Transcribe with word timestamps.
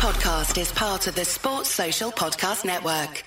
podcast 0.00 0.58
is 0.58 0.72
part 0.72 1.06
of 1.08 1.14
the 1.14 1.26
Sports 1.26 1.68
Social 1.68 2.10
Podcast 2.10 2.64
Network. 2.64 3.22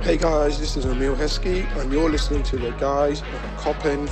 Hey 0.00 0.16
guys, 0.16 0.58
this 0.58 0.76
is 0.76 0.84
Emile 0.84 1.14
Heskey, 1.14 1.64
and 1.76 1.92
you're 1.92 2.10
listening 2.10 2.42
to 2.42 2.56
the 2.56 2.72
guys 2.72 3.20
of 3.20 3.26
Kop 3.56 3.84
End 3.84 4.10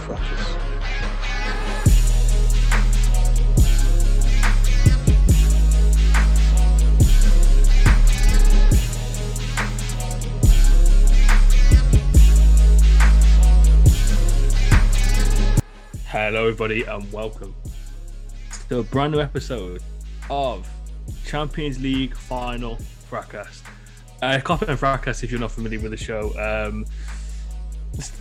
Hello, 16.17 16.43
everybody, 16.43 16.85
and 16.85 17.13
welcome 17.13 17.53
to 18.68 18.79
a 18.79 18.82
brand 18.85 19.14
new 19.14 19.21
episode 19.21 19.82
of 20.31 20.71
Champions 21.27 21.81
League 21.82 22.17
Final 22.17 22.77
Fracas. 23.11 23.64
Uh, 24.23 24.39
Kop 24.39 24.68
End 24.68 24.79
Fracas, 24.79 25.25
if 25.25 25.32
you're 25.32 25.40
not 25.40 25.50
familiar 25.50 25.81
with 25.81 25.90
the 25.90 25.96
show. 25.96 26.29
Um, 26.39 26.87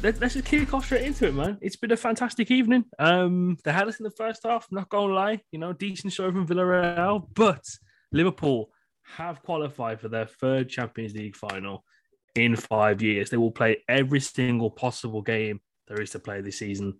let, 0.02 0.24
us 0.24 0.34
just 0.34 0.46
kick 0.46 0.74
off 0.74 0.86
straight 0.86 1.04
into 1.04 1.28
it, 1.28 1.36
man. 1.36 1.60
It's 1.62 1.76
been 1.76 1.92
a 1.92 1.96
fantastic 1.96 2.50
evening. 2.50 2.86
Um, 2.98 3.60
they 3.64 3.72
had 3.72 3.88
us 3.88 4.00
in 4.00 4.06
the 4.06 4.10
first 4.10 4.42
half, 4.44 4.66
not 4.72 4.90
gonna 4.90 5.14
lie, 5.14 5.42
you 5.52 5.60
know, 5.60 5.72
decent 5.72 6.14
show 6.14 6.32
from 6.32 6.48
Villarreal, 6.48 7.28
but 7.36 7.64
Liverpool 8.12 8.72
have 9.04 9.44
qualified 9.44 10.02
for 10.02 10.10
their 10.10 10.26
third 10.26 10.68
Champions 10.68 11.14
League 11.14 11.36
final 11.36 11.84
in 12.34 12.56
five 12.56 13.04
years. 13.04 13.30
They 13.30 13.38
will 13.38 13.52
play 13.52 13.84
every 13.88 14.20
single 14.20 14.72
possible 14.72 15.22
game 15.22 15.62
there 15.88 16.02
is 16.02 16.10
to 16.12 16.20
play 16.20 16.42
this 16.42 16.60
season 16.60 16.98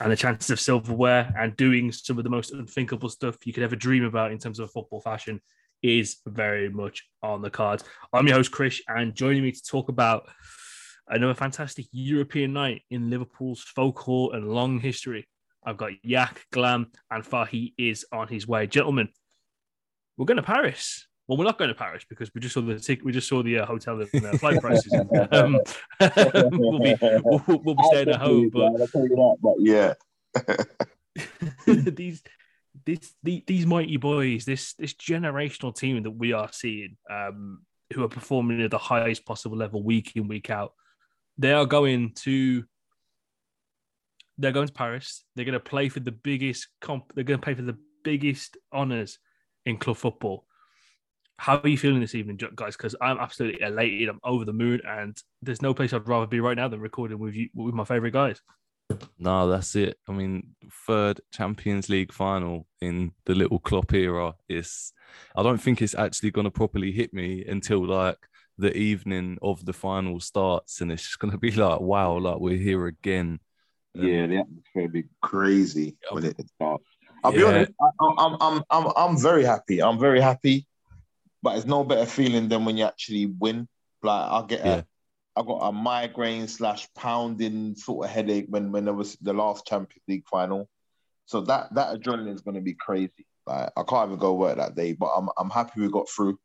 and 0.00 0.10
the 0.10 0.16
chances 0.16 0.50
of 0.50 0.60
silverware 0.60 1.32
and 1.38 1.56
doing 1.56 1.92
some 1.92 2.18
of 2.18 2.24
the 2.24 2.30
most 2.30 2.52
unthinkable 2.52 3.08
stuff 3.08 3.36
you 3.46 3.52
could 3.52 3.62
ever 3.62 3.76
dream 3.76 4.04
about 4.04 4.32
in 4.32 4.38
terms 4.38 4.58
of 4.58 4.70
football 4.70 5.00
fashion 5.00 5.40
is 5.82 6.16
very 6.26 6.68
much 6.70 7.04
on 7.22 7.42
the 7.42 7.50
cards. 7.50 7.84
I'm 8.12 8.26
your 8.26 8.36
host, 8.36 8.52
Krish, 8.52 8.80
and 8.88 9.14
joining 9.14 9.42
me 9.42 9.52
to 9.52 9.62
talk 9.62 9.88
about 9.88 10.28
another 11.08 11.34
fantastic 11.34 11.86
European 11.92 12.52
night 12.52 12.82
in 12.90 13.10
Liverpool's 13.10 13.60
folklore 13.62 14.34
and 14.34 14.48
long 14.48 14.80
history. 14.80 15.28
I've 15.64 15.76
got 15.76 15.92
Yak, 16.02 16.46
Glam, 16.52 16.90
and 17.10 17.24
Fahi 17.24 17.74
is 17.78 18.06
on 18.12 18.28
his 18.28 18.48
way. 18.48 18.66
Gentlemen, 18.66 19.08
we're 20.16 20.26
going 20.26 20.36
to 20.36 20.42
Paris. 20.42 21.06
Well, 21.26 21.38
we're 21.38 21.44
not 21.44 21.56
going 21.56 21.68
to 21.68 21.74
Paris 21.74 22.04
because 22.06 22.34
we 22.34 22.40
just 22.40 22.54
saw 22.54 22.60
the 22.60 22.78
ticket. 22.78 23.04
We 23.04 23.12
just 23.12 23.28
saw 23.28 23.42
the 23.42 23.60
uh, 23.60 23.66
hotel 23.66 23.98
and 24.00 24.26
uh, 24.26 24.36
flight 24.36 24.60
prices. 24.60 24.92
um, 25.32 25.58
we'll 26.52 26.78
be 26.78 26.96
we'll, 27.00 27.42
we'll 27.46 27.74
be 27.74 27.84
staying 27.84 28.10
at 28.10 28.20
home, 28.20 28.50
but, 28.50 28.76
that, 28.76 29.36
but 29.40 29.54
yeah, 29.58 29.94
these 31.66 32.22
this 32.84 33.14
the, 33.22 33.42
these 33.46 33.64
mighty 33.64 33.96
boys, 33.96 34.44
this 34.44 34.74
this 34.74 34.92
generational 34.92 35.74
team 35.74 36.02
that 36.02 36.10
we 36.10 36.34
are 36.34 36.50
seeing, 36.52 36.98
um, 37.10 37.62
who 37.94 38.04
are 38.04 38.08
performing 38.08 38.60
at 38.60 38.70
the 38.70 38.78
highest 38.78 39.24
possible 39.24 39.56
level 39.56 39.82
week 39.82 40.12
in 40.16 40.28
week 40.28 40.50
out, 40.50 40.74
they 41.38 41.52
are 41.52 41.66
going 41.66 42.12
to. 42.16 42.64
They're 44.36 44.52
going 44.52 44.66
to 44.66 44.72
Paris. 44.72 45.24
They're 45.36 45.44
going 45.44 45.52
to 45.52 45.60
play 45.60 45.88
for 45.88 46.00
the 46.00 46.10
biggest 46.10 46.66
comp. 46.80 47.14
They're 47.14 47.24
going 47.24 47.38
to 47.38 47.44
play 47.44 47.54
for 47.54 47.62
the 47.62 47.78
biggest 48.02 48.56
honors 48.72 49.20
in 49.64 49.78
club 49.78 49.96
football 49.96 50.44
how 51.36 51.58
are 51.58 51.68
you 51.68 51.78
feeling 51.78 52.00
this 52.00 52.14
evening, 52.14 52.38
guys? 52.54 52.76
Because 52.76 52.94
I'm 53.00 53.18
absolutely 53.18 53.62
elated. 53.62 54.08
I'm 54.08 54.20
over 54.24 54.44
the 54.44 54.52
moon, 54.52 54.80
and 54.86 55.16
there's 55.42 55.62
no 55.62 55.74
place 55.74 55.92
I'd 55.92 56.08
rather 56.08 56.26
be 56.26 56.40
right 56.40 56.56
now 56.56 56.68
than 56.68 56.80
recording 56.80 57.18
with 57.18 57.34
you 57.34 57.48
with 57.54 57.74
my 57.74 57.84
favorite 57.84 58.12
guys. 58.12 58.40
No, 59.18 59.48
that's 59.48 59.74
it. 59.76 59.98
I 60.08 60.12
mean, 60.12 60.54
third 60.86 61.20
Champions 61.32 61.88
League 61.88 62.12
final 62.12 62.66
in 62.80 63.12
the 63.24 63.34
little 63.34 63.58
Klopp 63.58 63.92
era 63.92 64.34
is. 64.48 64.92
I 65.36 65.42
don't 65.42 65.58
think 65.58 65.80
it's 65.80 65.94
actually 65.94 66.30
going 66.30 66.44
to 66.44 66.50
properly 66.50 66.92
hit 66.92 67.12
me 67.12 67.44
until 67.44 67.86
like 67.86 68.18
the 68.58 68.76
evening 68.76 69.38
of 69.42 69.64
the 69.64 69.72
final 69.72 70.20
starts, 70.20 70.80
and 70.80 70.92
it's 70.92 71.02
just 71.02 71.18
going 71.18 71.32
to 71.32 71.38
be 71.38 71.50
like, 71.50 71.80
wow, 71.80 72.18
like 72.18 72.38
we're 72.38 72.58
here 72.58 72.86
again. 72.86 73.40
Yeah, 73.94 74.26
the 74.26 74.38
atmosphere 74.38 74.82
will 74.82 74.88
be 74.88 75.04
crazy 75.20 75.96
when 76.10 76.24
it 76.24 76.36
starts. 76.56 76.84
I'll 77.22 77.32
yeah. 77.32 77.38
be 77.38 77.44
honest. 77.44 77.72
I, 77.80 78.14
I'm, 78.18 78.36
I'm, 78.40 78.62
I'm, 78.70 78.92
I'm 78.96 79.18
very 79.20 79.44
happy. 79.44 79.82
I'm 79.82 79.98
very 79.98 80.20
happy 80.20 80.66
but 81.44 81.56
it's 81.56 81.66
no 81.66 81.84
better 81.84 82.06
feeling 82.06 82.48
than 82.48 82.64
when 82.64 82.78
you 82.78 82.84
actually 82.86 83.26
win. 83.26 83.68
Like 84.02 84.30
I 84.30 84.46
get 84.48 84.64
yeah. 84.64 84.82
a, 85.36 85.40
I 85.40 85.44
got 85.44 85.68
a 85.68 85.72
migraine 85.72 86.48
slash 86.48 86.88
pounding 86.94 87.76
sort 87.76 88.06
of 88.06 88.10
headache 88.10 88.46
when 88.48 88.72
when 88.72 88.86
there 88.86 88.94
was 88.94 89.16
the 89.20 89.34
last 89.34 89.66
Champions 89.66 90.02
League 90.08 90.26
final. 90.26 90.68
So 91.26 91.42
that 91.42 91.74
that 91.74 92.00
adrenaline 92.00 92.34
is 92.34 92.40
going 92.40 92.54
to 92.54 92.62
be 92.62 92.72
crazy. 92.72 93.26
Like 93.46 93.70
I 93.76 93.82
can't 93.82 94.08
even 94.08 94.18
go 94.18 94.32
work 94.32 94.56
that 94.56 94.74
day, 94.74 94.94
but 94.94 95.10
I'm 95.14 95.28
I'm 95.36 95.50
happy 95.50 95.82
we 95.82 95.90
got 95.90 96.08
through. 96.08 96.38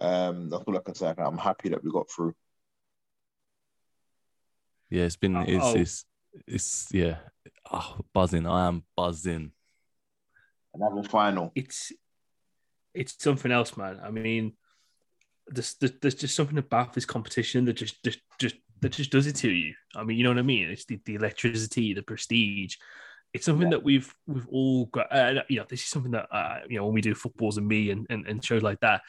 Um, 0.00 0.48
that's 0.50 0.62
all 0.64 0.76
I 0.76 0.82
can 0.82 0.94
say. 0.94 1.12
I'm 1.18 1.36
happy 1.36 1.70
that 1.70 1.82
we 1.82 1.90
got 1.90 2.08
through. 2.08 2.32
Yeah, 4.88 5.02
it's 5.02 5.16
been 5.16 5.36
it's 5.36 5.64
oh. 5.64 5.74
it's, 5.74 6.04
it's 6.46 6.88
yeah, 6.92 7.16
oh, 7.72 7.96
buzzing. 8.14 8.46
I 8.46 8.68
am 8.68 8.84
buzzing. 8.96 9.50
Another 10.72 11.02
final. 11.02 11.50
It's 11.56 11.92
it's 12.98 13.22
something 13.22 13.52
else, 13.52 13.76
man. 13.76 14.00
I 14.02 14.10
mean, 14.10 14.52
there's, 15.46 15.74
there's 15.74 16.14
just 16.14 16.34
something 16.34 16.58
about 16.58 16.92
this 16.92 17.06
competition 17.06 17.64
that 17.66 17.74
just 17.74 18.02
just 18.04 18.18
just 18.38 18.56
that 18.80 18.92
just 18.92 19.10
does 19.10 19.26
it 19.26 19.36
to 19.36 19.50
you. 19.50 19.74
I 19.94 20.04
mean, 20.04 20.18
you 20.18 20.24
know 20.24 20.30
what 20.30 20.38
I 20.38 20.42
mean? 20.42 20.68
It's 20.68 20.84
the, 20.84 21.00
the 21.04 21.14
electricity, 21.14 21.94
the 21.94 22.02
prestige. 22.02 22.76
It's 23.32 23.44
something 23.44 23.68
yeah. 23.68 23.78
that 23.78 23.84
we've 23.84 24.12
we've 24.26 24.48
all 24.48 24.86
got. 24.86 25.12
Uh, 25.12 25.42
you 25.48 25.58
know, 25.58 25.66
this 25.68 25.82
is 25.82 25.88
something 25.88 26.12
that 26.12 26.26
uh, 26.30 26.60
you 26.68 26.76
know 26.76 26.84
when 26.84 26.94
we 26.94 27.00
do 27.00 27.14
footballs 27.14 27.56
and 27.56 27.68
me 27.68 27.90
and, 27.90 28.06
and, 28.10 28.26
and 28.26 28.44
shows 28.44 28.62
like 28.62 28.80
that 28.80 29.02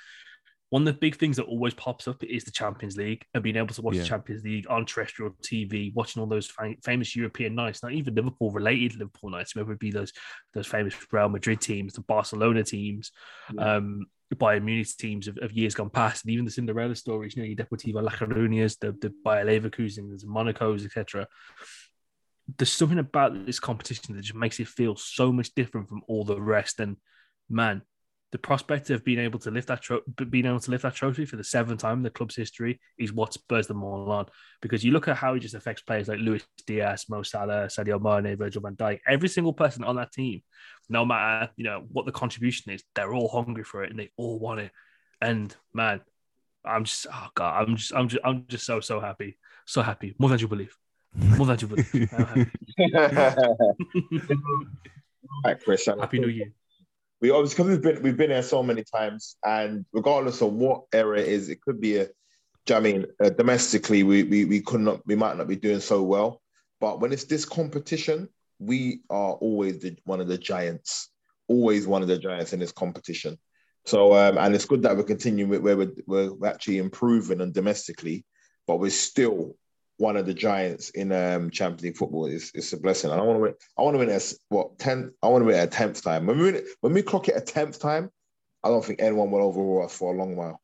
one 0.70 0.84
of 0.84 0.86
the 0.86 1.00
big 1.00 1.16
things 1.16 1.38
that 1.38 1.46
always 1.46 1.74
pops 1.74 2.08
up 2.08 2.24
is 2.24 2.44
the 2.44 2.52
Champions 2.52 2.96
League 2.96 3.26
and 3.34 3.42
being 3.42 3.56
able 3.56 3.74
to 3.74 3.82
watch 3.82 3.96
yeah. 3.96 4.04
the 4.04 4.08
Champions 4.08 4.44
League 4.44 4.68
on 4.70 4.86
terrestrial 4.86 5.32
TV, 5.42 5.94
watching 5.96 6.22
all 6.22 6.28
those 6.28 6.48
fam- 6.48 6.78
famous 6.84 7.16
European 7.16 7.56
nights, 7.56 7.82
not 7.82 7.92
even 7.92 8.14
Liverpool 8.14 8.52
related 8.52 8.98
Liverpool 8.98 9.32
nights, 9.32 9.56
whether 9.56 9.72
it 9.72 9.80
be 9.80 9.92
those 9.92 10.14
those 10.54 10.68
famous 10.68 10.94
Real 11.12 11.30
Madrid 11.30 11.60
teams, 11.60 11.94
the 11.94 12.02
Barcelona 12.02 12.64
teams, 12.64 13.12
yeah. 13.54 13.78
um, 13.78 14.06
Bayern 14.36 14.64
Munich 14.64 14.96
teams 14.98 15.28
of, 15.28 15.38
of, 15.40 15.52
years 15.52 15.74
gone 15.74 15.90
past, 15.90 16.24
and 16.24 16.32
even 16.32 16.46
the 16.46 16.52
Cinderella 16.52 16.96
stories, 16.96 17.36
you 17.36 17.42
know, 17.42 17.48
your 17.48 17.58
Deportivo 17.58 18.04
La 18.04 18.12
Corunias, 18.12 18.78
the, 18.80 18.92
the 18.92 19.12
Bayer 19.26 19.46
Leverkusen, 19.46 20.20
the 20.20 20.28
Monacos, 20.28 20.86
etc. 20.86 21.28
There's 22.58 22.72
something 22.72 23.00
about 23.00 23.46
this 23.46 23.60
competition 23.60 24.16
that 24.16 24.22
just 24.22 24.36
makes 24.36 24.60
it 24.60 24.68
feel 24.68 24.96
so 24.96 25.32
much 25.32 25.54
different 25.56 25.90
from 25.90 26.02
all 26.08 26.24
the 26.24 26.40
rest. 26.40 26.80
And 26.80 26.98
man, 27.50 27.82
the 28.32 28.38
prospect 28.38 28.90
of 28.92 29.04
being 29.04 29.20
able 29.20 29.40
to 29.40 29.50
lift 29.50 29.68
that 29.70 29.82
tro- 29.82 30.02
being 30.30 30.46
able 30.46 30.60
to 30.60 30.72
lift 30.72 30.84
that 30.84 30.94
trophy 30.94 31.26
for 31.26 31.36
the 31.36 31.44
seventh 31.44 31.82
time 31.82 31.98
in 31.98 32.04
the 32.04 32.10
club's 32.10 32.36
history 32.36 32.80
is 32.98 33.12
what 33.12 33.34
spurs 33.34 33.68
them 33.68 33.84
all 33.84 34.12
on. 34.12 34.28
Because 34.62 34.84
you 34.84 34.92
look 34.92 35.08
at 35.08 35.18
how 35.18 35.34
it 35.34 35.40
just 35.40 35.56
affects 35.56 35.82
players 35.82 36.08
like 36.08 36.20
Luis 36.20 36.46
Diaz, 36.68 37.06
Mo 37.10 37.24
Salah, 37.24 37.68
Sadio 37.68 38.00
Mane, 38.00 38.38
Virgil 38.38 38.62
van 38.62 38.76
Dijk. 38.76 39.00
Every 39.08 39.30
single 39.30 39.54
person 39.54 39.84
on 39.84 39.96
that 39.96 40.12
team, 40.12 40.44
no 40.90 41.06
matter 41.06 41.52
you 41.56 41.64
know 41.64 41.86
what 41.92 42.06
the 42.06 42.12
contribution 42.12 42.72
is, 42.72 42.84
they're 42.94 43.14
all 43.14 43.30
hungry 43.30 43.64
for 43.64 43.84
it 43.84 43.90
and 43.90 44.00
they 44.00 44.12
all 44.16 44.38
want 44.38 44.60
it. 44.60 44.72
And 45.22 45.56
man, 45.74 46.02
I'm 46.64 46.84
just 46.84 47.08
oh 47.12 47.28
god, 47.34 47.68
I'm 47.68 47.76
just 47.78 47.94
I'm 47.96 48.08
just 48.08 48.22
I'm 48.24 48.46
just 48.48 48.66
so 48.66 48.80
so 48.80 49.00
happy, 49.00 49.38
so 49.66 49.82
happy, 49.82 50.14
more 50.20 50.30
than 50.30 50.40
you 50.40 50.48
believe, 50.48 50.78
more 51.16 51.48
than 51.48 51.58
you 51.60 51.68
believe. 51.68 52.14
All 55.32 55.52
right, 55.52 55.60
Krish. 55.64 56.00
Happy 56.00 56.20
New 56.20 56.28
Year 56.28 56.54
we 57.22 57.32
obviously 57.32 57.64
because 57.64 57.70
we've 57.72 57.82
been 57.82 58.04
we've 58.04 58.18
been 58.18 58.30
here 58.30 58.44
so 58.44 58.64
many 58.64 58.84
times, 58.84 59.36
and 59.46 59.86
regardless 59.92 60.42
of 60.42 60.54
what 60.54 60.84
era 60.94 61.20
it 61.20 61.28
is, 61.28 61.50
it 61.50 61.62
could 61.62 61.80
be 61.80 61.98
a. 61.98 62.08
I 62.72 62.80
mean, 62.80 63.06
uh, 63.24 63.30
domestically, 63.30 64.04
we, 64.04 64.24
we 64.24 64.46
we 64.46 64.62
could 64.62 64.82
not, 64.82 65.06
we 65.08 65.16
might 65.16 65.38
not 65.38 65.48
be 65.48 65.56
doing 65.56 65.80
so 65.80 66.04
well, 66.04 66.42
but 66.80 67.00
when 67.00 67.12
it's 67.12 67.24
this 67.24 67.44
competition, 67.44 68.30
we 68.60 69.02
are 69.10 69.34
always 69.34 69.80
the, 69.80 69.98
one 70.04 70.22
of 70.22 70.28
the 70.28 70.38
giants, 70.38 71.10
always 71.48 71.88
one 71.88 72.04
of 72.04 72.08
the 72.08 72.18
giants 72.20 72.54
in 72.54 72.60
this 72.60 72.72
competition. 72.72 73.40
So, 73.86 74.14
um, 74.14 74.38
and 74.38 74.54
it's 74.54 74.66
good 74.66 74.84
that 74.84 74.96
we're 74.96 75.04
continuing 75.04 75.50
with 75.50 75.62
where 75.62 75.78
we're, 75.78 75.94
we're 76.06 76.48
actually 76.48 76.78
improving 76.78 77.42
and 77.42 77.54
domestically, 77.54 78.24
but 78.68 78.80
we're 78.80 78.92
still 78.92 79.56
one 80.00 80.16
of 80.16 80.26
the 80.26 80.34
giants 80.34 80.90
in 80.92 81.12
um, 81.12 81.50
Champions 81.52 81.84
League 81.84 81.98
football 81.98 82.26
is 82.26 82.52
it's 82.56 82.72
a 82.72 82.78
blessing. 82.78 83.12
And 83.12 83.20
I 83.20 83.24
want 83.24 83.36
to 83.36 83.42
win. 83.42 83.54
I 83.78 83.82
want 83.82 83.96
to 83.96 84.00
win 84.00 84.10
as 84.10 84.40
what 84.48 84.80
ten. 84.80 85.14
I 85.22 85.28
want 85.28 85.42
to 85.42 85.46
win 85.46 85.60
a 85.60 85.68
tenth 85.68 86.02
time. 86.02 86.26
When 86.26 86.40
we 86.40 86.62
when 86.80 86.94
we 86.94 87.02
clock 87.02 87.28
it 87.28 87.36
a 87.36 87.42
tenth 87.42 87.80
time, 87.80 88.10
I 88.64 88.70
don't 88.70 88.84
think 88.84 89.02
anyone 89.02 89.30
will 89.30 89.44
overrule 89.44 89.84
us 89.84 89.96
for 89.96 90.14
a 90.14 90.18
long 90.18 90.38
while. 90.38 90.62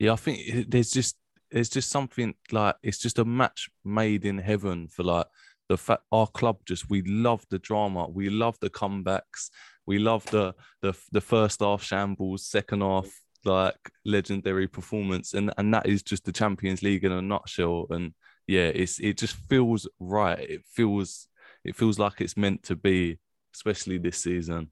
Yeah, 0.00 0.12
I 0.12 0.16
think 0.16 0.68
there's 0.68 0.90
just 0.90 1.16
there's 1.52 1.68
just 1.68 1.90
something 1.90 2.34
like 2.50 2.74
it's 2.82 2.98
just 2.98 3.20
a 3.20 3.24
match 3.24 3.70
made 3.84 4.24
in 4.24 4.38
heaven 4.38 4.88
for 4.88 5.04
like 5.04 5.26
the 5.68 5.78
fact 5.78 6.02
our 6.10 6.26
club 6.26 6.58
just 6.66 6.90
we 6.90 7.02
love 7.02 7.46
the 7.50 7.60
drama, 7.60 8.08
we 8.08 8.30
love 8.30 8.58
the 8.60 8.70
comebacks, 8.70 9.50
we 9.86 9.98
love 9.98 10.26
the 10.26 10.54
the 10.82 10.92
the 11.12 11.20
first 11.20 11.60
half 11.60 11.84
shambles, 11.84 12.44
second 12.44 12.80
half 12.80 13.08
like 13.44 13.78
legendary 14.04 14.68
performance, 14.68 15.34
and 15.34 15.52
and 15.58 15.72
that 15.74 15.86
is 15.86 16.02
just 16.02 16.24
the 16.24 16.32
Champions 16.32 16.82
League 16.82 17.04
in 17.04 17.12
a 17.12 17.22
nutshell. 17.22 17.86
And 17.90 18.14
yeah, 18.46 18.66
it's 18.66 19.00
it 19.00 19.18
just 19.18 19.34
feels 19.48 19.88
right. 19.98 20.38
It 20.38 20.62
feels 20.66 21.28
it 21.64 21.76
feels 21.76 21.98
like 21.98 22.20
it's 22.20 22.36
meant 22.36 22.64
to 22.64 22.76
be, 22.76 23.18
especially 23.54 23.98
this 23.98 24.18
season. 24.18 24.70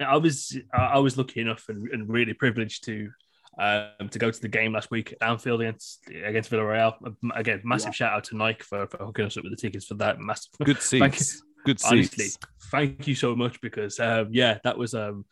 I 0.00 0.16
was 0.16 0.56
I 0.72 0.98
was 0.98 1.18
lucky 1.18 1.40
enough 1.40 1.64
and, 1.68 1.88
and 1.90 2.08
really 2.08 2.32
privileged 2.32 2.84
to 2.84 3.10
um, 3.58 4.08
to 4.10 4.18
go 4.18 4.30
to 4.30 4.40
the 4.40 4.48
game 4.48 4.72
last 4.72 4.90
week 4.90 5.14
at 5.20 5.28
Anfield 5.28 5.60
against 5.60 6.00
against 6.08 6.50
Villarreal. 6.50 6.94
Again, 7.34 7.60
massive 7.64 7.88
yeah. 7.88 7.92
shout 7.92 8.12
out 8.12 8.24
to 8.24 8.36
Nike 8.36 8.62
for, 8.62 8.86
for 8.86 8.98
hooking 8.98 9.26
us 9.26 9.36
up 9.36 9.44
with 9.44 9.52
the 9.52 9.60
tickets 9.60 9.86
for 9.86 9.94
that. 9.94 10.20
Massive 10.20 10.52
good 10.64 10.80
seats. 10.82 11.42
Good 11.64 11.80
seats. 11.80 11.90
Honestly, 11.90 12.28
thank 12.70 13.06
you 13.08 13.14
so 13.14 13.34
much 13.34 13.60
because 13.60 13.98
um, 13.98 14.28
yeah, 14.30 14.58
that 14.64 14.78
was 14.78 14.94
um, 14.94 15.24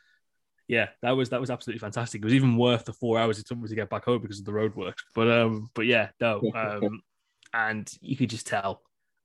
yeah, 0.68 0.88
that 1.02 1.12
was 1.12 1.30
that 1.30 1.40
was 1.40 1.50
absolutely 1.50 1.78
fantastic. 1.78 2.20
It 2.20 2.24
was 2.24 2.34
even 2.34 2.56
worth 2.56 2.84
the 2.84 2.92
four 2.92 3.18
hours 3.18 3.38
it 3.38 3.46
took 3.46 3.58
me 3.58 3.68
to 3.68 3.74
get 3.74 3.90
back 3.90 4.04
home 4.04 4.20
because 4.20 4.40
of 4.40 4.44
the 4.44 4.52
road 4.52 4.74
work. 4.74 4.98
But 5.14 5.30
um, 5.30 5.70
but 5.74 5.86
yeah, 5.86 6.08
no, 6.20 6.42
um, 6.54 7.00
and 7.52 7.90
you 8.00 8.16
could 8.16 8.30
just 8.30 8.46
tell. 8.46 8.82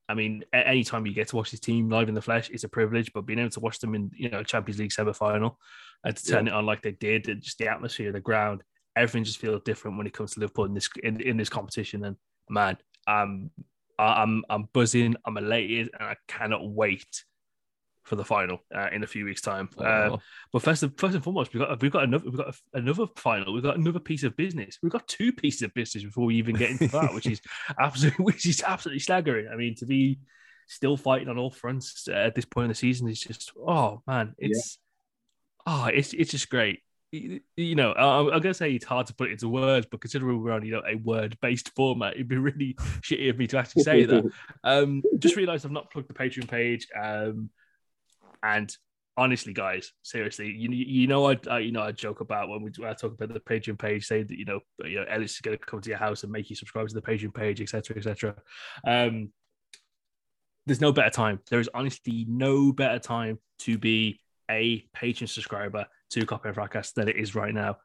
I 0.08 0.14
mean, 0.14 0.44
anytime 0.52 1.06
you 1.06 1.14
get 1.14 1.28
to 1.28 1.36
watch 1.36 1.52
this 1.52 1.60
team 1.60 1.88
live 1.88 2.08
in 2.08 2.14
the 2.14 2.20
flesh, 2.20 2.50
it's 2.50 2.64
a 2.64 2.68
privilege. 2.68 3.12
But 3.12 3.22
being 3.22 3.38
able 3.38 3.50
to 3.50 3.60
watch 3.60 3.78
them 3.78 3.94
in 3.94 4.10
you 4.14 4.30
know 4.30 4.42
Champions 4.42 4.78
League 4.78 4.92
semi 4.92 5.12
final 5.12 5.58
and 6.04 6.16
to 6.16 6.24
turn 6.24 6.46
yeah. 6.46 6.52
it 6.52 6.56
on 6.56 6.66
like 6.66 6.82
they 6.82 6.92
did, 6.92 7.28
and 7.28 7.42
just 7.42 7.58
the 7.58 7.68
atmosphere, 7.68 8.12
the 8.12 8.20
ground, 8.20 8.62
everything 8.94 9.24
just 9.24 9.38
feels 9.38 9.62
different 9.64 9.96
when 9.96 10.06
it 10.06 10.12
comes 10.12 10.32
to 10.32 10.40
Liverpool 10.40 10.64
in 10.64 10.74
this 10.74 10.88
in, 11.02 11.20
in 11.20 11.36
this 11.36 11.48
competition. 11.48 12.04
And 12.04 12.16
man, 12.48 12.76
um, 13.06 13.50
I'm 13.98 14.44
I'm 14.48 14.68
buzzing, 14.72 15.16
I'm 15.24 15.36
elated, 15.36 15.90
and 15.98 16.08
I 16.08 16.16
cannot 16.28 16.68
wait 16.68 17.24
for 18.04 18.16
the 18.16 18.24
final 18.24 18.58
uh, 18.74 18.88
in 18.92 19.02
a 19.02 19.06
few 19.06 19.24
weeks' 19.24 19.40
time. 19.40 19.68
Oh. 19.78 19.84
Uh, 19.84 20.16
but 20.52 20.62
first, 20.62 20.82
and, 20.82 20.98
first 20.98 21.14
and 21.14 21.22
foremost, 21.22 21.52
we've 21.54 21.62
got 21.62 21.80
we've 21.80 21.92
got 21.92 22.04
another 22.04 22.24
we've 22.24 22.36
got 22.36 22.54
another 22.74 23.06
final. 23.16 23.52
We've 23.52 23.62
got 23.62 23.78
another 23.78 24.00
piece 24.00 24.22
of 24.24 24.36
business. 24.36 24.78
We've 24.82 24.92
got 24.92 25.06
two 25.08 25.32
pieces 25.32 25.62
of 25.62 25.74
business 25.74 26.04
before 26.04 26.26
we 26.26 26.36
even 26.36 26.56
get 26.56 26.70
into 26.70 26.88
that, 26.88 27.14
which 27.14 27.26
is 27.26 27.40
absolutely 27.80 28.24
which 28.24 28.46
is 28.46 28.62
absolutely 28.62 29.00
staggering. 29.00 29.48
I 29.52 29.56
mean, 29.56 29.74
to 29.76 29.86
be 29.86 30.18
still 30.66 30.96
fighting 30.96 31.28
on 31.28 31.38
all 31.38 31.50
fronts 31.50 32.08
uh, 32.08 32.14
at 32.14 32.34
this 32.34 32.44
point 32.44 32.64
in 32.64 32.70
the 32.70 32.74
season 32.74 33.08
is 33.08 33.20
just 33.20 33.52
oh 33.56 34.02
man, 34.06 34.34
it's 34.38 34.78
yeah. 35.66 35.72
oh 35.74 35.86
it's 35.86 36.12
it's 36.12 36.30
just 36.30 36.50
great. 36.50 36.80
You, 37.14 37.74
know, 37.74 37.92
I'm, 37.92 38.32
I'm 38.32 38.40
gonna 38.40 38.54
say 38.54 38.72
it's 38.72 38.86
hard 38.86 39.06
to 39.08 39.14
put 39.14 39.28
it 39.28 39.32
into 39.32 39.46
words, 39.50 39.86
but 39.90 40.00
considering 40.00 40.42
we're 40.42 40.52
on 40.52 40.64
you 40.64 40.72
know 40.72 40.82
a 40.88 40.94
word-based 40.94 41.68
format, 41.76 42.14
it'd 42.14 42.26
be 42.26 42.38
really 42.38 42.72
shitty 43.02 43.28
of 43.28 43.36
me 43.36 43.46
to 43.48 43.58
actually 43.58 43.82
say 43.82 44.04
that. 44.04 44.24
Um, 44.64 45.02
just 45.18 45.36
realised 45.36 45.66
I've 45.66 45.72
not 45.72 45.90
plugged 45.90 46.08
the 46.08 46.14
Patreon 46.14 46.48
page. 46.48 46.88
Um, 46.98 47.50
and 48.42 48.74
honestly, 49.16 49.52
guys, 49.52 49.92
seriously, 50.02 50.50
you 50.50 50.70
you 50.70 51.06
know 51.06 51.30
I, 51.30 51.38
I 51.50 51.58
you 51.60 51.72
know 51.72 51.82
I 51.82 51.92
joke 51.92 52.20
about 52.20 52.48
when 52.48 52.62
we 52.62 52.70
when 52.76 52.90
I 52.90 52.94
talk 52.94 53.12
about 53.12 53.32
the 53.32 53.40
Patreon 53.40 53.78
page, 53.78 54.06
saying 54.06 54.26
that 54.28 54.38
you 54.38 54.44
know 54.44 54.60
you 54.84 54.96
know 54.96 55.06
Ellis 55.08 55.34
is 55.34 55.40
going 55.40 55.56
to 55.56 55.64
come 55.64 55.80
to 55.80 55.88
your 55.88 55.98
house 55.98 56.22
and 56.22 56.32
make 56.32 56.50
you 56.50 56.56
subscribe 56.56 56.88
to 56.88 56.94
the 56.94 57.02
Patreon 57.02 57.34
page, 57.34 57.60
etc. 57.60 57.96
etc. 57.96 58.34
Um, 58.86 59.32
there's 60.66 60.80
no 60.80 60.92
better 60.92 61.10
time. 61.10 61.40
There 61.50 61.60
is 61.60 61.70
honestly 61.74 62.24
no 62.28 62.72
better 62.72 62.98
time 62.98 63.38
to 63.60 63.78
be 63.78 64.20
a 64.50 64.86
Patreon 64.96 65.28
subscriber 65.28 65.86
to 66.10 66.26
Kop 66.26 66.46
End 66.46 66.54
Fracas 66.54 66.92
than 66.92 67.08
it 67.08 67.16
is 67.16 67.34
right 67.34 67.54
now 67.54 67.76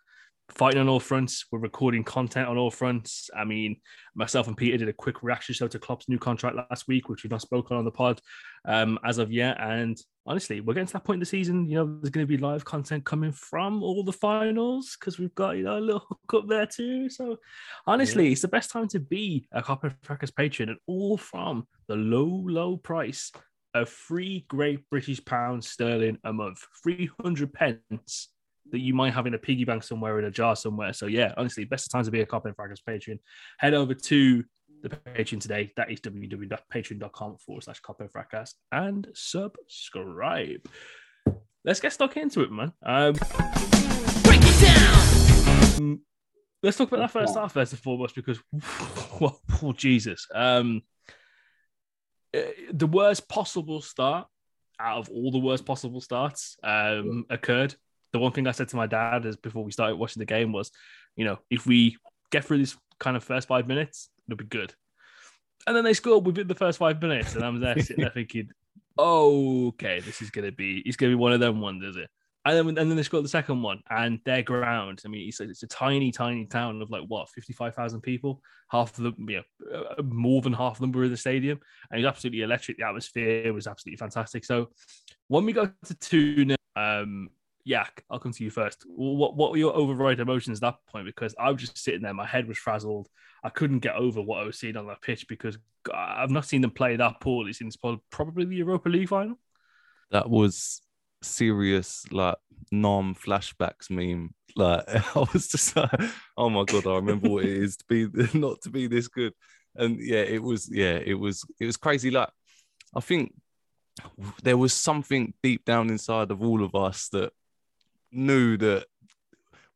fighting 0.50 0.80
on 0.80 0.90
all 0.90 1.00
fronts. 1.00 1.46
We're 1.52 1.60
recording 1.60 2.04
content 2.04 2.48
on 2.48 2.58
all 2.58 2.72
fronts. 2.72 3.30
I 3.36 3.44
mean, 3.44 3.78
myself 4.16 4.48
and 4.48 4.56
Peter 4.56 4.78
did 4.78 4.90
a 4.90 4.94
quick 4.94 5.22
reaction 5.24 5.54
show 5.54 5.68
to 5.68 5.80
Klopp's 5.80 6.08
new 6.08 6.18
contract 6.18 6.56
last 6.56 6.88
week, 6.88 7.10
which 7.10 7.24
we've 7.24 7.32
not 7.32 7.42
spoken 7.42 7.78
on 7.78 7.86
the 7.86 7.92
pod 7.92 8.22
um, 8.66 8.98
as 9.04 9.18
of 9.18 9.32
yet. 9.32 9.58
And 9.60 9.98
honestly, 10.28 10.60
we're 10.60 10.74
getting 10.74 10.88
to 10.88 10.94
that 10.94 11.04
point 11.04 11.16
in 11.16 11.22
the 11.22 11.26
season. 11.26 11.68
You 11.68 11.78
know, 11.78 12.00
there's 12.00 12.12
going 12.12 12.26
to 12.26 12.28
be 12.28 12.38
live 12.38 12.66
content 12.66 13.06
coming 13.06 13.32
from 13.32 13.82
all 13.82 14.04
the 14.04 14.12
finals 14.12 14.98
because 15.00 15.18
we've 15.18 15.34
got 15.34 15.58
you 15.58 15.64
know 15.64 15.78
a 15.78 15.80
little 15.80 16.06
hook 16.10 16.44
up 16.44 16.50
there 16.50 16.66
too. 16.66 17.10
So 17.10 17.38
honestly, 17.86 18.26
yeah. 18.26 18.32
it's 18.32 18.42
the 18.42 18.48
best 18.48 18.70
time 18.70 18.88
to 18.90 19.00
be 19.00 19.48
a 19.52 19.62
Kop 19.62 19.84
End 19.84 19.96
Fracas 20.04 20.32
patron, 20.32 20.70
and 20.70 20.78
all 20.86 21.18
from 21.18 21.68
the 21.88 21.96
low, 21.96 22.44
low 22.46 22.78
price 22.78 23.32
of 23.74 23.90
three 23.90 24.46
great 24.48 24.88
British 24.90 25.24
pounds 25.24 25.68
sterling 25.70 26.18
a 26.24 26.34
month, 26.34 26.64
three 26.84 27.10
hundred 27.22 27.54
pence 27.54 28.30
that 28.72 28.80
you 28.80 28.94
might 28.94 29.14
have 29.14 29.28
in 29.28 29.34
a 29.34 29.38
piggy 29.38 29.64
bank 29.64 29.82
somewhere 29.82 30.20
in 30.20 30.26
a 30.26 30.32
jar 30.32 30.56
somewhere. 30.56 30.92
So 30.92 31.06
yeah, 31.06 31.34
honestly, 31.38 31.64
best 31.64 31.90
time 31.90 32.04
to 32.04 32.12
be 32.12 32.22
a 32.22 32.26
Kop 32.26 32.46
End 32.46 32.56
Fracas 32.56 32.82
patron. 32.82 33.20
Head 33.60 33.74
over 33.74 33.94
to 33.94 34.44
the 34.82 34.90
Patreon 34.90 35.42
today. 35.42 35.72
That 35.76 35.92
is 35.92 36.00
www.patreon.com 36.02 37.38
forward 37.38 37.64
slash 37.64 37.80
Copy 37.80 38.06
and 38.06 38.48
and 38.72 39.08
subscribe. 39.14 40.68
Let's 41.64 41.80
get 41.80 41.94
stuck 41.94 42.18
into 42.18 42.42
it, 42.42 42.52
man. 42.52 42.74
Um, 42.84 43.14
Break 44.24 44.42
it 44.42 44.62
down. 44.62 45.78
Um, 45.78 46.02
let's 46.64 46.78
talk 46.78 46.88
about 46.90 47.00
that 47.00 47.12
first 47.12 47.36
half 47.36 47.54
first 47.54 47.74
and 47.74 47.82
foremost 47.82 48.16
because, 48.16 48.40
well, 49.20 49.40
oh, 49.62 49.74
Jesus. 49.74 50.28
Um, 50.34 50.82
eh, 52.34 52.52
the 52.72 52.88
worst 52.88 53.28
possible 53.28 53.82
start 53.82 54.28
out 54.80 55.00
of 55.00 55.10
all 55.10 55.32
the 55.32 55.40
worst 55.40 55.66
possible 55.66 56.02
starts 56.02 56.56
um, 56.64 57.26
occurred 57.30 57.76
the 58.14 58.20
one 58.20 58.32
thing 58.32 58.48
I 58.48 58.52
said 58.52 58.70
to 58.70 58.76
my 58.76 58.88
dad 58.88 59.26
is 59.26 59.36
before 59.36 59.64
we 59.64 59.72
started 59.72 59.96
watching 59.96 60.20
the 60.20 60.26
game 60.26 60.52
was, 60.52 60.72
you 61.16 61.26
know, 61.26 61.40
if 61.50 61.66
we 61.66 61.98
get 62.32 62.46
through 62.46 62.60
this 62.60 62.78
kind 63.00 63.18
of 63.18 63.24
first 63.24 63.48
five 63.48 63.68
minutes, 63.68 64.10
it'll 64.28 64.38
be 64.38 64.46
good. 64.46 64.74
And 65.66 65.76
then 65.76 65.84
they 65.84 65.94
scored 65.94 66.26
within 66.26 66.48
the 66.48 66.56
first 66.56 66.80
five 66.80 67.02
minutes, 67.02 67.36
and 67.36 67.44
I'm 67.44 67.60
there 67.60 67.80
sitting 67.80 68.04
there 68.04 68.10
thinking, 68.14 68.50
oh, 68.98 69.68
okay, 69.70 70.00
this 70.00 70.22
is 70.22 70.30
gonna 70.30 70.52
be 70.52 70.82
it's 70.86 70.98
gonna 70.98 71.12
be 71.12 71.16
one 71.16 71.34
of 71.34 71.40
them 71.40 71.62
ones, 71.62 71.84
is 71.84 71.98
it? 71.98 72.10
And 72.46 72.58
then 72.58 72.68
and 72.78 72.90
then 72.90 72.96
they 72.96 73.04
scored 73.04 73.26
the 73.26 73.30
second 73.30 73.62
one, 73.62 73.82
and 73.90 74.20
their 74.24 74.42
ground. 74.42 75.02
I 75.06 75.10
mean, 75.10 75.28
it's, 75.28 75.42
it's 75.42 75.64
a 75.64 75.68
tiny, 75.68 76.12
tiny 76.12 76.46
town 76.46 76.82
of 76.82 76.90
like 76.90 77.04
what 77.08 77.30
fifty 77.30 77.52
five 77.52 77.76
thousand 77.76 78.02
people. 78.02 78.42
Half 78.70 78.98
of 78.98 79.04
them, 79.04 79.30
you 79.30 79.38
know, 79.38 79.78
uh, 79.78 80.02
more 80.04 80.42
than 80.42 80.54
half 80.54 80.76
of 80.76 80.80
them 80.80 80.94
were 80.94 81.04
in 81.04 81.12
the 81.12 81.18
stadium, 81.18 81.60
and 81.92 82.00
it 82.00 82.06
was 82.06 82.10
absolutely 82.10 82.42
electric. 82.42 82.78
The 82.78 82.86
atmosphere 82.86 83.54
was 83.54 83.68
absolutely 83.68 83.98
fantastic. 83.98 84.46
So 84.46 84.70
when 85.28 85.46
we 85.46 85.52
got 85.52 85.74
to 85.86 85.96
two, 85.96 86.56
um, 86.78 87.30
Yak, 87.68 88.06
I'll 88.10 88.18
come 88.18 88.32
to 88.32 88.44
you 88.46 88.50
first. 88.50 88.86
What 88.88 89.36
what 89.36 89.52
were 89.52 89.58
your 89.58 89.76
override 89.76 90.22
emotions 90.22 90.60
at 90.60 90.62
that 90.62 90.78
point? 90.90 91.06
Because 91.06 91.36
I 91.38 91.52
was 91.52 91.60
just 91.60 91.78
sitting 91.78 92.02
there, 92.02 92.14
my 92.14 92.26
head 92.26 92.48
was 92.48 92.58
frazzled. 92.58 93.10
I 93.44 93.50
couldn't 93.50 93.80
get 93.80 93.96
over 93.96 94.22
what 94.22 94.42
I 94.42 94.46
was 94.46 94.58
seeing 94.58 94.78
on 94.78 94.88
that 94.88 95.02
pitch 95.02 95.28
because 95.28 95.58
I've 95.94 96.32
not 96.32 96.46
seen 96.46 96.62
them 96.62 96.72
play 96.72 96.96
that 96.96 97.20
poorly 97.20 97.52
since 97.52 97.76
probably 98.10 98.46
the 98.46 98.56
Europa 98.56 98.88
League 98.88 99.10
final. 99.10 99.38
That 100.12 100.30
was 100.30 100.82
serious, 101.22 102.06
like 102.10 102.38
non 102.72 103.16
flashbacks 103.16 103.90
meme. 103.90 104.34
Like 104.56 104.84
I 105.16 105.26
was 105.34 105.50
just 105.50 105.76
like, 105.76 105.92
oh 106.38 106.50
my 106.50 106.64
god, 106.64 106.88
I 106.88 106.96
remember 106.96 107.28
what 107.28 107.44
it 107.44 107.52
is 107.52 107.76
to 107.78 107.86
be 107.90 108.08
not 108.34 108.62
to 108.62 108.70
be 108.70 108.88
this 108.88 109.10
good. 109.10 109.34
And 109.76 110.00
yeah, 110.00 110.22
it 110.22 110.42
was 110.42 110.70
yeah, 110.72 111.00
it 111.04 111.16
was 111.16 111.44
it 111.60 111.66
was 111.66 111.76
crazy. 111.76 112.12
Like 112.12 112.30
I 112.96 113.02
think 113.02 113.34
there 114.42 114.58
was 114.58 114.72
something 114.72 115.34
deep 115.44 115.66
down 115.66 115.90
inside 115.90 116.32
of 116.32 116.42
all 116.42 116.64
of 116.64 116.74
us 116.74 117.10
that 117.10 117.34
knew 118.12 118.58
that 118.58 118.86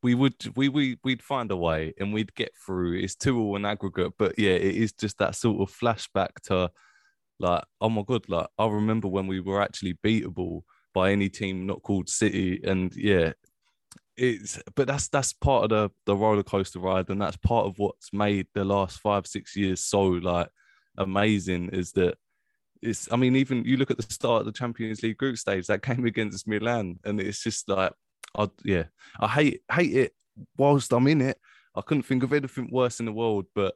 we 0.03 0.15
would 0.15 0.35
we 0.55 0.69
we 0.69 0.97
we'd 1.03 1.21
find 1.21 1.51
a 1.51 1.55
way 1.55 1.93
and 2.00 2.13
we'd 2.13 2.33
get 2.35 2.51
through. 2.65 2.97
It's 2.97 3.15
two 3.15 3.39
all 3.39 3.55
an 3.55 3.65
aggregate, 3.65 4.13
but 4.17 4.38
yeah, 4.38 4.51
it 4.51 4.75
is 4.75 4.93
just 4.93 5.17
that 5.19 5.35
sort 5.35 5.61
of 5.61 5.75
flashback 5.75 6.29
to 6.45 6.71
like, 7.39 7.63
oh 7.79 7.89
my 7.89 8.03
god, 8.03 8.27
like 8.27 8.47
I 8.57 8.67
remember 8.67 9.07
when 9.07 9.27
we 9.27 9.39
were 9.39 9.61
actually 9.61 9.97
beatable 10.03 10.61
by 10.93 11.11
any 11.11 11.29
team 11.29 11.65
not 11.65 11.83
called 11.83 12.09
City, 12.09 12.61
and 12.63 12.93
yeah, 12.95 13.33
it's 14.17 14.59
but 14.75 14.88
that's 14.88 15.07
that's 15.09 15.33
part 15.33 15.65
of 15.65 15.69
the 15.69 15.89
the 16.05 16.15
roller 16.15 16.43
coaster 16.43 16.79
ride, 16.79 17.09
and 17.09 17.21
that's 17.21 17.38
part 17.38 17.67
of 17.67 17.77
what's 17.77 18.11
made 18.13 18.47
the 18.53 18.65
last 18.65 19.00
five 19.00 19.27
six 19.27 19.55
years 19.55 19.83
so 19.83 20.01
like 20.01 20.50
amazing 20.97 21.69
is 21.69 21.91
that 21.93 22.15
it's 22.81 23.11
I 23.11 23.15
mean 23.15 23.35
even 23.35 23.63
you 23.63 23.77
look 23.77 23.91
at 23.91 23.97
the 23.97 24.13
start 24.13 24.41
of 24.41 24.45
the 24.45 24.51
Champions 24.51 25.03
League 25.03 25.17
group 25.17 25.38
stage 25.38 25.67
that 25.67 25.81
came 25.83 26.05
against 26.05 26.47
Milan, 26.47 27.00
and 27.03 27.19
it's 27.19 27.43
just 27.43 27.69
like 27.69 27.93
I 28.35 28.50
yeah, 28.63 28.83
I 29.19 29.27
hate 29.27 29.61
hate 29.71 29.95
it 29.95 30.13
whilst 30.57 30.93
I'm 30.93 31.07
in 31.07 31.21
it. 31.21 31.39
I 31.75 31.81
couldn't 31.81 32.03
think 32.03 32.23
of 32.23 32.33
anything 32.33 32.69
worse 32.71 33.00
in 33.00 33.05
the 33.05 33.11
world, 33.13 33.45
but 33.55 33.75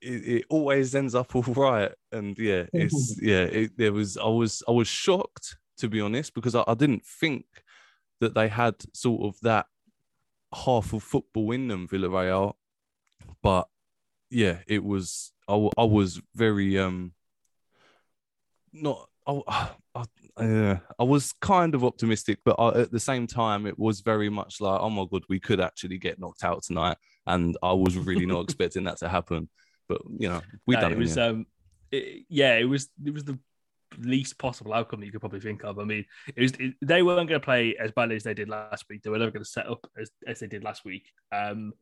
it, 0.00 0.28
it 0.28 0.44
always 0.48 0.94
ends 0.94 1.14
up 1.14 1.34
all 1.34 1.42
right. 1.42 1.92
And 2.12 2.36
yeah, 2.38 2.64
it's 2.72 3.18
yeah, 3.22 3.42
it 3.42 3.76
there 3.76 3.92
was 3.92 4.16
I 4.16 4.28
was 4.28 4.62
I 4.68 4.72
was 4.72 4.88
shocked 4.88 5.56
to 5.78 5.88
be 5.88 6.00
honest 6.00 6.34
because 6.34 6.54
I, 6.54 6.64
I 6.66 6.74
didn't 6.74 7.04
think 7.04 7.44
that 8.20 8.34
they 8.34 8.48
had 8.48 8.74
sort 8.92 9.22
of 9.22 9.40
that 9.42 9.66
half 10.52 10.92
of 10.92 11.02
football 11.02 11.52
in 11.52 11.68
them, 11.68 11.86
Villarreal. 11.86 12.54
But 13.42 13.68
yeah, 14.30 14.58
it 14.66 14.82
was 14.82 15.32
I, 15.48 15.54
I 15.76 15.84
was 15.84 16.20
very 16.34 16.78
um 16.78 17.12
not 18.72 19.08
I, 19.26 19.70
Yeah, 20.40 20.78
I 20.98 21.04
was 21.04 21.32
kind 21.40 21.74
of 21.74 21.84
optimistic, 21.84 22.38
but 22.44 22.56
I, 22.58 22.80
at 22.80 22.92
the 22.92 23.00
same 23.00 23.26
time, 23.26 23.66
it 23.66 23.78
was 23.78 24.00
very 24.00 24.28
much 24.28 24.60
like, 24.60 24.80
oh 24.80 24.90
my 24.90 25.04
god, 25.10 25.24
we 25.28 25.40
could 25.40 25.60
actually 25.60 25.98
get 25.98 26.18
knocked 26.18 26.44
out 26.44 26.62
tonight, 26.62 26.96
and 27.26 27.56
I 27.62 27.72
was 27.72 27.96
really 27.96 28.26
not 28.26 28.40
expecting 28.44 28.84
that 28.84 28.98
to 28.98 29.08
happen. 29.08 29.48
But 29.88 30.02
you 30.18 30.28
know, 30.28 30.40
we 30.66 30.74
no, 30.74 30.80
done 30.80 30.92
it. 30.92 30.98
Was, 30.98 31.16
yeah. 31.16 31.26
Um, 31.26 31.46
it, 31.90 32.24
yeah, 32.28 32.56
it 32.56 32.64
was 32.64 32.88
it 33.04 33.12
was 33.12 33.24
the 33.24 33.38
least 33.98 34.38
possible 34.38 34.74
outcome 34.74 35.00
that 35.00 35.06
you 35.06 35.12
could 35.12 35.20
probably 35.20 35.40
think 35.40 35.64
of. 35.64 35.78
I 35.78 35.84
mean, 35.84 36.04
it 36.34 36.40
was 36.40 36.52
it, 36.52 36.74
they 36.82 37.02
weren't 37.02 37.28
going 37.28 37.40
to 37.40 37.44
play 37.44 37.76
as 37.78 37.90
badly 37.92 38.16
as 38.16 38.22
they 38.22 38.34
did 38.34 38.48
last 38.48 38.84
week. 38.88 39.02
They 39.02 39.10
were 39.10 39.18
never 39.18 39.30
going 39.30 39.44
to 39.44 39.50
set 39.50 39.68
up 39.68 39.86
as, 40.00 40.10
as 40.26 40.40
they 40.40 40.46
did 40.46 40.64
last 40.64 40.84
week. 40.84 41.10
Um, 41.32 41.72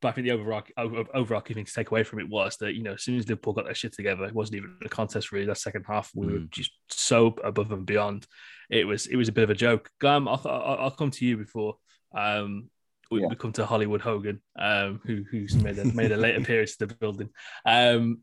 but 0.00 0.08
I 0.08 0.12
think 0.12 0.26
the 0.26 0.32
overarching, 0.32 0.74
overarching 0.78 1.54
thing 1.56 1.64
to 1.64 1.72
take 1.72 1.90
away 1.90 2.04
from 2.04 2.20
it 2.20 2.28
was 2.28 2.56
that 2.58 2.74
you 2.74 2.82
know 2.82 2.92
as 2.94 3.02
soon 3.02 3.18
as 3.18 3.28
Liverpool 3.28 3.52
got 3.52 3.64
their 3.64 3.74
shit 3.74 3.92
together, 3.92 4.24
it 4.24 4.34
wasn't 4.34 4.56
even 4.58 4.76
a 4.84 4.88
contest 4.88 5.32
really. 5.32 5.46
That 5.46 5.58
second 5.58 5.84
half, 5.88 6.10
we 6.14 6.26
were 6.26 6.38
Mm. 6.40 6.50
just 6.50 6.70
so 6.88 7.34
above 7.42 7.72
and 7.72 7.84
beyond. 7.86 8.26
It 8.70 8.86
was 8.86 9.06
it 9.06 9.16
was 9.16 9.28
a 9.28 9.32
bit 9.32 9.44
of 9.44 9.50
a 9.50 9.54
joke. 9.54 9.90
Glam, 10.00 10.28
I'll, 10.28 10.40
I'll, 10.44 10.76
I'll 10.80 10.90
come 10.90 11.10
to 11.10 11.24
you 11.26 11.36
before 11.36 11.76
um, 12.16 12.70
we, 13.10 13.20
Yeah. 13.22 13.26
we 13.28 13.36
come 13.36 13.52
to 13.52 13.66
Hollywood 13.66 14.00
Hogan, 14.02 14.40
um, 14.58 15.00
who 15.04 15.24
who's 15.30 15.54
made 15.56 15.78
a 15.78 15.84
made 15.86 16.12
a 16.12 16.16
late 16.16 16.36
appearance 16.40 16.76
to 16.76 16.86
the 16.86 16.94
building. 16.94 17.30
Um, 17.66 18.20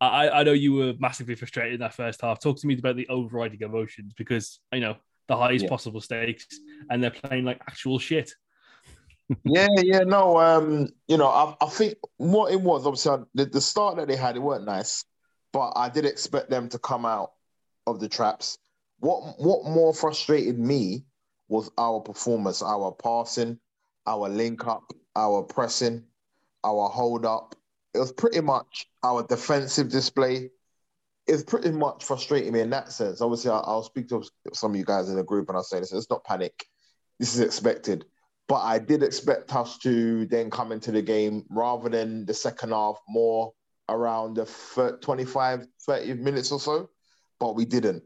I, 0.00 0.30
I 0.30 0.42
know 0.44 0.52
you 0.52 0.74
were 0.74 0.94
massively 0.98 1.34
frustrated 1.34 1.74
in 1.74 1.80
that 1.80 1.94
first 1.94 2.20
half. 2.22 2.40
Talk 2.40 2.58
to 2.60 2.66
me 2.68 2.78
about 2.78 2.96
the 2.96 3.08
overriding 3.08 3.60
emotions 3.62 4.12
because 4.16 4.60
you 4.72 4.80
know 4.80 4.96
the 5.26 5.36
highest 5.36 5.64
Yeah. 5.64 5.68
possible 5.68 6.00
stakes, 6.00 6.46
and 6.90 7.02
they're 7.02 7.10
playing 7.10 7.44
like 7.44 7.60
actual 7.68 7.98
shit. 7.98 8.32
Yeah, 9.44 9.68
yeah, 9.82 10.00
no, 10.00 10.38
um, 10.38 10.88
you 11.06 11.16
know, 11.16 11.28
I, 11.28 11.54
I 11.60 11.68
think 11.68 11.96
what 12.16 12.52
it 12.52 12.60
was 12.60 12.86
obviously 12.86 13.24
the, 13.34 13.46
the 13.46 13.60
start 13.60 13.96
that 13.96 14.08
they 14.08 14.16
had, 14.16 14.36
it 14.36 14.40
weren't 14.40 14.64
nice, 14.64 15.04
but 15.52 15.72
I 15.76 15.88
did 15.88 16.04
expect 16.06 16.50
them 16.50 16.68
to 16.70 16.78
come 16.78 17.04
out 17.04 17.32
of 17.86 18.00
the 18.00 18.08
traps. 18.08 18.58
What 19.00 19.38
what 19.38 19.64
more 19.64 19.94
frustrated 19.94 20.58
me 20.58 21.04
was 21.48 21.70
our 21.78 22.00
performance, 22.00 22.62
our 22.62 22.92
passing, 22.92 23.58
our 24.06 24.28
link 24.28 24.66
up, 24.66 24.92
our 25.16 25.42
pressing, 25.42 26.04
our 26.64 26.88
hold 26.88 27.24
up. 27.24 27.54
It 27.94 27.98
was 27.98 28.12
pretty 28.12 28.40
much 28.40 28.86
our 29.02 29.22
defensive 29.26 29.90
display. 29.90 30.50
It's 31.26 31.42
pretty 31.44 31.70
much 31.70 32.04
frustrating 32.04 32.52
me 32.52 32.60
in 32.60 32.70
that 32.70 32.92
sense. 32.92 33.20
Obviously, 33.20 33.50
I, 33.50 33.58
I'll 33.58 33.82
speak 33.82 34.08
to 34.08 34.24
some 34.54 34.72
of 34.72 34.76
you 34.76 34.84
guys 34.84 35.10
in 35.10 35.16
the 35.16 35.24
group 35.24 35.48
and 35.48 35.56
I'll 35.56 35.64
say 35.64 35.80
this: 35.80 35.92
it's 35.92 36.10
not 36.10 36.24
panic. 36.24 36.64
This 37.18 37.34
is 37.34 37.40
expected. 37.40 38.04
But 38.48 38.62
I 38.62 38.78
did 38.78 39.02
expect 39.02 39.54
us 39.54 39.76
to 39.78 40.26
then 40.26 40.50
come 40.50 40.72
into 40.72 40.90
the 40.90 41.02
game 41.02 41.44
rather 41.50 41.90
than 41.90 42.24
the 42.24 42.34
second 42.34 42.70
half 42.70 42.96
more 43.06 43.52
around 43.88 44.34
the 44.34 44.46
thir- 44.46 44.96
25, 44.98 45.66
30 45.82 46.14
minutes 46.14 46.50
or 46.50 46.58
so. 46.58 46.90
But 47.38 47.54
we 47.54 47.66
didn't. 47.66 48.02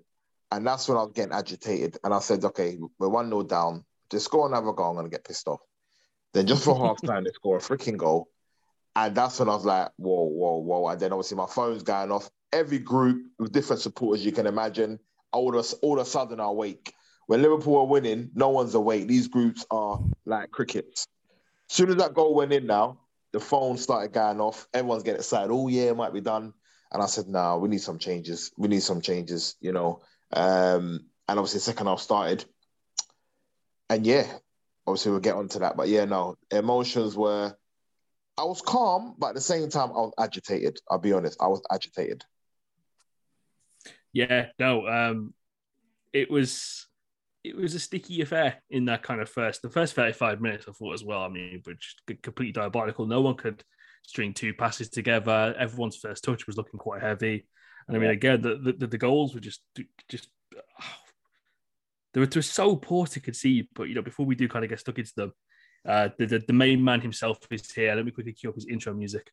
And 0.51 0.67
that's 0.67 0.89
when 0.89 0.99
I 0.99 1.03
was 1.03 1.13
getting 1.15 1.33
agitated. 1.33 1.97
And 2.05 2.13
I 2.13 2.19
said, 2.19 2.45
okay, 2.45 2.77
we're 2.99 3.09
1 3.09 3.29
0 3.29 3.45
down. 3.45 3.85
Just 4.11 4.31
go 4.31 4.45
and 4.45 4.55
have 4.55 4.67
a 4.67 4.73
go. 4.73 4.85
I'm 4.85 4.95
going 4.95 5.07
to 5.07 5.11
get 5.11 5.25
pissed 5.25 5.49
off. 5.49 5.61
Then 6.35 6.47
just 6.47 6.65
for 6.65 6.77
half 6.87 7.01
time, 7.03 7.25
they 7.25 7.31
score 7.31 7.57
a 7.57 7.61
freaking 7.61 7.97
goal. 7.97 8.29
And 8.95 9.15
that's 9.15 9.39
when 9.39 9.49
I 9.49 9.55
was 9.55 9.65
like, 9.65 9.91
whoa, 9.97 10.25
whoa, 10.25 10.59
whoa. 10.59 10.89
And 10.89 11.01
then 11.01 11.13
obviously 11.13 11.37
my 11.37 11.47
phone's 11.47 11.83
going 11.83 12.11
off. 12.11 12.29
Every 12.53 12.79
group 12.79 13.25
with 13.39 13.53
different 13.53 13.81
supporters 13.81 14.25
you 14.25 14.33
can 14.33 14.47
imagine, 14.47 14.99
all 15.33 15.57
of, 15.57 15.75
all 15.81 15.99
of 15.99 16.07
a 16.07 16.11
sudden 16.11 16.41
are 16.41 16.51
awake. 16.51 16.93
When 17.27 17.43
Liverpool 17.43 17.79
are 17.79 17.87
winning, 17.87 18.31
no 18.35 18.49
one's 18.49 18.75
awake. 18.75 19.07
These 19.07 19.29
groups 19.29 19.65
are 19.71 20.01
like 20.25 20.51
crickets. 20.51 21.07
As 21.71 21.77
soon 21.77 21.91
as 21.91 21.97
that 21.97 22.15
goal 22.15 22.35
went 22.35 22.53
in 22.53 22.67
now, 22.67 22.99
the 23.33 23.41
phone 23.41 23.79
started 23.79 24.13
going 24.13 24.41
off. 24.41 24.69
Everyone's 24.75 25.03
getting 25.03 25.21
excited. 25.21 25.51
Oh, 25.51 25.69
yeah, 25.69 25.85
it 25.85 25.97
might 25.97 26.13
be 26.13 26.21
done. 26.21 26.53
And 26.93 27.03
I 27.03 27.07
said, 27.07 27.27
no, 27.27 27.39
nah, 27.39 27.57
we 27.57 27.69
need 27.69 27.81
some 27.81 27.99
changes. 27.99 28.53
We 28.59 28.69
need 28.69 28.83
some 28.83 29.01
changes, 29.01 29.57
you 29.61 29.73
know. 29.73 30.03
Um, 30.33 31.07
and 31.29 31.39
obviously, 31.39 31.59
the 31.59 31.65
second 31.65 31.87
half 31.87 32.01
started. 32.01 32.45
And 33.89 34.07
yeah, 34.07 34.27
obviously, 34.87 35.13
we'll 35.13 35.21
get 35.21 35.37
onto 35.37 35.61
that. 35.61 35.77
But 35.77 35.89
yeah, 35.89 36.05
no, 36.05 36.37
emotions 36.51 37.17
were. 37.17 37.57
I 38.37 38.45
was 38.45 38.63
calm, 38.63 39.15
but 39.19 39.29
at 39.29 39.35
the 39.35 39.41
same 39.41 39.69
time, 39.69 39.91
I 39.91 40.01
was 40.01 40.15
agitated. 40.19 40.79
I'll 40.91 40.99
be 40.99 41.13
honest, 41.13 41.39
I 41.41 41.49
was 41.49 41.63
agitated. 41.71 42.25
Yeah, 44.13 44.47
no, 44.59 44.87
um, 44.87 45.35
it 46.13 46.31
was 46.31 46.87
it 47.45 47.57
was 47.57 47.75
a 47.75 47.81
sticky 47.81 48.23
affair 48.23 48.63
in 48.71 48.85
that 48.87 49.03
kind 49.03 49.21
of 49.21 49.29
first 49.29 49.63
the 49.63 49.71
first 49.71 49.95
35 49.95 50.41
minutes 50.41 50.67
I 50.69 50.73
thought 50.73 50.95
as 50.95 51.05
well. 51.05 51.23
I 51.23 51.29
mean, 51.29 51.61
which 51.65 51.97
completely 52.23 52.53
diabolical. 52.53 53.07
No 53.07 53.21
one 53.21 53.35
could 53.35 53.63
string 54.03 54.33
two 54.33 54.55
passes 54.55 54.89
together. 54.89 55.55
Everyone's 55.59 55.97
first 55.97 56.25
touch 56.25 56.47
was 56.47 56.57
looking 56.57 56.79
quite 56.79 57.03
heavy. 57.03 57.47
And 57.89 57.97
I 57.97 58.01
mean, 58.01 58.11
again, 58.11 58.41
the 58.43 58.75
the, 58.79 58.87
the 58.87 58.99
goals 58.99 59.35
were 59.35 59.41
just 59.41 59.63
just 60.09 60.29
oh, 60.57 60.85
they 62.15 62.21
were 62.21 62.27
just 62.27 62.55
so 62.55 62.77
poor 62.77 63.07
to 63.07 63.21
concede. 63.21 63.69
But 63.75 63.89
you 63.89 63.95
know, 63.95 64.03
before 64.03 64.27
we 64.27 64.35
do 64.35 64.49
kind 64.49 64.65
of 64.65 64.69
get 64.69 64.81
stuck 64.81 64.99
into 64.99 65.13
them, 65.17 65.33
uh, 65.87 66.11
the, 66.19 66.27
the 66.27 66.39
the 66.47 66.53
main 66.53 66.83
man 66.83 67.01
himself 67.01 67.39
is 67.51 67.71
here. 67.73 67.95
Let 67.95 68.05
me 68.05 68.13
quickly 68.13 68.33
cue 68.33 68.51
up 68.51 68.55
his 68.55 68.67
intro 68.67 68.95
music. 68.95 69.31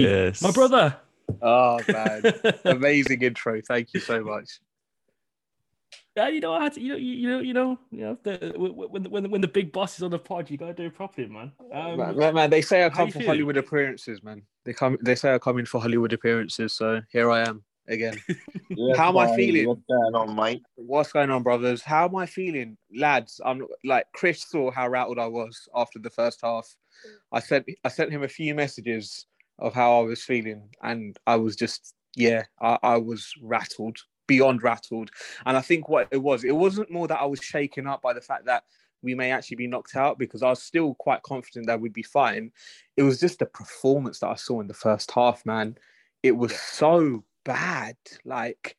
Yes. 0.00 0.42
my 0.42 0.50
brother. 0.50 0.96
Oh 1.42 1.80
man. 1.88 2.22
Amazing 2.64 3.22
intro. 3.22 3.60
Thank 3.60 3.94
you 3.94 4.00
so 4.00 4.22
much. 4.22 4.60
Yeah, 6.16 6.28
you 6.28 6.40
know, 6.40 6.52
I 6.52 6.64
had 6.64 6.72
to, 6.74 6.80
you 6.80 6.88
know, 6.88 6.96
you, 6.96 7.12
you 7.12 7.28
know, 7.28 7.38
you 7.40 7.54
know, 7.54 7.78
you 7.92 8.00
know, 8.00 8.18
the, 8.24 8.52
when 8.56 9.04
when 9.04 9.30
when 9.30 9.40
the 9.40 9.48
big 9.48 9.72
boss 9.72 9.96
is 9.96 10.02
on 10.02 10.10
the 10.10 10.18
pod, 10.18 10.50
you 10.50 10.58
gotta 10.58 10.74
do 10.74 10.86
it 10.86 10.94
properly, 10.94 11.28
man. 11.28 11.52
Um, 11.72 11.96
man, 11.96 12.16
man, 12.16 12.34
man, 12.34 12.50
they 12.50 12.62
say 12.62 12.84
I 12.84 12.90
come 12.90 13.06
you 13.06 13.12
for 13.12 13.20
feeling? 13.20 13.28
Hollywood 13.28 13.56
appearances, 13.56 14.22
man. 14.22 14.42
They 14.64 14.72
come 14.72 14.98
they 15.02 15.14
say 15.14 15.34
I 15.34 15.38
come 15.38 15.58
in 15.58 15.66
for 15.66 15.80
Hollywood 15.80 16.12
appearances, 16.12 16.72
so 16.72 17.00
here 17.10 17.30
I 17.30 17.48
am 17.48 17.62
again. 17.86 18.20
How 18.96 19.10
am 19.10 19.18
I 19.18 19.34
feeling? 19.36 19.68
What's 19.68 19.82
going 19.88 20.14
on, 20.14 20.34
mate? 20.34 20.62
What's 20.74 21.12
going 21.12 21.30
on, 21.30 21.44
brothers? 21.44 21.80
How 21.80 22.06
am 22.06 22.16
I 22.16 22.26
feeling? 22.26 22.76
Lads, 22.94 23.40
I'm 23.44 23.66
like 23.84 24.06
Krish 24.16 24.46
saw 24.48 24.72
how 24.72 24.88
rattled 24.88 25.18
I 25.18 25.26
was 25.26 25.68
after 25.76 26.00
the 26.00 26.10
first 26.10 26.40
half. 26.42 26.74
I 27.30 27.38
sent 27.38 27.66
I 27.84 27.88
sent 27.88 28.10
him 28.10 28.24
a 28.24 28.28
few 28.28 28.54
messages 28.54 29.26
of 29.60 29.74
how 29.74 30.00
I 30.00 30.02
was 30.02 30.22
feeling, 30.22 30.70
and 30.82 31.16
I 31.26 31.36
was 31.36 31.56
just 31.56 31.94
yeah, 32.16 32.44
I, 32.60 32.78
I 32.82 32.96
was 32.96 33.32
rattled, 33.40 33.98
beyond 34.26 34.62
rattled. 34.62 35.10
And 35.46 35.56
I 35.56 35.60
think 35.60 35.88
what 35.88 36.08
it 36.10 36.18
was, 36.18 36.44
it 36.44 36.56
wasn't 36.56 36.90
more 36.90 37.08
that 37.08 37.20
I 37.20 37.26
was 37.26 37.40
shaken 37.40 37.86
up 37.86 38.02
by 38.02 38.12
the 38.12 38.20
fact 38.20 38.46
that 38.46 38.64
we 39.02 39.14
may 39.14 39.30
actually 39.30 39.56
be 39.56 39.66
knocked 39.66 39.96
out 39.96 40.18
because 40.18 40.42
I 40.42 40.50
was 40.50 40.62
still 40.62 40.94
quite 40.94 41.22
confident 41.22 41.66
that 41.66 41.80
we'd 41.80 41.92
be 41.92 42.02
fine. 42.02 42.52
It 42.96 43.02
was 43.02 43.20
just 43.20 43.38
the 43.38 43.46
performance 43.46 44.20
that 44.20 44.28
I 44.28 44.34
saw 44.34 44.60
in 44.60 44.66
the 44.66 44.74
first 44.74 45.10
half, 45.10 45.44
man. 45.46 45.76
It 46.22 46.36
was 46.36 46.54
so 46.58 47.24
bad. 47.44 47.96
Like 48.24 48.76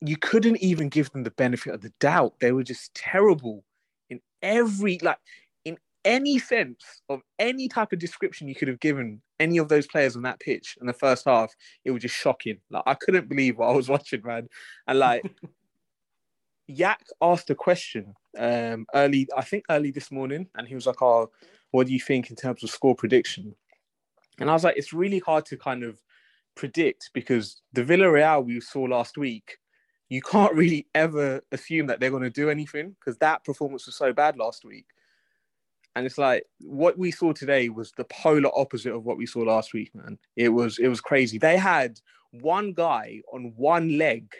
you 0.00 0.16
couldn't 0.16 0.58
even 0.58 0.88
give 0.88 1.10
them 1.12 1.22
the 1.22 1.30
benefit 1.30 1.74
of 1.74 1.80
the 1.80 1.92
doubt. 2.00 2.34
They 2.40 2.52
were 2.52 2.62
just 2.62 2.94
terrible 2.94 3.64
in 4.10 4.20
every 4.42 4.98
like 5.00 5.18
in 5.64 5.78
any 6.04 6.38
sense 6.38 6.84
of 7.08 7.22
any 7.38 7.68
type 7.68 7.92
of 7.92 7.98
description 7.98 8.48
you 8.48 8.54
could 8.54 8.68
have 8.68 8.80
given 8.80 9.22
any 9.38 9.58
of 9.58 9.68
those 9.68 9.86
players 9.86 10.16
on 10.16 10.22
that 10.22 10.40
pitch 10.40 10.76
in 10.80 10.86
the 10.86 10.92
first 10.92 11.24
half. 11.26 11.54
It 11.84 11.90
was 11.90 12.02
just 12.02 12.14
shocking. 12.14 12.58
Like 12.70 12.84
I 12.86 12.94
couldn't 12.94 13.28
believe 13.28 13.58
what 13.58 13.68
I 13.68 13.72
was 13.72 13.88
watching, 13.94 14.22
man. 14.24 14.48
And 14.86 14.98
like 14.98 15.24
Yak 16.66 17.04
asked 17.22 17.50
a 17.50 17.54
question 17.54 18.14
um, 18.38 18.86
early, 18.94 19.28
I 19.36 19.42
think 19.42 19.64
early 19.70 19.90
this 19.90 20.10
morning, 20.10 20.48
and 20.56 20.66
he 20.66 20.74
was 20.74 20.86
like, 20.86 21.00
"Oh, 21.00 21.30
what 21.70 21.86
do 21.86 21.92
you 21.92 22.00
think 22.00 22.30
in 22.30 22.36
terms 22.36 22.62
of 22.62 22.70
score 22.70 22.94
prediction?" 22.94 23.54
And 24.38 24.50
I 24.50 24.52
was 24.52 24.64
like, 24.64 24.76
"It's 24.76 24.92
really 24.92 25.20
hard 25.20 25.46
to 25.46 25.56
kind 25.56 25.84
of 25.84 26.00
predict 26.56 27.10
because 27.14 27.62
the 27.72 27.84
Villarreal 27.84 28.44
we 28.44 28.60
saw 28.60 28.82
last 28.82 29.16
week, 29.16 29.58
you 30.08 30.20
can't 30.20 30.54
really 30.56 30.88
ever 30.94 31.40
assume 31.52 31.86
that 31.86 32.00
they're 32.00 32.10
going 32.10 32.22
to 32.22 32.30
do 32.30 32.50
anything 32.50 32.96
because 32.98 33.16
that 33.18 33.44
performance 33.44 33.86
was 33.86 33.96
so 33.96 34.12
bad 34.12 34.36
last 34.36 34.64
week. 34.64 34.86
And 35.96 36.04
it's 36.04 36.18
like 36.18 36.44
what 36.60 36.98
we 36.98 37.10
saw 37.10 37.32
today 37.32 37.70
was 37.70 37.90
the 37.96 38.04
polar 38.04 38.50
opposite 38.54 38.92
of 38.94 39.04
what 39.06 39.16
we 39.16 39.24
saw 39.26 39.40
last 39.40 39.72
week, 39.72 39.94
man. 39.94 40.18
It 40.36 40.50
was 40.50 40.78
it 40.78 40.88
was 40.88 41.00
crazy. 41.00 41.38
They 41.38 41.56
had 41.56 41.98
one 42.32 42.74
guy 42.74 43.22
on 43.32 43.54
one 43.56 43.96
leg. 43.96 44.30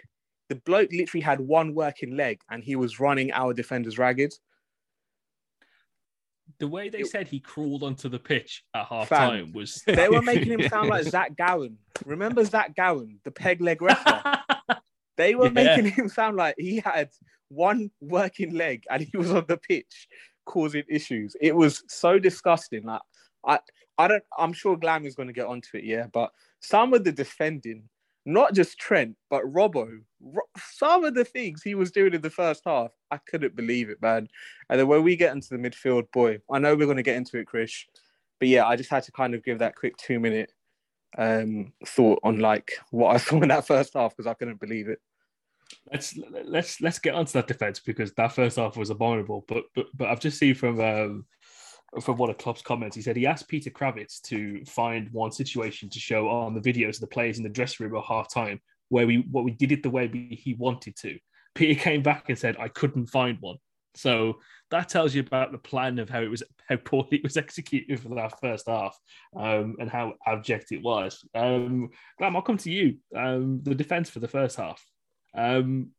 The 0.50 0.56
bloke 0.56 0.90
literally 0.92 1.22
had 1.22 1.40
one 1.40 1.74
working 1.74 2.14
leg, 2.14 2.40
and 2.50 2.62
he 2.62 2.76
was 2.76 3.00
running 3.00 3.32
our 3.32 3.52
defenders 3.54 3.98
ragged. 3.98 4.34
the 6.58 6.68
way 6.68 6.88
they 6.88 7.02
said 7.04 7.26
he 7.26 7.40
crawled 7.40 7.82
onto 7.82 8.08
the 8.08 8.18
pitch 8.18 8.62
at 8.74 8.86
half 8.86 9.08
Fam, 9.08 9.30
time 9.30 9.52
was 9.52 9.82
They 9.86 10.08
were 10.08 10.22
making 10.22 10.52
him 10.52 10.68
sound 10.68 10.88
like 10.90 11.04
Zach 11.14 11.36
Gowan. 11.36 11.76
Remember 12.04 12.44
Zach 12.44 12.74
Gowan, 12.76 13.18
the 13.24 13.30
peg 13.30 13.60
leg 13.60 13.80
wrestler? 13.82 14.22
They 15.16 15.34
were 15.34 15.46
Yeah. 15.46 15.50
making 15.64 15.86
him 15.92 16.08
sound 16.10 16.36
like 16.36 16.54
he 16.58 16.78
had 16.78 17.08
one 17.48 17.90
working 18.02 18.52
leg 18.54 18.84
and 18.90 19.02
he 19.02 19.16
was 19.16 19.30
on 19.32 19.46
the 19.48 19.56
pitch 19.56 20.06
causing 20.46 20.84
issues. 20.88 21.36
It 21.40 21.54
was 21.54 21.82
so 21.88 22.18
disgusting. 22.18 22.84
Like 22.84 23.02
I, 23.46 23.58
I 23.98 24.08
don't. 24.08 24.24
I'm 24.38 24.52
sure 24.52 24.76
Glam 24.76 25.06
is 25.06 25.14
going 25.14 25.28
to 25.28 25.32
get 25.32 25.46
onto 25.46 25.76
it, 25.76 25.84
yeah. 25.84 26.06
But 26.12 26.30
some 26.60 26.94
of 26.94 27.04
the 27.04 27.12
defending, 27.12 27.84
not 28.24 28.54
just 28.54 28.78
Trent, 28.78 29.16
but 29.30 29.44
Robbo, 29.44 30.00
Ro- 30.20 30.42
some 30.58 31.04
of 31.04 31.14
the 31.14 31.24
things 31.24 31.62
he 31.62 31.74
was 31.74 31.90
doing 31.90 32.14
in 32.14 32.22
the 32.22 32.30
first 32.30 32.62
half, 32.66 32.90
I 33.10 33.18
couldn't 33.18 33.56
believe 33.56 33.90
it, 33.90 34.00
man. 34.02 34.28
And 34.70 34.80
then 34.80 34.88
when 34.88 35.02
we 35.02 35.16
get 35.16 35.34
into 35.34 35.50
the 35.50 35.56
midfield, 35.56 36.10
boy, 36.12 36.38
I 36.50 36.58
know 36.58 36.74
we're 36.74 36.86
going 36.86 36.96
to 36.96 37.02
get 37.02 37.16
into 37.16 37.38
it, 37.38 37.46
Krish, 37.46 37.84
but 38.38 38.48
yeah, 38.48 38.66
I 38.66 38.76
just 38.76 38.90
had 38.90 39.04
to 39.04 39.12
kind 39.12 39.34
of 39.34 39.44
give 39.44 39.58
that 39.60 39.76
quick 39.76 39.96
two 39.96 40.20
minute 40.20 40.52
um 41.18 41.72
thought 41.86 42.18
on 42.24 42.40
like 42.40 42.72
what 42.90 43.14
I 43.14 43.16
saw 43.16 43.40
in 43.40 43.48
that 43.48 43.66
first 43.66 43.94
half 43.94 44.14
because 44.14 44.26
I 44.26 44.34
couldn't 44.34 44.60
believe 44.60 44.88
it. 44.88 45.00
Let's 45.92 46.18
let's 46.44 46.80
let's 46.80 46.98
get 46.98 47.14
onto 47.14 47.32
that 47.32 47.46
defense 47.46 47.80
because 47.80 48.12
that 48.14 48.32
first 48.32 48.56
half 48.56 48.76
was 48.76 48.90
abominable. 48.90 49.44
But 49.48 49.64
but 49.74 49.86
but 49.94 50.08
I've 50.08 50.20
just 50.20 50.38
seen 50.38 50.54
from 50.54 50.80
um 50.80 51.26
from 52.00 52.16
one 52.16 52.30
of 52.30 52.38
Klopp's 52.38 52.62
comments, 52.62 52.96
he 52.96 53.02
said 53.02 53.16
he 53.16 53.26
asked 53.26 53.48
Peter 53.48 53.70
Krawietz 53.70 54.20
to 54.22 54.64
find 54.64 55.10
one 55.12 55.32
situation 55.32 55.88
to 55.90 55.98
show 55.98 56.28
on 56.28 56.54
the 56.54 56.60
videos 56.60 56.96
of 56.96 57.00
the 57.00 57.06
players 57.06 57.38
in 57.38 57.44
the 57.44 57.48
dressing 57.48 57.86
room 57.86 57.96
at 57.96 58.04
half 58.04 58.32
time 58.32 58.60
where 58.88 59.06
we 59.06 59.26
what 59.30 59.44
we 59.44 59.50
did 59.52 59.72
it 59.72 59.82
the 59.82 59.90
way 59.90 60.08
we, 60.08 60.40
he 60.42 60.54
wanted 60.54 60.96
to. 60.96 61.18
Peter 61.54 61.80
came 61.80 62.02
back 62.02 62.28
and 62.28 62.38
said, 62.38 62.56
"I 62.58 62.68
couldn't 62.68 63.06
find 63.06 63.38
one." 63.40 63.56
So 63.94 64.40
that 64.70 64.88
tells 64.88 65.14
you 65.14 65.22
about 65.22 65.52
the 65.52 65.58
plan 65.58 65.98
of 65.98 66.10
how 66.10 66.20
it 66.20 66.30
was, 66.30 66.42
how 66.68 66.76
poorly 66.76 67.08
it 67.12 67.22
was 67.22 67.36
executed 67.36 67.98
for 68.00 68.14
that 68.14 68.38
first 68.40 68.68
half, 68.68 68.96
um, 69.34 69.76
and 69.78 69.90
how 69.90 70.14
abject 70.26 70.72
it 70.72 70.82
was. 70.82 71.24
Um, 71.34 71.88
Glam, 72.18 72.36
I'll 72.36 72.42
come 72.42 72.58
to 72.58 72.70
you. 72.70 72.98
Um, 73.16 73.60
the 73.62 73.74
defense 73.74 74.10
for 74.10 74.20
the 74.20 74.28
first 74.28 74.56
half. 74.56 74.84
Um, 75.36 75.90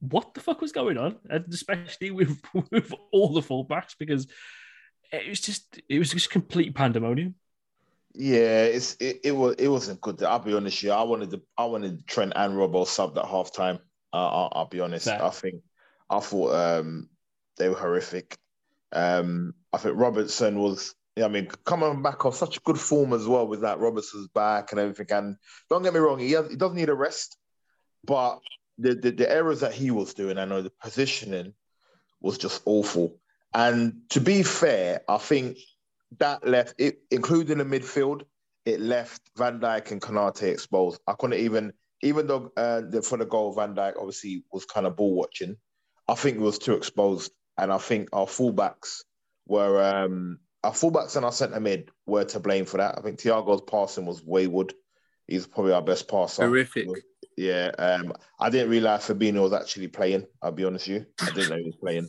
what 0.00 0.32
the 0.34 0.40
fuck 0.40 0.60
was 0.60 0.72
going 0.72 0.98
on, 0.98 1.16
and 1.28 1.44
especially 1.52 2.10
with 2.10 2.40
with 2.70 2.92
all 3.12 3.32
the 3.32 3.40
fullbacks 3.40 3.94
because 3.98 4.26
it 5.12 5.28
was 5.28 5.40
just 5.40 5.80
it 5.88 5.98
was 5.98 6.10
just 6.10 6.30
complete 6.30 6.74
pandemonium. 6.74 7.34
Yeah, 8.14 8.64
it's 8.64 8.96
it, 8.98 9.20
it 9.24 9.32
was 9.32 9.56
it 9.58 9.68
wasn't 9.68 10.00
good. 10.00 10.22
I'll 10.22 10.38
be 10.38 10.54
honest. 10.54 10.82
Yeah, 10.82 10.96
I 10.96 11.02
wanted 11.02 11.30
to 11.30 11.42
I 11.56 11.66
wanted 11.66 12.06
Trent 12.06 12.32
and 12.34 12.54
Robbo 12.54 12.84
subbed 12.84 13.18
at 13.18 13.26
half 13.26 13.52
time. 13.52 13.78
Uh, 14.12 14.26
I'll, 14.26 14.52
I'll 14.52 14.66
be 14.66 14.80
honest. 14.80 15.04
Fair. 15.04 15.24
I 15.24 15.30
think 15.30 15.62
I 16.08 16.20
thought 16.20 16.54
um, 16.54 17.08
they 17.56 17.68
were 17.68 17.76
horrific. 17.76 18.36
Um, 18.92 19.54
I 19.72 19.78
think 19.78 19.96
Robertson 19.96 20.58
was. 20.58 20.94
I 21.20 21.28
mean, 21.28 21.48
coming 21.66 22.02
back 22.02 22.24
off 22.24 22.36
such 22.36 22.56
a 22.56 22.60
good 22.60 22.78
form 22.78 23.12
as 23.12 23.26
well 23.26 23.46
with 23.46 23.60
that 23.60 23.78
Robertson's 23.78 24.28
back 24.28 24.70
and 24.70 24.80
everything. 24.80 25.06
And 25.10 25.36
don't 25.68 25.82
get 25.82 25.92
me 25.92 26.00
wrong, 26.00 26.18
he 26.18 26.30
has, 26.32 26.48
he 26.48 26.56
doesn't 26.56 26.76
need 26.76 26.88
a 26.88 26.94
rest, 26.94 27.36
but 28.04 28.38
the, 28.80 28.94
the 28.94 29.10
the 29.10 29.30
errors 29.30 29.60
that 29.60 29.72
he 29.72 29.90
was 29.90 30.14
doing, 30.14 30.38
I 30.38 30.44
know 30.44 30.62
the 30.62 30.72
positioning 30.82 31.54
was 32.20 32.38
just 32.38 32.62
awful. 32.66 33.16
And 33.52 34.02
to 34.10 34.20
be 34.20 34.42
fair, 34.42 35.02
I 35.08 35.18
think 35.18 35.58
that 36.18 36.46
left 36.46 36.74
it, 36.78 37.00
including 37.10 37.58
the 37.58 37.64
midfield, 37.64 38.22
it 38.64 38.80
left 38.80 39.22
Van 39.36 39.60
Dijk 39.60 39.90
and 39.90 40.00
Konaté 40.00 40.44
exposed. 40.52 41.00
I 41.06 41.14
couldn't 41.14 41.40
even, 41.40 41.72
even 42.02 42.26
though 42.26 42.52
uh, 42.56 42.82
the, 42.88 43.02
for 43.02 43.18
the 43.18 43.26
goal, 43.26 43.52
Van 43.52 43.74
Dijk 43.74 43.94
obviously 43.96 44.44
was 44.52 44.64
kind 44.64 44.86
of 44.86 44.96
ball 44.96 45.14
watching. 45.14 45.56
I 46.08 46.14
think 46.14 46.36
it 46.36 46.42
was 46.42 46.58
too 46.58 46.74
exposed, 46.74 47.32
and 47.56 47.72
I 47.72 47.78
think 47.78 48.08
our 48.12 48.26
fullbacks 48.26 49.02
were 49.46 49.82
um, 49.82 50.38
our 50.62 50.72
fullbacks 50.72 51.16
and 51.16 51.24
our 51.24 51.32
centre 51.32 51.60
mid 51.60 51.90
were 52.06 52.24
to 52.24 52.40
blame 52.40 52.66
for 52.66 52.78
that. 52.78 52.98
I 52.98 53.02
think 53.02 53.18
Thiago's 53.18 53.62
passing 53.62 54.06
was 54.06 54.22
wayward. 54.22 54.74
He's 55.26 55.46
probably 55.46 55.72
our 55.72 55.82
best 55.82 56.08
passer. 56.08 56.42
Horrific. 56.42 56.88
Yeah, 57.40 57.70
um, 57.78 58.12
I 58.38 58.50
didn't 58.50 58.68
realize 58.68 59.06
Fabinho 59.06 59.40
was 59.40 59.54
actually 59.54 59.88
playing. 59.88 60.26
I'll 60.42 60.52
be 60.52 60.66
honest 60.66 60.88
with 60.88 60.98
you, 60.98 61.06
I 61.22 61.30
didn't 61.30 61.48
know 61.48 61.56
he 61.56 61.64
was 61.64 61.76
playing. 61.76 62.08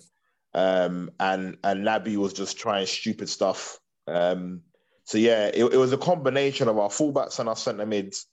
Um, 0.53 1.09
and 1.21 1.55
and 1.63 1.88
Naby 1.88 2.17
was 2.17 2.33
just 2.33 2.59
trying 2.59 2.85
stupid 2.85 3.29
stuff. 3.29 3.79
Um, 4.07 4.59
so 5.05 5.17
yeah, 5.17 5.45
it, 5.53 5.63
it 5.63 5.77
was 5.77 5.93
a 5.93 5.97
combination 5.97 6.67
of 6.67 6.77
our 6.77 6.89
fullbacks 6.89 7.39
and 7.39 7.47
our 7.47 7.55
centre 7.55 7.85
mids 7.85 8.27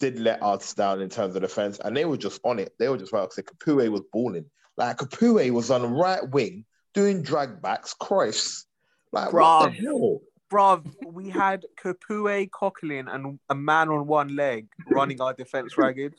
did 0.00 0.18
let 0.18 0.42
us 0.42 0.72
down 0.72 1.02
in 1.02 1.10
terms 1.10 1.36
of 1.36 1.42
defense, 1.42 1.80
and 1.84 1.94
they 1.94 2.06
were 2.06 2.16
just 2.16 2.40
on 2.44 2.58
it. 2.58 2.72
They 2.78 2.88
were 2.88 2.96
just 2.96 3.12
like, 3.12 3.28
Capoue 3.28 3.90
was 3.90 4.04
balling. 4.10 4.46
Like 4.78 4.96
Capoue 4.96 5.50
was 5.50 5.70
on 5.70 5.82
the 5.82 5.88
right 5.88 6.26
wing 6.30 6.64
doing 6.94 7.22
drag 7.22 7.60
backs. 7.60 7.92
Christ, 7.92 8.66
like 9.12 9.34
what 9.34 9.66
the 9.66 9.72
hell? 9.72 10.20
Bruv, 10.50 10.86
we 11.04 11.28
had 11.28 11.66
Capoue, 11.78 12.48
Coquelin, 12.48 13.14
and 13.14 13.38
a 13.50 13.54
man 13.54 13.90
on 13.90 14.06
one 14.06 14.34
leg 14.34 14.68
running 14.90 15.20
our 15.20 15.34
defense 15.34 15.76
ragged. 15.76 16.14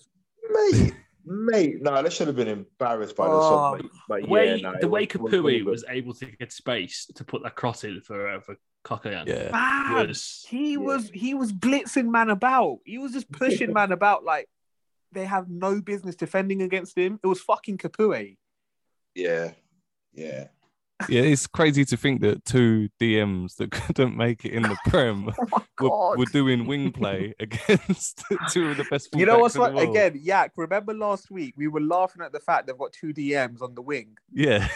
Mate, 0.49 0.93
mate. 1.25 1.81
No, 1.81 2.01
they 2.01 2.09
should 2.09 2.27
have 2.27 2.35
been 2.35 2.47
embarrassed 2.47 3.15
by 3.15 3.25
Oh, 3.27 3.77
this. 3.77 3.85
But, 4.07 4.21
The 4.21 4.27
yeah, 4.27 4.31
way 4.33 4.61
no, 4.61 4.73
the 4.79 4.87
way 4.87 5.01
was- 5.01 5.15
it 5.15 5.21
was 5.21 5.31
really 5.33 5.53
Capoue 5.59 5.63
good. 5.65 5.71
was 5.71 5.85
able 5.89 6.13
to 6.15 6.25
get 6.25 6.51
space 6.51 7.05
to 7.15 7.23
put 7.23 7.43
that 7.43 7.55
cross 7.55 7.83
in 7.83 8.01
for 8.01 8.27
uh, 8.27 8.39
for 8.41 8.55
Coquelin 8.85 9.27
Yeah. 9.27 9.51
Man, 9.51 10.07
was 10.07 10.45
he 10.49 10.71
Yeah. 10.73 10.77
was 10.77 11.09
he 11.13 11.33
was 11.33 11.51
blitzing 11.53 12.09
man 12.09 12.29
about. 12.29 12.79
He 12.85 12.97
was 12.97 13.11
just 13.11 13.31
pushing 13.31 13.73
man 13.79 13.91
about 13.91 14.23
like 14.23 14.47
they 15.11 15.25
have 15.25 15.49
no 15.49 15.81
business 15.81 16.15
defending 16.15 16.61
against 16.61 16.97
him. 16.97 17.19
It 17.23 17.27
was 17.27 17.41
fucking 17.41 17.77
Capoue. 17.79 18.37
Yeah, 19.15 19.53
yeah. 20.13 20.47
Yeah, 21.07 21.21
it's 21.21 21.47
crazy 21.47 21.85
to 21.85 21.95
think 21.95 22.19
that 22.21 22.43
two 22.43 22.89
DMs 22.99 23.55
that 23.55 23.71
couldn't 23.95 24.17
make 24.17 24.43
it 24.43 24.51
in 24.51 24.63
the 24.63 24.77
Prem 24.87 25.29
oh 25.81 26.11
were, 26.11 26.17
were 26.17 26.25
doing 26.25 26.65
wing 26.65 26.91
play 26.99 27.33
against 27.39 28.23
two 28.51 28.71
of 28.71 28.77
the 28.77 28.85
best. 28.89 29.09
You 29.15 29.25
know 29.25 29.39
what's 29.39 29.55
in 29.55 29.61
what? 29.61 29.73
world. 29.73 29.89
Again, 29.89 30.19
Yak, 30.21 30.51
remember 30.57 30.93
last 30.93 31.31
week 31.31 31.53
we 31.55 31.67
were 31.67 31.79
laughing 31.79 32.21
at 32.21 32.33
the 32.33 32.39
fact 32.39 32.67
they've 32.67 32.77
got 32.77 32.91
two 32.91 33.13
DMs 33.13 33.61
on 33.61 33.75
the 33.75 33.81
wing. 33.81 34.17
Yeah. 34.33 34.67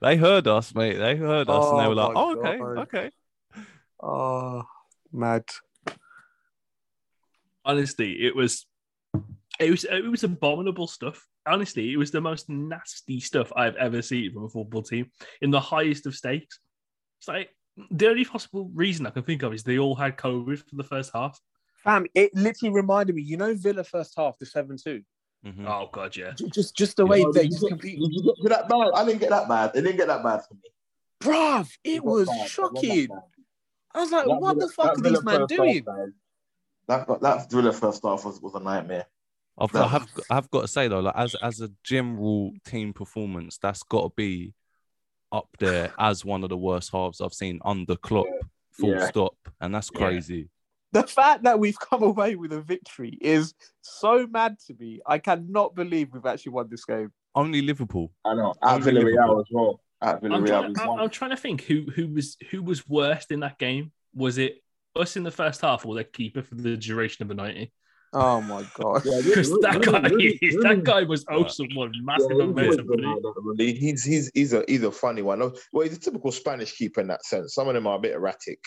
they 0.00 0.16
heard 0.16 0.48
us, 0.48 0.74
mate. 0.74 0.96
They 0.96 1.16
heard 1.16 1.48
us, 1.48 1.70
and 1.70 1.78
they 1.78 1.84
Oh 1.84 1.88
were 1.88 1.94
like, 1.94 2.12
"Oh, 2.16 2.36
okay, 2.36 2.58
God. 2.58 2.78
okay." 2.78 3.10
Oh, 4.02 4.64
mad. 5.12 5.44
honestly, 7.64 8.24
it 8.24 8.34
was 8.34 8.66
it 9.60 9.70
was 9.70 9.84
it 9.84 10.10
was 10.10 10.24
abominable 10.24 10.88
stuff. 10.88 11.28
Honestly, 11.46 11.92
it 11.92 11.96
was 11.96 12.10
the 12.10 12.20
most 12.20 12.48
nasty 12.48 13.18
stuff 13.20 13.52
I've 13.56 13.76
ever 13.76 14.00
seen 14.02 14.32
from 14.32 14.44
a 14.44 14.48
football 14.48 14.82
team 14.82 15.10
in 15.40 15.50
the 15.50 15.60
highest 15.60 16.06
of 16.06 16.14
stakes. 16.14 16.60
It's 17.20 17.28
like 17.28 17.50
the 17.90 18.08
only 18.08 18.24
possible 18.24 18.70
reason 18.74 19.06
I 19.06 19.10
can 19.10 19.22
think 19.24 19.42
of 19.42 19.52
is 19.52 19.62
they 19.64 19.78
all 19.78 19.94
had 19.96 20.16
COVID 20.16 20.58
for 20.58 20.76
the 20.76 20.84
first 20.84 21.10
half. 21.14 21.40
Fam, 21.82 22.06
it 22.14 22.32
literally 22.34 22.72
reminded 22.72 23.16
me, 23.16 23.22
you 23.22 23.36
know, 23.36 23.54
Villa 23.54 23.82
first 23.82 24.14
half, 24.16 24.38
the 24.38 24.46
7 24.46 24.76
2. 24.76 25.02
Mhm. 25.44 25.66
Oh 25.66 25.88
god, 25.90 26.16
yeah. 26.16 26.32
Just 26.52 26.76
just 26.76 26.96
the 26.96 27.04
way 27.04 27.24
Oh, 27.24 27.32
they 27.32 27.48
just 27.48 27.62
you 27.62 27.68
get, 27.68 27.68
completely. 27.70 28.06
did 28.08 28.24
you 28.24 28.34
get 28.42 28.48
that 28.50 28.68
bad? 28.68 28.90
I 28.94 29.04
didn't 29.04 29.18
get 29.20 29.30
that 29.30 29.48
bad. 29.48 29.70
It 29.74 29.80
didn't 29.82 29.96
get 29.96 30.06
that 30.06 30.22
bad 30.22 30.40
for 30.46 30.54
me. 30.54 30.60
Bruv, 31.20 31.68
it 31.82 31.96
got 31.96 32.04
was 32.04 32.28
bad. 32.28 32.34
It 32.36 32.38
wasn't 32.38 32.38
that 32.38 32.48
shocking. 32.50 33.08
I 33.94 34.00
was 34.00 34.12
like, 34.12 34.24
That 34.26 34.40
what 34.40 34.54
Villa- 34.54 34.66
the 34.66 34.72
fuck 34.72 34.86
are 34.86 34.96
these 35.02 35.12
Villa 35.12 35.22
men 35.24 35.46
doing? 35.48 35.74
half, 35.74 35.84
guys, 35.84 36.08
That 36.86 37.20
that 37.22 37.50
Villa 37.50 37.72
first 37.72 38.02
half 38.04 38.24
was, 38.24 38.40
was 38.40 38.54
a 38.54 38.60
nightmare. 38.60 39.06
I've, 39.58 39.74
I 39.74 39.86
have 39.88 40.08
I've 40.30 40.50
got 40.50 40.62
to 40.62 40.68
say 40.68 40.88
though, 40.88 41.00
like 41.00 41.14
as 41.16 41.34
as 41.42 41.60
a 41.60 41.70
general 41.84 42.52
team 42.64 42.92
performance, 42.92 43.58
that's 43.58 43.82
got 43.82 44.02
to 44.02 44.12
be 44.16 44.54
up 45.30 45.48
there 45.58 45.92
as 45.98 46.24
one 46.24 46.42
of 46.42 46.50
the 46.50 46.56
worst 46.56 46.90
halves 46.92 47.20
I've 47.20 47.34
seen 47.34 47.60
under 47.64 47.96
Klopp. 47.96 48.26
Full 48.72 48.90
Yeah. 48.90 49.06
stop, 49.06 49.36
and 49.60 49.74
that's 49.74 49.90
Yeah. 49.92 49.98
crazy. 49.98 50.48
The 50.92 51.02
fact 51.04 51.42
that 51.44 51.58
we've 51.58 51.78
come 51.78 52.02
away 52.02 52.36
with 52.36 52.52
a 52.52 52.60
victory 52.62 53.18
is 53.20 53.54
so 53.82 54.26
mad 54.26 54.58
to 54.66 54.74
me. 54.78 55.00
I 55.06 55.18
cannot 55.18 55.74
believe 55.74 56.12
we've 56.12 56.24
actually 56.26 56.52
won 56.52 56.68
this 56.70 56.84
game. 56.86 57.12
Only 57.34 57.60
Liverpool. 57.62 58.12
I 58.24 58.34
know. 58.34 58.54
At 58.62 58.74
Only 58.76 58.92
Villarreal 58.92 59.04
Liverpool. 59.04 59.40
as 59.40 59.46
well. 59.50 59.80
At 60.02 60.14
I'm 60.16 60.20
Villarreal. 60.22 60.46
trying, 60.46 60.78
I'm, 60.80 60.88
won. 60.88 61.00
I'm 61.00 61.10
trying 61.10 61.30
to 61.30 61.36
think 61.36 61.62
who 61.62 61.82
who 61.94 62.08
was 62.08 62.36
who 62.50 62.62
was 62.62 62.88
worst 62.88 63.30
in 63.30 63.40
that 63.40 63.58
game. 63.58 63.92
Was 64.14 64.38
it 64.38 64.62
us 64.96 65.16
in 65.16 65.22
the 65.22 65.30
first 65.30 65.60
half 65.62 65.84
or 65.86 65.94
the 65.94 66.04
keeper 66.04 66.42
for 66.42 66.54
the 66.54 66.76
duration 66.76 67.22
of 67.22 67.28
the 67.28 67.34
ninety? 67.34 67.72
Oh 68.14 68.40
my 68.42 68.64
god. 68.74 69.02
Yeah, 69.06 69.20
Because 69.24 69.48
really- 69.50 69.60
that 69.62 69.74
really- 69.86 69.92
guy, 69.92 70.08
really- 70.08 70.38
really- 70.42 70.62
that 70.62 70.84
guy 70.84 71.02
was 71.04 71.24
oh, 71.30 71.38
Yeah. 71.38 71.44
awesome 71.44 71.68
one, 71.74 71.92
Yeah, 71.94 72.00
massive 72.04 72.30
he 72.30 72.40
amount 72.40 72.66
was 72.68 72.78
of 72.78 72.86
good, 72.86 73.00
money. 73.02 73.20
man, 73.22 73.32
really. 73.42 73.72
He's 73.74 74.04
he's 74.04 74.30
he's 74.34 74.52
a 74.52 74.64
he's 74.68 74.82
a 74.82 74.92
funny 74.92 75.22
one. 75.22 75.40
Well, 75.72 75.86
he's 75.86 75.96
a 75.96 76.00
typical 76.00 76.30
Spanish 76.32 76.76
keeper 76.76 77.00
in 77.00 77.06
that 77.08 77.24
sense. 77.24 77.54
Some 77.54 77.68
of 77.68 77.74
them 77.74 77.86
are 77.86 77.96
a 77.96 78.00
bit 78.00 78.12
erratic, 78.12 78.58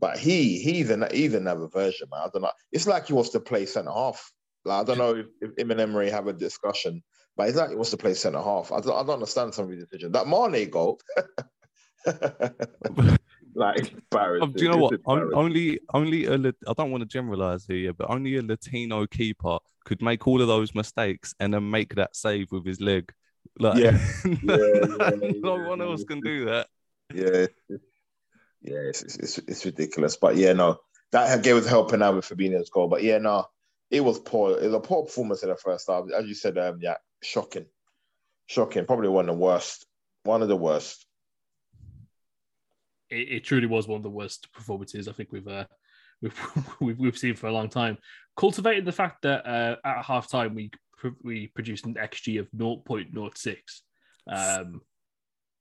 but 0.00 0.18
he 0.18 0.58
he's 0.60 0.90
an 0.90 1.06
he's 1.12 1.34
another 1.34 1.68
version, 1.68 2.08
man. 2.10 2.20
I 2.24 2.28
don't 2.32 2.42
know. 2.42 2.50
It's 2.70 2.86
like 2.86 3.06
he 3.06 3.12
wants 3.14 3.30
to 3.30 3.40
play 3.40 3.64
centre 3.66 3.90
half. 3.92 4.30
Like 4.64 4.82
I 4.82 4.84
don't 4.84 4.98
know 4.98 5.14
if, 5.16 5.26
if 5.40 5.58
him 5.58 5.70
and 5.70 5.80
Emery 5.80 6.10
have 6.10 6.26
a 6.28 6.32
discussion, 6.32 7.02
but 7.36 7.46
he's 7.46 7.56
like 7.56 7.70
he 7.70 7.74
wants 7.76 7.90
to 7.92 7.96
play 7.96 8.14
centre 8.14 8.42
half. 8.42 8.70
I 8.72 8.80
don't, 8.80 8.94
I 8.94 9.00
don't 9.02 9.14
understand 9.14 9.54
some 9.54 9.64
of 9.64 9.70
his 9.70 9.84
decisions. 9.84 10.12
That 10.12 10.28
Mane 10.28 10.68
goal, 10.70 11.00
like 13.54 13.92
embarrassing. 13.92 14.48
Oh, 14.48 14.58
do 14.58 14.64
you 14.64 14.70
know 14.70 14.76
what? 14.78 14.94
Only, 15.06 15.80
only 15.92 16.26
a. 16.26 16.34
I 16.34 16.72
don't 16.76 16.90
want 16.90 17.02
to 17.02 17.08
generalize 17.08 17.64
here, 17.66 17.92
but 17.92 18.10
only 18.10 18.36
a 18.36 18.42
Latino 18.42 19.06
keeper 19.06 19.58
could 19.84 20.02
make 20.02 20.26
all 20.26 20.40
of 20.40 20.48
those 20.48 20.74
mistakes 20.74 21.34
and 21.40 21.52
then 21.52 21.70
make 21.70 21.94
that 21.96 22.16
save 22.16 22.50
with 22.52 22.64
his 22.64 22.80
leg. 22.80 23.12
Like, 23.58 23.78
Yeah. 23.78 23.98
no 24.42 24.54
Yeah, 24.56 25.10
yeah, 25.20 25.40
one 25.68 25.78
yeah, 25.80 25.84
else 25.84 26.04
can 26.04 26.20
do 26.20 26.46
that. 26.46 26.68
Yeah, 27.14 27.46
yeah, 28.62 28.78
it's, 28.88 29.02
it's, 29.02 29.16
it's, 29.16 29.38
it's 29.38 29.64
ridiculous. 29.64 30.16
But 30.16 30.36
yeah, 30.36 30.52
no, 30.52 30.78
that 31.10 31.42
gave 31.42 31.56
us 31.56 31.66
helping 31.66 32.02
out 32.02 32.14
with 32.14 32.28
Fabinho's 32.28 32.70
goal. 32.70 32.88
But 32.88 33.02
yeah, 33.02 33.18
no, 33.18 33.46
it 33.90 34.02
was 34.02 34.18
poor. 34.18 34.58
It 34.58 34.64
was 34.64 34.74
a 34.74 34.80
poor 34.80 35.04
performance 35.04 35.42
in 35.42 35.50
the 35.50 35.56
first 35.56 35.88
half. 35.88 36.04
As 36.16 36.26
you 36.26 36.34
said, 36.34 36.56
um, 36.58 36.78
yeah, 36.80 36.96
shocking, 37.22 37.66
shocking. 38.46 38.86
Probably 38.86 39.08
one 39.08 39.28
of 39.28 39.36
the 39.36 39.42
worst. 39.42 39.86
One 40.24 40.42
of 40.42 40.48
the 40.48 40.56
worst. 40.56 41.06
It, 43.12 43.28
it 43.36 43.44
truly 43.44 43.66
was 43.66 43.86
one 43.86 43.98
of 43.98 44.02
the 44.02 44.10
worst 44.10 44.52
performances 44.52 45.06
I 45.08 45.12
think 45.12 45.30
we've 45.32 45.46
uh, 45.48 45.64
we've, 46.22 46.40
we've 46.80 46.98
we've 46.98 47.18
seen 47.18 47.34
for 47.34 47.48
a 47.48 47.52
long 47.52 47.68
time. 47.68 47.98
Cultivated 48.36 48.84
the 48.84 48.92
fact 48.92 49.22
that 49.22 49.46
uh, 49.46 49.76
at 49.84 50.04
halftime 50.04 50.54
we 50.54 50.70
we 51.22 51.48
produced 51.48 51.84
an 51.86 51.94
XG 51.94 52.38
of 52.38 52.48
0.06, 52.52 53.56
um, 54.28 54.80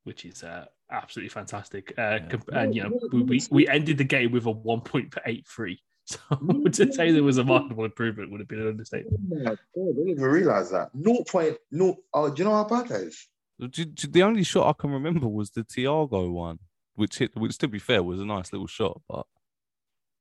which 0.04 0.24
is 0.26 0.44
uh, 0.44 0.66
absolutely 0.92 1.30
fantastic. 1.30 1.94
Uh, 1.98 2.20
comp- 2.30 2.50
And 2.54 2.76
you 2.76 2.84
know 2.84 3.00
we, 3.12 3.24
we 3.24 3.42
we 3.50 3.68
ended 3.68 3.98
the 3.98 4.04
game 4.04 4.32
with 4.32 4.46
a 4.46 4.54
1.83. 4.54 5.78
So 6.06 6.18
to 6.74 6.92
say 6.92 7.12
there 7.12 7.24
was 7.24 7.38
a 7.38 7.44
marketable 7.44 7.86
improvement 7.86 8.32
would 8.32 8.42
have 8.42 8.48
been 8.48 8.60
an 8.62 8.68
understatement. 8.70 9.18
Oh 9.32 9.36
my 9.36 9.44
god, 9.44 9.60
I 9.76 9.86
didn't 9.96 10.10
even 10.10 10.24
realize 10.24 10.72
that. 10.72 10.90
No 10.96 11.24
point. 11.24 11.58
No. 11.72 11.96
Oh, 12.12 12.28
do 12.30 12.42
you 12.42 12.50
know 12.50 12.56
how 12.56 12.64
bad 12.66 12.88
that 12.90 13.02
is? 13.02 13.28
Do- 13.60 13.68
do- 13.86 14.08
The 14.08 14.24
only 14.24 14.44
shot 14.44 14.68
I 14.68 14.74
can 14.82 14.90
remember 14.92 15.28
was 15.28 15.52
the 15.52 15.64
Thiago 15.64 16.30
one, 16.32 16.58
which 16.96 17.18
hit. 17.18 17.36
Which, 17.36 17.58
to 17.60 17.68
be 17.68 17.80
fair, 17.80 18.04
was 18.04 18.20
a 18.20 18.26
nice 18.26 18.52
little 18.52 18.68
shot, 18.68 19.02
but 19.08 19.26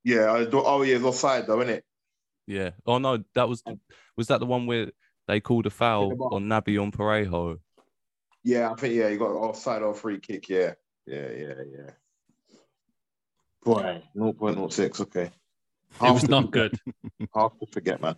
Yeah. 0.04 0.32
I 0.32 0.44
do, 0.44 0.62
oh, 0.64 0.82
yeah, 0.82 0.96
it's 0.96 1.04
offside 1.04 1.46
though, 1.46 1.60
isn't 1.60 1.74
it? 1.76 1.84
Yeah. 2.46 2.70
Oh 2.86 2.98
no, 2.98 3.22
that 3.34 3.48
was 3.48 3.62
the, 3.62 3.78
was 4.16 4.28
that 4.28 4.40
the 4.40 4.46
one 4.46 4.66
where 4.66 4.90
they 5.28 5.40
called 5.40 5.66
a 5.66 5.70
foul 5.70 6.12
on 6.32 6.46
Naby 6.46 6.80
on 6.80 6.90
Parejo? 6.90 7.58
Yeah, 8.42 8.70
I 8.70 8.74
think 8.74 8.94
yeah, 8.94 9.08
you 9.08 9.18
got 9.18 9.30
offside 9.30 9.82
or 9.82 9.94
free 9.94 10.18
kick. 10.18 10.48
Yeah, 10.48 10.72
yeah, 11.06 11.28
yeah, 11.30 11.54
yeah. 11.70 11.90
Boy, 13.62 14.02
0.06, 14.16 15.00
Okay, 15.02 15.30
It 16.02 16.12
was 16.12 16.28
not 16.28 16.50
good. 16.50 16.78
hard 17.34 17.52
to 17.60 17.66
forget, 17.70 18.00
man. 18.00 18.16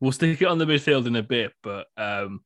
We'll 0.00 0.12
stick 0.12 0.40
it 0.40 0.46
on 0.46 0.58
the 0.58 0.64
midfield 0.64 1.06
in 1.06 1.16
a 1.16 1.22
bit, 1.22 1.52
but 1.62 1.88
um, 1.96 2.40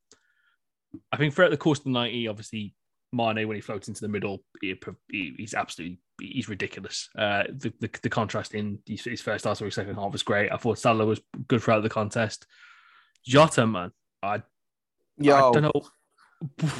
I 1.12 1.16
think 1.16 1.34
throughout 1.34 1.50
the 1.52 1.56
course 1.56 1.78
of 1.78 1.84
the 1.84 1.90
90, 1.90 2.26
obviously, 2.28 2.74
Mane, 3.12 3.46
when 3.46 3.56
he 3.56 3.60
floats 3.60 3.88
into 3.88 4.00
the 4.00 4.08
middle, 4.08 4.42
he, 4.60 4.74
he- 5.10 5.34
he's 5.36 5.54
absolutely 5.54 5.98
he's 6.20 6.48
ridiculous. 6.48 7.08
Uh, 7.18 7.44
the, 7.48 7.72
the, 7.80 7.90
the 8.02 8.08
contrast 8.10 8.54
in 8.54 8.78
his, 8.86 9.04
his 9.04 9.20
first 9.20 9.44
half 9.44 9.60
or 9.60 9.66
his 9.66 9.74
second 9.74 9.96
half 9.96 10.12
was 10.12 10.22
great. 10.22 10.50
I 10.52 10.56
thought 10.56 10.78
Salah 10.78 11.04
was 11.04 11.20
good 11.48 11.62
throughout 11.62 11.82
the 11.82 11.88
contest. 11.88 12.46
Jota, 13.26 13.66
man, 13.66 13.92
I, 14.22 14.42
Yo, 15.18 15.36
I 15.36 15.52
don't 15.52 15.62
know. 15.62 16.68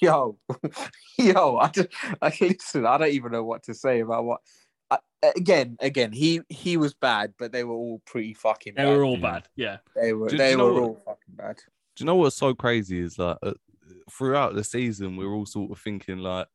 yo, 0.00 0.38
yo. 1.18 1.56
I 1.58 1.68
just, 1.68 1.88
I 2.22 2.32
listen. 2.40 2.86
I 2.86 2.98
don't 2.98 3.10
even 3.12 3.32
know 3.32 3.44
what 3.44 3.62
to 3.64 3.74
say 3.74 4.00
about 4.00 4.24
what. 4.24 4.40
I, 4.90 4.98
again, 5.36 5.76
again, 5.80 6.12
he 6.12 6.40
he 6.48 6.76
was 6.76 6.94
bad, 6.94 7.34
but 7.38 7.52
they 7.52 7.64
were 7.64 7.74
all 7.74 8.00
pretty 8.06 8.34
fucking. 8.34 8.74
They 8.76 8.84
bad. 8.84 8.96
were 8.96 9.04
all 9.04 9.16
bad. 9.16 9.48
Yeah. 9.56 9.78
They 9.94 10.12
were. 10.12 10.28
Do- 10.28 10.32
do 10.32 10.38
they 10.38 10.52
you 10.52 10.58
were 10.58 10.72
what- 10.72 10.82
all 10.82 11.02
fucking 11.04 11.34
bad. 11.36 11.56
Do 11.96 12.02
you 12.04 12.06
know 12.06 12.16
what's 12.16 12.36
so 12.36 12.54
crazy 12.54 12.98
is 13.00 13.18
like 13.18 13.38
uh, 13.42 13.52
throughout 14.10 14.54
the 14.54 14.64
season 14.64 15.16
we're 15.16 15.32
all 15.32 15.46
sort 15.46 15.70
of 15.70 15.78
thinking 15.78 16.18
like 16.18 16.46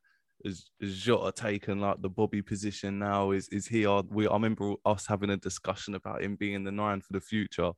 is, 0.46 0.70
is 0.80 0.98
Jota 0.98 1.32
taken 1.32 1.80
like 1.80 2.02
the 2.02 2.10
Bobby 2.10 2.42
position 2.42 3.00
now? 3.00 3.32
Is 3.32 3.48
is 3.50 3.68
he 3.68 3.86
our 3.86 4.04
we 4.10 4.28
I 4.28 4.34
remember 4.34 4.74
us 4.86 5.06
having 5.06 5.30
a 5.30 5.38
discussion 5.38 5.96
about 5.96 6.24
him 6.24 6.36
being 6.36 6.64
the 6.64 6.72
nine 6.72 7.02
for 7.02 7.14
the 7.14 7.22
future. 7.22 7.72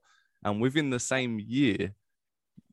And 0.44 0.62
within 0.62 0.90
the 0.90 1.00
same 1.00 1.40
year, 1.40 1.94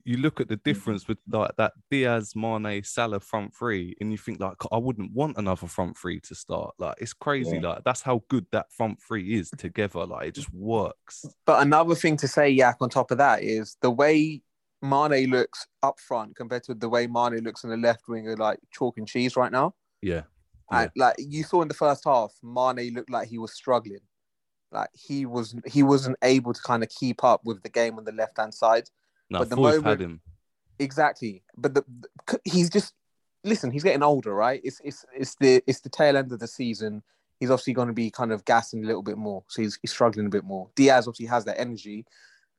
you 0.04 0.16
look 0.16 0.40
at 0.40 0.48
the 0.48 0.56
mm-hmm. 0.56 0.70
difference 0.70 1.08
with 1.08 1.18
like 1.30 1.52
that 1.56 1.72
Diaz, 1.90 2.34
Mane, 2.34 2.82
Salah 2.82 3.20
front 3.20 3.54
three, 3.54 3.96
and 4.00 4.10
you 4.10 4.18
think 4.18 4.40
like 4.40 4.56
I 4.72 4.78
wouldn't 4.78 5.12
want 5.12 5.36
another 5.36 5.66
front 5.66 5.96
three 5.96 6.20
to 6.20 6.34
start. 6.34 6.74
Like 6.78 6.96
it's 6.98 7.12
crazy. 7.12 7.56
Yeah. 7.56 7.70
Like 7.70 7.84
that's 7.84 8.02
how 8.02 8.22
good 8.28 8.46
that 8.52 8.72
front 8.72 9.00
three 9.02 9.34
is 9.34 9.50
together. 9.50 10.06
Like 10.06 10.28
it 10.28 10.34
just 10.34 10.52
works. 10.52 11.26
But 11.46 11.62
another 11.62 11.94
thing 11.94 12.16
to 12.18 12.28
say, 12.28 12.50
Yak, 12.50 12.76
on 12.80 12.90
top 12.90 13.10
of 13.10 13.18
that 13.18 13.42
is 13.42 13.76
the 13.82 13.90
way 13.90 14.42
Mane 14.82 15.30
looks 15.30 15.66
up 15.82 15.98
front 16.00 16.36
compared 16.36 16.62
to 16.64 16.74
the 16.74 16.88
way 16.88 17.06
Mane 17.06 17.42
looks 17.44 17.64
on 17.64 17.70
the 17.70 17.76
left 17.76 18.08
wing 18.08 18.26
are 18.28 18.36
like 18.36 18.58
chalk 18.72 18.96
and 18.98 19.06
cheese 19.06 19.36
right 19.36 19.52
now. 19.52 19.74
Yeah. 20.02 20.22
And 20.72 20.90
like 20.96 21.16
you 21.18 21.42
saw 21.42 21.62
in 21.62 21.68
the 21.68 21.74
first 21.74 22.04
half, 22.04 22.32
Mane 22.42 22.94
looked 22.94 23.10
like 23.10 23.28
he 23.28 23.38
was 23.38 23.52
struggling. 23.52 24.00
Like 24.72 24.88
he 24.92 25.26
was 25.26 25.54
he 25.66 25.82
wasn't 25.82 26.16
able 26.22 26.52
to 26.52 26.62
kind 26.62 26.82
of 26.82 26.88
keep 26.88 27.24
up 27.24 27.40
with 27.44 27.62
the 27.62 27.68
game 27.68 27.98
on 27.98 28.04
the 28.04 28.12
left 28.12 28.38
hand 28.38 28.54
side. 28.54 28.88
No, 29.28 29.40
But 29.40 29.50
the 29.50 29.56
moment- 29.56 29.84
had 29.84 30.00
him. 30.00 30.20
Exactly. 30.78 31.42
But 31.56 31.74
the, 31.74 31.84
the- 32.26 32.40
he's 32.44 32.70
just 32.70 32.94
listen, 33.44 33.70
he's 33.70 33.82
getting 33.82 34.02
older, 34.02 34.32
right? 34.34 34.60
It's 34.64 34.80
it's 34.84 35.04
it's 35.14 35.34
the 35.40 35.62
it's 35.66 35.80
the 35.80 35.88
tail 35.90 36.16
end 36.16 36.32
of 36.32 36.38
the 36.38 36.46
season. 36.46 37.02
He's 37.38 37.50
obviously 37.50 37.72
going 37.72 37.88
to 37.88 37.94
be 37.94 38.10
kind 38.10 38.32
of 38.32 38.44
gassing 38.44 38.84
a 38.84 38.86
little 38.86 39.02
bit 39.02 39.16
more. 39.16 39.42
So 39.48 39.62
he's, 39.62 39.78
he's 39.80 39.90
struggling 39.90 40.26
a 40.26 40.30
bit 40.30 40.44
more. 40.44 40.68
Diaz 40.76 41.08
obviously 41.08 41.26
has 41.26 41.44
that 41.46 41.58
energy. 41.58 42.04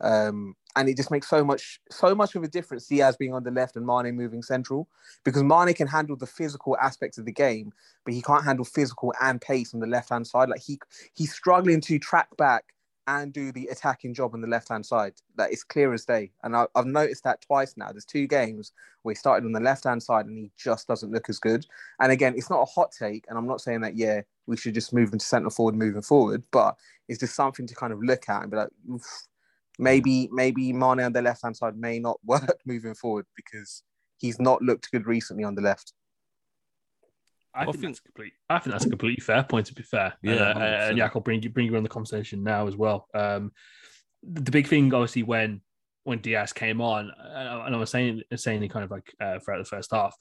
Um, 0.01 0.55
and 0.75 0.89
it 0.89 0.97
just 0.97 1.11
makes 1.11 1.29
so 1.29 1.43
much 1.43 1.79
so 1.89 2.15
much 2.15 2.35
of 2.35 2.43
a 2.43 2.47
difference 2.47 2.87
Diaz 2.87 3.17
being 3.17 3.33
on 3.33 3.43
the 3.43 3.51
left 3.51 3.75
and 3.75 3.85
Mane 3.85 4.15
moving 4.15 4.41
central 4.41 4.87
because 5.23 5.43
Mane 5.43 5.73
can 5.73 5.87
handle 5.87 6.15
the 6.15 6.25
physical 6.25 6.77
aspects 6.77 7.17
of 7.17 7.25
the 7.25 7.31
game, 7.31 7.71
but 8.05 8.13
he 8.13 8.21
can't 8.21 8.43
handle 8.43 8.65
physical 8.65 9.13
and 9.21 9.41
pace 9.41 9.73
on 9.73 9.79
the 9.79 9.87
left 9.87 10.09
hand 10.09 10.25
side. 10.25 10.49
Like 10.49 10.61
he 10.61 10.79
he's 11.13 11.33
struggling 11.33 11.81
to 11.81 11.99
track 11.99 12.35
back 12.37 12.73
and 13.07 13.33
do 13.33 13.51
the 13.51 13.67
attacking 13.67 14.13
job 14.13 14.33
on 14.33 14.41
the 14.41 14.47
left 14.47 14.69
hand 14.69 14.85
side. 14.85 15.13
That 15.35 15.51
is 15.51 15.63
clear 15.63 15.93
as 15.93 16.05
day. 16.05 16.31
And 16.43 16.55
I, 16.55 16.67
I've 16.75 16.85
noticed 16.85 17.23
that 17.23 17.41
twice 17.41 17.75
now. 17.75 17.91
There's 17.91 18.05
two 18.05 18.27
games 18.27 18.71
where 19.01 19.13
he 19.13 19.17
started 19.17 19.45
on 19.45 19.51
the 19.51 19.59
left 19.59 19.83
hand 19.83 20.01
side 20.01 20.27
and 20.27 20.37
he 20.37 20.51
just 20.55 20.87
doesn't 20.87 21.11
look 21.11 21.27
as 21.27 21.39
good. 21.39 21.65
And 21.99 22.11
again, 22.11 22.35
it's 22.37 22.49
not 22.49 22.61
a 22.61 22.65
hot 22.65 22.91
take, 22.97 23.25
and 23.27 23.37
I'm 23.37 23.47
not 23.47 23.61
saying 23.61 23.81
that 23.81 23.97
yeah 23.97 24.21
we 24.47 24.57
should 24.57 24.73
just 24.73 24.93
move 24.93 25.11
him 25.11 25.19
to 25.19 25.25
centre 25.25 25.49
forward 25.49 25.75
moving 25.75 26.01
forward, 26.01 26.43
but 26.51 26.77
it's 27.07 27.19
just 27.19 27.35
something 27.35 27.67
to 27.67 27.75
kind 27.75 27.91
of 27.91 28.01
look 28.01 28.29
at 28.29 28.43
and 28.43 28.51
be 28.51 28.57
like. 28.57 28.69
"Oof, 28.89 29.27
Maybe 29.81 30.29
maybe 30.31 30.71
Mane 30.73 31.01
on 31.01 31.13
the 31.13 31.21
left 31.21 31.41
hand 31.43 31.57
side 31.57 31.75
may 31.75 31.99
not 31.99 32.19
work 32.25 32.59
moving 32.65 32.93
forward 32.93 33.25
because 33.35 33.83
he's 34.19 34.39
not 34.39 34.61
looked 34.61 34.91
good 34.91 35.07
recently 35.07 35.43
on 35.43 35.55
the 35.55 35.61
left. 35.61 35.93
I, 37.53 37.61
I 37.61 37.65
think, 37.65 37.77
think- 37.77 37.87
that's 37.87 37.99
complete. 37.99 38.33
I 38.49 38.59
think 38.59 38.71
that's 38.73 38.85
a 38.85 38.89
completely 38.89 39.21
fair 39.21 39.43
point. 39.43 39.65
To 39.67 39.73
be 39.73 39.83
fair, 39.83 40.13
Yeah, 40.21 40.51
and, 40.51 40.59
uh, 40.59 40.61
and 40.61 40.97
Jack, 40.97 41.13
I'll 41.15 41.21
bring 41.21 41.41
you 41.41 41.49
bring 41.49 41.65
you 41.65 41.75
on 41.75 41.83
the 41.83 41.89
conversation 41.89 42.43
now 42.43 42.67
as 42.67 42.75
well. 42.77 43.07
Um, 43.13 43.51
the, 44.23 44.41
the 44.41 44.51
big 44.51 44.67
thing, 44.67 44.93
obviously, 44.93 45.23
when 45.23 45.61
when 46.03 46.19
Diaz 46.19 46.53
came 46.53 46.81
on, 46.81 47.11
uh, 47.11 47.63
and 47.65 47.75
I 47.75 47.77
was 47.77 47.89
saying 47.89 48.21
saying 48.35 48.67
kind 48.69 48.83
of 48.83 48.91
like 48.91 49.13
uh, 49.19 49.39
throughout 49.39 49.59
the 49.59 49.65
first 49.65 49.91
half, 49.91 50.15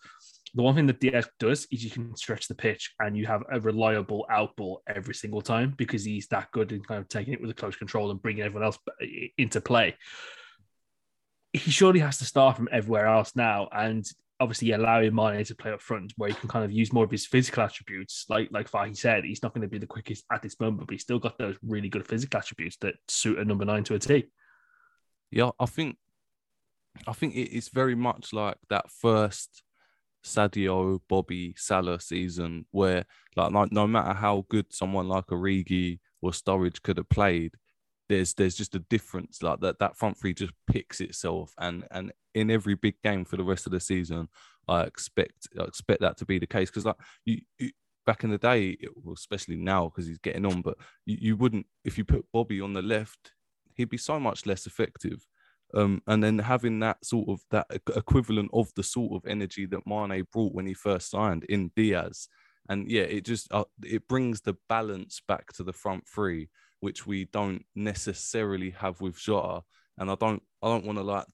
the 0.55 0.62
one 0.62 0.75
thing 0.75 0.87
that 0.87 1.01
Diaz 1.01 1.29
does 1.38 1.66
is 1.71 1.85
you 1.85 1.90
can 1.90 2.14
stretch 2.16 2.49
the 2.49 2.55
pitch 2.55 2.95
and 2.99 3.16
you 3.16 3.27
have 3.27 3.43
a 3.53 3.61
reliable 3.61 4.27
outball 4.31 4.79
every 4.88 5.14
single 5.14 5.40
time 5.40 5.75
because 5.77 6.05
he's 6.05 6.27
that 6.29 6.51
good 6.53 6.73
in 6.73 6.83
kind 6.83 7.01
of 7.01 7.09
taking 7.09 7.35
it 7.35 7.40
with 7.40 7.51
a 7.51 7.55
close 7.55 7.77
control 7.77 8.11
and 8.11 8.21
bringing 8.21 8.43
everyone 8.43 8.64
else 8.64 8.79
into 9.38 9.61
play. 9.61 9.97
He 11.53 11.71
surely 11.71 12.01
has 12.01 12.19
to 12.19 12.25
start 12.25 12.57
from 12.57 12.69
everywhere 12.71 13.07
else 13.07 13.35
now, 13.35 13.69
and 13.73 14.05
obviously 14.40 14.73
allowing 14.73 15.14
Mane 15.14 15.45
to 15.45 15.55
play 15.55 15.71
up 15.71 15.83
front 15.83 16.12
where 16.16 16.31
he 16.31 16.35
can 16.35 16.49
kind 16.49 16.64
of 16.64 16.73
use 16.73 16.93
more 16.93 17.05
of 17.05 17.11
his 17.11 17.27
physical 17.27 17.62
attributes. 17.62 18.25
Like 18.29 18.49
like 18.51 18.71
Fahi 18.71 18.97
said, 18.97 19.25
he's 19.25 19.43
not 19.43 19.55
going 19.55 19.62
to 19.62 19.69
be 19.69 19.79
the 19.79 19.87
quickest 19.87 20.25
at 20.33 20.43
this 20.43 20.59
moment, 20.59 20.87
but 20.87 20.93
he's 20.93 21.03
still 21.03 21.19
got 21.19 21.38
those 21.38 21.57
really 21.62 21.88
good 21.88 22.07
physical 22.07 22.38
attributes 22.38 22.77
that 22.79 22.95
suit 23.07 23.38
a 23.38 23.45
number 23.45 23.64
nine 23.64 23.85
to 23.85 23.95
a 23.95 23.99
T. 23.99 24.25
Yeah, 25.31 25.51
I 25.59 25.66
think 25.66 25.97
I 27.07 27.12
think 27.12 27.35
it 27.35 27.57
is 27.57 27.69
very 27.69 27.95
much 27.95 28.33
like 28.33 28.57
that 28.69 28.90
first 28.90 29.62
Sadio, 30.25 31.01
Bobby, 31.09 31.55
Salah 31.57 32.01
season 32.01 32.66
where 32.73 33.05
like 33.37 33.53
no, 33.53 33.66
no 33.71 33.87
matter 33.87 34.12
how 34.12 34.45
good 34.49 34.66
someone 34.73 35.09
like 35.09 35.27
Origi 35.27 36.01
or 36.21 36.31
Sturridge 36.33 36.83
could 36.83 36.99
have 36.99 37.09
played, 37.09 37.55
there's 38.09 38.35
there's 38.35 38.57
just 38.57 38.75
a 38.75 38.81
difference. 38.81 39.43
Like 39.43 39.61
that 39.61 39.79
that 39.79 39.97
front 39.97 40.19
three 40.19 40.35
just 40.35 40.53
picks 40.71 41.01
itself 41.01 41.55
and 41.59 41.87
and 41.90 42.12
in 42.35 42.51
every 42.51 42.75
big 42.75 42.95
game 43.03 43.25
for 43.25 43.37
the 43.37 43.45
rest 43.45 43.66
of 43.66 43.73
the 43.73 43.81
season, 43.81 44.29
I 44.69 44.83
expect 44.83 45.49
I 45.59 45.64
expect 45.64 46.01
that 46.01 46.16
to 46.19 46.27
be 46.27 46.38
the 46.38 46.47
case. 46.47 46.71
Because 46.71 46.85
like 46.85 46.99
you, 47.25 47.40
you 47.59 47.71
back 48.05 48.25
in 48.25 48.31
the 48.31 48.38
day, 48.38 48.77
especially 49.12 49.57
now 49.57 49.85
because 49.85 50.07
he's 50.07 50.19
getting 50.19 50.45
on, 50.45 50.61
but 50.62 50.77
you, 51.07 51.16
you 51.21 51.37
wouldn't 51.37 51.66
if 51.85 51.97
you 51.97 52.05
put 52.05 52.27
Bobby 52.33 52.61
on 52.61 52.73
the 52.73 52.83
left, 52.83 53.33
he'd 53.81 53.88
be 53.88 53.97
so 53.97 54.21
much 54.21 54.47
less 54.47 54.66
effective. 54.66 55.27
Um, 55.73 56.03
and 56.07 56.23
then 56.23 56.38
having 56.38 56.81
that 56.81 57.05
sort 57.05 57.29
of 57.29 57.40
that 57.51 57.66
equivalent 57.95 58.51
of 58.53 58.71
the 58.75 58.83
sort 58.83 59.12
of 59.12 59.29
energy 59.31 59.66
that 59.66 59.87
Mane 59.87 60.27
brought 60.33 60.53
when 60.53 60.66
he 60.66 60.75
first 60.75 61.11
signed 61.11 61.45
in 61.45 61.71
Diaz, 61.77 62.29
and 62.69 62.90
yeah, 62.90 63.03
it 63.03 63.25
just 63.25 63.53
uh, 63.53 63.64
it 63.85 64.07
brings 64.09 64.40
the 64.40 64.57
balance 64.69 65.23
back 65.29 65.53
to 65.55 65.62
the 65.62 65.73
front 65.73 66.07
three, 66.09 66.49
which 66.81 67.07
we 67.07 67.27
don't 67.27 67.64
necessarily 67.77 68.71
have 68.71 69.01
with 69.01 69.16
Jota. 69.16 69.62
And 69.97 70.11
I 70.11 70.16
don't 70.16 70.43
I 70.61 70.69
don't 70.69 70.85
want 70.85 70.99
to 70.99 71.05
like 71.05 71.27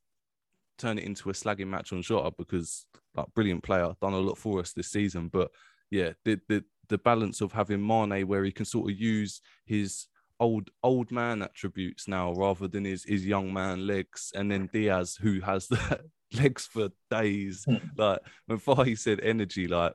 turn 0.78 0.98
it 0.98 1.04
into 1.04 1.30
a 1.30 1.32
slagging 1.32 1.68
match 1.68 1.94
on 1.94 2.02
Jota 2.02 2.30
because 2.36 2.84
like 3.14 3.32
brilliant 3.34 3.62
player, 3.62 3.94
done 4.02 4.12
a 4.12 4.18
lot 4.18 4.36
for 4.36 4.60
us 4.60 4.72
this 4.72 4.90
season. 4.90 5.28
But 5.28 5.50
yeah, 5.90 6.12
the 6.26 6.38
the 6.48 6.62
the 6.88 6.98
balance 6.98 7.40
of 7.40 7.52
having 7.52 7.84
Mane 7.86 8.28
where 8.28 8.44
he 8.44 8.52
can 8.52 8.66
sort 8.66 8.90
of 8.90 9.00
use 9.00 9.40
his 9.64 10.08
old 10.38 10.70
old 10.82 11.10
man 11.10 11.42
attributes 11.42 12.08
now 12.08 12.32
rather 12.32 12.68
than 12.68 12.84
his 12.84 13.04
his 13.04 13.26
young 13.26 13.52
man 13.52 13.86
legs, 13.86 14.32
and 14.34 14.50
then 14.50 14.68
Diaz 14.72 15.18
who 15.20 15.40
has 15.40 15.68
the 15.68 16.00
legs 16.32 16.66
for 16.66 16.88
days. 17.10 17.66
like 17.96 18.20
when 18.46 18.58
Fahi 18.58 18.98
said 18.98 19.20
energy, 19.20 19.66
like 19.66 19.94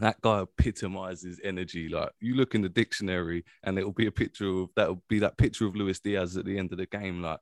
that 0.00 0.20
guy 0.20 0.42
epitomizes 0.42 1.40
energy. 1.42 1.88
Like 1.88 2.10
you 2.20 2.34
look 2.34 2.54
in 2.54 2.62
the 2.62 2.68
dictionary 2.68 3.44
and 3.64 3.78
it'll 3.78 3.92
be 3.92 4.06
a 4.06 4.12
picture 4.12 4.48
of 4.48 4.70
that'll 4.76 5.02
be 5.08 5.18
that 5.20 5.36
picture 5.36 5.66
of 5.66 5.76
Luis 5.76 6.00
Diaz 6.00 6.36
at 6.36 6.44
the 6.44 6.58
end 6.58 6.72
of 6.72 6.78
the 6.78 6.86
game. 6.86 7.22
Like 7.22 7.40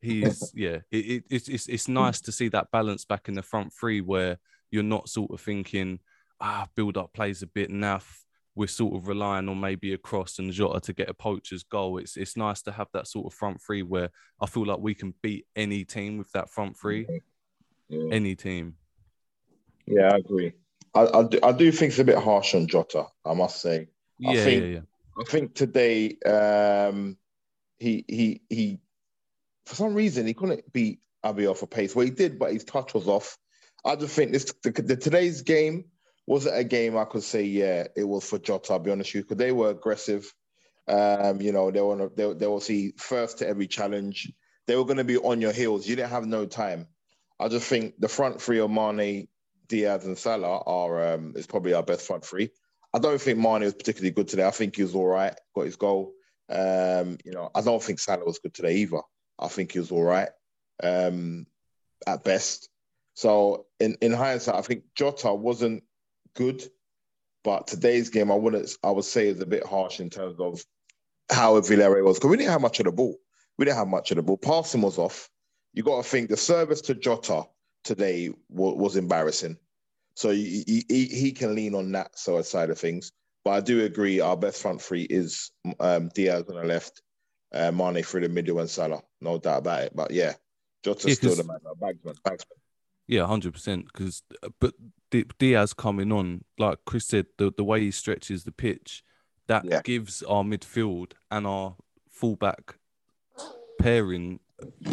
he's 0.00 0.52
yeah, 0.54 0.78
it, 0.90 0.96
it, 0.96 1.24
it's 1.30 1.48
it's 1.48 1.68
it's 1.68 1.88
nice 1.88 2.20
to 2.22 2.32
see 2.32 2.48
that 2.48 2.70
balance 2.70 3.04
back 3.04 3.28
in 3.28 3.34
the 3.34 3.42
front 3.42 3.72
three 3.72 4.00
where 4.00 4.38
you're 4.70 4.82
not 4.82 5.08
sort 5.08 5.30
of 5.30 5.40
thinking 5.40 6.00
ah 6.40 6.66
build 6.74 6.96
up 6.96 7.12
plays 7.12 7.42
a 7.42 7.46
bit 7.46 7.70
naff. 7.70 8.24
We're 8.54 8.66
sort 8.68 8.94
of 8.94 9.08
relying 9.08 9.48
on 9.48 9.60
maybe 9.60 9.94
a 9.94 9.98
cross 9.98 10.38
and 10.38 10.52
Jota 10.52 10.80
to 10.80 10.92
get 10.92 11.08
a 11.08 11.14
poacher's 11.14 11.62
goal. 11.62 11.98
It's 11.98 12.16
it's 12.16 12.36
nice 12.36 12.60
to 12.62 12.72
have 12.72 12.88
that 12.92 13.06
sort 13.06 13.26
of 13.26 13.34
front 13.36 13.60
three 13.62 13.82
where 13.82 14.10
I 14.40 14.46
feel 14.46 14.66
like 14.66 14.78
we 14.78 14.94
can 14.94 15.14
beat 15.22 15.46
any 15.56 15.84
team 15.84 16.18
with 16.18 16.30
that 16.32 16.50
front 16.50 16.76
three. 16.78 17.06
Yeah, 17.88 18.08
Any 18.12 18.34
team. 18.36 18.76
yeah 19.86 20.12
I 20.12 20.16
agree. 20.18 20.52
I, 20.94 21.06
I, 21.06 21.22
do, 21.24 21.38
I 21.42 21.52
do 21.52 21.72
think 21.72 21.90
it's 21.90 21.98
a 21.98 22.04
bit 22.04 22.18
harsh 22.18 22.54
on 22.54 22.66
Jota, 22.66 23.06
I 23.24 23.32
must 23.34 23.62
say. 23.62 23.88
I 24.26 24.32
Yeah, 24.34 24.44
think- 24.44 24.62
yeah, 24.62 24.68
yeah. 24.68 24.80
I 25.18 25.24
think 25.24 25.54
today 25.54 26.16
um, 26.24 27.18
he 27.78 28.02
he 28.08 28.40
he 28.48 28.78
for 29.66 29.74
some 29.74 29.92
reason 29.94 30.26
he 30.26 30.32
couldn't 30.32 30.72
beat 30.72 31.00
Abiy 31.24 31.50
off 31.50 31.60
a 31.62 31.66
pace. 31.66 31.94
Well, 31.94 32.06
he 32.06 32.10
did, 32.10 32.38
but 32.38 32.52
his 32.52 32.64
touch 32.64 32.94
was 32.94 33.06
off. 33.08 33.36
I 33.84 33.96
just 33.96 34.14
think 34.16 34.32
this 34.32 34.52
the, 34.62 34.70
the 34.70 34.96
today's 34.96 35.42
game 35.42 35.84
wasn't 36.26 36.56
a 36.56 36.64
game 36.64 36.96
I 36.96 37.04
could 37.04 37.22
say 37.22 37.44
yeah 37.44 37.86
it 37.96 38.04
was 38.04 38.28
for 38.28 38.38
Jota. 38.38 38.74
I'll 38.74 38.78
be 38.78 38.90
honest 38.90 39.10
with 39.10 39.14
you 39.16 39.22
because 39.22 39.38
they 39.38 39.52
were 39.52 39.70
aggressive 39.70 40.32
Um, 40.88 41.40
you 41.40 41.52
know, 41.52 41.70
they 41.70 41.78
to 41.78 42.10
they, 42.16 42.34
they 42.34 42.46
will 42.46 42.60
see 42.60 42.92
first 42.96 43.38
to 43.38 43.46
every 43.46 43.68
challenge. 43.68 44.32
They 44.66 44.76
were 44.76 44.84
going 44.84 44.98
to 44.98 45.04
be 45.04 45.16
on 45.16 45.40
your 45.40 45.52
heels. 45.52 45.86
You 45.86 45.96
didn't 45.96 46.10
have 46.10 46.26
no 46.26 46.46
time. 46.46 46.88
I 47.38 47.48
just 47.48 47.66
think 47.68 47.94
the 47.98 48.08
front 48.08 48.40
three 48.42 48.58
of 48.58 48.70
Mane, 48.70 49.28
Diaz, 49.68 50.04
and 50.06 50.18
Salah 50.18 50.60
are 50.66 51.14
um, 51.14 51.34
is 51.36 51.46
probably 51.46 51.74
our 51.74 51.82
best 51.82 52.06
front 52.06 52.24
three. 52.24 52.50
I 52.92 52.98
don't 52.98 53.20
think 53.20 53.38
Mane 53.38 53.62
was 53.62 53.74
particularly 53.74 54.10
good 54.10 54.28
today. 54.28 54.46
I 54.46 54.50
think 54.50 54.76
he 54.76 54.82
was 54.82 54.94
all 54.94 55.06
right, 55.06 55.34
got 55.54 55.66
his 55.66 55.76
goal. 55.76 56.12
Um, 56.48 57.18
you 57.24 57.32
know, 57.32 57.50
I 57.54 57.60
don't 57.62 57.82
think 57.82 58.00
Salah 58.00 58.24
was 58.24 58.40
good 58.40 58.54
today 58.54 58.76
either. 58.78 59.00
I 59.38 59.48
think 59.48 59.72
he 59.72 59.78
was 59.78 59.92
all 59.92 60.02
right 60.02 60.28
um, 60.82 61.46
at 62.06 62.24
best. 62.24 62.68
So 63.14 63.66
in, 63.78 63.96
in 64.00 64.12
hindsight, 64.12 64.56
I 64.56 64.62
think 64.62 64.84
Jota 64.94 65.32
wasn't 65.32 65.84
good, 66.34 66.62
but 67.44 67.66
today's 67.66 68.10
game 68.10 68.30
I 68.30 68.34
wouldn't 68.34 68.76
I 68.82 68.90
would 68.90 69.04
say 69.04 69.28
is 69.28 69.40
a 69.40 69.46
bit 69.46 69.66
harsh 69.66 70.00
in 70.00 70.10
terms 70.10 70.38
of 70.38 70.64
how 71.30 71.54
Villarreal 71.60 72.04
was 72.04 72.18
because 72.18 72.30
we 72.30 72.36
didn't 72.36 72.52
have 72.52 72.60
much 72.60 72.80
of 72.80 72.86
the 72.86 72.92
ball. 72.92 73.16
We 73.58 73.64
didn't 73.64 73.78
have 73.78 73.88
much 73.88 74.10
of 74.10 74.16
the 74.16 74.22
ball. 74.22 74.38
Passing 74.38 74.82
was 74.82 74.98
off. 74.98 75.28
You 75.72 75.82
got 75.82 76.02
to 76.02 76.08
think 76.08 76.28
the 76.28 76.36
service 76.36 76.80
to 76.82 76.94
Jota 76.94 77.44
today 77.84 78.30
was, 78.48 78.76
was 78.76 78.96
embarrassing. 78.96 79.56
So 80.14 80.30
he, 80.30 80.84
he, 80.88 81.06
he 81.06 81.32
can 81.32 81.54
lean 81.54 81.74
on 81.74 81.90
that 81.92 82.18
sort 82.18 82.44
side 82.44 82.70
of 82.70 82.78
things. 82.78 83.12
But 83.44 83.50
I 83.50 83.60
do 83.60 83.84
agree, 83.84 84.20
our 84.20 84.36
best 84.36 84.62
front 84.62 84.80
three 84.80 85.02
is 85.02 85.50
um, 85.80 86.10
Diaz 86.14 86.44
on 86.48 86.56
the 86.56 86.64
left, 86.64 87.02
uh, 87.52 87.72
Mane 87.72 88.02
through 88.02 88.20
the 88.20 88.28
middle, 88.28 88.60
and 88.60 88.70
Salah. 88.70 89.02
No 89.20 89.38
doubt 89.38 89.58
about 89.58 89.82
it. 89.82 89.92
But 89.96 90.10
yeah, 90.12 90.34
Jota's 90.84 91.06
yeah, 91.06 91.14
still 91.14 91.34
the 91.34 91.44
man, 91.44 91.58
bagsman, 91.80 92.20
bagsman. 92.22 92.58
Yeah, 93.08 93.26
hundred 93.26 93.54
percent. 93.54 93.86
Because 93.86 94.22
but 94.60 94.74
Diaz 95.38 95.72
coming 95.74 96.12
on, 96.12 96.44
like 96.58 96.78
Krish 96.86 97.04
said, 97.04 97.26
the, 97.38 97.52
the 97.56 97.64
way 97.64 97.80
he 97.80 97.90
stretches 97.90 98.44
the 98.44 98.52
pitch, 98.52 99.04
that 99.46 99.64
yeah. 99.64 99.80
gives 99.82 100.22
our 100.22 100.42
midfield 100.42 101.12
and 101.30 101.46
our 101.46 101.76
fullback 102.10 102.76
pairing 103.80 104.40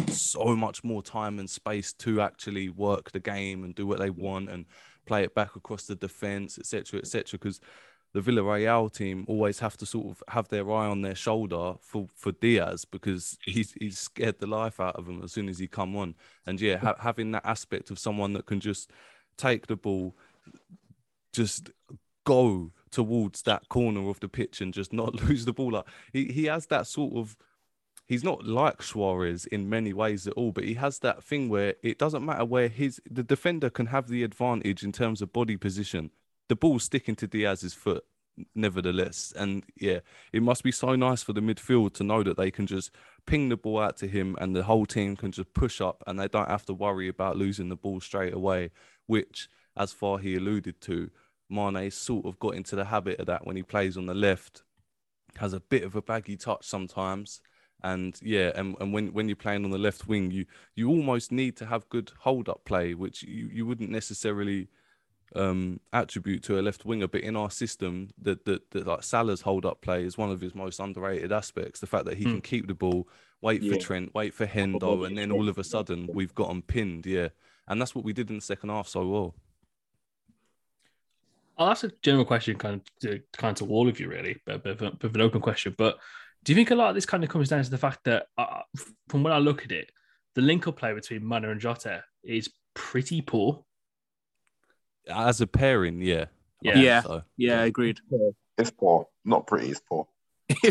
so 0.08 0.56
much 0.56 0.82
more 0.82 1.02
time 1.02 1.38
and 1.38 1.48
space 1.48 1.92
to 1.92 2.20
actually 2.20 2.68
work 2.68 3.12
the 3.12 3.20
game 3.20 3.64
and 3.64 3.74
do 3.74 3.86
what 3.86 3.98
they 3.98 4.10
want 4.10 4.50
and 4.50 4.66
play 5.06 5.22
it 5.24 5.34
back 5.34 5.56
across 5.56 5.84
the 5.84 5.94
defense, 5.94 6.58
etc., 6.58 7.00
etc. 7.00 7.38
Because 7.38 7.60
the 8.12 8.20
Villarreal 8.20 8.92
team 8.92 9.24
always 9.28 9.60
have 9.60 9.76
to 9.76 9.86
sort 9.86 10.08
of 10.08 10.22
have 10.28 10.48
their 10.48 10.70
eye 10.70 10.86
on 10.86 11.02
their 11.02 11.14
shoulder 11.14 11.74
for, 11.80 12.08
for 12.14 12.32
Diaz 12.32 12.84
because 12.84 13.38
he's 13.44 13.72
he's 13.78 13.98
scared 13.98 14.40
the 14.40 14.46
life 14.46 14.80
out 14.80 14.96
of 14.96 15.08
him 15.08 15.22
as 15.22 15.32
soon 15.32 15.48
as 15.48 15.58
he 15.58 15.68
come 15.68 15.96
on. 15.96 16.16
And 16.46 16.60
yeah, 16.60 16.78
ha- 16.78 16.96
having 16.98 17.30
that 17.32 17.46
aspect 17.46 17.90
of 17.90 17.98
someone 17.98 18.32
that 18.32 18.46
can 18.46 18.58
just 18.58 18.90
take 19.40 19.66
the 19.66 19.76
ball, 19.76 20.14
just 21.32 21.70
go 22.24 22.72
towards 22.90 23.42
that 23.42 23.68
corner 23.68 24.08
of 24.08 24.20
the 24.20 24.28
pitch 24.28 24.60
and 24.60 24.74
just 24.74 24.92
not 24.92 25.14
lose 25.28 25.44
the 25.44 25.52
ball. 25.52 25.72
Like 25.72 25.86
he, 26.12 26.26
he 26.26 26.44
has 26.46 26.66
that 26.66 26.86
sort 26.86 27.14
of 27.14 27.36
he's 28.06 28.24
not 28.24 28.44
like 28.44 28.82
Suarez 28.82 29.46
in 29.46 29.70
many 29.70 29.92
ways 29.92 30.26
at 30.26 30.32
all, 30.34 30.52
but 30.52 30.64
he 30.64 30.74
has 30.74 30.98
that 31.00 31.22
thing 31.22 31.48
where 31.48 31.74
it 31.82 31.98
doesn't 31.98 32.24
matter 32.24 32.44
where 32.44 32.68
his 32.68 33.00
the 33.10 33.22
defender 33.22 33.70
can 33.70 33.86
have 33.86 34.08
the 34.08 34.22
advantage 34.22 34.82
in 34.82 34.92
terms 34.92 35.22
of 35.22 35.32
body 35.32 35.56
position 35.56 36.10
the 36.50 36.56
ball's 36.56 36.82
sticking 36.82 37.14
to 37.14 37.28
Diaz's 37.28 37.74
foot, 37.74 38.04
nevertheless. 38.56 39.32
And 39.36 39.62
yeah, 39.76 40.00
it 40.32 40.42
must 40.42 40.64
be 40.64 40.72
so 40.72 40.96
nice 40.96 41.22
for 41.22 41.32
the 41.32 41.40
midfield 41.40 41.94
to 41.94 42.04
know 42.04 42.24
that 42.24 42.36
they 42.36 42.50
can 42.50 42.66
just 42.66 42.90
ping 43.24 43.48
the 43.48 43.56
ball 43.56 43.78
out 43.78 43.96
to 43.98 44.08
him 44.08 44.36
and 44.40 44.54
the 44.54 44.64
whole 44.64 44.84
team 44.84 45.14
can 45.16 45.30
just 45.30 45.54
push 45.54 45.80
up 45.80 46.02
and 46.08 46.18
they 46.18 46.26
don't 46.26 46.48
have 46.48 46.66
to 46.66 46.74
worry 46.74 47.06
about 47.06 47.36
losing 47.36 47.68
the 47.68 47.76
ball 47.76 48.00
straight 48.00 48.34
away, 48.34 48.70
which, 49.10 49.48
as 49.76 49.92
Fahi 49.92 50.36
alluded 50.36 50.80
to, 50.82 51.10
Mane 51.50 51.90
sort 51.90 52.26
of 52.26 52.38
got 52.38 52.54
into 52.54 52.76
the 52.76 52.84
habit 52.84 53.18
of 53.18 53.26
that 53.26 53.44
when 53.44 53.56
he 53.56 53.62
plays 53.62 53.96
on 53.96 54.06
the 54.06 54.14
left, 54.14 54.62
has 55.36 55.52
a 55.52 55.60
bit 55.60 55.82
of 55.82 55.96
a 55.96 56.02
baggy 56.02 56.36
touch 56.36 56.64
sometimes. 56.64 57.40
And 57.82 58.14
yeah, 58.22 58.52
and, 58.54 58.76
and 58.80 58.92
when, 58.92 59.12
when 59.12 59.28
you're 59.28 59.36
playing 59.36 59.64
on 59.64 59.70
the 59.70 59.78
left 59.78 60.06
wing, 60.06 60.30
you 60.30 60.44
you 60.76 60.88
almost 60.88 61.32
need 61.32 61.56
to 61.56 61.66
have 61.66 61.88
good 61.88 62.12
hold 62.20 62.48
up 62.48 62.64
play, 62.64 62.94
which 62.94 63.22
you, 63.22 63.48
you 63.52 63.66
wouldn't 63.66 63.90
necessarily 63.90 64.68
um, 65.34 65.80
attribute 65.92 66.42
to 66.44 66.58
a 66.58 66.62
left 66.62 66.84
winger, 66.84 67.08
but 67.08 67.22
in 67.22 67.36
our 67.36 67.50
system, 67.50 68.10
that 68.20 68.44
that 68.44 68.86
like 68.86 69.02
Salah's 69.02 69.40
hold 69.40 69.64
up 69.64 69.80
play 69.80 70.04
is 70.04 70.18
one 70.18 70.30
of 70.30 70.40
his 70.40 70.54
most 70.54 70.80
underrated 70.80 71.32
aspects. 71.32 71.80
The 71.80 71.86
fact 71.86 72.04
that 72.04 72.18
he 72.18 72.24
mm. 72.24 72.32
can 72.32 72.40
keep 72.42 72.66
the 72.66 72.74
ball, 72.74 73.08
wait 73.40 73.62
yeah. 73.62 73.72
for 73.72 73.80
Trent, 73.80 74.14
wait 74.14 74.34
for 74.34 74.46
Hendo, 74.46 75.06
and 75.06 75.16
then 75.16 75.32
all 75.32 75.48
of 75.48 75.58
a 75.58 75.64
sudden 75.64 76.08
we've 76.12 76.34
got 76.34 76.50
him 76.50 76.62
pinned. 76.62 77.06
Yeah, 77.06 77.28
and 77.70 77.80
that's 77.80 77.94
what 77.94 78.04
we 78.04 78.12
did 78.12 78.28
in 78.28 78.36
the 78.36 78.42
second 78.42 78.68
half 78.68 78.88
so 78.88 79.06
well. 79.06 79.34
I'll 81.56 81.70
ask 81.70 81.84
a 81.84 81.92
general 82.02 82.24
question, 82.24 82.56
kind 82.56 82.76
of 82.76 82.82
to, 83.00 83.20
kind 83.32 83.52
of 83.52 83.66
to 83.66 83.72
all 83.72 83.88
of 83.88 83.98
you, 83.98 84.08
really, 84.08 84.40
but 84.44 84.62
bit, 84.62 84.78
bit 84.78 85.04
of 85.04 85.14
an 85.14 85.20
open 85.20 85.40
question. 85.40 85.74
But 85.78 85.98
do 86.44 86.52
you 86.52 86.56
think 86.56 86.70
a 86.70 86.74
lot 86.74 86.88
of 86.88 86.94
this 86.94 87.06
kind 87.06 87.22
of 87.22 87.30
comes 87.30 87.48
down 87.48 87.62
to 87.62 87.70
the 87.70 87.78
fact 87.78 88.00
that, 88.04 88.26
uh, 88.36 88.62
from 89.08 89.22
when 89.22 89.32
I 89.32 89.38
look 89.38 89.64
at 89.64 89.72
it, 89.72 89.90
the 90.34 90.42
link 90.42 90.66
up 90.66 90.76
play 90.76 90.92
between 90.92 91.26
Mane 91.26 91.44
and 91.44 91.60
Jota 91.60 92.02
is 92.22 92.50
pretty 92.74 93.20
poor 93.20 93.64
as 95.08 95.40
a 95.40 95.46
pairing, 95.46 96.00
yeah. 96.00 96.26
Yeah, 96.62 96.78
yeah, 96.78 97.02
so. 97.02 97.22
yeah, 97.36 97.62
agreed. 97.62 98.00
It's 98.58 98.70
poor, 98.70 99.08
not 99.24 99.46
pretty. 99.46 99.70
It's 99.70 99.80
poor. 99.80 100.06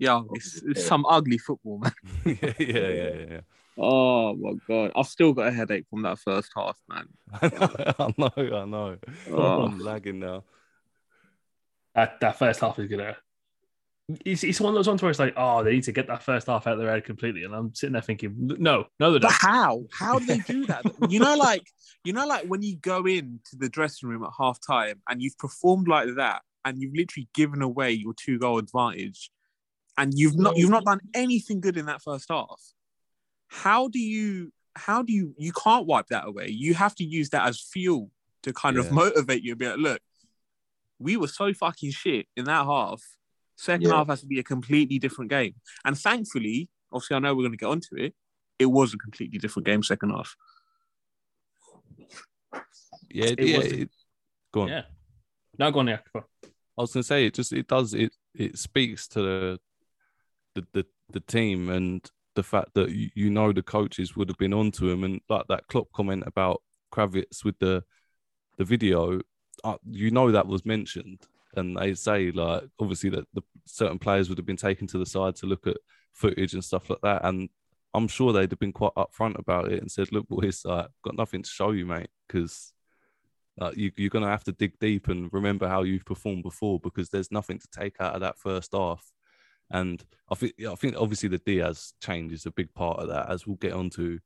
yeah, 0.00 0.22
it's, 0.32 0.62
it's, 0.62 0.86
some 0.86 1.04
ugly 1.06 1.36
football, 1.38 1.78
man. 1.78 1.92
yeah, 2.24 2.52
yeah, 2.58 2.88
yeah, 2.88 3.26
yeah. 3.30 3.40
Oh 3.80 4.34
my 4.34 4.54
god, 4.66 4.92
I've 4.96 5.06
still 5.06 5.32
got 5.32 5.48
a 5.48 5.52
headache 5.52 5.86
from 5.88 6.02
that 6.02 6.18
first 6.18 6.50
half, 6.56 6.76
man. 6.88 7.08
I 7.32 8.14
know, 8.18 8.30
I 8.36 8.64
know. 8.64 8.96
Oh. 9.30 9.62
I'm 9.62 9.78
lagging 9.78 10.18
now. 10.18 10.44
That 11.94 12.20
that 12.20 12.38
first 12.38 12.60
half 12.60 12.78
is 12.78 12.88
gonna 12.88 13.16
it's, 14.24 14.42
it's 14.42 14.60
one 14.60 14.70
of 14.70 14.74
those 14.74 14.88
ones 14.88 15.02
where 15.02 15.10
it's 15.10 15.20
like, 15.20 15.34
oh, 15.36 15.62
they 15.62 15.72
need 15.72 15.84
to 15.84 15.92
get 15.92 16.06
that 16.06 16.22
first 16.22 16.46
half 16.46 16.66
out 16.66 16.74
of 16.74 16.78
their 16.78 16.90
head 16.90 17.04
completely. 17.04 17.44
And 17.44 17.54
I'm 17.54 17.74
sitting 17.74 17.92
there 17.92 18.02
thinking, 18.02 18.34
no, 18.38 18.86
no, 18.98 19.12
they 19.12 19.18
don't. 19.18 19.30
But 19.30 19.38
how? 19.38 19.84
How 19.92 20.18
do 20.18 20.24
they 20.24 20.38
do 20.38 20.64
that? 20.66 20.82
you 21.10 21.20
know, 21.20 21.36
like, 21.36 21.66
you 22.04 22.12
know, 22.14 22.26
like 22.26 22.46
when 22.46 22.62
you 22.62 22.76
go 22.76 23.04
into 23.06 23.56
the 23.56 23.68
dressing 23.68 24.08
room 24.08 24.24
at 24.24 24.30
half 24.38 24.58
time 24.66 25.02
and 25.08 25.20
you've 25.20 25.36
performed 25.36 25.88
like 25.88 26.08
that 26.16 26.42
and 26.64 26.80
you've 26.80 26.94
literally 26.94 27.28
given 27.34 27.60
away 27.60 27.92
your 27.92 28.14
two 28.14 28.38
goal 28.38 28.58
advantage 28.58 29.30
and 29.98 30.12
you've 30.16 30.38
not 30.38 30.56
you've 30.56 30.70
not 30.70 30.84
done 30.84 31.00
anything 31.12 31.60
good 31.60 31.76
in 31.76 31.86
that 31.86 32.00
first 32.00 32.26
half. 32.30 32.60
How 33.48 33.88
do 33.88 33.98
you 33.98 34.52
how 34.76 35.02
do 35.02 35.12
you 35.12 35.34
you 35.38 35.52
can't 35.52 35.86
wipe 35.86 36.06
that 36.08 36.26
away? 36.26 36.48
You 36.48 36.74
have 36.74 36.94
to 36.96 37.04
use 37.04 37.30
that 37.30 37.46
as 37.46 37.60
fuel 37.60 38.10
to 38.44 38.52
kind 38.52 38.76
yeah. 38.76 38.82
of 38.82 38.92
motivate 38.92 39.42
you 39.42 39.52
and 39.52 39.58
be 39.58 39.66
like, 39.66 39.78
look, 39.78 40.00
we 40.98 41.16
were 41.16 41.28
so 41.28 41.52
fucking 41.52 41.90
shit 41.90 42.26
in 42.36 42.44
that 42.44 42.64
half 42.64 43.02
Second 43.58 43.88
yeah. 43.88 43.96
half 43.96 44.06
has 44.06 44.20
to 44.20 44.26
be 44.26 44.38
a 44.38 44.44
completely 44.44 45.00
different 45.00 45.30
game. 45.30 45.56
And 45.84 45.98
thankfully, 45.98 46.68
obviously, 46.92 47.16
I 47.16 47.18
know 47.18 47.34
we're 47.34 47.42
going 47.42 47.52
to 47.52 47.58
get 47.58 47.66
onto 47.66 47.96
it. 47.96 48.14
It 48.56 48.66
was 48.66 48.94
a 48.94 48.98
completely 48.98 49.38
different 49.38 49.66
game 49.66 49.82
second 49.82 50.10
half. 50.10 50.36
Yeah, 53.10 53.26
it 53.36 53.40
yeah. 53.40 53.58
It, 53.58 53.90
go 54.52 54.62
on. 54.62 54.68
Yeah. 54.68 54.82
No, 55.58 55.72
go 55.72 55.80
on. 55.80 55.88
Yeah. 55.88 55.98
Go 56.12 56.20
on. 56.20 56.24
I 56.44 56.82
was 56.82 56.92
going 56.92 57.02
to 57.02 57.06
say 57.06 57.26
it. 57.26 57.34
Just 57.34 57.52
it 57.52 57.66
does 57.66 57.94
it. 57.94 58.12
It 58.32 58.56
speaks 58.58 59.08
to 59.08 59.22
the 59.22 59.60
the 60.54 60.66
the, 60.72 60.86
the 61.10 61.20
team 61.20 61.68
and 61.68 62.08
the 62.38 62.42
fact 62.44 62.72
that 62.74 62.90
you, 62.90 63.10
you 63.16 63.30
know 63.30 63.52
the 63.52 63.64
coaches 63.64 64.14
would 64.14 64.28
have 64.28 64.38
been 64.38 64.54
onto 64.54 64.88
him 64.88 65.02
and 65.02 65.20
like 65.28 65.44
that 65.48 65.66
Klopp 65.66 65.90
comment 65.92 66.22
about 66.24 66.62
Krawietz 66.92 67.44
with 67.44 67.58
the 67.58 67.82
the 68.58 68.64
video. 68.64 69.20
Uh, 69.64 69.76
you 69.90 70.12
know 70.12 70.30
that 70.30 70.46
was 70.46 70.64
mentioned 70.64 71.26
and 71.56 71.76
they 71.76 71.94
say 71.94 72.30
like 72.30 72.62
obviously 72.78 73.10
that 73.10 73.26
the 73.34 73.42
certain 73.64 73.98
players 73.98 74.28
would 74.28 74.38
have 74.38 74.46
been 74.46 74.56
taken 74.56 74.86
to 74.86 74.98
the 74.98 75.06
side 75.06 75.34
to 75.34 75.46
look 75.46 75.66
at 75.66 75.76
footage 76.12 76.54
and 76.54 76.64
stuff 76.64 76.88
like 76.88 77.00
that 77.02 77.24
and 77.24 77.48
i'm 77.92 78.06
sure 78.06 78.32
they'd 78.32 78.52
have 78.52 78.58
been 78.60 78.72
quite 78.72 78.94
upfront 78.94 79.36
about 79.36 79.72
it 79.72 79.80
and 79.80 79.90
said 79.90 80.12
look 80.12 80.28
boys 80.28 80.62
like 80.64 80.86
got 81.02 81.16
nothing 81.16 81.42
to 81.42 81.50
show 81.50 81.72
you 81.72 81.84
mate 81.84 82.10
because 82.28 82.72
uh, 83.60 83.72
you, 83.74 83.90
you're 83.96 84.10
going 84.10 84.24
to 84.24 84.30
have 84.30 84.44
to 84.44 84.52
dig 84.52 84.78
deep 84.78 85.08
and 85.08 85.28
remember 85.32 85.66
how 85.66 85.82
you've 85.82 86.04
performed 86.04 86.44
before 86.44 86.78
because 86.78 87.08
there's 87.08 87.32
nothing 87.32 87.58
to 87.58 87.66
take 87.72 87.96
out 87.98 88.14
of 88.14 88.20
that 88.20 88.38
first 88.38 88.70
half 88.72 89.10
and 89.70 90.04
i 90.30 90.34
think 90.34 90.52
i 90.68 90.74
think 90.74 90.94
obviously 90.96 91.28
the 91.28 91.38
diaz 91.38 91.92
change 92.00 92.32
is 92.32 92.46
a 92.46 92.50
big 92.50 92.72
part 92.74 92.98
of 92.98 93.08
that 93.08 93.28
as 93.30 93.46
we'll 93.46 93.56
get 93.56 93.72
onto 93.72 94.18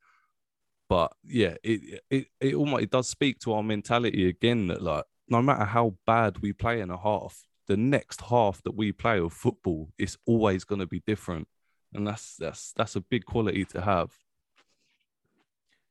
but 0.89 1.13
yeah 1.25 1.55
it 1.63 2.03
it 2.11 2.27
it 2.41 2.55
almost 2.55 2.83
it 2.83 2.91
does 2.91 3.09
speak 3.09 3.39
to 3.39 3.53
our 3.53 3.63
mentality 3.63 4.29
again 4.29 4.67
that 4.69 4.83
like 4.83 5.05
no 5.33 5.43
matter 5.43 5.65
how 5.65 5.95
bad 6.07 6.39
we 6.39 6.53
play 6.53 6.81
in 6.81 6.91
a 6.91 6.99
half, 6.99 7.45
the 7.67 7.77
next 7.77 8.21
half 8.21 8.63
that 8.65 8.77
we 8.77 8.93
play 8.93 9.19
of 9.19 9.33
football 9.33 9.89
is 9.99 10.19
always 10.27 10.65
going 10.65 10.81
to 10.81 10.87
be 10.87 11.03
different, 11.07 11.49
and 11.95 12.07
that's 12.07 12.37
that's 12.37 12.73
that's 12.77 12.97
a 12.97 13.01
big 13.01 13.25
quality 13.25 13.65
to 13.65 13.81
have. 13.81 14.11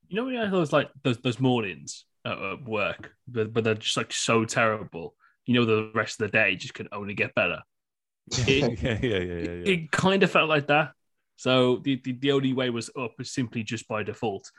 You 0.08 0.18
know, 0.18 0.26
when 0.26 0.38
I 0.38 0.50
those 0.50 0.72
like 0.72 0.92
those 1.04 1.18
those 1.18 1.40
mornings 1.40 2.06
at 2.24 2.64
work, 2.64 3.16
but, 3.28 3.52
but 3.52 3.64
they're 3.64 3.74
just 3.74 3.98
like 3.98 4.14
so 4.14 4.46
terrible. 4.46 5.16
You 5.46 5.56
know, 5.56 5.66
the 5.66 5.92
rest 5.96 6.22
of 6.22 6.30
the 6.30 6.38
day 6.38 6.56
just 6.56 6.76
can 6.76 6.88
only 6.92 7.16
get 7.16 7.34
better. 7.34 7.62
It, 8.32 8.82
yeah, 8.84 8.98
yeah, 9.02 9.18
yeah, 9.18 9.40
yeah. 9.40 9.74
It 9.74 9.92
kind 9.92 10.24
of 10.24 10.32
felt 10.32 10.50
like 10.50 10.68
that. 10.68 10.94
So 11.36 11.78
the, 11.78 12.00
the, 12.04 12.14
the 12.14 12.32
only 12.32 12.54
way 12.54 12.70
was 12.70 12.90
up 12.98 13.14
was 13.18 13.34
simply 13.34 13.64
just 13.64 13.88
by 13.88 14.04
default. 14.04 14.50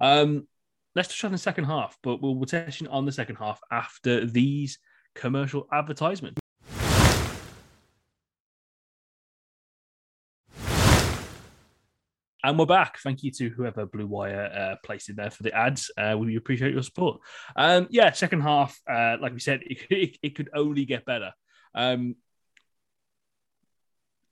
Um, 0.00 0.48
let's 0.94 1.08
touch 1.08 1.24
on 1.24 1.32
the 1.32 1.38
second 1.38 1.64
half, 1.64 1.96
but 2.02 2.20
we'll, 2.20 2.34
we'll 2.34 2.46
touch 2.46 2.82
on 2.86 3.06
the 3.06 3.12
second 3.12 3.36
half 3.36 3.60
after 3.70 4.26
these 4.26 4.78
commercial 5.14 5.66
advertisements. 5.72 6.40
And 12.44 12.58
we're 12.58 12.66
back. 12.66 12.98
Thank 12.98 13.22
you 13.22 13.30
to 13.30 13.48
whoever 13.48 13.86
Blue 13.86 14.06
Wire 14.06 14.52
uh, 14.54 14.76
placed 14.84 15.08
in 15.08 15.16
there 15.16 15.30
for 15.30 15.42
the 15.44 15.56
ads. 15.56 15.90
Uh, 15.96 16.14
we 16.18 16.36
appreciate 16.36 16.74
your 16.74 16.82
support. 16.82 17.20
Um, 17.56 17.86
yeah, 17.88 18.12
second 18.12 18.42
half, 18.42 18.78
uh, 18.86 19.16
like 19.18 19.32
we 19.32 19.40
said, 19.40 19.62
it, 19.66 19.78
it, 19.88 20.18
it 20.22 20.34
could 20.34 20.50
only 20.54 20.84
get 20.84 21.06
better. 21.06 21.32
Um, 21.74 22.16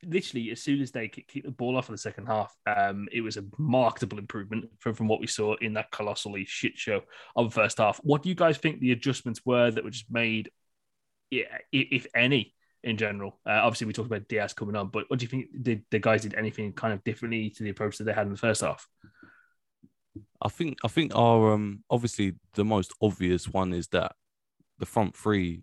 literally, 0.05 0.51
as 0.51 0.63
soon 0.63 0.81
as 0.81 0.91
they 0.91 1.09
keep 1.09 1.45
the 1.45 1.51
ball 1.51 1.77
off 1.77 1.89
in 1.89 1.95
the 1.95 1.99
second 1.99 2.27
half, 2.27 2.55
um, 2.67 3.09
it 3.13 3.21
was 3.21 3.37
a 3.37 3.45
marketable 3.59 4.19
improvement 4.19 4.69
from, 4.79 4.95
from 4.95 5.09
what 5.09 5.21
we 5.21 5.27
saw 5.27 5.55
in 5.61 5.75
that 5.75 5.91
colossally 5.91 6.45
shit 6.45 6.77
show 6.77 7.03
of 7.37 7.51
the 7.51 7.55
first 7.55 7.79
half. 7.79 7.99
What 8.03 8.23
do 8.23 8.29
you 8.29 8.35
guys 8.35 8.59
think 8.59 8.81
the 8.81 8.93
adjustments 8.93 9.41
were 9.45 9.71
that 9.71 9.85
were 9.85 9.91
just 9.91 10.11
made, 10.11 10.51
if 11.31 12.07
any, 12.15 12.55
in 12.83 12.97
general? 12.97 13.39
Uh, 13.47 13.61
obviously, 13.63 13.87
we 13.87 13.93
talked 13.93 14.09
about 14.09 14.29
Diaz 14.29 14.53
coming 14.53 14.77
on, 14.77 14.89
but 14.89 15.05
what 15.09 15.19
do 15.19 15.25
you 15.25 15.29
think 15.29 15.47
did 15.63 15.85
the 15.91 15.99
guys 15.99 16.23
did 16.23 16.35
anything 16.35 16.73
kind 16.73 16.93
of 16.93 17.05
differently 17.05 17.51
to 17.51 17.63
the 17.63 17.71
approach 17.71 17.99
that 17.99 18.05
they 18.05 18.13
had 18.13 18.27
in 18.27 18.33
the 18.33 18.39
first 18.39 18.63
half? 18.63 18.87
I 20.43 20.49
think 20.49 20.79
I 20.85 20.89
think 20.89 21.15
our 21.15 21.53
um 21.53 21.85
obviously 21.89 22.35
the 22.55 22.65
most 22.65 22.93
obvious 23.01 23.49
one 23.49 23.73
is 23.73 23.89
that 23.89 24.15
the 24.79 24.87
front 24.87 25.17
three 25.17 25.63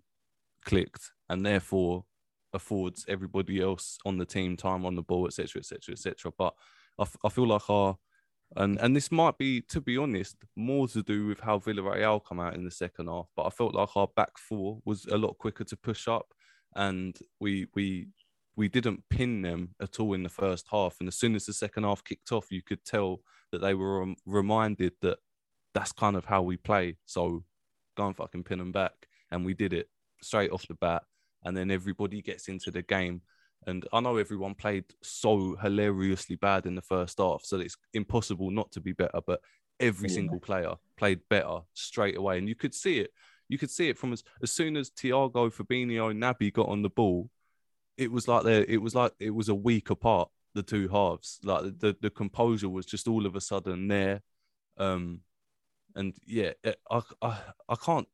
clicked 0.64 1.12
and 1.28 1.44
therefore 1.44 2.04
affords 2.52 3.04
everybody 3.08 3.60
else 3.60 3.98
on 4.04 4.18
the 4.18 4.26
team 4.26 4.56
time 4.56 4.84
on 4.84 4.94
the 4.94 5.02
ball, 5.02 5.26
etc., 5.26 5.60
etc., 5.60 5.92
etc. 5.92 6.32
But 6.36 6.54
I, 6.98 7.02
f- 7.02 7.16
I 7.24 7.28
feel 7.28 7.46
like 7.48 7.68
our 7.68 7.96
and 8.56 8.80
and 8.80 8.96
this 8.96 9.12
might 9.12 9.38
be, 9.38 9.60
to 9.62 9.80
be 9.80 9.96
honest, 9.96 10.36
more 10.56 10.88
to 10.88 11.02
do 11.02 11.26
with 11.26 11.40
how 11.40 11.58
Villarreal 11.58 12.24
come 12.24 12.40
out 12.40 12.54
in 12.54 12.64
the 12.64 12.70
second 12.70 13.06
half. 13.06 13.28
But 13.36 13.46
I 13.46 13.50
felt 13.50 13.74
like 13.74 13.96
our 13.96 14.08
back 14.16 14.38
four 14.38 14.80
was 14.84 15.06
a 15.06 15.16
lot 15.16 15.38
quicker 15.38 15.64
to 15.64 15.76
push 15.76 16.08
up, 16.08 16.26
and 16.74 17.16
we 17.38 17.68
we 17.74 18.08
we 18.56 18.68
didn't 18.68 19.04
pin 19.08 19.42
them 19.42 19.74
at 19.80 20.00
all 20.00 20.14
in 20.14 20.24
the 20.24 20.28
first 20.28 20.66
half. 20.70 20.96
And 20.98 21.08
as 21.08 21.16
soon 21.16 21.36
as 21.36 21.46
the 21.46 21.52
second 21.52 21.84
half 21.84 22.02
kicked 22.02 22.32
off, 22.32 22.50
you 22.50 22.62
could 22.62 22.84
tell 22.84 23.20
that 23.52 23.60
they 23.60 23.74
were 23.74 24.02
um, 24.02 24.16
reminded 24.26 24.94
that 25.02 25.18
that's 25.72 25.92
kind 25.92 26.16
of 26.16 26.24
how 26.24 26.42
we 26.42 26.56
play. 26.56 26.96
So 27.06 27.44
go 27.96 28.08
and 28.08 28.16
fucking 28.16 28.44
pin 28.44 28.58
them 28.58 28.72
back, 28.72 29.06
and 29.30 29.44
we 29.44 29.54
did 29.54 29.72
it 29.72 29.88
straight 30.22 30.50
off 30.50 30.66
the 30.66 30.74
bat 30.74 31.04
and 31.44 31.56
then 31.56 31.70
everybody 31.70 32.22
gets 32.22 32.48
into 32.48 32.70
the 32.70 32.82
game. 32.82 33.22
And 33.66 33.86
I 33.92 34.00
know 34.00 34.16
everyone 34.16 34.54
played 34.54 34.84
so 35.02 35.56
hilariously 35.60 36.36
bad 36.36 36.66
in 36.66 36.74
the 36.74 36.82
first 36.82 37.18
half, 37.18 37.42
so 37.44 37.58
it's 37.58 37.76
impossible 37.92 38.50
not 38.50 38.72
to 38.72 38.80
be 38.80 38.92
better. 38.92 39.20
But 39.26 39.40
every 39.78 40.08
yeah. 40.08 40.14
single 40.14 40.40
player 40.40 40.74
played 40.96 41.20
better 41.28 41.60
straight 41.74 42.16
away, 42.16 42.38
and 42.38 42.48
you 42.48 42.54
could 42.54 42.74
see 42.74 43.00
it. 43.00 43.10
You 43.48 43.58
could 43.58 43.70
see 43.70 43.88
it 43.88 43.98
from 43.98 44.12
as, 44.12 44.22
as 44.42 44.52
soon 44.52 44.76
as 44.76 44.90
Thiago, 44.90 45.52
Fabinho, 45.52 46.10
and 46.10 46.22
Naby 46.22 46.52
got 46.52 46.68
on 46.68 46.82
the 46.82 46.88
ball. 46.88 47.28
It 47.98 48.10
was 48.10 48.28
like 48.28 48.44
they 48.44 48.62
it 48.62 48.80
was 48.80 48.94
like 48.94 49.12
it 49.18 49.30
was 49.30 49.48
a 49.48 49.54
week 49.54 49.90
apart 49.90 50.30
the 50.54 50.62
two 50.62 50.88
halves. 50.88 51.38
Like 51.42 51.78
the 51.78 51.96
the 52.00 52.10
composure 52.10 52.68
was 52.68 52.86
just 52.86 53.08
all 53.08 53.26
of 53.26 53.36
a 53.36 53.40
sudden 53.40 53.88
there. 53.88 54.22
Um, 54.78 55.20
and 55.94 56.14
yeah, 56.26 56.52
I 56.90 57.02
I 57.20 57.38
I 57.68 57.74
can't. 57.76 58.08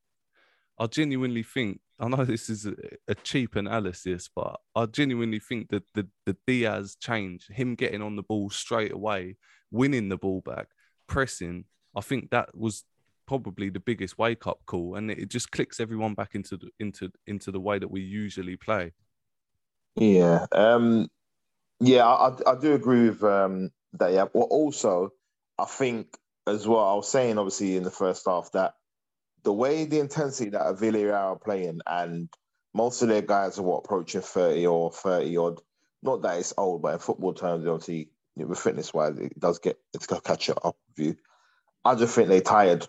I 0.78 0.86
genuinely 0.86 1.42
think 1.42 1.80
I 1.98 2.08
know 2.08 2.24
this 2.24 2.50
is 2.50 2.66
a, 2.66 2.74
a, 3.08 3.14
cheap 3.14 3.56
analysis, 3.56 4.28
but 4.34 4.60
I 4.74 4.86
genuinely 4.86 5.38
think 5.38 5.70
that 5.70 5.84
the, 5.94 6.06
the 6.26 6.36
Diaz 6.46 6.96
change, 7.00 7.46
him 7.48 7.74
getting 7.74 8.02
on 8.02 8.16
the 8.16 8.22
ball 8.22 8.50
straight 8.50 8.92
away, 8.92 9.36
winning 9.70 10.10
the 10.10 10.18
ball 10.18 10.42
back, 10.42 10.68
pressing, 11.06 11.64
I 11.94 12.02
think 12.02 12.30
that 12.30 12.54
was 12.54 12.84
probably 13.26 13.70
the 13.70 13.80
biggest 13.80 14.18
wake 14.18 14.46
up 14.46 14.60
call, 14.66 14.96
and 14.96 15.10
it 15.10 15.28
just 15.30 15.50
clicks 15.50 15.80
everyone 15.80 16.14
back 16.14 16.34
into 16.34 16.56
the, 16.56 16.68
into 16.78 17.10
into 17.26 17.50
the 17.50 17.60
way 17.60 17.78
that 17.78 17.90
we 17.90 18.02
usually 18.02 18.56
play. 18.56 18.92
Yeah, 19.94 20.46
um, 20.52 21.08
yeah, 21.80 22.06
I, 22.06 22.32
I 22.46 22.54
do 22.60 22.74
agree 22.74 23.08
with 23.08 23.24
um, 23.24 23.70
that. 23.94 24.12
Yeah, 24.12 24.26
well, 24.34 24.44
also 24.44 25.10
I 25.58 25.64
think 25.64 26.08
as 26.46 26.66
well. 26.66 26.86
I 26.86 26.94
was 26.94 27.08
saying 27.08 27.38
obviously 27.38 27.76
in 27.76 27.82
the 27.82 27.90
first 27.90 28.26
half 28.26 28.52
that 28.52 28.74
the 29.46 29.52
way 29.52 29.84
the 29.84 30.00
intensity 30.00 30.50
that 30.50 30.74
Villarreal 30.74 31.14
are 31.14 31.38
playing, 31.38 31.78
and 31.86 32.28
most 32.74 33.00
of 33.00 33.08
their 33.08 33.22
guys 33.22 33.60
are 33.60 33.62
what 33.62 33.84
approaching 33.84 34.20
thirty 34.20 34.66
or 34.66 34.90
thirty 34.90 35.36
odd. 35.36 35.60
Not 36.02 36.20
that 36.22 36.40
it's 36.40 36.52
old, 36.58 36.82
but 36.82 36.94
in 36.94 36.98
football 36.98 37.32
terms, 37.32 37.64
obviously, 37.64 38.10
with 38.34 38.58
fitness 38.58 38.92
wise, 38.92 39.16
it 39.20 39.38
does 39.38 39.60
get 39.60 39.78
it's 39.94 40.08
gonna 40.08 40.20
catch 40.20 40.50
up 40.50 40.76
with 40.88 41.06
you. 41.06 41.16
I 41.84 41.94
just 41.94 42.12
think 42.12 42.28
they're 42.28 42.40
tired, 42.40 42.88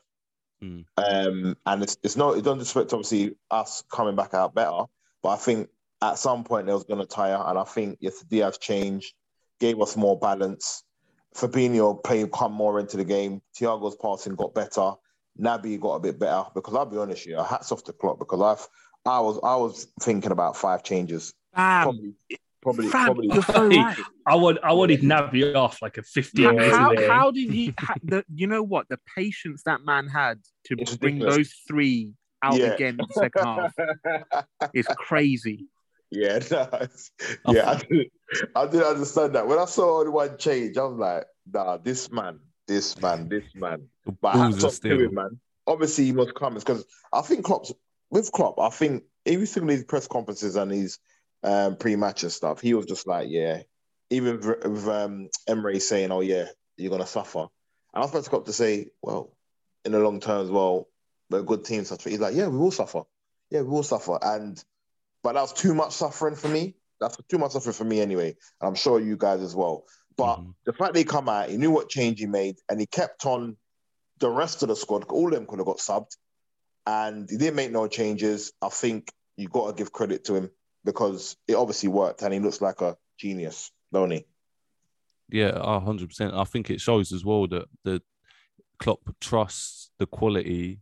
mm. 0.63 0.83
um, 0.97 1.55
and 1.67 1.83
it's 1.83 1.95
it's 2.01 2.17
not 2.17 2.39
it 2.39 2.43
doesn't 2.43 2.57
disrespect 2.57 2.91
obviously 2.91 3.35
us 3.51 3.83
coming 3.91 4.15
back 4.15 4.33
out 4.33 4.55
better, 4.55 4.85
but 5.21 5.29
I 5.29 5.35
think 5.35 5.69
at 6.01 6.17
some 6.17 6.43
point 6.43 6.65
they 6.65 6.73
was 6.73 6.85
gonna 6.85 7.05
tire, 7.05 7.39
and 7.45 7.59
I 7.59 7.65
think 7.65 7.99
yes, 8.01 8.23
Diaz 8.23 8.57
changed, 8.57 9.13
gave 9.59 9.79
us 9.79 9.95
more 9.95 10.17
balance. 10.17 10.83
Fabinho 11.35 12.03
played 12.03 12.31
come 12.31 12.53
more 12.53 12.79
into 12.79 12.97
the 12.97 13.05
game. 13.05 13.43
Thiago's 13.55 13.95
passing 14.01 14.33
got 14.33 14.55
better. 14.55 14.93
Naby 15.39 15.80
got 15.80 15.95
a 15.95 16.00
bit 16.00 16.19
better 16.19 16.45
because 16.54 16.76
I'll 16.76 16.86
be 16.86 16.97
honest, 16.97 17.26
you, 17.26 17.38
hats 17.38 17.71
off 17.71 17.84
the 17.84 17.93
clock 17.93 18.19
because 18.19 18.41
I've 18.41 18.67
I 19.06 19.19
was 19.19 19.39
I 19.43 19.56
was 19.56 19.88
thinking 20.02 20.32
about 20.32 20.58
five 20.58 20.84
changes. 20.84 21.34
Probably, 21.54 22.13
probably, 22.62 22.88
Fam, 22.89 23.06
probably. 23.06 23.28
You're 23.34 23.43
so 23.43 23.67
right. 23.67 23.97
I 24.26 24.36
would 24.36 24.60
I 24.63 24.73
wanted 24.73 25.02
Naby 25.02 25.56
off 25.56 25.82
like 25.82 25.97
a 25.97 26.04
15 26.04 26.45
how, 26.45 26.69
how, 26.69 27.08
how, 27.08 27.32
did 27.32 27.52
he? 27.52 27.73
How, 27.78 27.95
the, 28.04 28.26
you 28.34 28.47
know 28.47 28.63
what? 28.63 28.88
The 28.89 29.00
patience 29.15 29.63
that 29.63 29.82
man 29.86 30.08
had 30.08 30.39
to 30.65 30.76
it's 30.78 30.95
bring 30.95 31.15
ridiculous. 31.15 31.36
those 31.36 31.54
three 31.67 32.12
out 32.43 32.56
yeah. 32.56 32.67
again 32.67 32.97
in 33.00 33.06
the 33.08 33.13
second 33.13 33.43
half 33.43 33.73
is 34.73 34.88
crazy. 34.88 35.65
Yeah, 36.10 36.39
no, 36.52 36.88
yeah, 37.54 37.69
I 37.69 37.76
didn't, 37.76 38.12
I 38.56 38.65
didn't 38.65 38.88
understand 38.88 39.36
that. 39.36 39.47
When 39.47 39.60
I 39.60 39.65
saw 39.65 40.00
only 40.00 40.12
one 40.12 40.38
change, 40.38 40.78
I 40.78 40.84
was 40.84 40.97
like, 40.97 41.26
nah, 41.52 41.78
this 41.78 42.10
man, 42.12 42.39
this 42.67 42.99
man, 43.01 43.30
this 43.30 43.43
man. 43.56 43.88
But 44.21 44.36
I 44.36 44.38
have 44.49 44.60
to 44.60 44.89
him, 44.89 45.13
man. 45.13 45.39
Obviously, 45.65 46.06
he 46.06 46.12
must 46.13 46.36
come 46.36 46.53
because 46.53 46.86
I 47.12 47.21
think 47.21 47.45
Klopp's 47.45 47.73
with 48.10 48.32
Klopp. 48.32 48.60
I 48.60 48.69
think 48.69 49.03
every 49.25 49.45
single 49.45 49.75
these 49.75 49.84
press 49.84 50.08
conferences 50.08 50.56
and 50.56 50.71
these 50.71 50.99
um, 51.43 51.75
pre-match 51.77 52.23
and 52.23 52.32
stuff, 52.32 52.62
he 52.62 52.73
was 52.73 52.86
just 52.86 53.08
like, 53.08 53.27
yeah. 53.30 53.63
Even 54.10 54.39
with, 54.39 54.88
um, 54.88 55.27
Emery 55.47 55.80
saying, 55.82 56.12
"Oh 56.12 56.21
yeah, 56.21 56.45
you're 56.77 56.91
gonna 56.91 57.06
suffer," 57.06 57.39
and 57.39 57.49
I 57.93 57.99
was 57.99 58.12
about 58.12 58.23
to 58.23 58.30
Klopp 58.30 58.45
to 58.45 58.53
say, 58.53 58.91
"Well, 59.01 59.36
in 59.84 59.91
the 59.91 59.99
long 59.99 60.21
term 60.21 60.45
as 60.45 60.49
well, 60.49 60.88
we're 61.30 61.39
a 61.39 61.43
good 61.43 61.65
team." 61.65 61.84
Such 61.84 62.06
he's 62.06 62.21
like, 62.21 62.34
"Yeah, 62.34 62.47
we 62.47 62.58
will 62.58 62.71
suffer. 62.71 63.01
Yeah, 63.49 63.63
we 63.63 63.67
will 63.67 63.84
suffer." 63.84 64.17
And 64.21 64.63
but 65.23 65.34
that 65.34 65.41
was 65.41 65.51
too 65.51 65.73
much 65.75 65.91
suffering 65.91 66.36
for 66.36 66.47
me. 66.47 66.75
That's 67.01 67.17
too 67.27 67.38
much 67.38 67.51
suffering 67.51 67.73
for 67.73 67.84
me 67.84 67.99
anyway. 67.99 68.30
And 68.62 68.69
I'm 68.69 68.75
sure 68.75 68.97
you 69.01 69.17
guys 69.17 69.41
as 69.41 69.53
well. 69.53 69.84
But 70.17 70.38
mm-hmm. 70.38 70.51
the 70.65 70.73
fact 70.73 70.93
they 70.93 71.03
come 71.03 71.30
out, 71.30 71.49
he 71.49 71.58
knew 71.58 71.71
what 71.71 71.89
change 71.89 72.19
he 72.19 72.25
made, 72.25 72.58
and 72.69 72.80
he 72.80 72.88
kept 72.88 73.25
on 73.25 73.56
the 74.19 74.30
rest 74.30 74.63
of 74.63 74.69
the 74.69 74.75
squad. 74.75 75.06
All 75.10 75.27
of 75.27 75.34
them 75.34 75.45
could 75.45 75.60
have 75.60 75.67
got 75.67 75.77
subbed, 75.77 76.15
and 76.86 77.30
he 77.30 77.38
didn't 77.38 77.56
make 77.56 77.71
no 77.71 77.88
changes. 77.88 78.51
I 78.62 78.69
think 78.69 79.12
you 79.38 79.47
got 79.47 79.67
to 79.67 79.73
give 79.73 79.91
credit 79.91 80.25
to 80.25 80.36
him 80.36 80.49
because 80.84 81.38
it 81.47 81.56
obviously 81.56 81.89
worked, 81.89 82.23
and 82.23 82.34
he 82.34 82.39
looks 82.39 82.62
like 82.62 82.82
a 82.82 82.97
genius, 83.19 83.71
don't 83.93 84.12
he? 84.12 84.25
Yeah, 85.30 85.80
hundred 85.80 86.10
percent. 86.10 86.34
I 86.34 86.45
think 86.45 86.69
it 86.69 86.82
shows 86.82 87.12
as 87.12 87.23
well 87.23 87.47
that 87.47 87.65
the 87.84 88.01
Klopp 88.80 89.01
trusts 89.19 89.91
the 89.99 90.08
quality 90.08 90.80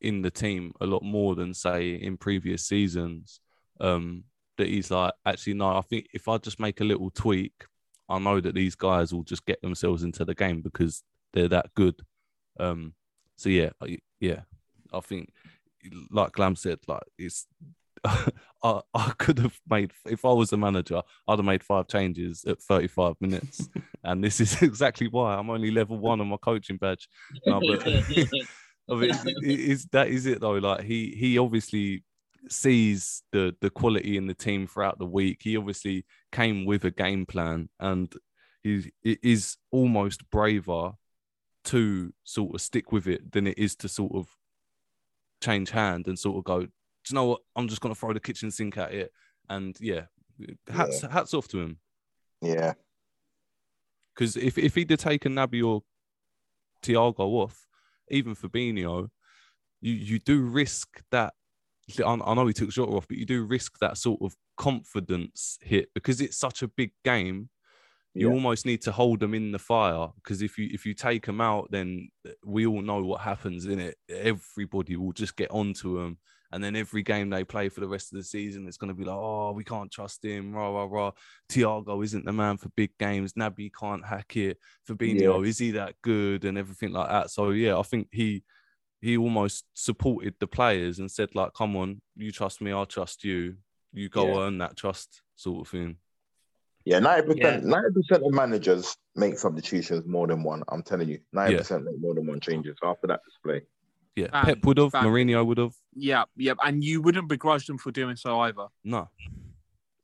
in 0.00 0.22
the 0.22 0.30
team 0.30 0.72
a 0.80 0.86
lot 0.86 1.02
more 1.02 1.34
than 1.34 1.54
say 1.54 1.94
in 1.94 2.16
previous 2.16 2.66
seasons. 2.66 3.40
Um, 3.80 4.24
that 4.58 4.68
he's 4.68 4.90
like, 4.90 5.14
actually, 5.24 5.54
no, 5.54 5.68
I 5.68 5.80
think 5.80 6.08
if 6.12 6.28
I 6.28 6.36
just 6.36 6.60
make 6.60 6.82
a 6.82 6.84
little 6.84 7.10
tweak, 7.10 7.64
I 8.10 8.18
know 8.18 8.40
that 8.40 8.54
these 8.54 8.74
guys 8.74 9.14
will 9.14 9.22
just 9.22 9.46
get 9.46 9.62
themselves 9.62 10.02
into 10.02 10.24
the 10.24 10.34
game 10.34 10.60
because 10.60 11.02
they're 11.32 11.48
that 11.48 11.72
good. 11.74 11.94
Um, 12.58 12.94
so 13.36 13.48
yeah, 13.48 13.70
yeah, 14.20 14.40
I 14.92 15.00
think 15.00 15.32
like 16.10 16.32
Glam 16.32 16.56
said, 16.56 16.78
like 16.86 17.04
it's 17.16 17.46
I, 18.04 18.80
I 18.94 19.12
could 19.18 19.38
have 19.38 19.58
made 19.68 19.92
if 20.06 20.24
I 20.24 20.32
was 20.32 20.52
a 20.52 20.56
manager, 20.56 21.02
I'd 21.28 21.38
have 21.38 21.44
made 21.44 21.62
five 21.62 21.88
changes 21.88 22.44
at 22.46 22.60
35 22.60 23.14
minutes, 23.20 23.68
and 24.04 24.22
this 24.22 24.40
is 24.40 24.60
exactly 24.62 25.08
why 25.08 25.34
I'm 25.34 25.50
only 25.50 25.70
level 25.70 25.98
one 25.98 26.20
on 26.20 26.28
my 26.28 26.36
coaching 26.36 26.76
badge. 26.76 27.08
No, 27.46 27.60
but 27.60 27.86
I 27.86 28.94
mean, 28.94 29.12
is 29.42 29.86
that 29.92 30.08
is 30.08 30.26
it 30.26 30.40
though? 30.40 30.52
Like 30.52 30.82
he 30.82 31.14
he 31.16 31.38
obviously 31.38 32.02
sees 32.48 33.22
the 33.32 33.54
the 33.60 33.70
quality 33.70 34.16
in 34.16 34.26
the 34.26 34.34
team 34.34 34.66
throughout 34.66 34.98
the 34.98 35.06
week. 35.06 35.40
He 35.42 35.56
obviously 35.56 36.04
came 36.32 36.64
with 36.64 36.84
a 36.84 36.90
game 36.90 37.26
plan, 37.26 37.68
and 37.78 38.12
he 38.62 38.90
is 39.04 39.56
almost 39.70 40.28
braver 40.30 40.92
to 41.64 42.12
sort 42.24 42.54
of 42.54 42.60
stick 42.60 42.92
with 42.92 43.06
it 43.06 43.32
than 43.32 43.46
it 43.46 43.58
is 43.58 43.76
to 43.76 43.88
sort 43.88 44.12
of 44.14 44.28
change 45.42 45.70
hand 45.70 46.06
and 46.06 46.18
sort 46.18 46.38
of 46.38 46.44
go. 46.44 46.60
Do 46.60 46.68
you 47.08 47.14
know 47.14 47.24
what? 47.24 47.40
I'm 47.56 47.68
just 47.68 47.80
gonna 47.80 47.94
throw 47.94 48.12
the 48.12 48.20
kitchen 48.20 48.50
sink 48.50 48.76
at 48.78 48.92
it, 48.92 49.12
and 49.48 49.76
yeah, 49.80 50.06
hats 50.68 51.02
yeah. 51.02 51.12
hats 51.12 51.34
off 51.34 51.48
to 51.48 51.60
him. 51.60 51.78
Yeah, 52.40 52.74
because 54.14 54.36
if 54.36 54.58
if 54.58 54.74
he'd 54.74 54.90
have 54.90 55.00
taken 55.00 55.34
Naby 55.34 55.66
or 55.66 55.82
Thiago 56.82 57.20
off, 57.20 57.66
even 58.08 58.34
Fabinho, 58.34 59.08
you 59.80 59.92
you 59.94 60.18
do 60.18 60.42
risk 60.42 61.02
that 61.10 61.34
I 62.04 62.34
know 62.34 62.46
he 62.46 62.52
took 62.52 62.70
Jota 62.70 62.92
off, 62.92 63.08
but 63.08 63.16
you 63.18 63.26
do 63.26 63.44
risk 63.44 63.78
that 63.80 63.96
sort 63.98 64.20
of 64.22 64.34
confidence 64.56 65.58
hit 65.62 65.88
because 65.94 66.20
it's 66.20 66.38
such 66.38 66.62
a 66.62 66.68
big 66.68 66.92
game. 67.04 67.48
you 68.14 68.26
Yeah. 68.28 68.34
almost 68.34 68.66
need 68.66 68.82
to 68.82 68.92
hold 68.92 69.20
them 69.20 69.34
in 69.34 69.52
the 69.52 69.58
fire 69.58 70.08
because 70.16 70.42
if 70.42 70.58
you 70.58 70.68
if 70.72 70.84
you 70.84 70.94
take 70.94 71.26
them 71.26 71.40
out, 71.40 71.70
then 71.70 72.08
eh, 72.26 72.32
we 72.44 72.66
all 72.66 72.82
know 72.82 73.02
what 73.02 73.20
happens 73.20 73.66
in 73.66 73.78
it. 73.78 73.96
Everybody 74.08 74.96
will 74.96 75.12
just 75.12 75.36
get 75.36 75.50
onto 75.52 75.96
them, 75.98 76.18
and 76.52 76.62
then 76.62 76.74
every 76.74 77.02
game 77.04 77.30
they 77.30 77.44
play 77.44 77.68
for 77.68 77.80
the 77.80 77.88
rest 77.88 78.12
of 78.12 78.18
the 78.18 78.24
season, 78.24 78.66
it's 78.66 78.76
going 78.78 78.88
to 78.88 78.94
be 78.94 79.04
like, 79.04 79.16
oh, 79.16 79.52
we 79.52 79.62
can't 79.62 79.92
trust 79.92 80.24
him. 80.24 80.52
Rah 80.52 80.70
rah 80.70 80.88
rah. 80.90 81.12
Thiago 81.48 82.02
isn't 82.04 82.24
the 82.24 82.32
man 82.32 82.56
for 82.56 82.68
big 82.70 82.90
games. 82.98 83.34
Naby 83.34 83.70
can't 83.78 84.04
hack 84.04 84.36
it. 84.36 84.58
Fabinho 84.88 85.46
is 85.46 85.58
he 85.58 85.70
that 85.72 85.94
good 86.02 86.44
and 86.44 86.58
everything 86.58 86.92
like 86.92 87.08
that. 87.08 87.30
So 87.30 87.50
yeah, 87.50 87.78
I 87.78 87.82
think 87.82 88.08
he 88.10 88.42
he 89.00 89.16
almost 89.16 89.64
supported 89.74 90.34
the 90.40 90.46
players 90.46 90.98
and 90.98 91.10
said 91.10 91.34
like, 91.34 91.52
come 91.54 91.76
on, 91.76 92.00
you 92.16 92.30
trust 92.30 92.60
me, 92.60 92.70
I'll 92.72 92.86
trust 92.86 93.24
you. 93.24 93.56
You 93.92 94.08
go 94.08 94.34
Yeah. 94.34 94.40
earn 94.46 94.58
that 94.58 94.76
trust, 94.76 95.22
sort 95.36 95.66
of 95.66 95.70
thing. 95.70 95.96
Yeah, 96.84 96.98
ninety 97.00 97.28
Yeah. 97.28 97.34
percent, 97.34 97.64
ninety 97.64 97.88
percent 97.94 98.24
of 98.24 98.32
managers 98.32 98.96
make 99.16 99.38
substitutions 99.38 100.06
more 100.06 100.26
than 100.26 100.42
one. 100.42 100.62
I'm 100.68 100.82
telling 100.82 101.08
you, 101.08 101.20
ninety 101.32 101.56
percent 101.58 101.84
make 101.84 101.98
more 101.98 102.14
than 102.14 102.26
one 102.26 102.40
changes 102.40 102.76
after 102.82 103.06
that 103.08 103.20
display. 103.24 103.62
Yeah, 104.16 104.28
Bam, 104.28 104.44
Pep 104.44 104.64
would 104.66 104.78
have, 104.78 104.92
bam. 104.92 105.04
Mourinho 105.06 105.44
would 105.46 105.58
have. 105.58 105.72
Yeah, 105.94 106.24
yeah, 106.36 106.54
and 106.64 106.82
you 106.82 107.00
wouldn't 107.00 107.28
begrudge 107.28 107.66
them 107.66 107.78
for 107.78 107.90
doing 107.90 108.16
so 108.16 108.40
either. 108.40 108.66
No, 108.84 109.08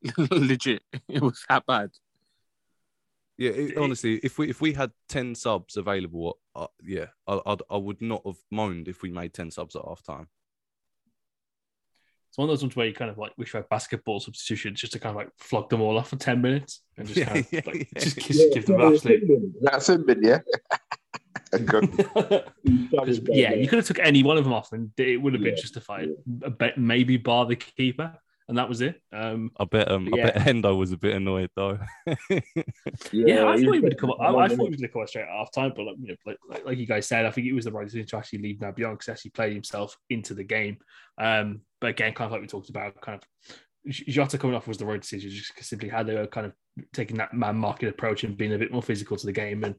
Legit, 0.31 0.83
it 1.09 1.23
was 1.23 1.45
that 1.49 1.65
bad. 1.67 1.91
Yeah. 3.39 3.51
It, 3.51 3.71
It- 3.73 3.77
honestly, 3.79 4.21
if 4.23 4.39
we 4.39 4.49
if 4.51 4.61
we 4.61 4.73
had 4.73 4.91
ten 5.09 5.35
subs 5.35 5.77
available, 5.77 6.39
uh, 6.55 6.67
yeah, 6.83 7.07
I, 7.27 7.41
I'd, 7.47 7.63
I 7.71 7.77
would 7.77 8.01
not 8.03 8.23
have 8.27 8.37
moaned 8.51 8.89
if 8.89 9.03
we 9.03 9.11
made 9.11 9.33
ten 9.35 9.51
subs 9.51 9.77
at 9.77 9.83
half 9.87 10.03
time. 10.03 10.29
It's 12.29 12.39
one 12.39 12.49
of 12.49 12.53
those 12.53 12.63
ones 12.63 12.77
where 12.77 12.87
you 12.87 12.93
kind 12.93 13.11
of 13.11 13.17
like 13.19 13.33
wish 13.39 13.55
you 13.55 13.59
had 13.59 13.69
basketball 13.69 14.21
substitutions 14.21 14.81
just 14.81 14.93
to 14.93 14.99
kind 14.99 15.11
of 15.11 15.17
like 15.17 15.31
flog 15.39 15.71
them 15.71 15.81
all 15.81 15.97
off 15.97 16.09
for 16.11 16.17
10 16.17 16.43
minutes 16.43 16.83
and 16.99 17.07
just 17.07 17.19
Yeah, 17.19 17.25
kind 17.27 17.39
of 17.39 17.53
yeah, 17.53 17.61
like, 17.65 17.89
yeah. 17.95 18.03
just 18.03 18.17
give, 18.17 18.37
give 18.53 18.67
them 18.67 18.81
absolute. 18.81 19.23
That's 19.63 19.89
it, 19.89 20.07
but 20.07 20.19
yeah. 20.23 20.41
Good. 21.65 21.89
yeah, 23.29 23.55
you 23.55 23.69
could 23.69 23.79
have 23.79 23.87
took 23.87 24.01
any 24.01 24.23
one 24.23 24.37
of 24.37 24.45
them 24.45 24.53
off 24.53 24.73
and 24.73 24.91
it 24.99 25.17
would 25.23 25.33
have 25.33 25.43
been 25.43 25.55
Yeah. 25.55 25.61
justified. 25.63 26.09
A 26.43 26.51
bit- 26.51 26.77
Maybe 26.77 27.17
bar 27.17 27.47
the 27.47 27.57
keeper, 27.57 28.13
and 28.49 28.59
that 28.59 28.69
was 28.69 28.81
it. 28.81 29.01
Um, 29.13 29.51
I 29.59 29.65
bet 29.65 29.91
um, 29.91 30.09
I 30.15 30.23
bet 30.23 30.35
Hendo 30.37 30.77
was 30.77 30.93
a 30.93 30.97
bit 30.97 31.17
annoyed 31.17 31.51
though. 31.57 31.79
yeah, 33.13 33.47
I 33.47 33.57
thought 33.57 33.75
he 33.75 33.81
would 33.81 33.99
come. 33.99 34.13
I, 34.21 34.29
I 34.29 34.49
thought 34.49 34.51
he 34.51 34.57
was 34.57 34.59
going 34.59 34.77
to 34.79 34.89
come 34.89 35.07
straight 35.07 35.23
at 35.23 35.29
half 35.29 35.53
time, 35.53 35.73
but 35.75 35.87
like, 35.87 35.97
you 36.01 36.09
know, 36.09 36.15
like, 36.25 36.39
like, 36.49 36.65
like 36.65 36.79
you 36.79 36.87
guys 36.87 37.07
said, 37.07 37.27
I 37.27 37.31
think 37.31 37.47
it 37.47 37.53
was 37.53 37.65
the 37.65 37.73
right 37.73 37.85
decision 37.85 38.07
to 38.07 38.17
actually 38.17 38.41
leave 38.41 38.59
Nabion 38.59 38.93
because 38.93 39.09
actually 39.09 39.33
played 39.33 39.53
himself 39.53 39.97
into 40.11 40.35
the 40.35 40.45
game. 40.45 40.79
Um, 41.19 41.63
but 41.81 41.91
again, 41.91 42.15
kind 42.15 42.27
of 42.27 42.33
like 42.33 42.41
we 42.41 42.47
talked 42.47 42.71
about, 42.71 43.01
kind 43.01 43.21
of 43.21 43.57
Jota 43.91 44.39
coming 44.39 44.57
off 44.57 44.69
was 44.69 44.79
the 44.79 44.87
right 44.87 45.01
decision, 45.01 45.31
just 45.31 45.55
'cause 45.55 45.67
simply 45.67 45.89
how 45.89 46.03
they 46.03 46.15
were 46.15 46.27
kind 46.27 46.47
of 46.47 46.53
taking 46.93 47.17
that 47.17 47.35
man 47.35 47.57
market 47.57 47.89
approach 47.89 48.25
and 48.25 48.37
being 48.37 48.53
a 48.53 48.59
bit 48.59 48.73
more 48.73 48.83
physical 48.83 49.17
to 49.17 49.27
the 49.27 49.33
game 49.33 49.65
and 49.65 49.75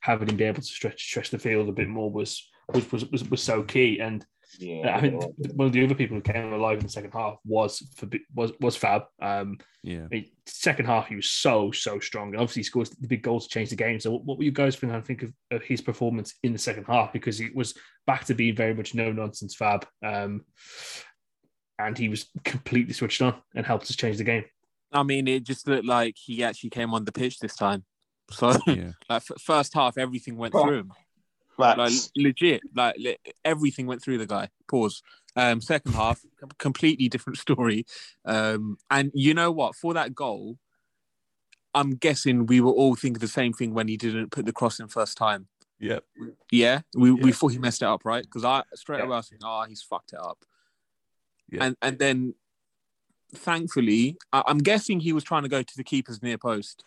having 0.00 0.28
him 0.28 0.36
be 0.36 0.44
able 0.44 0.60
to 0.60 0.66
stretch 0.66 1.02
stretch 1.02 1.30
the 1.30 1.38
field 1.38 1.68
a 1.68 1.72
bit 1.72 1.88
more 1.88 2.10
was 2.10 2.48
was 2.72 2.90
was, 2.92 3.04
was, 3.10 3.30
was 3.30 3.42
so 3.42 3.62
key. 3.62 4.00
And 4.00 4.24
Yeah, 4.58 4.94
I 4.96 5.00
mean, 5.00 5.14
one 5.54 5.66
of 5.66 5.72
the 5.72 5.84
other 5.84 5.94
people 5.94 6.16
who 6.16 6.20
came 6.22 6.52
alive 6.52 6.78
in 6.78 6.84
the 6.84 6.92
second 6.92 7.12
half 7.12 7.36
was 7.44 7.80
Fabi- 7.96 8.20
was 8.34 8.52
was 8.60 8.76
Fab. 8.76 9.04
Um, 9.20 9.58
yeah, 9.82 10.04
I 10.04 10.08
mean, 10.08 10.30
second 10.46 10.86
half, 10.86 11.06
he 11.08 11.16
was 11.16 11.30
so, 11.30 11.70
so 11.72 11.98
strong. 12.00 12.28
And 12.28 12.36
obviously, 12.36 12.60
he 12.60 12.64
scores 12.64 12.90
the 12.90 13.08
big 13.08 13.22
goals 13.22 13.46
to 13.48 13.54
change 13.54 13.70
the 13.70 13.76
game. 13.76 13.98
So, 13.98 14.10
what, 14.12 14.24
what 14.24 14.38
were 14.38 14.44
you 14.44 14.52
guys 14.52 14.76
think, 14.76 14.92
I 14.92 15.00
think 15.00 15.22
of, 15.22 15.32
of 15.50 15.62
his 15.62 15.80
performance 15.80 16.34
in 16.42 16.52
the 16.52 16.58
second 16.58 16.84
half? 16.84 17.12
Because 17.12 17.40
it 17.40 17.54
was 17.56 17.74
back 18.06 18.24
to 18.26 18.34
being 18.34 18.54
very 18.54 18.74
much 18.74 18.94
no 18.94 19.10
nonsense 19.10 19.54
Fab. 19.54 19.86
Um, 20.04 20.42
and 21.78 21.96
he 21.96 22.08
was 22.08 22.26
completely 22.44 22.92
switched 22.92 23.22
on 23.22 23.34
and 23.54 23.66
helped 23.66 23.84
us 23.84 23.96
change 23.96 24.18
the 24.18 24.24
game. 24.24 24.44
I 24.92 25.02
mean, 25.02 25.26
it 25.26 25.44
just 25.44 25.66
looked 25.66 25.86
like 25.86 26.16
he 26.22 26.44
actually 26.44 26.70
came 26.70 26.92
on 26.94 27.04
the 27.04 27.12
pitch 27.12 27.38
this 27.38 27.56
time. 27.56 27.84
So, 28.30 28.50
yeah. 28.66 28.92
like, 29.08 29.22
f- 29.30 29.40
first 29.40 29.74
half, 29.74 29.96
everything 29.98 30.36
went 30.36 30.54
Oh. 30.54 30.62
through 30.64 30.78
him. 30.80 30.92
Like, 31.58 31.92
legit, 32.16 32.62
like 32.74 32.96
le- 32.98 33.16
everything 33.44 33.86
went 33.86 34.02
through 34.02 34.18
the 34.18 34.26
guy. 34.26 34.48
Pause. 34.68 35.02
Um, 35.36 35.60
second 35.60 35.94
half, 35.94 36.20
completely 36.58 37.08
different 37.08 37.38
story. 37.38 37.86
Um, 38.24 38.78
and 38.90 39.10
you 39.14 39.34
know 39.34 39.50
what? 39.50 39.74
For 39.74 39.94
that 39.94 40.14
goal, 40.14 40.58
I'm 41.74 41.94
guessing 41.94 42.46
we 42.46 42.60
were 42.60 42.72
all 42.72 42.94
thinking 42.96 43.20
the 43.20 43.28
same 43.28 43.52
thing 43.52 43.72
when 43.72 43.88
he 43.88 43.96
didn't 43.96 44.30
put 44.30 44.44
the 44.44 44.52
cross 44.52 44.78
in 44.78 44.88
first 44.88 45.16
time. 45.16 45.48
Yep. 45.80 46.04
Yeah, 46.50 46.82
we, 46.94 47.10
we 47.10 47.32
thought 47.32 47.48
he 47.48 47.58
messed 47.58 47.82
it 47.82 47.86
up, 47.86 48.04
right? 48.04 48.22
Because 48.22 48.44
I 48.44 48.62
straight 48.74 48.98
Yeah. 48.98 49.04
away 49.04 49.14
I 49.14 49.18
was 49.18 49.28
thinking, 49.28 49.46
oh, 49.48 49.64
he's 49.68 49.82
fucked 49.82 50.12
it 50.12 50.20
up. 50.20 50.44
Yeah. 51.50 51.64
And 51.64 51.76
and 51.82 51.98
then, 51.98 52.34
thankfully, 53.34 54.16
I, 54.32 54.42
I'm 54.46 54.58
guessing 54.58 55.00
he 55.00 55.12
was 55.12 55.24
trying 55.24 55.42
to 55.42 55.48
go 55.48 55.62
to 55.62 55.76
the 55.76 55.82
keeper's 55.82 56.22
near 56.22 56.38
post, 56.38 56.84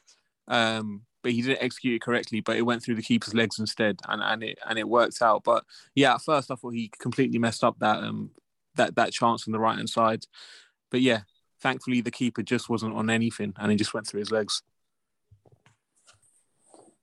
um, 0.48 1.02
but 1.26 1.32
he 1.32 1.42
didn't 1.42 1.64
execute 1.64 1.96
it 1.96 2.04
correctly. 2.04 2.40
But 2.40 2.56
it 2.56 2.62
went 2.62 2.84
through 2.84 2.94
the 2.94 3.02
keeper's 3.02 3.34
legs 3.34 3.58
instead, 3.58 4.00
and 4.08 4.22
and 4.22 4.44
it 4.44 4.60
and 4.70 4.78
it 4.78 4.88
worked 4.88 5.24
out. 5.24 5.44
But 5.44 5.64
yeah, 5.96 6.14
at 6.14 6.22
first 6.22 6.52
I 6.52 6.56
thought 6.56 6.76
he 6.76 6.92
completely 7.00 7.40
messed 7.40 7.64
up 7.64 7.80
that 7.80 7.98
um 8.04 8.30
that 8.76 8.96
that 8.96 9.12
chance 9.12 9.48
on 9.48 9.52
the 9.52 9.60
right 9.60 9.76
hand 9.76 9.90
side. 9.90 10.26
But 10.92 11.02
yeah, 11.02 11.22
thankfully 11.60 12.02
the 12.02 12.12
keeper 12.12 12.44
just 12.44 12.70
wasn't 12.70 12.94
on 12.94 13.10
anything, 13.10 13.54
and 13.58 13.72
he 13.72 13.76
just 13.76 13.92
went 13.92 14.06
through 14.06 14.20
his 14.20 14.30
legs. 14.30 14.62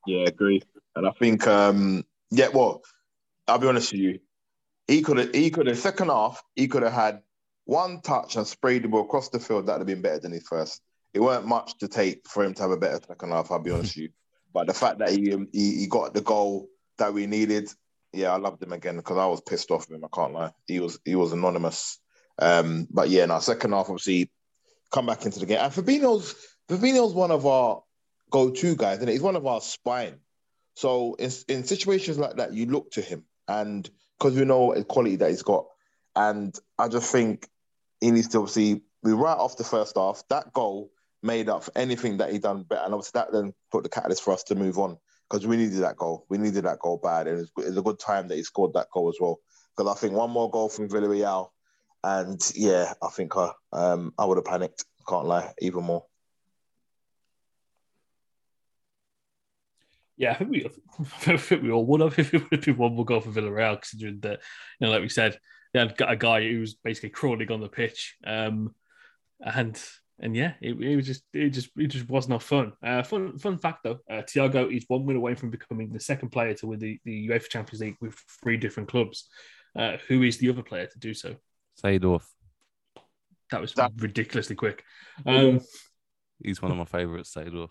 Yeah, 0.07 0.29
agree. 0.29 0.62
And 0.95 1.07
I 1.07 1.11
think, 1.11 1.47
um, 1.49 2.05
yeah, 2.31 2.49
well, 2.49 2.83
I'll 3.49 3.59
be 3.59 3.66
honest 3.66 3.91
with 3.91 4.03
you. 4.03 4.20
He 4.87 5.03
could 5.03 5.16
have, 5.16 5.35
he 5.35 5.51
could 5.51 5.66
have, 5.66 5.79
second 5.79 6.09
half, 6.09 6.43
he 6.55 6.68
could 6.68 6.83
have 6.83 6.93
had 6.93 7.23
one 7.64 8.01
touch 8.03 8.37
and 8.37 8.47
sprayed 8.47 8.85
the 8.85 8.89
ball 8.89 9.03
across 9.03 9.31
the 9.31 9.41
field. 9.41 9.66
That'd 9.66 9.81
have 9.81 9.87
been 9.87 10.03
better 10.03 10.18
than 10.20 10.33
his 10.33 10.47
first. 10.47 10.81
It 11.15 11.21
weren't 11.21 11.47
much 11.47 11.79
to 11.79 11.89
take 11.89 12.27
for 12.29 12.45
him 12.45 12.55
to 12.55 12.63
have 12.63 12.71
a 12.71 12.77
better 12.77 13.01
second 13.07 13.31
half, 13.31 13.51
I'll 13.51 13.59
be 13.59 13.71
honest 13.71 13.97
with 13.97 14.05
you. 14.05 14.09
But 14.53 14.67
the 14.67 14.75
fact 14.75 14.99
that 14.99 15.11
he, 15.11 15.33
um, 15.33 15.49
he, 15.53 15.81
he 15.81 15.87
got 15.87 16.15
the 16.15 16.21
goal 16.21 16.69
that 16.99 17.13
we 17.13 17.27
needed, 17.27 17.71
yeah, 18.13 18.33
I 18.33 18.37
loved 18.37 18.63
him 18.63 18.73
again 18.73 18.97
because 18.97 19.17
I 19.17 19.27
was 19.27 19.41
pissed 19.41 19.71
off 19.71 19.89
with 19.89 19.99
him. 19.99 20.05
I 20.05 20.15
can't 20.15 20.35
lie. 20.35 20.53
He 20.67 20.81
was, 20.81 20.99
he 21.05 21.15
was 21.15 21.33
anonymous. 21.33 21.99
Um, 22.39 22.87
but 22.91 23.09
yeah, 23.09 23.27
now 23.27 23.39
second 23.39 23.73
half, 23.73 23.89
obviously, 23.89 24.31
come 24.91 25.07
back 25.07 25.25
into 25.25 25.41
the 25.41 25.47
game. 25.47 25.61
And 25.61 25.73
Fabinho's, 25.73 26.35
Fabinho's 26.69 27.15
one 27.15 27.31
of 27.31 27.47
our 27.47 27.83
go-to 28.31 28.77
guys, 28.77 28.99
and 28.99 29.09
he's 29.09 29.23
one 29.23 29.37
of 29.37 29.47
our 29.47 29.61
spine. 29.61 30.17
So 30.75 31.15
in, 31.15 31.31
in 31.49 31.65
situations 31.65 32.19
like 32.19 32.37
that, 32.37 32.55
you 32.55 32.67
look 32.67 32.91
to 32.93 33.03
him, 33.03 33.25
and 33.49 33.89
because 34.19 34.37
we 34.37 34.45
know 34.45 34.75
the 34.75 34.85
quality 34.85 35.17
that 35.17 35.31
he's 35.31 35.43
got, 35.43 35.67
and 36.17 36.59
I 36.79 36.89
just 36.89 37.13
think 37.13 37.49
he 38.01 38.11
needs 38.11 38.29
to 38.29 38.39
obviously 38.39 38.83
we 39.03 39.13
right 39.13 39.37
off 39.37 39.57
the 39.57 39.65
first 39.65 39.97
half 39.97 40.23
that 40.29 40.53
goal 40.53 40.91
made 41.23 41.49
up 41.49 41.64
for 41.64 41.73
anything 41.77 42.16
that 42.18 42.33
he 42.33 42.39
done 42.39 42.62
better, 42.64 42.83
and 42.85 42.95
obviously 42.95 43.18
that 43.18 43.33
then 43.33 43.53
put 43.70 43.83
the 43.83 43.89
catalyst 43.89 44.23
for 44.23 44.33
us 44.33 44.43
to 44.45 44.55
move 44.55 44.79
on 44.79 44.99
because 45.31 45.47
we 45.47 45.57
needed 45.57 45.83
that 45.83 45.97
goal. 45.97 46.27
We 46.29 46.39
needed 46.39 46.64
that 46.64 46.79
goal 46.79 47.01
bad, 47.03 47.27
and 47.27 47.49
it's, 47.59 47.77
a 47.77 47.83
good 47.83 47.99
time 47.99 48.29
that 48.29 48.37
he 48.37 48.43
scored 48.43 48.75
that 48.75 48.91
goal 48.93 49.09
as 49.09 49.16
well. 49.20 49.39
Because 49.77 49.91
I 49.91 49.99
think 49.99 50.14
one 50.14 50.31
more 50.31 50.51
goal 50.51 50.68
from 50.68 50.89
Villarreal, 50.89 51.51
and 52.05 52.41
yeah, 52.55 52.93
I 53.03 53.09
think 53.09 53.37
I 53.37 53.53
um 53.73 54.12
I 54.18 54.25
would 54.25 54.39
have 54.39 54.45
panicked. 54.45 54.85
Can't 55.09 55.27
lie, 55.27 55.53
even 55.61 55.85
more. 55.85 56.05
Yeah, 60.16 60.33
I 60.33 60.35
think 60.35 60.51
we, 60.51 60.66
I 61.27 61.37
think 61.37 61.62
we 61.62 61.70
all 61.70 61.87
would 61.87 62.01
have 62.01 62.16
if 62.18 62.35
it 62.35 62.43
would 62.43 62.53
have 62.53 62.64
been 62.64 62.77
one 62.77 62.95
more 62.95 63.05
goal 63.05 63.20
for 63.20 63.31
Villarreal, 63.31 63.81
considering 63.81 64.20
that, 64.20 64.41
you 64.79 64.87
know, 64.87 64.93
like 64.93 65.03
we 65.03 65.09
said, 65.09 65.39
they 65.73 65.81
had 65.81 65.97
got 65.97 66.12
a 66.12 66.16
guy 66.16 66.47
who 66.49 66.61
was 66.61 66.75
basically 66.75 67.11
crawling 67.11 67.51
on 67.51 67.61
the 67.61 67.68
pitch. 67.68 68.16
Um, 68.25 68.75
and 69.41 69.83
and 70.23 70.35
yeah, 70.37 70.53
it, 70.62 70.81
it 70.81 70.97
was 70.97 71.07
just 71.07 71.25
it 71.35 71.51
just 71.51 71.70
it 71.77 71.89
just 71.89 72.09
was 72.09 72.29
not 72.29 72.43
fun. 72.43 72.73
Uh, 72.83 73.03
fun 73.03 73.37
fun 73.39 73.59
fact 73.59 73.81
though, 73.85 73.99
uh, 74.11 74.23
Thiago 74.23 74.75
is 74.75 74.85
one 74.89 75.05
win 75.05 75.16
away 75.16 75.35
from 75.35 75.51
becoming 75.51 75.93
the 75.93 76.01
second 76.01 76.31
player 76.31 76.55
to 76.55 76.66
win 76.68 76.79
the, 76.79 76.99
the 77.05 77.29
UEFA 77.29 77.49
Champions 77.49 77.81
League 77.81 77.97
with 78.01 78.14
three 78.43 78.57
different 78.57 78.89
clubs. 78.89 79.29
Uh, 79.77 79.97
who 80.09 80.23
is 80.23 80.39
the 80.39 80.49
other 80.49 80.62
player 80.62 80.87
to 80.87 80.99
do 80.99 81.12
so? 81.12 81.35
Seedorf. 81.83 82.23
That 83.51 83.61
was 83.61 83.75
That- 83.75 83.93
ridiculously 83.99 84.57
quick. 84.57 84.85
Um, 85.27 85.61
He's 86.43 86.61
one 86.61 86.70
of 86.73 86.77
my 86.77 86.85
favourites, 86.85 87.35
Seedorf. 87.35 87.68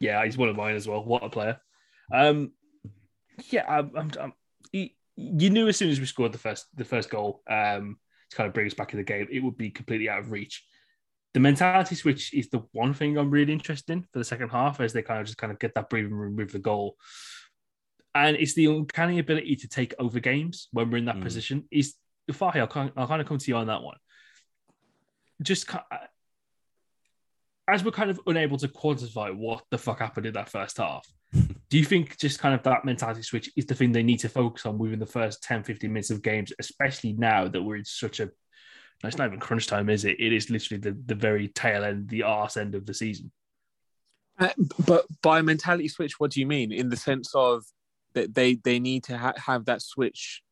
Yeah, 0.00 0.24
he's 0.24 0.36
one 0.36 0.48
of 0.48 0.56
mine 0.56 0.74
as 0.76 0.88
well. 0.88 1.04
What 1.04 1.22
a 1.22 1.28
player. 1.28 1.58
Um, 2.12 2.52
yeah, 3.50 3.64
I'm, 3.68 3.90
I'm, 3.96 4.10
I'm, 4.20 4.32
he, 4.72 4.96
you 5.16 5.50
knew 5.50 5.68
as 5.68 5.76
soon 5.76 5.90
as 5.90 6.00
we 6.00 6.06
scored 6.06 6.32
the 6.32 6.38
first 6.38 6.66
the 6.74 6.84
first 6.84 7.10
goal 7.10 7.42
um, 7.48 7.98
to 8.30 8.36
kind 8.36 8.48
of 8.48 8.54
bring 8.54 8.66
us 8.66 8.74
back 8.74 8.92
in 8.92 8.98
the 8.98 9.04
game, 9.04 9.28
it 9.30 9.42
would 9.42 9.56
be 9.56 9.70
completely 9.70 10.08
out 10.08 10.20
of 10.20 10.30
reach. 10.30 10.64
The 11.32 11.40
mentality 11.40 11.94
switch 11.94 12.34
is 12.34 12.48
the 12.48 12.62
one 12.72 12.92
thing 12.92 13.16
I'm 13.16 13.30
really 13.30 13.52
interested 13.52 13.92
in 13.92 14.02
for 14.02 14.18
the 14.18 14.24
second 14.24 14.48
half, 14.48 14.80
as 14.80 14.92
they 14.92 15.02
kind 15.02 15.20
of 15.20 15.26
just 15.26 15.38
kind 15.38 15.52
of 15.52 15.58
get 15.58 15.74
that 15.74 15.88
breathing 15.88 16.12
room 16.14 16.36
with 16.36 16.50
the 16.52 16.58
goal. 16.58 16.96
And 18.14 18.36
it's 18.36 18.54
the 18.54 18.66
uncanny 18.66 19.20
ability 19.20 19.54
to 19.56 19.68
take 19.68 19.94
over 19.98 20.18
games 20.18 20.68
when 20.72 20.90
we're 20.90 20.98
in 20.98 21.04
that 21.04 21.16
Mm. 21.16 21.22
position. 21.22 21.64
Is 21.70 21.94
Fahi, 22.32 22.56
I'll, 22.56 22.90
I'll 22.96 23.08
kind 23.08 23.20
of 23.20 23.28
come 23.28 23.38
to 23.38 23.50
you 23.50 23.56
on 23.56 23.68
that 23.68 23.82
one. 23.82 23.96
Just 25.42 25.68
as 27.68 27.84
we're 27.84 27.92
kind 27.92 28.10
of 28.10 28.20
unable 28.26 28.56
to 28.58 28.68
quantify 28.68 29.34
what 29.34 29.62
the 29.70 29.78
fuck 29.78 30.00
happened 30.00 30.26
in 30.26 30.34
that 30.34 30.48
first 30.48 30.78
half, 30.78 31.06
do 31.70 31.78
you 31.78 31.84
think 31.84 32.18
just 32.18 32.40
kind 32.40 32.54
of 32.54 32.62
that 32.64 32.84
mentality 32.84 33.22
switch 33.22 33.50
is 33.56 33.66
the 33.66 33.74
thing 33.74 33.92
they 33.92 34.02
need 34.02 34.18
to 34.18 34.28
focus 34.28 34.66
on 34.66 34.78
within 34.78 34.98
the 34.98 35.06
first 35.06 35.42
10, 35.44 35.62
15 35.62 35.92
minutes 35.92 36.10
of 36.10 36.22
games, 36.22 36.52
especially 36.58 37.12
now 37.12 37.46
that 37.46 37.62
we're 37.62 37.76
in 37.76 37.84
such 37.84 38.18
a 38.18 38.30
it's 39.08 39.16
not 39.16 39.28
even 39.28 39.40
crunch 39.40 39.66
time, 39.66 39.88
is 39.88 40.04
it? 40.04 40.20
It 40.20 40.32
is 40.32 40.50
literally 40.50 40.80
the, 40.80 40.96
the 41.06 41.14
very 41.14 41.48
tail 41.48 41.84
end, 41.84 42.08
the 42.08 42.24
arse 42.24 42.56
end 42.56 42.74
of 42.74 42.86
the 42.86 42.94
season. 42.94 43.30
Uh, 44.38 44.48
but 44.86 45.06
by 45.22 45.42
mentality 45.42 45.88
switch, 45.88 46.20
what 46.20 46.30
do 46.30 46.40
you 46.40 46.46
mean? 46.46 46.72
In 46.72 46.88
the 46.88 46.96
sense 46.96 47.34
of 47.34 47.64
that 48.14 48.34
they 48.34 48.54
they 48.56 48.78
need 48.78 49.04
to 49.04 49.16
ha- 49.16 49.34
have 49.36 49.66
that 49.66 49.82
switch 49.82 50.42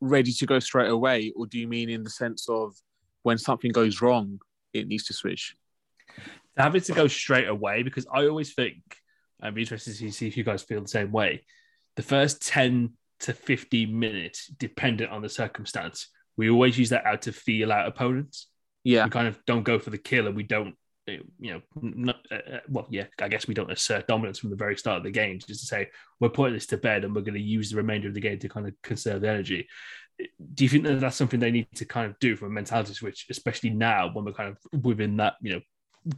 ready 0.00 0.32
to 0.32 0.46
go 0.46 0.58
straight 0.58 0.90
away, 0.90 1.32
or 1.36 1.46
do 1.46 1.58
you 1.58 1.68
mean 1.68 1.90
in 1.90 2.04
the 2.04 2.10
sense 2.10 2.48
of 2.48 2.74
when 3.22 3.38
something 3.38 3.72
goes 3.72 4.00
wrong, 4.00 4.40
it 4.72 4.86
needs 4.86 5.04
to 5.04 5.12
switch? 5.12 5.56
To 6.56 6.62
Have 6.62 6.76
it 6.76 6.84
to 6.84 6.92
go 6.92 7.08
straight 7.08 7.48
away 7.48 7.82
because 7.82 8.06
I 8.12 8.26
always 8.26 8.54
think 8.54 8.82
I'd 9.40 9.54
be 9.54 9.62
interested 9.62 9.96
to 9.96 10.12
see 10.12 10.28
if 10.28 10.36
you 10.36 10.44
guys 10.44 10.62
feel 10.62 10.80
the 10.80 10.88
same 10.88 11.10
way. 11.12 11.44
The 11.96 12.02
first 12.02 12.46
10 12.46 12.92
to 13.20 13.32
15 13.32 13.98
minutes, 13.98 14.46
dependent 14.46 15.10
on 15.10 15.22
the 15.22 15.28
circumstance, 15.28 16.08
we 16.36 16.50
always 16.50 16.78
use 16.78 16.90
that 16.90 17.06
out 17.06 17.22
to 17.22 17.32
feel 17.32 17.72
out 17.72 17.86
opponents. 17.86 18.48
Yeah, 18.84 19.04
We 19.04 19.10
kind 19.10 19.28
of 19.28 19.38
don't 19.46 19.62
go 19.62 19.78
for 19.78 19.90
the 19.90 19.98
kill 19.98 20.26
and 20.26 20.36
we 20.36 20.42
don't, 20.42 20.74
uh, 21.08 21.22
you 21.38 21.52
know, 21.52 21.60
not, 21.80 22.16
uh, 22.30 22.54
uh, 22.54 22.60
well, 22.68 22.86
yeah, 22.90 23.04
I 23.20 23.28
guess 23.28 23.46
we 23.46 23.54
don't 23.54 23.70
assert 23.70 24.08
dominance 24.08 24.38
from 24.38 24.50
the 24.50 24.56
very 24.56 24.76
start 24.76 24.98
of 24.98 25.04
the 25.04 25.10
game, 25.10 25.38
just 25.38 25.60
to 25.60 25.66
say 25.66 25.90
we're 26.18 26.28
putting 26.28 26.54
this 26.54 26.66
to 26.68 26.76
bed 26.76 27.04
and 27.04 27.14
we're 27.14 27.22
going 27.22 27.34
to 27.34 27.40
use 27.40 27.70
the 27.70 27.76
remainder 27.76 28.08
of 28.08 28.14
the 28.14 28.20
game 28.20 28.38
to 28.40 28.48
kind 28.48 28.66
of 28.66 28.74
conserve 28.82 29.20
the 29.20 29.28
energy. 29.28 29.68
Do 30.54 30.64
you 30.64 30.68
think 30.68 30.84
that 30.84 31.00
that's 31.00 31.16
something 31.16 31.40
they 31.40 31.50
need 31.50 31.68
to 31.76 31.84
kind 31.84 32.10
of 32.10 32.18
do 32.18 32.36
from 32.36 32.48
a 32.48 32.50
mentality 32.50 32.94
switch, 32.94 33.26
especially 33.30 33.70
now 33.70 34.10
when 34.12 34.24
we're 34.24 34.32
kind 34.32 34.50
of 34.50 34.82
within 34.82 35.16
that, 35.18 35.34
you 35.40 35.54
know, 35.54 35.60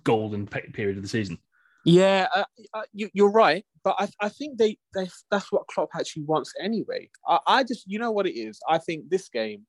golden 0.03 0.47
period 0.47 0.97
of 0.97 1.03
the 1.03 1.09
season? 1.09 1.39
Yeah, 1.85 2.29
uh, 2.35 2.45
uh, 2.73 2.83
you, 2.95 3.11
you're 3.13 3.31
right, 3.31 3.65
but 3.83 3.97
I, 3.99 4.09
I 4.19 4.29
think 4.31 4.57
they, 4.57 4.79
they 4.95 5.09
that's 5.31 5.53
what 5.53 5.67
Klopp 5.67 5.91
actually 5.95 6.23
wants 6.23 6.55
anyway. 6.59 7.11
I, 7.27 7.39
I 7.47 7.63
just 7.63 7.85
you 7.87 7.99
know 7.99 8.11
what 8.11 8.27
it 8.27 8.39
is. 8.39 8.59
I 8.69 8.79
think 8.79 9.11
this 9.11 9.29
game, 9.29 9.67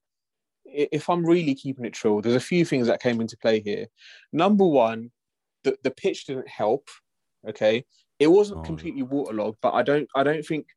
if 0.65 1.09
I'm 1.09 1.25
really 1.25 1.55
keeping 1.55 1.85
it 1.85 1.93
true, 1.93 2.21
there's 2.21 2.35
a 2.35 2.39
few 2.39 2.65
things 2.65 2.87
that 2.87 3.01
came 3.01 3.21
into 3.21 3.37
play 3.37 3.59
here. 3.61 3.87
Number 4.33 4.65
one, 4.65 5.11
the, 5.63 5.77
the 5.83 5.91
pitch 5.91 6.25
didn't 6.25 6.47
help. 6.47 6.89
Okay, 7.47 7.85
it 8.19 8.27
wasn't 8.27 8.59
Oh. 8.59 8.63
completely 8.63 9.03
waterlogged, 9.03 9.57
but 9.61 9.73
I 9.73 9.83
don't 9.83 10.07
I 10.15 10.23
don't 10.23 10.45
think 10.45 10.67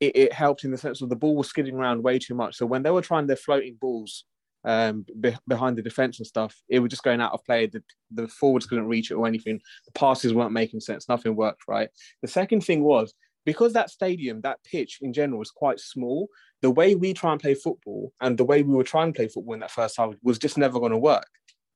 it, 0.00 0.16
it 0.16 0.32
helped 0.32 0.64
in 0.64 0.70
the 0.70 0.78
sense 0.78 1.02
of 1.02 1.08
the 1.08 1.16
ball 1.16 1.36
was 1.36 1.48
skidding 1.48 1.74
around 1.76 2.02
way 2.02 2.18
too 2.18 2.34
much. 2.34 2.56
So 2.56 2.66
when 2.66 2.82
they 2.82 2.90
were 2.90 3.02
trying 3.02 3.26
their 3.26 3.36
floating 3.36 3.76
balls 3.80 4.24
um, 4.64 5.04
be, 5.20 5.36
behind 5.46 5.76
the 5.76 5.82
defense 5.82 6.18
and 6.18 6.26
stuff, 6.26 6.54
it 6.68 6.78
was 6.80 6.90
just 6.90 7.02
going 7.02 7.20
out 7.20 7.32
of 7.32 7.44
play. 7.44 7.66
The, 7.66 7.82
the 8.10 8.28
forwards 8.28 8.66
couldn't 8.66 8.88
reach 8.88 9.10
it 9.10 9.14
or 9.14 9.26
anything. 9.26 9.60
The 9.86 9.92
passes 9.92 10.32
weren't 10.34 10.52
making 10.52 10.80
sense. 10.80 11.08
Nothing 11.08 11.36
worked 11.36 11.62
right. 11.68 11.88
The 12.22 12.28
second 12.28 12.62
thing 12.64 12.82
was 12.82 13.12
because 13.48 13.72
that 13.72 13.88
stadium, 13.88 14.42
that 14.42 14.62
pitch 14.62 14.98
in 15.00 15.10
general 15.10 15.40
is 15.40 15.50
quite 15.50 15.80
small. 15.80 16.28
The 16.60 16.70
way 16.70 16.94
we 16.94 17.14
try 17.14 17.32
and 17.32 17.40
play 17.40 17.54
football 17.54 18.12
and 18.20 18.36
the 18.36 18.44
way 18.44 18.62
we 18.62 18.74
were 18.74 18.84
trying 18.84 19.10
to 19.10 19.16
play 19.16 19.26
football 19.26 19.54
in 19.54 19.60
that 19.60 19.70
first 19.70 19.96
half 19.96 20.12
was 20.22 20.38
just 20.38 20.58
never 20.58 20.78
going 20.78 20.92
to 20.92 20.98
work. 20.98 21.24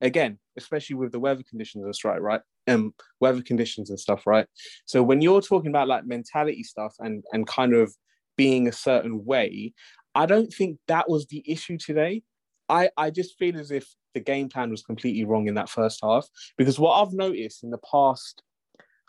Again, 0.03 0.39
especially 0.59 0.97
with 0.97 1.13
the 1.13 1.19
weather 1.19 1.43
conditions 1.49 1.83
and 1.83 1.97
stuff, 1.97 2.19
right? 2.21 2.43
Um, 2.69 2.93
weather 3.21 3.41
conditions 3.41 3.89
and 3.89 3.99
stuff, 3.99 4.27
right? 4.27 4.47
So 4.85 5.03
when 5.03 5.23
you're 5.23 5.41
talking 5.41 5.71
about 5.71 5.89
like 5.89 6.05
mentality 6.05 6.63
stuff 6.63 6.95
and 6.99 7.25
and 7.33 7.47
kind 7.47 7.73
of 7.73 7.97
being 8.37 8.69
a 8.69 8.73
certain 8.73 9.25
way, 9.25 9.73
I 10.15 10.27
don't 10.27 10.53
think 10.53 10.77
that 10.89 11.09
was 11.09 11.25
the 11.29 11.43
issue 11.47 11.79
today. 11.79 12.23
I, 12.69 12.91
I 12.99 13.09
just 13.09 13.39
feel 13.39 13.59
as 13.59 13.71
if 13.71 13.87
the 14.13 14.21
game 14.21 14.51
plan 14.51 14.69
was 14.69 14.83
completely 14.83 15.25
wrong 15.25 15.49
in 15.49 15.55
that 15.55 15.71
first 15.71 16.01
half 16.03 16.29
because 16.59 16.79
what 16.79 17.01
I've 17.01 17.15
noticed 17.15 17.65
in 17.65 17.71
the 17.71 17.79
past, 17.79 18.43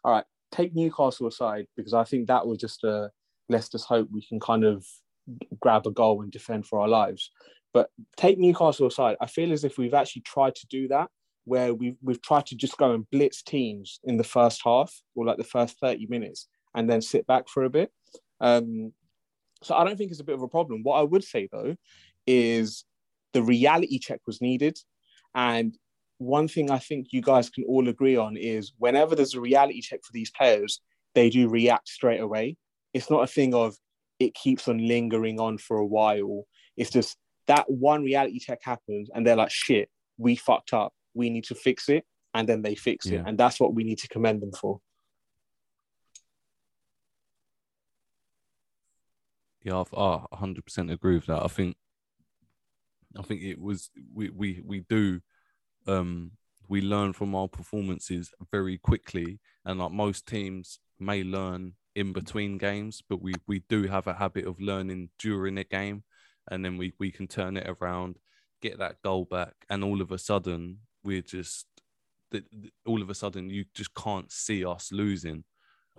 all 0.06 0.14
right, 0.14 0.26
take 0.54 0.76
Newcastle 0.76 1.28
aside 1.28 1.66
because 1.76 1.94
I 1.94 2.04
think 2.04 2.28
that 2.28 2.46
was 2.46 2.60
just 2.60 2.84
a 2.84 3.10
let's 3.50 3.70
hope 3.84 4.08
we 4.12 4.26
can 4.26 4.40
kind 4.40 4.64
of 4.64 4.86
grab 5.60 5.86
a 5.86 5.92
goal 5.92 6.22
and 6.22 6.32
defend 6.32 6.66
for 6.66 6.80
our 6.80 6.88
lives. 6.88 7.32
But 7.74 7.90
take 8.18 8.38
Newcastle 8.38 8.88
aside, 8.88 9.18
I 9.20 9.26
feel 9.26 9.52
as 9.52 9.64
if 9.64 9.78
we've 9.78 9.94
actually 9.94 10.22
tried 10.22 10.56
to 10.56 10.68
do 10.68 10.88
that 10.90 11.10
where 11.46 11.74
we've 11.74 11.98
we've 12.02 12.22
tried 12.22 12.46
to 12.46 12.56
just 12.56 12.78
go 12.78 12.94
and 12.94 13.10
blitz 13.12 13.42
teams 13.42 14.00
in 14.04 14.18
the 14.18 14.24
first 14.24 14.62
half 14.64 14.94
or 15.16 15.26
like 15.26 15.38
the 15.38 15.44
first 15.44 15.78
30 15.80 16.08
minutes 16.08 16.48
and 16.76 16.90
then 16.90 17.02
sit 17.02 17.28
back 17.28 17.50
for 17.50 17.64
a 17.64 17.70
bit. 17.70 17.92
Um, 18.40 18.94
so 19.62 19.76
I 19.76 19.84
don't 19.84 19.98
think 19.98 20.12
it's 20.12 20.20
a 20.20 20.26
bit 20.26 20.36
of 20.36 20.42
a 20.42 20.48
problem. 20.48 20.84
What 20.84 21.00
I 21.00 21.04
would 21.04 21.24
say 21.24 21.50
though 21.52 21.76
is 22.26 22.86
the 23.34 23.44
reality 23.44 24.00
check 24.00 24.22
was 24.26 24.42
needed. 24.42 24.78
And 25.36 25.76
one 26.24 26.48
thing 26.48 26.72
I 26.72 26.80
think 26.80 27.08
you 27.12 27.22
guys 27.22 27.50
can 27.50 27.64
all 27.66 27.88
agree 27.88 28.16
on 28.16 28.38
is 28.38 28.74
whenever 28.78 29.16
there's 29.16 29.36
a 29.36 29.42
reality 29.42 29.82
check 29.82 30.00
for 30.04 30.12
these 30.14 30.32
players, 30.32 30.82
they 31.16 31.30
do 31.30 31.48
react 31.50 31.88
straight 31.90 32.22
away. 32.22 32.58
It's 32.94 33.10
not 33.10 33.24
a 33.24 33.28
thing 33.28 33.54
of 33.54 33.76
it 34.20 34.34
keeps 34.34 34.68
on 34.68 34.78
lingering 34.88 35.40
on 35.40 35.58
for 35.58 35.78
a 35.78 35.86
while. 35.86 36.46
It's 36.78 36.90
just 36.90 37.18
that 37.48 37.70
one 37.70 38.04
reality 38.04 38.40
check 38.40 38.60
happens 38.64 39.10
and 39.14 39.26
they're 39.26 39.36
like, 39.36 39.52
shit, 39.52 39.90
we 40.18 40.36
fucked 40.36 40.74
up. 40.74 40.94
We 41.14 41.30
need 41.30 41.44
to 41.46 41.56
fix 41.56 41.90
it. 41.90 42.06
And 42.34 42.48
then 42.50 42.62
they 42.62 42.74
fix 42.76 43.06
it. 43.08 43.24
And 43.28 43.38
that's 43.38 43.60
what 43.60 43.74
we 43.76 43.84
need 43.84 44.00
to 44.00 44.08
commend 44.08 44.42
them 44.42 44.54
for. 44.54 44.80
Yeah, 49.64 49.80
I've- 49.80 49.96
I 49.96 50.26
100% 50.34 50.92
agree 50.92 51.16
with 51.16 51.28
that. 51.28 51.44
I 51.44 51.48
think, 51.48 51.78
I 53.18 53.22
think 53.22 53.42
it 53.44 53.60
was 53.60 53.92
we 54.14 54.30
we 54.30 54.62
we 54.66 54.80
do, 54.82 55.22
um, 55.88 56.32
we 56.68 56.82
learn 56.82 57.14
from 57.14 57.36
our 57.36 57.48
performances 57.48 58.32
very 58.52 58.78
quickly, 58.78 59.40
and 59.66 59.80
like 59.80 59.92
most 59.92 60.28
teams 60.28 60.80
may 61.00 61.24
learn 61.24 61.74
in 61.96 62.14
between 62.14 62.58
games, 62.58 63.02
but 63.08 63.22
we 63.22 63.34
we 63.48 63.60
do 63.70 63.84
have 63.84 64.08
a 64.08 64.14
habit 64.14 64.46
of 64.46 64.60
learning 64.60 65.10
during 65.20 65.58
a 65.58 65.64
game, 65.64 66.04
and 66.50 66.64
then 66.64 66.78
we 66.78 66.94
we 67.00 67.12
can 67.12 67.28
turn 67.28 67.58
it 67.58 67.68
around, 67.70 68.18
get 68.62 68.80
that 68.80 69.02
goal 69.04 69.26
back, 69.26 69.54
and 69.70 69.84
all 69.84 70.02
of 70.02 70.12
a 70.12 70.18
sudden 70.18 70.80
we're 71.04 71.22
just, 71.22 71.68
all 72.86 73.02
of 73.02 73.10
a 73.10 73.14
sudden 73.14 73.50
you 73.50 73.66
just 73.76 73.94
can't 73.94 74.32
see 74.32 74.66
us 74.66 74.92
losing, 74.92 75.44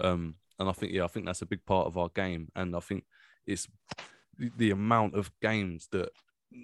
um, 0.00 0.34
and 0.58 0.68
I 0.68 0.72
think 0.72 0.92
yeah, 0.92 1.04
I 1.04 1.08
think 1.08 1.26
that's 1.26 1.42
a 1.42 1.46
big 1.46 1.64
part 1.64 1.86
of 1.86 1.96
our 1.96 2.08
game, 2.08 2.48
and 2.56 2.74
I 2.74 2.80
think 2.80 3.04
it's 3.46 3.68
the 4.38 4.70
amount 4.70 5.14
of 5.14 5.30
games 5.40 5.88
that 5.92 6.08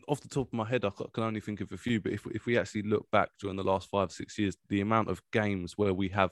off 0.08 0.20
the 0.20 0.28
top 0.28 0.48
of 0.48 0.52
my 0.52 0.68
head 0.68 0.84
I 0.84 0.90
can 1.12 1.24
only 1.24 1.40
think 1.40 1.60
of 1.60 1.72
a 1.72 1.76
few 1.76 2.00
but 2.00 2.12
if, 2.12 2.26
if 2.32 2.46
we 2.46 2.58
actually 2.58 2.82
look 2.82 3.10
back 3.10 3.30
during 3.40 3.56
the 3.56 3.64
last 3.64 3.88
five 3.88 4.12
six 4.12 4.38
years 4.38 4.56
the 4.68 4.80
amount 4.80 5.10
of 5.10 5.22
games 5.32 5.74
where 5.76 5.94
we 5.94 6.08
have 6.10 6.30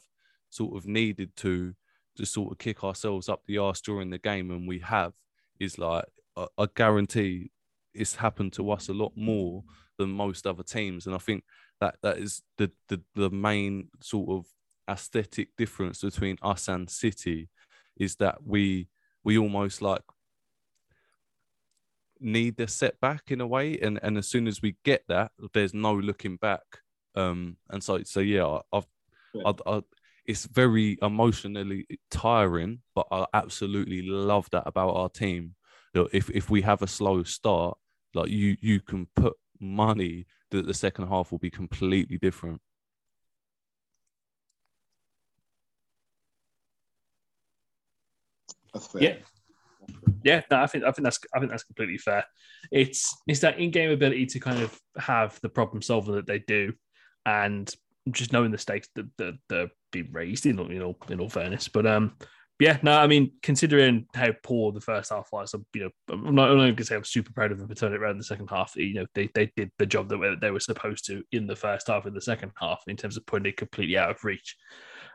sort 0.51 0.77
of 0.77 0.87
needed 0.87 1.35
to 1.37 1.75
just 2.17 2.33
sort 2.33 2.53
of 2.53 2.59
kick 2.59 2.85
ourselves 2.85 3.29
up 3.29 3.43
the 3.47 3.59
arse 3.59 3.81
during 3.81 4.11
the 4.11 4.19
game 4.19 4.51
and 4.51 4.67
we 4.67 4.79
have 4.79 5.13
is 5.61 5.79
like 5.79 6.05
I, 6.37 6.47
I 6.57 6.67
guarantee 6.75 7.51
it's 7.95 8.17
happened 8.17 8.53
to 8.55 8.71
us 8.71 8.89
a 8.89 8.95
lot 8.95 9.13
more 9.17 9.65
than 9.99 10.11
most 10.11 10.47
other 10.47 10.63
teams. 10.63 11.07
And 11.07 11.15
I 11.15 11.19
think 11.19 11.45
that 11.81 11.97
that 12.03 12.19
is 12.19 12.43
the 12.57 12.71
the, 12.89 13.01
the 13.15 13.31
main 13.31 13.89
sort 14.01 14.31
of 14.31 14.47
aesthetic 14.89 15.49
difference 15.57 16.01
between 16.01 16.39
us 16.43 16.69
and 16.69 16.89
City 16.89 17.49
is 17.99 18.17
that 18.17 18.39
we 18.47 18.89
we 19.25 19.37
almost 19.37 19.83
like 19.83 20.03
need 22.21 22.57
the 22.57 22.67
setback 22.69 23.31
in 23.31 23.41
a 23.41 23.47
way 23.47 23.79
and 23.81 23.99
and 24.03 24.19
as 24.19 24.29
soon 24.29 24.47
as 24.47 24.61
we 24.63 24.77
get 24.85 25.03
that 25.09 25.31
there's 25.55 25.75
no 25.75 25.95
looking 25.95 26.37
back 26.37 26.63
um 27.15 27.57
and 27.71 27.83
so 27.83 28.03
so 28.05 28.21
yeah 28.21 28.45
I- 28.47 28.77
i've 28.79 28.87
I, 29.47 29.53
I, 29.67 29.83
it's 30.27 30.47
very 30.47 30.99
emotionally 31.03 31.87
tiring 32.11 32.81
but 32.95 33.07
i 33.11 33.27
absolutely 33.35 34.03
love 34.03 34.49
that 34.53 34.65
about 34.67 34.95
our 34.97 35.09
team 35.09 35.55
that 35.95 36.09
if 36.13 36.31
if 36.31 36.51
we 36.51 36.63
have 36.63 36.83
a 36.83 36.87
slow 36.87 37.23
start 37.23 37.77
like 38.15 38.31
you 38.31 38.57
you 38.61 38.81
can 38.81 39.07
put 39.17 39.35
money 39.61 40.27
that 40.51 40.67
the 40.67 40.75
second 40.75 41.09
half 41.09 41.31
will 41.31 41.39
be 41.39 41.51
completely 41.51 42.19
different 42.19 42.61
That's 48.73 48.87
fair. 48.87 49.03
Yeah. 49.03 49.15
Yeah, 50.23 50.43
no, 50.51 50.59
I 50.63 50.67
think 50.67 50.85
I 50.85 50.93
think 50.93 51.05
that's 51.05 51.19
I 51.35 51.39
think 51.39 51.51
that's 51.51 51.65
completely 51.65 51.99
fair. 51.99 52.25
It's 52.71 53.17
it's 53.27 53.41
that 53.41 53.59
in-game 53.59 53.91
ability 53.91 54.27
to 54.27 54.41
kind 54.41 54.63
of 54.63 54.79
have 54.97 55.39
the 55.43 55.49
problem 55.49 55.83
solving 55.83 56.15
that 56.15 56.27
they 56.27 56.39
do, 56.41 56.73
and 57.27 57.73
just 58.11 58.33
knowing 58.33 58.51
the 58.51 58.59
stakes 58.59 58.89
that 58.95 59.07
that 59.19 59.35
that 59.49 59.71
be 59.91 60.03
raised 60.03 60.47
in 60.47 60.59
all 60.59 60.71
in 60.71 60.83
all 60.83 60.97
in 61.09 61.21
all 61.21 61.29
fairness. 61.29 61.69
But 61.69 61.87
um, 61.87 62.15
yeah, 62.59 62.79
no, 62.83 62.93
I 62.99 63.07
mean 63.07 63.33
considering 63.43 64.07
how 64.15 64.31
poor 64.43 64.73
the 64.73 64.81
first 64.81 65.11
half 65.11 65.29
was, 65.33 65.55
I'm, 65.55 65.65
you 65.75 65.83
know, 65.83 65.91
I'm 66.11 66.35
not 66.35 66.51
only 66.51 66.67
going 66.67 66.77
to 66.77 66.85
say 66.85 66.97
I'm 66.97 67.05
super 67.05 67.33
proud 67.33 67.53
of 67.53 67.59
them 67.59 67.69
for 67.69 67.75
turning 67.75 67.95
it 67.95 68.03
around 68.03 68.13
in 68.13 68.19
the 68.19 68.25
second 68.25 68.49
half. 68.51 68.75
You 68.77 68.95
know, 68.95 69.07
they 69.15 69.31
they 69.35 69.53
did 69.57 69.71
the 69.79 69.87
job 69.87 70.09
that 70.09 70.39
they 70.41 70.51
were 70.51 70.61
supposed 70.61 71.07
to 71.07 71.23
in 71.33 71.47
the 71.47 71.57
first 71.57 71.89
half 71.89 72.07
in 72.07 72.15
the 72.15 72.21
second 72.21 72.53
half 72.59 72.83
in 72.87 72.97
terms 72.97 73.17
of 73.17 73.27
putting 73.27 73.47
it 73.47 73.57
completely 73.57 73.97
out 73.97 74.11
of 74.11 74.25
reach 74.25 74.57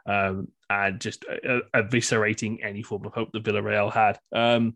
um, 0.06 0.47
and 0.70 0.99
just 0.99 1.26
uh, 1.30 1.60
eviscerating 1.74 2.60
any 2.64 2.84
form 2.84 3.06
of 3.06 3.14
hope 3.14 3.32
that 3.32 3.43
Villarreal 3.43 3.91
had. 3.91 4.20
Um, 4.32 4.76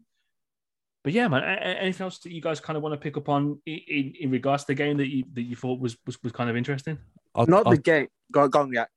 but 1.08 1.14
yeah, 1.14 1.30
man. 1.30 1.41
a- 1.41 1.45
a- 1.45 1.82
Anything 1.84 2.03
else 2.03 2.18
that 2.20 2.34
you 2.34 2.41
guys 2.41 2.60
kind 2.60 2.76
of 2.76 2.84
want 2.84 2.91
to 2.91 2.97
pick 2.97 3.16
up 3.16 3.30
on 3.30 3.62
in, 3.66 3.80
in, 3.88 4.14
in 4.20 4.30
regards 4.30 4.64
to 4.64 4.68
the 4.68 4.74
game 4.74 4.97
that 4.97 5.08
you 5.08 5.24
that 5.36 5.43
you 5.43 5.55
thought 5.55 5.80
was 5.80 5.95
was, 6.05 6.22
was 6.22 6.34
kind 6.34 6.49
of 6.49 6.58
interesting? 6.58 6.97
I, 7.34 7.45
Not 7.45 7.66
I, 7.66 7.76
the 7.76 7.82
game. 7.82 8.08
Go, 8.30 8.45
go 8.49 8.60
on, 8.60 8.74
yeah. 8.74 8.88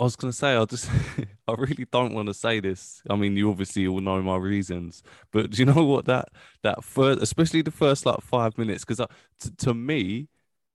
I 0.00 0.02
was 0.02 0.16
gonna 0.16 0.32
say 0.32 0.56
I 0.56 0.64
just 0.64 0.90
I 1.46 1.52
really 1.52 1.86
don't 1.92 2.14
want 2.14 2.26
to 2.26 2.34
say 2.34 2.58
this. 2.58 3.00
I 3.08 3.14
mean, 3.14 3.36
you 3.36 3.48
obviously 3.48 3.86
all 3.86 4.00
know 4.00 4.20
my 4.22 4.34
reasons, 4.34 5.04
but 5.30 5.50
do 5.50 5.62
you 5.62 5.66
know 5.66 5.84
what 5.84 6.06
that 6.06 6.30
that 6.64 6.82
first, 6.82 7.22
especially 7.22 7.62
the 7.62 7.70
first 7.70 8.06
like 8.06 8.22
five 8.22 8.58
minutes, 8.58 8.84
because 8.84 8.98
uh, 8.98 9.06
to, 9.38 9.56
to 9.56 9.72
me, 9.72 10.26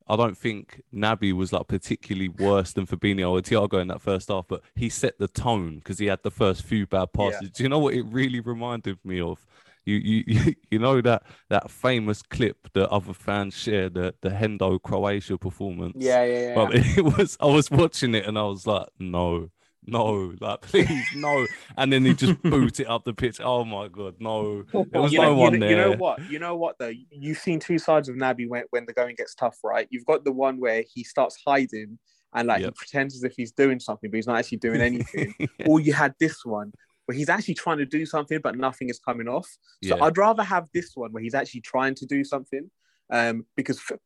I 0.07 0.15
don't 0.15 0.37
think 0.37 0.81
Naby 0.93 1.33
was 1.33 1.51
like 1.51 1.67
particularly 1.67 2.29
worse 2.29 2.71
than 2.71 2.87
Fabinho 2.87 3.31
or 3.31 3.41
Thiago 3.41 3.81
in 3.81 3.89
that 3.89 4.01
first 4.01 4.29
half, 4.29 4.47
but 4.47 4.61
he 4.75 4.87
set 4.87 5.19
the 5.19 5.27
tone 5.27 5.79
because 5.79 5.99
he 5.99 6.05
had 6.05 6.23
the 6.23 6.31
first 6.31 6.63
few 6.63 6.87
bad 6.87 7.11
passes. 7.11 7.49
Do 7.49 7.63
you 7.63 7.67
know 7.67 7.79
what 7.79 7.93
it 7.93 8.03
really 8.03 8.39
reminded 8.39 8.99
me 9.03 9.19
of? 9.19 9.45
You, 9.85 9.95
you, 10.27 10.55
you 10.69 10.79
know 10.79 11.01
that 11.01 11.23
that 11.49 11.71
famous 11.71 12.21
clip 12.21 12.71
that 12.73 12.89
other 12.89 13.13
fans 13.13 13.53
share 13.55 13.89
the 13.89 14.13
the 14.21 14.29
Hendo 14.29 14.81
Croatia 14.81 15.37
performance. 15.37 15.95
Yeah, 15.97 16.23
yeah, 16.23 16.39
yeah. 16.39 16.55
But 16.55 16.75
it 16.75 17.03
was 17.03 17.37
I 17.39 17.47
was 17.47 17.69
watching 17.71 18.15
it 18.15 18.25
and 18.25 18.37
I 18.37 18.43
was 18.43 18.67
like, 18.67 18.87
no, 18.99 19.49
no, 19.85 20.33
like 20.39 20.61
please, 20.61 21.05
no. 21.15 21.47
And 21.77 21.91
then 21.91 22.05
he 22.05 22.13
just 22.13 22.41
boot 22.43 22.79
it 22.79 22.87
up 22.87 23.03
the 23.03 23.13
pitch. 23.13 23.39
Oh 23.43 23.65
my 23.65 23.87
god, 23.87 24.15
no. 24.19 24.63
There 24.91 25.01
was 25.01 25.11
you 25.11 25.19
no 25.19 25.31
know, 25.31 25.35
one 25.35 25.53
you, 25.53 25.59
there. 25.59 25.69
you 25.69 25.75
know 25.75 25.91
what? 25.97 26.31
You 26.31 26.39
know 26.39 26.55
what 26.55 26.77
though? 26.77 26.91
You've 27.09 27.39
seen 27.39 27.59
two 27.59 27.79
sides 27.79 28.07
of 28.07 28.15
Naby 28.15 28.47
when, 28.47 28.63
when 28.69 28.85
the 28.85 28.93
going 28.93 29.15
gets 29.15 29.33
tough, 29.33 29.57
right? 29.63 29.87
You've 29.89 30.05
got 30.05 30.23
the 30.23 30.31
one 30.31 30.59
where 30.59 30.83
he 30.93 31.03
starts 31.03 31.37
hiding 31.45 31.97
and 32.33 32.47
like 32.47 32.61
Yep. 32.61 32.69
he 32.69 32.73
pretends 32.77 33.15
as 33.15 33.23
if 33.23 33.33
he's 33.35 33.51
doing 33.51 33.79
something, 33.79 34.09
but 34.11 34.15
he's 34.15 34.27
not 34.27 34.37
actually 34.37 34.59
doing 34.59 34.81
anything. 34.81 35.33
or 35.65 35.79
you 35.79 35.93
had 35.93 36.13
this 36.19 36.45
one 36.45 36.71
where 37.11 37.17
he's 37.17 37.27
actually 37.27 37.55
trying 37.55 37.77
to 37.77 37.85
do 37.85 38.05
something, 38.05 38.39
but 38.41 38.57
nothing 38.57 38.87
is 38.87 38.97
coming 38.97 39.27
off. 39.27 39.49
So 39.83 39.97
Yeah. 39.97 40.03
I'd 40.05 40.17
rather 40.17 40.43
have 40.43 40.69
this 40.73 40.95
one 40.95 41.11
where 41.11 41.21
he's 41.21 41.33
actually 41.33 41.59
trying 41.59 41.93
to 41.95 42.05
do 42.05 42.23
something, 42.23 42.71
um, 43.09 43.45
because 43.57 43.81
for, 43.81 43.99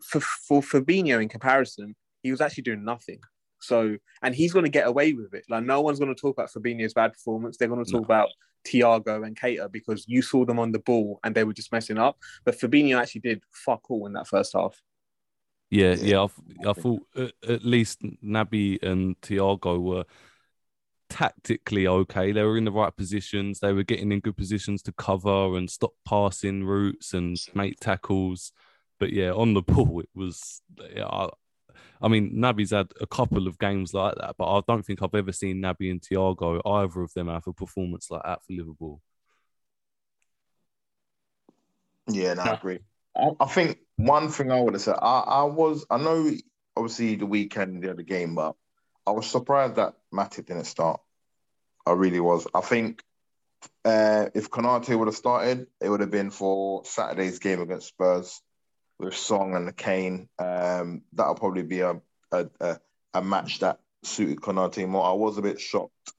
for 0.00 0.20
for 0.20 0.62
Fabinho 0.62 1.20
in 1.20 1.28
comparison, 1.28 1.94
he 2.22 2.30
was 2.30 2.40
actually 2.40 2.62
doing 2.62 2.82
nothing. 2.82 3.20
So 3.60 3.98
and 4.22 4.34
he's 4.34 4.54
going 4.54 4.64
to 4.64 4.70
get 4.70 4.86
away 4.86 5.12
with 5.12 5.34
it. 5.34 5.44
Like 5.50 5.64
no 5.64 5.82
one's 5.82 5.98
going 5.98 6.14
to 6.14 6.18
talk 6.18 6.34
about 6.34 6.50
Fabinho's 6.50 6.94
bad 6.94 7.12
performance. 7.12 7.58
They're 7.58 7.68
going 7.68 7.84
to 7.84 7.90
talk 7.90 8.04
about 8.04 8.30
Thiago 8.66 9.26
and 9.26 9.38
Keita 9.38 9.70
because 9.70 10.06
you 10.08 10.22
saw 10.22 10.46
them 10.46 10.58
on 10.58 10.72
the 10.72 10.78
ball 10.78 11.20
and 11.24 11.34
they 11.34 11.44
were 11.44 11.52
just 11.52 11.72
messing 11.72 11.98
up. 11.98 12.16
But 12.46 12.58
Fabinho 12.58 12.98
actually 12.98 13.20
did 13.20 13.42
fuck 13.52 13.90
all 13.90 14.06
in 14.06 14.14
that 14.14 14.28
first 14.28 14.54
half. 14.54 14.80
Yeah, 15.68 15.94
Yeah. 15.94 16.26
I, 16.64 16.70
I 16.70 16.72
thought 16.72 17.02
at, 17.16 17.32
at 17.46 17.64
least 17.66 18.00
Naby 18.24 18.82
and 18.82 19.20
Thiago 19.20 19.78
were 19.78 20.04
tactically 21.08 21.86
okay. 21.86 22.32
They 22.32 22.42
were 22.42 22.58
in 22.58 22.64
the 22.64 22.72
right 22.72 22.94
positions. 22.94 23.60
They 23.60 23.72
were 23.72 23.82
getting 23.82 24.12
in 24.12 24.20
good 24.20 24.36
positions 24.36 24.82
to 24.82 24.92
cover 24.92 25.56
and 25.56 25.70
stop 25.70 25.92
passing 26.06 26.64
routes 26.64 27.14
and 27.14 27.36
make 27.54 27.80
tackles. 27.80 28.52
But 28.98 29.12
yeah, 29.12 29.32
on 29.32 29.54
the 29.54 29.62
ball, 29.62 30.00
it 30.00 30.08
was. 30.14 30.62
Yeah, 30.94 31.06
I, 31.06 31.28
I 32.00 32.08
mean, 32.08 32.32
Naby's 32.34 32.70
had 32.70 32.92
a 33.00 33.06
couple 33.06 33.46
of 33.46 33.58
games 33.58 33.94
like 33.94 34.14
that, 34.16 34.36
but 34.38 34.50
I 34.50 34.60
don't 34.66 34.84
think 34.84 35.02
I've 35.02 35.14
ever 35.14 35.32
seen 35.32 35.62
Naby 35.62 35.90
and 35.90 36.00
Thiago 36.00 36.60
either 36.64 37.02
of 37.02 37.12
them 37.14 37.28
have 37.28 37.46
a 37.46 37.52
performance 37.52 38.10
like 38.10 38.22
that 38.24 38.44
for 38.44 38.52
Liverpool. 38.52 39.00
Yeah, 42.08 42.34
no, 42.34 42.42
I 42.42 42.54
agree. 42.54 42.80
I, 43.16 43.30
I 43.40 43.46
think 43.46 43.78
one 43.96 44.28
thing 44.28 44.52
I 44.52 44.60
would 44.60 44.74
have 44.74 44.82
said, 44.82 44.96
I, 45.00 45.20
I 45.20 45.42
was, 45.44 45.86
I 45.90 45.98
know 45.98 46.30
obviously 46.76 47.16
the 47.16 47.26
weekend 47.26 47.82
the 47.82 47.90
other 47.90 48.02
game, 48.02 48.34
but 48.34 48.54
I 49.06 49.12
was 49.12 49.26
surprised 49.26 49.76
that 49.76 49.94
Matip 50.12 50.46
didn't 50.46 50.64
start. 50.64 51.00
I 51.86 51.92
really 51.92 52.20
was. 52.20 52.46
I 52.54 52.60
think 52.60 53.02
uh, 53.84 54.26
if 54.34 54.50
Konate 54.50 54.98
would 54.98 55.08
have 55.08 55.16
started, 55.16 55.68
it 55.80 55.88
would 55.88 56.00
have 56.00 56.10
been 56.10 56.30
for 56.30 56.84
Saturday's 56.84 57.38
game 57.38 57.60
against 57.60 57.88
Spurs 57.88 58.40
with 58.98 59.14
Son 59.14 59.54
and 59.54 59.76
Kane. 59.76 60.28
Um, 60.38 61.02
that'll 61.12 61.36
probably 61.36 61.62
be 61.62 61.80
a, 61.80 62.00
a 62.32 62.46
a 62.60 62.78
a 63.14 63.22
match 63.22 63.60
that 63.60 63.80
suited 64.02 64.40
Konate 64.40 64.88
more. 64.88 65.06
I 65.06 65.12
was 65.12 65.38
a 65.38 65.42
bit 65.42 65.60
shocked, 65.60 66.12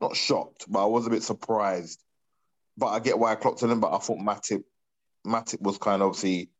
not 0.00 0.16
shocked, 0.16 0.64
but 0.68 0.82
I 0.82 0.86
was 0.86 1.06
a 1.06 1.10
bit 1.10 1.22
surprised. 1.22 2.02
But 2.78 2.88
I 2.88 3.00
get 3.00 3.18
why 3.18 3.32
I 3.32 3.36
clocked 3.36 3.62
him. 3.62 3.80
But 3.80 3.92
I 3.94 3.98
thought 3.98 4.18
Matip 4.18 4.64
Matip 5.26 5.60
was 5.60 5.76
kind 5.76 6.00
of 6.00 6.08
obviously 6.08 6.50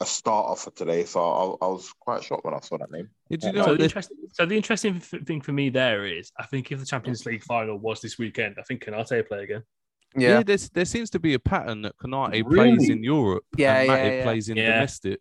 a 0.00 0.06
starter 0.06 0.60
for 0.60 0.70
today, 0.70 1.04
so 1.04 1.20
I, 1.20 1.66
I 1.66 1.68
was 1.68 1.92
quite 1.98 2.22
shocked 2.22 2.44
when 2.44 2.54
I 2.54 2.60
saw 2.60 2.78
that 2.78 2.90
name. 2.90 3.08
Did 3.30 3.42
you 3.42 3.52
know? 3.52 3.64
So 3.64 3.76
the, 3.76 3.88
that- 3.88 4.08
so 4.32 4.46
the 4.46 4.56
interesting 4.56 5.00
thing 5.00 5.40
for 5.40 5.52
me 5.52 5.70
there 5.70 6.06
is, 6.06 6.30
I 6.38 6.46
think 6.46 6.70
if 6.70 6.78
the 6.78 6.86
Champions 6.86 7.26
League 7.26 7.42
final 7.42 7.76
was 7.78 8.00
this 8.00 8.18
weekend, 8.18 8.56
I 8.58 8.62
think 8.62 8.84
Konate 8.84 9.10
will 9.10 9.22
play 9.24 9.42
again. 9.44 9.62
Yeah, 10.16 10.42
there's, 10.42 10.70
there 10.70 10.84
seems 10.84 11.10
to 11.10 11.18
be 11.18 11.34
a 11.34 11.38
pattern 11.38 11.82
that 11.82 11.96
Konate 11.98 12.42
Really? 12.46 12.76
plays 12.76 12.88
in 12.88 13.02
Europe 13.02 13.44
Yeah, 13.56 13.74
and 13.80 13.86
yeah, 13.88 13.96
Matip 13.96 14.10
yeah. 14.18 14.22
plays 14.22 14.48
in 14.48 14.56
Yeah. 14.56 14.72
domestic. 14.72 15.20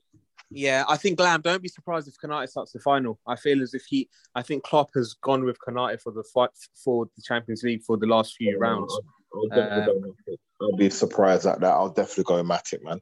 Yeah, 0.49 0.85
I 0.87 0.95
think 0.95 1.17
Glam. 1.17 1.41
Don't 1.41 1.61
be 1.61 1.67
surprised 1.67 2.07
if 2.07 2.15
Konate 2.23 2.47
starts 2.47 2.71
the 2.71 2.79
final. 2.79 3.19
I 3.27 3.35
feel 3.35 3.61
as 3.61 3.73
if 3.73 3.83
he. 3.85 4.07
I 4.33 4.43
think 4.43 4.63
Klopp 4.63 4.91
has 4.95 5.13
gone 5.21 5.43
with 5.43 5.57
Konate 5.59 5.99
for 6.01 6.13
the 6.13 6.23
fight 6.33 6.51
for 6.85 7.05
the 7.17 7.21
Champions 7.21 7.63
League 7.63 7.83
for 7.83 7.97
the 7.97 8.05
last 8.05 8.35
few 8.37 8.57
rounds. 8.57 8.97
I'll 9.33 9.47
definitely 9.49 9.93
um, 9.93 10.01
go 10.01 10.07
Matip. 10.31 10.37
I'll 10.61 10.77
be 10.77 10.89
surprised 10.89 11.45
at 11.47 11.59
that. 11.59 11.71
I'll 11.73 11.89
definitely 11.89 12.23
go 12.23 12.41
Matip, 12.43 12.81
man. 12.81 13.01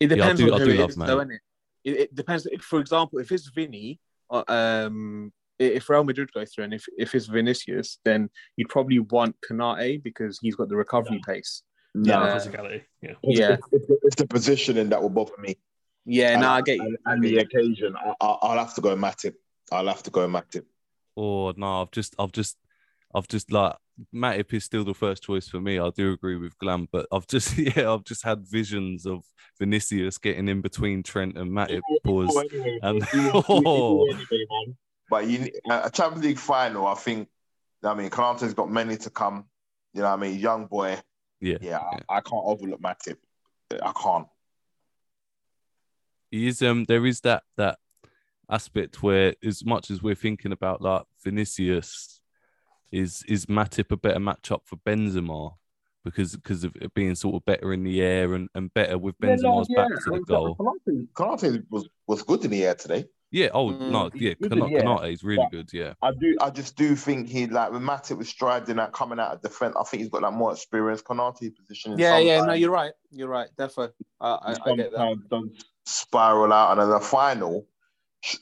It 0.00 0.10
Yeah, 0.10 0.14
I 0.14 0.16
depends 0.16 0.40
do- 0.40 0.46
on 0.48 0.54
I 0.54 0.58
who 0.58 0.64
do 0.64 0.70
it 0.72 0.80
love 0.80 0.90
is, 0.90 0.96
Mane. 0.96 1.06
though, 1.08 1.18
innit? 1.18 1.38
It, 1.84 1.96
it 2.00 2.14
depends. 2.14 2.46
If, 2.46 2.62
for 2.62 2.80
example, 2.80 3.18
if 3.18 3.30
it's 3.30 3.48
Vinny, 3.50 4.00
uh, 4.30 4.44
um, 4.48 5.32
if 5.58 5.88
Real 5.90 6.04
Madrid 6.04 6.32
go 6.32 6.44
through, 6.44 6.64
and 6.64 6.74
if 6.74 6.86
if 6.96 7.14
it's 7.14 7.26
Vinicius, 7.26 7.98
then 8.04 8.30
you'd 8.56 8.68
probably 8.70 8.98
want 8.98 9.36
Konate 9.46 10.02
because 10.02 10.38
he's 10.40 10.56
got 10.56 10.68
the 10.70 10.76
recovery 10.76 11.20
pace. 11.26 11.62
Yeah, 11.94 12.20
Uh, 12.20 12.38
physicality. 12.38 12.82
Yeah. 13.02 13.12
It's, 13.22 13.38
Yeah. 13.38 13.52
it's, 13.54 13.68
it's, 13.72 13.86
the- 13.86 13.98
it's 14.04 14.16
the 14.16 14.26
positioning 14.26 14.88
that 14.90 15.02
will 15.02 15.10
bother 15.10 15.34
me. 15.38 15.56
Yeah, 16.06 16.32
And- 16.32 16.42
no, 16.42 16.48
I 16.50 16.62
get 16.62 16.76
you. 16.76 16.82
And, 16.84 16.96
I 17.06 17.12
and 17.12 17.22
get 17.22 17.28
the 17.28 17.34
you. 17.34 17.40
occasion, 17.62 17.96
I, 17.96 18.14
I, 18.20 18.26
I'll 18.42 18.58
have 18.58 18.74
to 18.74 18.80
go 18.80 18.96
Matip. 18.96 19.34
I'll 19.72 19.86
have 19.88 20.02
to 20.04 20.10
go 20.10 20.26
Matip. 20.28 20.64
Or 21.16 21.52
no, 21.56 21.82
I've 21.82 21.90
just, 21.90 22.14
I've 22.18 22.32
just, 22.32 22.56
I've 23.14 23.28
just 23.28 23.52
like 23.52 23.74
Matip 24.14 24.52
is 24.52 24.64
still 24.64 24.84
the 24.84 24.94
first 24.94 25.22
choice 25.22 25.48
for 25.48 25.60
me. 25.60 25.78
I 25.78 25.90
do 25.90 26.12
agree 26.12 26.36
with 26.36 26.58
Glam, 26.58 26.88
but 26.90 27.06
I've 27.12 27.26
just, 27.26 27.56
yeah, 27.76 27.92
I've 27.92 28.04
just 28.04 28.24
had 28.24 28.46
visions 28.46 29.06
of 29.06 29.24
Vinicius 29.58 30.18
getting 30.18 30.48
in 30.48 30.60
between 30.60 31.02
Trent 31.02 31.36
and 31.36 31.50
Matip. 31.50 31.80
Pause. 32.04 32.44
And 32.82 33.06
oh, 33.48 34.06
But 35.08 35.26
you, 35.26 35.50
a 35.70 35.90
Champions 35.90 36.24
League 36.24 36.38
final, 36.38 36.86
I 36.86 36.94
think. 36.94 37.28
I 37.82 37.94
mean, 37.94 38.10
Konate's 38.10 38.54
got 38.54 38.70
many 38.70 38.96
to 38.98 39.10
come. 39.10 39.46
You 39.94 40.02
know, 40.02 40.08
what 40.08 40.18
I 40.18 40.22
mean, 40.22 40.38
young 40.38 40.66
boy. 40.66 40.98
yeah, 41.40 41.56
Yeah, 41.60 41.78
I, 41.78 42.16
I 42.16 42.20
can't 42.20 42.42
overlook 42.44 42.80
Matip. 42.80 43.16
I 43.82 43.92
can't. 43.92 44.26
he 46.30 46.48
is. 46.48 46.62
Um, 46.62 46.84
there 46.84 47.06
is 47.06 47.20
that 47.22 47.42
that 47.56 47.78
aspect 48.48 49.02
where, 49.02 49.34
as 49.44 49.64
much 49.64 49.90
as 49.90 50.02
we're 50.02 50.14
thinking 50.14 50.52
about 50.52 50.82
like 50.82 51.04
Vinicius, 51.22 52.19
is 52.92 53.22
is 53.28 53.46
Matip 53.46 53.90
a 53.92 53.96
better 53.96 54.20
matchup 54.20 54.60
for 54.64 54.76
Benzema? 54.76 55.54
Because 56.04 56.34
because 56.34 56.64
of 56.64 56.74
it 56.76 56.94
being 56.94 57.14
sort 57.14 57.34
of 57.36 57.44
better 57.44 57.72
in 57.74 57.84
the 57.84 58.00
air 58.02 58.34
and, 58.34 58.48
and 58.54 58.72
better 58.72 58.96
with 58.96 59.18
Benzema's 59.20 59.68
back 59.74 59.88
to 60.04 60.10
the 60.12 60.20
goal. 60.26 60.56
Konate, 60.56 61.08
Konate 61.12 61.64
was 61.70 61.88
was 62.06 62.22
good 62.22 62.44
in 62.44 62.50
the 62.50 62.64
air 62.64 62.74
today. 62.74 63.04
Yeah. 63.32 63.50
Oh 63.52 63.68
Mm, 63.70 63.90
no. 63.90 64.10
Yeah. 64.14 64.34
he 64.40 64.48
did, 64.48 64.50
Konate, 64.50 65.12
is 65.12 65.22
really 65.22 65.44
But- 65.44 65.50
good. 65.52 65.72
Yeah. 65.72 65.92
I 66.02 66.10
do, 66.18 66.36
I 66.40 66.50
just 66.50 66.74
do 66.76 66.96
think 66.96 67.28
he 67.28 67.46
like 67.46 67.70
when 67.70 67.82
Matip 67.82 68.16
was 68.18 68.28
striding 68.28 68.76
that 68.76 68.92
coming 68.92 69.20
out 69.20 69.34
of 69.34 69.42
defense. 69.42 69.76
I 69.78 69.84
think 69.84 70.00
he's 70.00 70.10
got 70.10 70.22
like 70.22 70.32
more 70.32 70.52
experience. 70.52 71.02
Konate 71.02 71.54
position. 71.54 71.96
Yeah, 71.98 72.18
yeah, 72.18 72.44
no, 72.44 72.54
you're 72.54 72.70
right. 72.72 72.92
You're 73.10 73.28
right. 73.28 73.48
Definitely, 73.58 73.94
I, 74.20 74.30
I, 74.30 74.50
I 74.52 74.74
get 74.76 74.90
that. 74.92 74.96
sometimes 74.96 75.52
does 75.54 75.64
spiral 75.84 76.52
out, 76.52 76.72
and 76.72 76.80
in 76.82 76.88
the 76.90 76.98
final, 76.98 77.66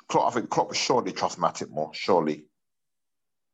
Klopp, 0.08 0.32
I 0.32 0.34
think 0.36 0.48
Klopp 0.50 0.74
surely 0.74 1.12
trust 1.12 1.38
Matip 1.38 1.70
more. 1.70 1.90
Surely, 1.92 2.46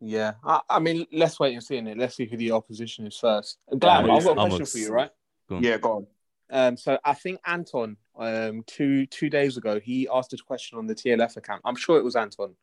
Yeah, 0.07 0.34
I, 0.44 0.61
I 0.68 0.78
mean, 0.80 1.07
let's 1.12 1.40
wait 1.40 1.55
and 1.55 1.62
see. 1.62 1.76
It. 1.78 1.96
Let's 1.96 2.16
see 2.16 2.26
who 2.26 2.36
the 2.36 2.50
opposition 2.52 3.07
is 3.07 3.16
first. 3.16 3.59
Glad, 3.78 4.05
I'm 4.05 4.11
I've 4.11 4.24
got 4.24 4.32
a 4.32 4.34
question 4.40 4.61
ex- 4.62 4.72
for 4.72 4.78
you, 4.78 4.90
right? 4.92 5.11
Go 5.48 5.59
yeah, 5.61 5.78
go 5.78 5.92
on. 5.92 6.07
Um, 6.50 6.76
so 6.76 6.98
I 7.05 7.14
think 7.14 7.40
Anton, 7.46 7.96
um, 8.18 8.62
two 8.66 9.07
two 9.07 9.30
days 9.30 9.57
ago, 9.57 9.80
he 9.80 10.07
asked 10.12 10.32
a 10.34 10.36
question 10.36 10.76
on 10.78 10.86
the 10.86 10.94
TLF 10.94 11.36
account. 11.38 11.62
I'm 11.64 11.74
sure 11.76 11.96
it 11.98 12.05
was 12.05 12.16
Anton, 12.16 12.55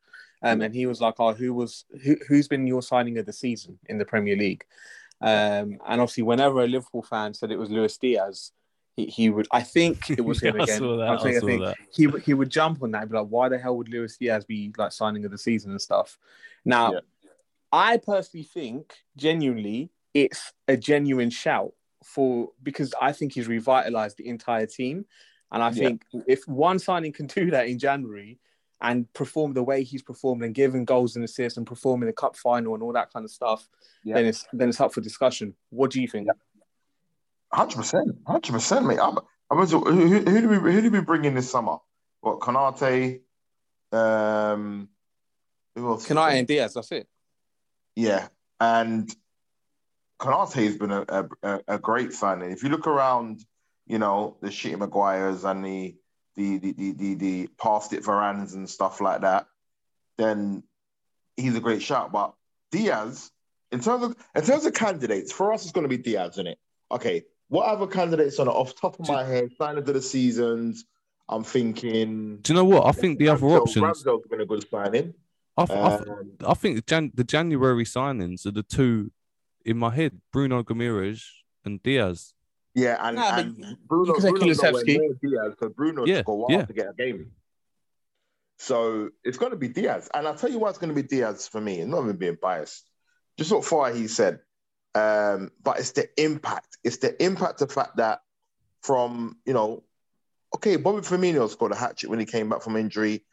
um, 0.42 0.60
and 0.62 0.72
he 0.74 0.86
was 0.86 1.00
like, 1.00 1.14
"Oh, 1.18 1.32
who 1.32 1.52
was 1.52 1.84
who, 2.04 2.16
who's 2.28 2.46
been 2.46 2.66
your 2.66 2.80
signing 2.82 3.18
of 3.18 3.26
the 3.26 3.32
season 3.32 3.78
in 3.88 3.98
the 3.98 4.04
Premier 4.04 4.36
League?" 4.36 4.64
Um, 5.20 5.78
and 5.86 6.00
obviously, 6.00 6.22
whenever 6.22 6.60
a 6.62 6.66
Liverpool 6.68 7.02
fan 7.02 7.34
said 7.34 7.50
it 7.50 7.58
was 7.58 7.70
Luis 7.70 7.96
Diaz, 7.98 8.52
he, 8.96 9.06
he 9.06 9.30
would. 9.30 9.46
I 9.52 9.62
think 9.62 10.10
it 10.10 10.24
was 10.24 10.40
him 10.42 10.54
Yeah, 10.56 10.62
I 10.62 10.64
again. 10.64 10.78
saw 10.78 10.96
that, 10.98 11.08
I 11.08 11.14
I 11.14 11.22
think, 11.22 11.36
I 11.36 11.40
saw 11.40 11.46
think 11.46 11.62
that. 11.64 11.76
he 11.92 12.06
would- 12.06 12.22
he 12.22 12.34
would 12.34 12.50
jump 12.50 12.82
on 12.82 12.92
that 12.92 13.02
and 13.02 13.10
be 13.10 13.16
like, 13.16 13.26
"Why 13.28 13.48
the 13.48 13.58
hell 13.58 13.76
would 13.78 13.88
Luis 13.88 14.16
Diaz 14.16 14.44
be 14.44 14.72
like 14.78 14.92
signing 14.92 15.24
of 15.24 15.30
the 15.32 15.38
season 15.38 15.70
and 15.72 15.80
stuff?" 15.80 16.18
Now, 16.64 16.92
Yeah. 16.92 17.00
I 17.72 17.96
personally 17.96 18.44
think 18.44 18.94
genuinely 19.16 19.90
it's 20.14 20.52
a 20.68 20.76
genuine 20.76 21.30
shout 21.30 21.72
for 22.04 22.50
because 22.62 22.94
I 23.00 23.12
think 23.12 23.32
he's 23.32 23.48
revitalized 23.48 24.18
the 24.18 24.28
entire 24.28 24.66
team. 24.66 25.06
And 25.50 25.62
I 25.62 25.68
Yeah. 25.70 25.88
think 25.88 26.04
if 26.26 26.46
one 26.46 26.78
signing 26.78 27.12
can 27.12 27.26
do 27.38 27.50
that 27.50 27.68
in 27.68 27.78
January 27.78 28.38
and 28.80 29.10
perform 29.12 29.54
the 29.54 29.62
way 29.62 29.84
he's 29.84 30.02
performed 30.02 30.42
and 30.42 30.54
giving 30.54 30.84
goals 30.84 31.14
and 31.16 31.24
assists 31.24 31.56
and 31.56 31.66
perform 31.66 32.02
in 32.02 32.08
the 32.08 32.12
cup 32.12 32.36
final 32.36 32.74
and 32.74 32.82
all 32.82 32.92
that 32.92 33.12
kind 33.12 33.24
of 33.24 33.30
stuff, 33.30 33.68
Yeah. 34.04 34.14
then 34.16 34.26
it's 34.26 34.46
then 34.52 34.68
it's 34.68 34.80
up 34.80 34.92
for 34.92 35.00
discussion. 35.00 35.54
What 35.70 35.90
do 35.90 36.00
you 36.02 36.08
think? 36.08 36.28
Hundred 37.52 37.76
percent, 37.76 38.08
hundred 38.26 38.52
percent, 38.52 38.86
mate. 38.86 38.98
I'm, 39.00 39.18
I 39.50 39.54
was, 39.54 39.72
who, 39.72 39.84
who, 39.84 40.40
do 40.40 40.48
we 40.48 40.72
who 40.72 40.80
do 40.80 40.90
we 40.90 41.00
bring 41.00 41.24
in 41.26 41.34
this 41.34 41.50
summer? 41.50 41.76
What 42.22 42.40
Konate? 42.40 43.20
Um, 43.92 44.88
who 45.74 45.88
else? 45.88 46.08
Kanai 46.08 46.38
and 46.38 46.48
Diaz, 46.48 46.74
that's 46.74 46.90
it. 46.92 47.06
Yeah, 47.96 48.28
and 48.60 49.14
Konate 50.18 50.64
has 50.64 50.76
been 50.76 50.92
a, 50.92 51.28
a, 51.42 51.60
a 51.68 51.78
great 51.78 52.12
signing. 52.12 52.52
If 52.52 52.62
you 52.62 52.68
look 52.68 52.86
around, 52.86 53.44
you 53.86 53.98
know 53.98 54.36
the 54.40 54.48
Shitty 54.48 54.78
Maguires 54.78 55.44
and 55.44 55.64
the 55.64 55.96
the 56.36 56.58
the 56.58 56.72
the 56.72 56.92
the, 56.92 57.14
the 57.14 57.46
past 57.60 57.92
it 57.92 58.02
Varans 58.02 58.54
and 58.54 58.68
stuff 58.68 59.00
like 59.00 59.22
that, 59.22 59.46
then 60.16 60.62
he's 61.36 61.56
a 61.56 61.60
great 61.60 61.82
shot. 61.82 62.12
But 62.12 62.34
Diaz, 62.70 63.30
in 63.70 63.80
terms 63.80 64.04
of 64.04 64.16
in 64.34 64.42
terms 64.42 64.64
of 64.64 64.72
candidates, 64.72 65.32
for 65.32 65.52
us 65.52 65.64
it's 65.64 65.72
going 65.72 65.88
to 65.88 65.96
be 65.96 66.02
Diaz, 66.02 66.34
isn't 66.34 66.46
it? 66.46 66.58
Okay, 66.90 67.24
what 67.48 67.66
other 67.66 67.86
candidates 67.86 68.38
on 68.38 68.48
off 68.48 68.74
top 68.80 68.98
of 69.00 69.08
my 69.08 69.24
head? 69.24 69.50
Sign 69.58 69.76
of 69.76 69.84
the 69.84 70.00
seasons. 70.00 70.84
I'm 71.28 71.44
thinking. 71.44 72.38
Do 72.38 72.52
you 72.52 72.56
know 72.56 72.64
what? 72.64 72.86
I 72.86 72.92
think 72.92 73.18
the 73.18 73.28
other 73.28 73.40
Ramsdale- 73.40 73.60
options. 73.60 73.84
Ramsdale's 73.84 74.26
been 74.28 74.40
a 74.40 74.46
good 74.46 74.64
signing. 74.70 75.14
I, 75.56 75.66
th- 75.66 75.78
I, 75.78 75.94
Um, 75.94 76.32
I 76.46 76.54
think 76.54 76.76
the, 76.76 76.82
Jan- 76.82 77.12
the 77.14 77.24
January 77.24 77.84
signings 77.84 78.46
are 78.46 78.52
the 78.52 78.62
two 78.62 79.12
in 79.64 79.78
my 79.78 79.90
head: 79.90 80.20
Bruno 80.32 80.62
Gomes 80.62 81.44
and 81.64 81.82
Diaz. 81.82 82.34
Yeah, 82.74 82.96
and, 83.06 83.16
Nah, 83.16 83.36
but 83.36 83.44
and 83.44 83.76
Bruno, 83.86 84.06
you 84.06 84.12
can 84.14 84.22
say 84.22 84.30
Bruno's 84.30 84.62
nowhere 84.62 84.84
Kulusevski. 84.84 85.20
Diaz 85.22 85.50
because 85.50 85.74
Bruno 85.74 86.06
Yeah, 86.06 86.18
took 86.18 86.28
a 86.28 86.34
while 86.34 86.50
yeah. 86.50 86.64
to 86.64 86.72
get 86.72 86.88
a 86.88 86.94
game. 86.94 87.32
So 88.58 89.10
it's 89.24 89.38
going 89.38 89.50
to 89.52 89.58
be 89.58 89.68
Diaz, 89.68 90.08
and 90.14 90.26
I'll 90.26 90.36
tell 90.36 90.50
you 90.50 90.58
why 90.58 90.70
it's 90.70 90.78
going 90.78 90.94
to 90.94 91.00
be 91.00 91.06
Diaz 91.06 91.48
for 91.48 91.60
me. 91.60 91.80
It's 91.80 91.88
not 91.88 92.04
even 92.04 92.16
being 92.16 92.38
biased. 92.40 92.88
Just 93.36 93.50
what 93.50 93.62
Fahi 93.64 94.08
said, 94.08 94.40
um, 94.94 95.50
but 95.62 95.78
it's 95.78 95.92
the 95.92 96.08
impact. 96.16 96.78
It's 96.84 96.98
the 96.98 97.20
impact 97.22 97.60
of 97.60 97.68
the 97.68 97.74
fact 97.74 97.96
that 97.96 98.20
from 98.82 99.36
you 99.44 99.52
know, 99.52 99.82
okay, 100.54 100.76
Bobby 100.76 101.00
Firmino 101.00 101.48
scored 101.50 101.72
a 101.72 101.76
hat 101.76 101.96
trick 101.98 102.10
when 102.10 102.20
he 102.20 102.26
came 102.26 102.48
back 102.48 102.62
from 102.62 102.76
injury. 102.76 103.24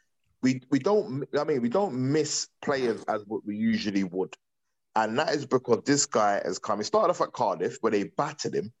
We 0.42 0.62
we 0.70 0.78
don't. 0.78 1.26
I 1.38 1.44
mean, 1.44 1.62
we 1.62 1.68
don't 1.68 1.94
miss 2.12 2.48
players 2.62 3.02
as 3.08 3.22
what 3.26 3.44
we 3.44 3.56
usually 3.56 4.04
would, 4.04 4.34
and 4.96 5.18
that 5.18 5.34
is 5.34 5.44
because 5.46 5.82
this 5.84 6.06
guy 6.06 6.40
has 6.44 6.58
come. 6.58 6.78
He 6.78 6.84
started 6.84 7.10
off 7.10 7.20
at 7.20 7.32
Cardiff 7.32 7.78
where 7.80 7.92
they 7.92 8.04
battered 8.04 8.54
him. 8.54 8.72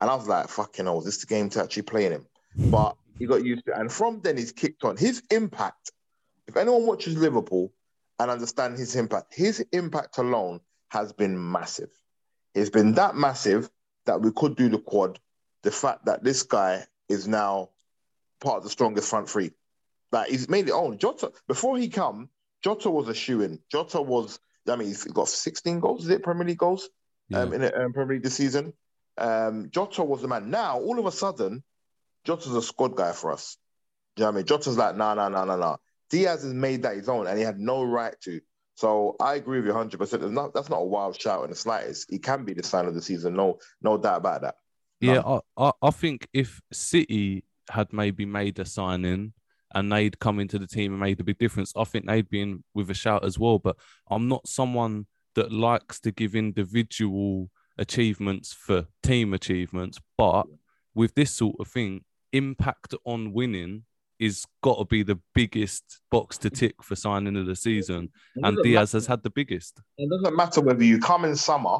And 0.00 0.08
I 0.10 0.14
was 0.14 0.26
like, 0.26 0.48
fucking 0.48 0.86
hell, 0.86 0.98
is 1.00 1.04
this 1.04 1.18
the 1.18 1.26
game 1.26 1.50
to 1.50 1.62
actually 1.62 1.82
playing 1.82 2.12
him? 2.12 2.26
But 2.70 2.96
he 3.18 3.26
got 3.26 3.44
used 3.44 3.66
to 3.66 3.72
it. 3.72 3.78
And 3.78 3.92
from 3.92 4.20
then 4.22 4.36
he's 4.36 4.52
kicked 4.52 4.82
on. 4.82 4.96
His 4.96 5.22
impact, 5.30 5.92
if 6.46 6.56
anyone 6.56 6.86
watches 6.86 7.16
Liverpool 7.16 7.72
and 8.18 8.30
understand 8.30 8.78
his 8.78 8.96
impact, 8.96 9.34
his 9.34 9.60
impact 9.72 10.16
alone 10.18 10.60
has 10.88 11.12
been 11.12 11.52
massive. 11.52 11.90
It's 12.54 12.70
been 12.70 12.94
that 12.94 13.14
massive 13.14 13.70
that 14.06 14.22
we 14.22 14.32
could 14.32 14.56
do 14.56 14.70
the 14.70 14.78
quad. 14.78 15.18
The 15.62 15.70
fact 15.70 16.06
that 16.06 16.24
this 16.24 16.42
guy 16.44 16.86
is 17.08 17.28
now 17.28 17.70
part 18.40 18.58
of 18.58 18.64
the 18.64 18.70
strongest 18.70 19.10
front 19.10 19.28
three. 19.28 19.50
Like 20.12 20.30
he's 20.30 20.48
made 20.48 20.68
it 20.68 20.72
own. 20.72 20.98
Jota, 20.98 21.32
before 21.46 21.78
he 21.78 21.88
come, 21.88 22.28
Jota 22.62 22.90
was 22.90 23.08
a 23.08 23.14
shoe 23.14 23.42
in. 23.42 23.58
Jota 23.70 24.02
was, 24.02 24.38
I 24.68 24.76
mean, 24.76 24.88
he's 24.88 25.04
got 25.04 25.28
16 25.28 25.80
goals, 25.80 26.04
is 26.04 26.10
it 26.10 26.22
Premier 26.22 26.46
League 26.46 26.58
goals? 26.58 26.88
um, 27.34 27.52
in 27.52 27.60
the 27.60 27.84
um, 27.84 27.92
Premier 27.92 28.14
League 28.14 28.22
this 28.22 28.34
season. 28.34 28.72
Um, 29.18 29.68
Jota 29.70 30.02
was 30.02 30.22
the 30.22 30.28
man. 30.28 30.50
Now, 30.50 30.78
all 30.78 30.98
of 30.98 31.06
a 31.06 31.12
sudden, 31.12 31.62
Jota's 32.24 32.54
a 32.54 32.62
squad 32.62 32.96
guy 32.96 33.12
for 33.12 33.32
us. 33.32 33.56
Do 34.16 34.22
you 34.22 34.24
know 34.24 34.30
what 34.30 34.34
I 34.34 34.36
mean? 34.38 34.46
Jota's 34.46 34.76
like, 34.76 34.96
nah, 34.96 35.14
nah, 35.14 35.28
nah, 35.28 35.44
nah, 35.44 35.56
nah. 35.56 35.76
Diaz 36.10 36.42
has 36.42 36.52
made 36.52 36.82
that 36.82 36.96
his 36.96 37.08
own, 37.08 37.26
and 37.26 37.38
he 37.38 37.44
had 37.44 37.58
no 37.58 37.84
right 37.84 38.14
to. 38.22 38.40
So 38.74 39.14
I 39.20 39.34
agree 39.34 39.58
with 39.58 39.66
you 39.66 39.74
100. 39.74 39.98
percent 39.98 40.32
not 40.32 40.54
that's 40.54 40.70
not 40.70 40.78
a 40.78 40.84
wild 40.84 41.20
shout 41.20 41.44
in 41.44 41.50
the 41.50 41.56
slightest. 41.56 42.10
He 42.10 42.18
can 42.18 42.44
be 42.44 42.54
the 42.54 42.62
sign 42.62 42.86
of 42.86 42.94
the 42.94 43.02
season. 43.02 43.34
No, 43.34 43.58
no 43.82 43.98
doubt 43.98 44.18
about 44.18 44.42
that. 44.42 44.54
Yeah, 45.00 45.22
I, 45.24 45.40
I, 45.56 45.72
I 45.82 45.90
think 45.90 46.26
if 46.32 46.60
City 46.72 47.44
had 47.68 47.92
maybe 47.92 48.26
made 48.26 48.58
a 48.58 48.64
signing 48.64 49.34
and 49.74 49.90
they'd 49.92 50.18
come 50.18 50.40
into 50.40 50.58
the 50.58 50.66
team 50.66 50.92
and 50.92 51.00
made 51.00 51.20
a 51.20 51.24
big 51.24 51.38
difference, 51.38 51.72
I 51.76 51.84
think 51.84 52.06
they'd 52.06 52.28
be 52.28 52.40
in 52.42 52.64
with 52.74 52.90
a 52.90 52.94
shout 52.94 53.24
as 53.24 53.38
well. 53.38 53.58
But 53.58 53.76
I'm 54.10 54.28
not 54.28 54.48
someone 54.48 55.06
that 55.34 55.52
likes 55.52 56.00
to 56.00 56.10
give 56.12 56.34
individual 56.34 57.50
achievements 57.78 58.52
for 58.52 58.86
team 59.02 59.32
achievements. 59.34 59.98
But 60.18 60.46
with 60.94 61.14
this 61.14 61.30
sort 61.32 61.56
of 61.60 61.68
thing, 61.68 62.04
impact 62.32 62.94
on 63.04 63.32
winning 63.32 63.84
is 64.18 64.44
got 64.62 64.78
to 64.78 64.84
be 64.84 65.02
the 65.02 65.18
biggest 65.34 66.00
box 66.10 66.36
to 66.38 66.50
tick 66.50 66.82
for 66.82 66.94
signing 66.94 67.36
of 67.36 67.46
the 67.46 67.56
season. 67.56 68.10
And 68.36 68.58
Diaz 68.62 68.92
matter- 68.92 68.96
has 68.98 69.06
had 69.06 69.22
the 69.22 69.30
biggest. 69.30 69.80
It 69.96 70.10
doesn't 70.10 70.36
matter 70.36 70.60
whether 70.60 70.84
you 70.84 70.98
come 70.98 71.24
in 71.24 71.36
summer, 71.36 71.78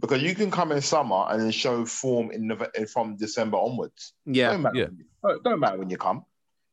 because 0.00 0.22
you 0.22 0.34
can 0.34 0.50
come 0.50 0.70
in 0.70 0.80
summer 0.80 1.26
and 1.30 1.40
then 1.42 1.50
show 1.50 1.84
form 1.84 2.30
in 2.30 2.48
Nove- 2.48 2.88
from 2.90 3.16
December 3.16 3.56
onwards. 3.56 4.12
Yeah. 4.26 4.50
Don't 4.52 4.62
matter, 4.62 4.76
Yeah. 4.76 4.84
when 4.84 4.96
you, 4.98 5.04
don't- 5.24 5.42
don't 5.44 5.60
matter 5.60 5.78
when 5.78 5.90
you 5.90 5.96
come. 5.96 6.24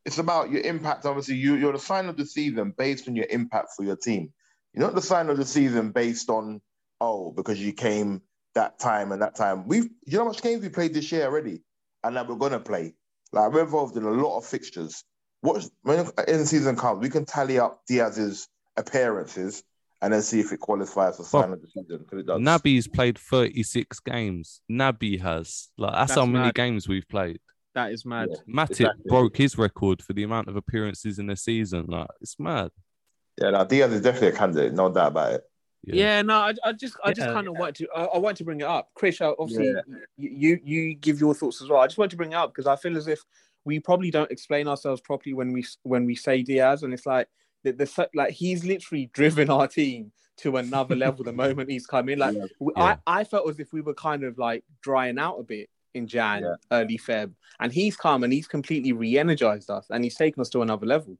It's 0.05 0.17
about 0.17 0.49
your 0.49 0.61
impact. 0.61 1.05
Obviously, 1.05 1.35
you, 1.35 1.55
you're 1.55 1.73
the 1.73 1.79
sign 1.79 2.07
of 2.07 2.17
the 2.17 2.25
season 2.25 2.73
based 2.77 3.07
on 3.07 3.15
your 3.15 3.27
impact 3.29 3.69
for 3.75 3.83
your 3.83 3.95
team. 3.95 4.31
You're 4.73 4.85
not 4.85 4.95
the 4.95 5.01
sign 5.01 5.29
of 5.29 5.37
the 5.37 5.45
season 5.45 5.91
based 5.91 6.29
on, 6.29 6.61
oh, 7.01 7.31
because 7.31 7.59
you 7.59 7.73
came 7.73 8.21
that 8.55 8.79
time 8.79 9.11
and 9.11 9.21
that 9.21 9.35
time. 9.35 9.67
We've, 9.67 9.89
you 10.05 10.17
know 10.17 10.23
how 10.23 10.29
much 10.29 10.41
games 10.41 10.61
we 10.63 10.69
played 10.69 10.93
this 10.93 11.11
year 11.11 11.25
already 11.25 11.61
and 12.03 12.15
that 12.15 12.27
we're 12.27 12.35
going 12.35 12.53
to 12.53 12.59
play? 12.59 12.95
Like, 13.31 13.51
we're 13.51 13.63
involved 13.63 13.97
in 13.97 14.03
a 14.03 14.11
lot 14.11 14.37
of 14.37 14.45
fixtures. 14.45 15.03
What, 15.41 15.67
when 15.83 16.07
in 16.27 16.45
season 16.45 16.75
comes, 16.75 17.01
we 17.01 17.09
can 17.09 17.25
tally 17.25 17.59
up 17.59 17.81
Diaz's 17.87 18.47
appearances 18.77 19.63
and 20.01 20.13
then 20.13 20.21
see 20.21 20.39
if 20.39 20.51
it 20.51 20.59
qualifies 20.59 21.17
for 21.17 21.23
sign 21.23 21.51
of 21.51 21.61
the 21.61 21.67
season. 21.67 21.99
Because 21.99 22.19
it 22.19 22.25
does. 22.27 22.39
Naby's 22.39 22.87
played 22.87 23.17
36 23.17 23.99
games. 23.99 24.61
Naby 24.71 25.21
has. 25.21 25.69
Like 25.77 25.93
that's, 25.93 26.11
That's 26.11 26.19
how 26.19 26.25
many 26.25 26.45
mad. 26.45 26.55
games 26.55 26.87
we've 26.87 27.07
played. 27.07 27.39
That 27.79 27.93
is 27.93 28.05
mad. 28.05 28.29
Yeah. 28.31 28.53
Matip 28.53 28.71
Exactly. 28.71 29.03
broke 29.07 29.37
his 29.37 29.57
record 29.57 30.01
for 30.01 30.11
the 30.11 30.23
amount 30.23 30.49
of 30.49 30.57
appearances 30.57 31.17
in 31.17 31.29
a 31.29 31.35
season. 31.37 31.85
Like 31.87 32.07
it's 32.19 32.37
mad. 32.37 32.71
Yeah, 33.41 33.51
now 33.51 33.63
Diaz 33.63 33.93
is 33.93 34.01
definitely 34.01 34.29
a 34.29 34.33
candidate, 34.33 34.73
no 34.73 34.91
doubt 34.91 35.07
about 35.13 35.33
it. 35.33 35.43
Yeah, 35.85 36.21
no, 36.23 36.33
I, 36.35 36.53
I 36.65 36.73
just, 36.73 36.97
I 37.05 37.13
just 37.13 37.25
Yeah. 37.27 37.33
kind 37.33 37.47
of 37.47 37.57
want 37.57 37.77
to, 37.77 37.87
I, 37.95 38.03
I 38.03 38.17
want 38.17 38.35
to 38.37 38.43
bring 38.43 38.59
it 38.59 38.65
up. 38.67 38.89
Krish, 38.99 39.21
uh, 39.21 39.33
obviously, 39.39 39.73
you, 40.17 40.29
you, 40.29 40.59
you 40.61 40.95
give 40.95 41.21
your 41.21 41.33
thoughts 41.33 41.61
as 41.61 41.69
well. 41.69 41.79
I 41.79 41.87
just 41.87 41.97
want 41.97 42.11
to 42.11 42.17
bring 42.17 42.33
it 42.33 42.35
up 42.35 42.53
because 42.53 42.67
I 42.67 42.75
feel 42.75 42.97
as 42.97 43.07
if 43.07 43.21
we 43.63 43.79
probably 43.79 44.11
don't 44.11 44.29
explain 44.29 44.67
ourselves 44.67 44.99
properly 44.99 45.33
when 45.33 45.53
we, 45.53 45.65
when 45.83 46.05
we 46.05 46.15
say 46.15 46.43
Diaz, 46.43 46.83
and 46.83 46.93
it's 46.93 47.05
like 47.05 47.29
the, 47.63 47.71
the 47.71 48.09
like 48.13 48.33
he's 48.33 48.65
literally 48.65 49.09
driven 49.13 49.49
our 49.49 49.69
team 49.69 50.11
to 50.37 50.57
another 50.57 50.97
level 50.97 51.23
the 51.23 51.31
moment 51.31 51.71
he's 51.71 51.87
come 51.87 52.09
in. 52.09 52.19
Like 52.19 52.35
Yeah. 52.75 52.97
I, 53.07 53.19
I 53.21 53.23
felt 53.23 53.49
as 53.49 53.59
if 53.61 53.71
we 53.71 53.79
were 53.79 53.93
kind 53.93 54.25
of 54.25 54.37
like 54.37 54.65
drying 54.81 55.17
out 55.17 55.37
a 55.39 55.43
bit 55.43 55.69
in 55.93 56.07
Jan, 56.07 56.43
Yeah. 56.43 56.55
early 56.71 56.97
Feb, 56.97 57.33
and 57.59 57.71
he's 57.71 57.95
come 57.95 58.23
and 58.23 58.31
he's 58.31 58.47
completely 58.47 58.91
re-energized 58.93 59.69
us, 59.69 59.87
and 59.89 60.03
he's 60.03 60.15
taken 60.15 60.41
us 60.41 60.49
to 60.49 60.61
another 60.61 60.85
level. 60.85 61.17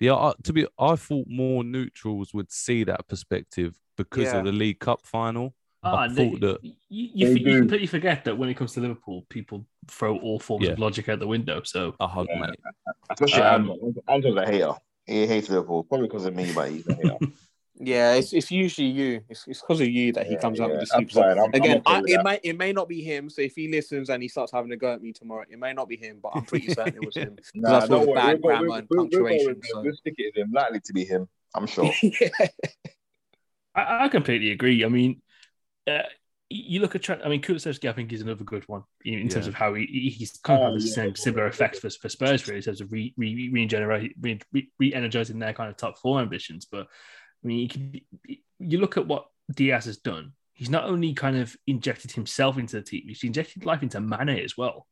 Yeah, 0.00 0.14
I, 0.14 0.32
to 0.44 0.52
be, 0.52 0.66
I 0.78 0.96
thought 0.96 1.26
more 1.28 1.64
neutrals 1.64 2.32
would 2.32 2.52
see 2.52 2.84
that 2.84 3.08
perspective 3.08 3.76
because 3.96 4.24
Yeah. 4.24 4.38
of 4.38 4.44
the 4.44 4.52
League 4.52 4.78
Cup 4.78 5.04
final. 5.04 5.54
Ah, 5.82 5.96
I 5.96 6.06
no, 6.08 6.14
thought 6.14 6.40
that- 6.40 6.58
you, 6.62 6.74
you, 6.88 7.28
you 7.36 7.58
completely 7.58 7.86
forget 7.86 8.24
that 8.24 8.36
when 8.36 8.48
it 8.48 8.54
comes 8.54 8.72
to 8.74 8.80
Liverpool, 8.80 9.24
people 9.28 9.66
throw 9.88 10.16
all 10.18 10.38
forms 10.38 10.66
Yeah. 10.66 10.72
of 10.72 10.78
logic 10.78 11.08
out 11.08 11.18
the 11.20 11.26
window. 11.26 11.62
So 11.64 11.94
I 12.00 12.06
hope, 12.06 12.28
Yeah. 12.30 12.40
mate. 12.46 12.60
Especially 13.10 13.42
Um, 13.42 13.70
Anton. 13.70 13.94
Anton's 14.08 14.36
a 14.36 14.46
hater. 14.46 14.72
He 15.06 15.26
hates 15.26 15.48
Liverpool, 15.48 15.84
probably 15.84 16.06
because 16.08 16.26
of 16.26 16.34
me, 16.34 16.52
but 16.54 16.70
he's 16.70 16.86
a 16.88 16.94
hater. 16.94 17.16
Yeah, 17.80 18.14
it's, 18.14 18.32
it's 18.32 18.50
usually 18.50 18.88
you. 18.88 19.20
It's 19.28 19.46
it's 19.46 19.60
because 19.60 19.80
of 19.80 19.88
you 19.88 20.12
that 20.14 20.26
he 20.26 20.32
Yeah, 20.32 20.40
comes 20.40 20.58
up 20.58 20.68
yeah, 20.70 20.78
with 20.78 20.88
the 20.88 20.96
I'm 20.96 21.08
super. 21.08 21.20
fine. 21.22 21.38
I'm- 21.38 21.50
I'm 21.54 21.54
Again, 21.54 21.76
okay 21.78 21.82
I, 21.94 21.98
it 21.98 22.06
that. 22.16 22.24
may 22.24 22.40
it 22.42 22.58
may 22.58 22.72
not 22.72 22.88
be 22.88 23.02
him. 23.02 23.30
So 23.30 23.42
if 23.42 23.54
he 23.54 23.68
listens 23.68 24.10
and 24.10 24.20
he 24.22 24.28
starts 24.28 24.50
having 24.52 24.72
a 24.72 24.76
go 24.76 24.92
at 24.92 25.00
me 25.00 25.12
tomorrow, 25.12 25.44
it 25.48 25.58
may 25.58 25.72
not 25.72 25.88
be 25.88 25.96
him, 25.96 26.18
but 26.22 26.30
I'm 26.34 26.44
pretty 26.44 26.68
certain 26.74 26.96
it 26.96 27.04
was 27.04 27.14
him. 27.16 27.36
Nah, 27.54 27.76
I 27.76 27.80
saw 27.80 27.86
don't 27.86 28.06
worry. 28.08 28.14
bad 28.16 28.26
We'll 28.26 28.38
grammar 28.42 28.66
we'll- 28.68 28.76
and 28.78 28.86
we'll- 28.90 28.98
we'll 29.02 29.08
go 29.10 29.18
punctuation, 29.28 29.60
so- 29.62 29.82
We'll 29.82 29.94
stick 29.94 30.14
it 30.18 30.36
him. 30.36 30.50
Likely 30.52 30.80
to 30.80 30.92
be 30.92 31.04
him, 31.04 31.28
I'm 31.54 31.66
sure. 31.68 31.92
yeah, 32.02 32.28
I, 33.74 34.04
I 34.04 34.08
completely 34.08 34.50
agree. 34.50 34.84
I 34.84 34.88
mean, 34.88 35.22
uh, 35.86 36.02
you 36.50 36.80
look 36.80 36.94
at, 36.94 37.02
Trent, 37.02 37.20
I 37.24 37.28
mean, 37.28 37.42
Kulusevski, 37.42 37.88
I 37.88 37.92
think 37.92 38.12
is 38.12 38.22
another 38.22 38.42
good 38.42 38.66
one 38.68 38.82
in, 39.04 39.18
in 39.18 39.28
terms 39.28 39.46
of 39.46 39.54
how 39.54 39.74
he, 39.74 39.84
he- 39.84 40.10
he's 40.10 40.32
kind 40.38 40.60
of 40.62 40.68
Oh, 40.68 40.72
had 40.72 40.80
the 40.80 40.86
yeah. 40.86 40.92
same 40.94 41.14
similar 41.14 41.46
effect 41.46 41.76
for, 41.76 41.90
for 41.90 42.08
Spurs, 42.08 42.46
really, 42.48 42.58
in 42.58 42.64
terms 42.64 42.80
of 42.80 42.90
re, 42.90 43.12
re, 43.16 43.50
regenerate, 43.52 44.14
re, 44.20 44.40
re, 44.52 44.68
re-energizing 44.78 45.38
their 45.38 45.52
kind 45.52 45.70
of 45.70 45.76
top 45.76 45.98
four 45.98 46.20
ambitions. 46.20 46.64
But 46.64 46.86
I 47.44 47.46
mean, 47.46 47.58
you, 47.60 47.68
can, 47.68 48.00
you 48.58 48.78
look 48.78 48.96
at 48.96 49.06
what 49.06 49.26
Diaz 49.54 49.84
has 49.86 49.98
done. 49.98 50.32
He's 50.54 50.70
not 50.70 50.84
only 50.84 51.14
kind 51.14 51.36
of 51.36 51.56
injected 51.66 52.12
himself 52.12 52.58
into 52.58 52.76
the 52.76 52.82
team, 52.82 53.04
he's 53.06 53.22
injected 53.22 53.64
life 53.64 53.82
into 53.82 54.00
Mane 54.00 54.30
as 54.44 54.56
well. 54.56 54.86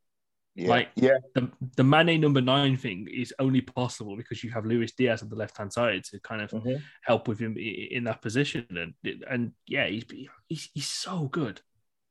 Yeah. 0.55 0.69
Like- 0.69 0.91
yeah, 0.95 1.19
The 1.35 1.51
the 1.77 1.85
Mane 1.85 2.21
number 2.21 2.41
nine 2.41 2.77
thing 2.77 3.09
is 3.13 3.35
only 3.39 3.61
possible 3.61 4.17
because 4.17 4.43
you 4.45 4.51
have 4.53 4.65
Luis 4.65 4.93
Diaz 4.93 5.23
on 5.23 5.29
the 5.29 5.37
left 5.37 5.59
hand 5.59 5.73
side 5.73 6.05
to 6.05 6.21
kind 6.21 6.41
of 6.41 6.51
Mhm. 6.53 6.81
help 7.03 7.29
with 7.29 7.39
him 7.39 7.57
in 7.59 8.05
that 8.05 8.23
position. 8.23 8.65
And 8.71 8.95
and 9.29 9.53
yeah, 9.67 9.87
he's 9.89 10.05
he's, 10.49 10.71
he's 10.73 10.87
so 10.87 11.27
good. 11.29 11.61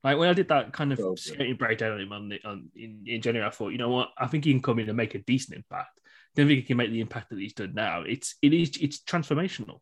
Like 0.03 0.19
when 0.19 0.29
I 0.29 0.33
did 0.33 0.49
that 0.49 0.71
kind 0.73 0.91
of 0.93 0.99
So 0.99 1.15
skating 1.15 1.55
breakdown 1.55 1.93
on 1.93 2.01
him 2.01 2.11
on, 2.11 2.29
the, 2.29 2.39
on 2.45 2.69
in, 2.75 3.03
in 3.07 3.21
January, 3.21 3.47
I 3.47 3.51
thought, 3.51 3.69
you 3.69 3.79
know 3.79 3.89
what, 3.89 4.09
I 4.15 4.27
think 4.27 4.45
he 4.45 4.51
can 4.51 4.61
come 4.61 4.77
in 4.77 4.87
and 4.89 4.97
make 4.97 5.15
a 5.15 5.19
decent 5.19 5.55
impact. 5.57 5.99
Don't 6.35 6.45
think 6.45 6.59
he 6.59 6.65
can 6.65 6.77
make 6.77 6.91
the 6.91 7.01
impact 7.01 7.29
that 7.31 7.39
he's 7.39 7.53
done 7.53 7.73
now. 7.73 8.01
It's 8.01 8.35
it 8.43 8.53
is 8.53 8.77
it's 8.79 8.99
transformational. 9.01 9.79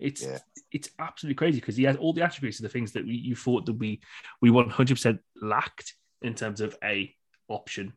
It's 0.00 0.22
Yeah. 0.22 0.38
it's 0.72 0.90
absolutely 0.98 1.34
crazy 1.34 1.60
because 1.60 1.76
he 1.76 1.84
has 1.84 1.96
all 1.96 2.12
the 2.12 2.22
attributes 2.22 2.58
of 2.58 2.64
the 2.64 2.68
things 2.68 2.92
that 2.92 3.04
we, 3.04 3.14
you 3.14 3.36
thought 3.36 3.66
that 3.66 3.74
we 3.74 4.00
we 4.40 4.50
one 4.50 4.70
hundred 4.70 4.94
percent 4.94 5.20
lacked 5.40 5.94
in 6.22 6.34
terms 6.34 6.60
of 6.60 6.76
a 6.82 7.14
option 7.48 7.92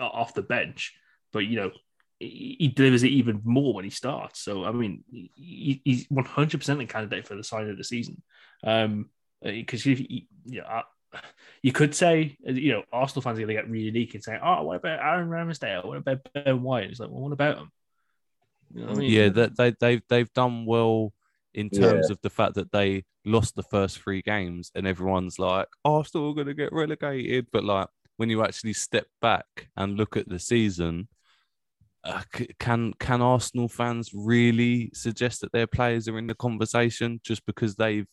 off 0.00 0.34
the 0.34 0.42
bench. 0.42 0.94
But 1.32 1.46
you 1.46 1.56
know, 1.56 1.70
he, 2.20 2.56
he 2.58 2.68
delivers 2.68 3.02
it 3.02 3.10
even 3.10 3.40
more 3.44 3.74
when 3.74 3.84
he 3.84 3.90
starts. 3.90 4.40
So 4.40 4.64
I 4.64 4.72
mean, 4.72 5.04
he, 5.10 5.80
he's 5.84 6.06
one 6.08 6.24
hundred 6.24 6.58
percent 6.58 6.80
a 6.80 6.86
candidate 6.86 7.26
for 7.26 7.34
the 7.34 7.44
sign 7.44 7.68
of 7.68 7.76
the 7.76 7.84
season. 7.84 8.22
Um, 8.62 9.10
uh, 9.44 9.50
because 9.50 9.86
if 9.86 9.98
he, 9.98 10.26
yeah, 10.46 10.62
uh, 10.62 10.82
I, 11.12 11.18
you 11.62 11.72
could 11.72 11.94
say, 11.94 12.36
uh, 12.48 12.52
you 12.52 12.72
know, 12.72 12.82
Arsenal 12.92 13.22
fans 13.22 13.38
are 13.38 13.42
going 13.42 13.54
to 13.54 13.62
get 13.62 13.70
really 13.70 13.90
leaky 13.90 14.16
and 14.16 14.24
say, 14.24 14.38
"Oh, 14.42 14.62
what 14.62 14.76
about 14.76 15.00
Aaron 15.00 15.28
Ramsdale? 15.28 15.84
What 15.84 15.98
about 15.98 16.26
Ben 16.32 16.62
White?" 16.62 16.90
It's 16.90 17.00
like, 17.00 17.10
well, 17.10 17.20
what 17.20 17.32
about 17.32 17.58
him? 17.58 17.70
You 18.74 18.80
know 18.80 18.86
what 18.88 18.96
I 18.96 19.00
mean? 19.00 19.10
Yeah, 19.10 19.28
that 19.28 19.56
they 19.56 19.74
they've 19.78 20.02
they've 20.08 20.32
done 20.32 20.66
well 20.66 21.12
in 21.54 21.70
terms 21.70 22.10
of 22.10 22.18
the 22.22 22.30
fact 22.30 22.54
that 22.54 22.72
they 22.72 23.04
lost 23.24 23.54
the 23.54 23.62
first 23.62 24.00
three 24.00 24.22
games, 24.22 24.70
and 24.74 24.86
everyone's 24.86 25.38
like, 25.38 25.68
Arsenal 25.84 26.30
are 26.30 26.34
going 26.34 26.46
to 26.48 26.54
get 26.54 26.72
relegated. 26.72 27.46
But 27.52 27.64
like 27.64 27.88
when 28.16 28.30
you 28.30 28.42
actually 28.44 28.72
step 28.74 29.06
back 29.20 29.46
and 29.76 29.96
look 29.96 30.16
at 30.16 30.28
the 30.28 30.38
season, 30.38 31.08
uh, 32.04 32.22
can 32.58 32.92
can 32.98 33.22
Arsenal 33.22 33.68
fans 33.68 34.10
really 34.12 34.90
suggest 34.92 35.40
that 35.40 35.52
their 35.52 35.66
players 35.66 36.06
are 36.08 36.18
in 36.18 36.26
the 36.26 36.34
conversation 36.34 37.20
just 37.24 37.46
because 37.46 37.76
they've 37.76 38.06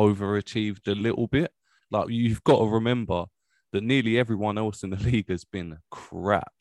overachieved 0.00 0.88
a 0.88 0.94
little 0.94 1.26
bit? 1.26 1.52
Like 1.90 2.08
you've 2.08 2.42
got 2.44 2.58
to 2.58 2.66
remember 2.66 3.26
that 3.72 3.82
nearly 3.84 4.18
everyone 4.18 4.56
else 4.56 4.82
in 4.82 4.90
the 4.90 4.96
league 5.10 5.28
has 5.28 5.44
been 5.44 5.76
crap, 5.90 6.54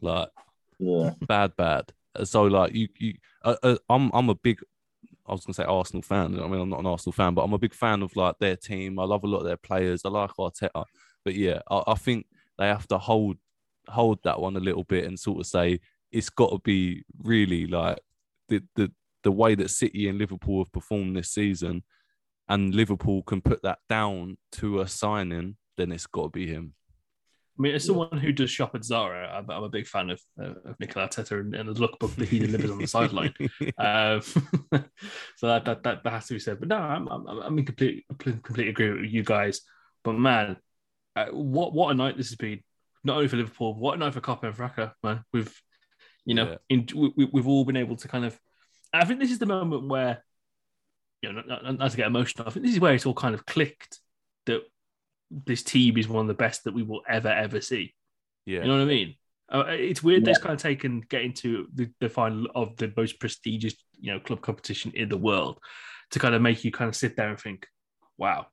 like 0.00 0.28
Yeah. 0.78 1.10
bad, 1.26 1.54
bad. 1.56 1.92
So 2.24 2.44
like 2.44 2.74
you, 2.74 2.88
you, 2.98 3.14
uh, 3.44 3.56
uh, 3.62 3.76
I'm 3.88 4.10
I'm 4.14 4.28
a 4.30 4.34
big, 4.34 4.60
I 5.26 5.32
was 5.32 5.44
gonna 5.44 5.54
say 5.54 5.64
Arsenal 5.64 6.02
fan. 6.02 6.38
I 6.40 6.46
mean, 6.46 6.60
I'm 6.60 6.70
not 6.70 6.80
an 6.80 6.86
Arsenal 6.86 7.12
fan, 7.12 7.34
but 7.34 7.42
I'm 7.42 7.52
a 7.52 7.58
big 7.58 7.74
fan 7.74 8.02
of 8.02 8.14
like 8.16 8.36
their 8.38 8.56
team. 8.56 8.98
I 8.98 9.04
love 9.04 9.24
a 9.24 9.28
lot 9.28 9.38
of 9.38 9.46
their 9.46 9.56
players. 9.56 10.02
I 10.04 10.08
like 10.08 10.30
Arteta, 10.38 10.84
but 11.24 11.34
yeah, 11.34 11.60
I, 11.70 11.82
I 11.88 11.94
think 11.94 12.26
they 12.58 12.66
have 12.66 12.88
to 12.88 12.98
hold 12.98 13.36
hold 13.88 14.18
that 14.24 14.40
one 14.40 14.56
a 14.56 14.60
little 14.60 14.84
bit 14.84 15.04
and 15.04 15.18
sort 15.18 15.40
of 15.40 15.46
say 15.46 15.80
it's 16.10 16.30
got 16.30 16.50
to 16.50 16.58
be 16.58 17.04
really 17.22 17.66
like 17.66 17.98
the 18.48 18.62
the 18.76 18.90
the 19.22 19.32
way 19.32 19.54
that 19.54 19.70
City 19.70 20.08
and 20.08 20.18
Liverpool 20.18 20.64
have 20.64 20.72
performed 20.72 21.16
this 21.16 21.30
season, 21.30 21.84
and 22.48 22.74
Liverpool 22.74 23.22
can 23.22 23.40
put 23.40 23.62
that 23.62 23.78
down 23.88 24.36
to 24.52 24.80
a 24.80 24.88
signing, 24.88 25.56
then 25.76 25.92
it's 25.92 26.06
got 26.06 26.24
to 26.24 26.28
be 26.30 26.46
him. 26.48 26.74
I 27.62 27.66
mean, 27.66 27.74
as 27.76 27.84
someone 27.84 28.18
who 28.18 28.32
does 28.32 28.50
shop 28.50 28.74
at 28.74 28.84
Zara, 28.84 29.28
I'm, 29.28 29.48
I'm 29.48 29.62
a 29.62 29.68
big 29.68 29.86
fan 29.86 30.10
of 30.10 30.20
uh, 30.36 30.54
of 30.64 30.80
Mikel 30.80 31.00
Arteta 31.00 31.38
and, 31.38 31.54
and 31.54 31.68
the 31.68 31.74
lookbook 31.74 32.16
that 32.16 32.28
he 32.28 32.40
delivers 32.40 32.72
on 32.72 32.78
the 32.78 32.86
sideline. 32.88 33.32
Um, 33.78 34.20
so 35.36 35.46
that, 35.46 35.64
that 35.66 35.84
that 35.84 36.02
that 36.02 36.12
has 36.12 36.26
to 36.26 36.34
be 36.34 36.40
said. 36.40 36.58
But 36.58 36.70
no, 36.70 36.76
I'm 36.76 37.06
I'm, 37.06 37.28
I'm 37.28 37.58
in 37.58 37.64
complete 37.64 38.04
complete 38.18 38.66
agreement 38.68 39.02
with 39.02 39.12
you 39.12 39.22
guys. 39.22 39.60
But 40.02 40.14
man, 40.14 40.56
uh, 41.14 41.26
what 41.26 41.72
what 41.72 41.92
a 41.92 41.94
night 41.94 42.16
this 42.16 42.30
has 42.30 42.36
been! 42.36 42.64
Not 43.04 43.18
only 43.18 43.28
for 43.28 43.36
Liverpool, 43.36 43.78
what 43.78 43.94
a 43.94 43.98
night 43.98 44.14
for 44.14 44.20
Kop 44.20 44.42
End 44.42 44.56
Fracas, 44.56 44.90
man. 45.04 45.22
We've 45.32 45.56
you 46.24 46.34
know, 46.34 46.50
Yeah. 46.50 46.56
in, 46.68 46.88
we, 47.16 47.28
we've 47.32 47.46
all 47.46 47.64
been 47.64 47.76
able 47.76 47.94
to 47.96 48.08
kind 48.08 48.24
of. 48.24 48.36
I 48.92 49.04
think 49.04 49.20
this 49.20 49.30
is 49.30 49.38
the 49.38 49.46
moment 49.46 49.88
where, 49.88 50.24
you 51.22 51.32
know, 51.32 51.42
not, 51.46 51.62
not, 51.62 51.78
not 51.78 51.90
to 51.92 51.96
get 51.96 52.08
emotional. 52.08 52.48
I 52.48 52.50
think 52.50 52.66
this 52.66 52.74
is 52.74 52.80
where 52.80 52.92
it's 52.92 53.06
all 53.06 53.14
kind 53.14 53.36
of 53.36 53.46
clicked 53.46 54.00
that 54.46 54.62
this 55.46 55.62
team 55.62 55.96
is 55.96 56.08
one 56.08 56.22
of 56.22 56.28
the 56.28 56.34
best 56.34 56.64
that 56.64 56.74
we 56.74 56.82
will 56.82 57.02
ever 57.08 57.28
ever 57.28 57.60
see. 57.60 57.94
Yeah, 58.46 58.62
You 58.62 58.68
know 58.68 58.74
what 58.76 58.82
I 58.82 58.86
mean? 58.86 59.14
Uh, 59.52 59.64
it's 59.68 60.02
weird. 60.02 60.24
That's 60.24 60.38
kind 60.38 60.54
of 60.54 60.60
taken 60.60 61.02
getting 61.08 61.32
to 61.34 61.66
the, 61.74 61.90
the 62.00 62.08
final 62.08 62.46
of 62.54 62.76
the 62.76 62.92
most 62.96 63.20
prestigious, 63.20 63.74
you 64.00 64.12
know, 64.12 64.18
club 64.20 64.40
competition 64.40 64.92
in 64.94 65.08
the 65.08 65.16
world 65.16 65.58
to 66.10 66.18
kind 66.18 66.34
of 66.34 66.42
make 66.42 66.64
you 66.64 66.70
kind 66.72 66.88
of 66.88 66.96
sit 66.96 67.16
there 67.16 67.28
and 67.28 67.38
think, 67.38 67.66
"Wow, 68.16 68.46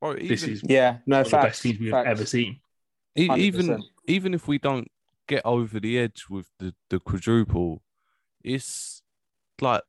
Or 0.00 0.14
this 0.16 0.42
is 0.42 0.62
Yeah, 0.64 0.98
no, 1.06 1.18
one 1.18 1.26
of 1.26 1.30
the 1.30 1.36
best 1.38 1.62
teams 1.62 1.78
we've 1.78 1.90
facts. 1.90 2.08
ever 2.08 2.26
seen." 2.26 2.60
E- 3.16 3.28
100%. 3.28 3.38
even 3.38 3.82
even 4.06 4.34
if 4.34 4.48
we 4.48 4.58
don't 4.58 4.90
get 5.28 5.42
over 5.44 5.78
the 5.78 5.98
edge 5.98 6.24
with 6.28 6.48
the 6.58 6.74
the 6.90 6.98
quadruple, 6.98 7.82
it's 8.42 9.02
like 9.60 9.82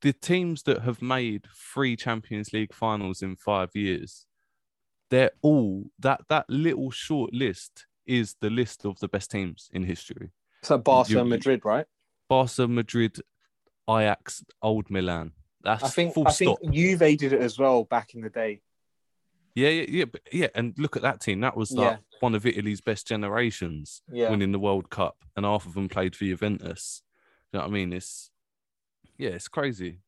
the 0.00 0.12
teams 0.12 0.62
that 0.64 0.82
have 0.82 1.02
made 1.02 1.46
three 1.54 1.96
Champions 1.96 2.52
League 2.52 2.72
finals 2.74 3.22
in 3.22 3.36
five 3.36 3.70
years. 3.74 4.26
They're 5.10 5.30
all 5.42 5.90
that 6.00 6.22
that 6.28 6.48
little 6.48 6.90
short 6.90 7.32
list 7.32 7.86
is 8.06 8.36
the 8.40 8.50
list 8.50 8.84
of 8.84 8.98
the 9.00 9.08
best 9.08 9.30
teams 9.30 9.68
in 9.72 9.82
history. 9.84 10.30
So 10.62 10.78
Barca 10.78 11.12
You- 11.12 11.24
Madrid, 11.24 11.64
right? 11.64 11.86
Barca, 12.28 12.68
Madrid, 12.68 13.20
Ajax, 13.88 14.44
Old 14.60 14.90
Milan. 14.90 15.32
That's 15.62 15.82
I 15.84 15.88
think 15.88 16.14
full 16.14 16.28
I 16.28 16.30
stop. 16.32 16.60
think 16.60 16.72
Juve 16.74 16.98
did 17.18 17.32
it 17.32 17.40
as 17.40 17.58
well 17.58 17.84
back 17.84 18.14
in 18.14 18.20
the 18.20 18.30
day. 18.30 18.60
Yeah, 19.54 19.70
yeah, 19.70 19.86
yeah, 19.88 20.04
but 20.04 20.20
yeah. 20.32 20.48
And 20.54 20.74
look 20.78 20.94
at 20.96 21.02
that 21.02 21.20
team. 21.20 21.40
That 21.40 21.56
was 21.56 21.72
like 21.72 21.92
Yeah. 21.92 21.96
one 22.20 22.34
of 22.34 22.46
Italy's 22.46 22.80
best 22.80 23.06
generations. 23.08 24.02
Yeah. 24.12 24.30
winning 24.30 24.52
the 24.52 24.58
World 24.58 24.88
Cup, 24.90 25.24
and 25.36 25.44
half 25.46 25.66
of 25.66 25.74
them 25.74 25.88
played 25.88 26.14
for 26.14 26.24
Juventus. 26.24 27.02
You 27.52 27.58
know 27.58 27.64
what 27.64 27.70
I 27.70 27.72
mean? 27.74 27.92
It's 27.92 28.30
yeah, 29.16 29.30
it's 29.30 29.48
crazy. 29.48 30.00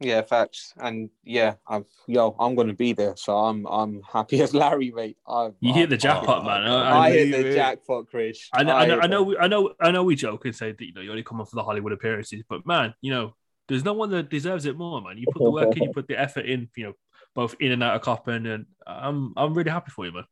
Yeah, 0.00 0.22
facts. 0.22 0.72
And 0.78 1.10
yeah, 1.24 1.54
I've 1.68 1.84
yo, 2.06 2.34
I'm 2.38 2.54
gonna 2.54 2.72
be 2.72 2.94
there, 2.94 3.16
so 3.16 3.36
I'm 3.36 3.66
I'm 3.66 4.00
happy 4.02 4.40
as 4.40 4.54
Larry, 4.54 4.90
mate. 4.90 5.18
I've, 5.28 5.52
You 5.60 5.74
hit 5.74 5.90
the 5.90 5.98
jackpot, 5.98 6.44
man. 6.44 6.62
I, 6.62 6.90
I, 6.90 7.06
I, 7.06 7.10
hit 7.10 7.30
the 7.30 7.54
jackpot, 7.54 8.06
Krish. 8.12 8.48
I 8.54 8.62
know, 8.62 8.74
I 8.74 8.86
know, 8.86 9.00
I 9.00 9.06
know, 9.06 9.22
we, 9.22 9.36
I 9.36 9.46
know, 9.46 9.74
I 9.78 9.90
know. 9.90 10.02
We 10.02 10.16
joke 10.16 10.46
and 10.46 10.56
say 10.56 10.72
that 10.72 10.80
you 10.84 10.94
know 10.94 11.02
you 11.02 11.10
only 11.10 11.22
come 11.22 11.38
on 11.38 11.46
for 11.46 11.56
the 11.56 11.62
Hollywood 11.62 11.92
appearances, 11.92 12.42
but 12.48 12.66
man, 12.66 12.94
you 13.02 13.10
know, 13.10 13.34
there's 13.68 13.84
no 13.84 13.92
one 13.92 14.10
that 14.10 14.30
deserves 14.30 14.64
it 14.64 14.76
more, 14.78 15.02
man. 15.02 15.18
You 15.18 15.26
put 15.30 15.44
the 15.44 15.50
work 15.50 15.76
in, 15.76 15.82
you 15.82 15.92
put 15.92 16.08
the 16.08 16.18
effort 16.18 16.46
in, 16.46 16.68
you 16.76 16.84
know, 16.84 16.92
both 17.34 17.54
in 17.60 17.70
and 17.70 17.82
out 17.82 17.96
of 17.96 18.02
Kop 18.02 18.26
End, 18.32 18.46
and 18.46 18.66
I'm 18.86 19.34
I'm 19.36 19.52
really 19.52 19.70
happy 19.70 19.90
for 19.90 20.06
you, 20.06 20.12
man. 20.12 20.24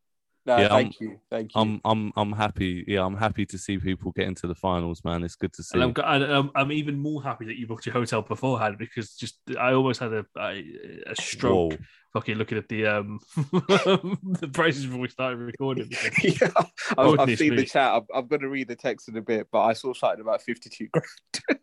No, 0.48 0.56
Yeah, 0.56 0.68
thank 0.68 0.98
you, 0.98 1.20
thank 1.30 1.54
you. 1.54 1.60
I'm 1.60 1.78
I'm 1.84 2.10
I'm 2.16 2.32
happy. 2.32 2.82
Yeah, 2.88 3.04
I'm 3.04 3.18
happy 3.18 3.44
to 3.44 3.58
see 3.58 3.76
people 3.76 4.12
get 4.12 4.26
into 4.26 4.46
the 4.46 4.54
finals, 4.54 5.04
man. 5.04 5.22
It's 5.22 5.36
good 5.36 5.52
to 5.52 5.62
see. 5.62 5.78
And 5.78 5.98
I'm, 5.98 6.22
and 6.22 6.32
I'm, 6.32 6.50
I'm 6.54 6.72
even 6.72 6.98
more 6.98 7.22
happy 7.22 7.44
that 7.44 7.58
you 7.58 7.66
booked 7.66 7.84
your 7.84 7.92
hotel 7.92 8.22
beforehand 8.22 8.76
because 8.78 9.14
just 9.14 9.40
I 9.60 9.74
almost 9.74 10.00
had 10.00 10.14
a 10.14 10.24
a, 10.38 10.64
a 11.08 11.14
stroke 11.16 11.72
Whoa. 11.72 11.78
fucking 12.14 12.36
looking 12.36 12.56
at 12.56 12.66
the 12.66 12.86
um 12.86 13.20
the 13.36 14.48
prices 14.50 14.86
before 14.86 15.00
we 15.00 15.08
started 15.08 15.36
recording. 15.36 15.90
yeah, 16.22 16.48
I've, 16.96 17.20
I've 17.20 17.38
seen 17.38 17.50
me. 17.50 17.56
the 17.56 17.66
chat. 17.66 17.92
I'm, 17.92 18.06
I'm 18.14 18.26
going 18.26 18.40
to 18.40 18.48
read 18.48 18.68
the 18.68 18.76
text 18.76 19.10
in 19.10 19.18
a 19.18 19.22
bit, 19.22 19.48
but 19.52 19.60
I 19.60 19.74
saw 19.74 19.92
something 19.92 20.22
about 20.22 20.40
52 20.40 20.88
grand. 20.90 21.60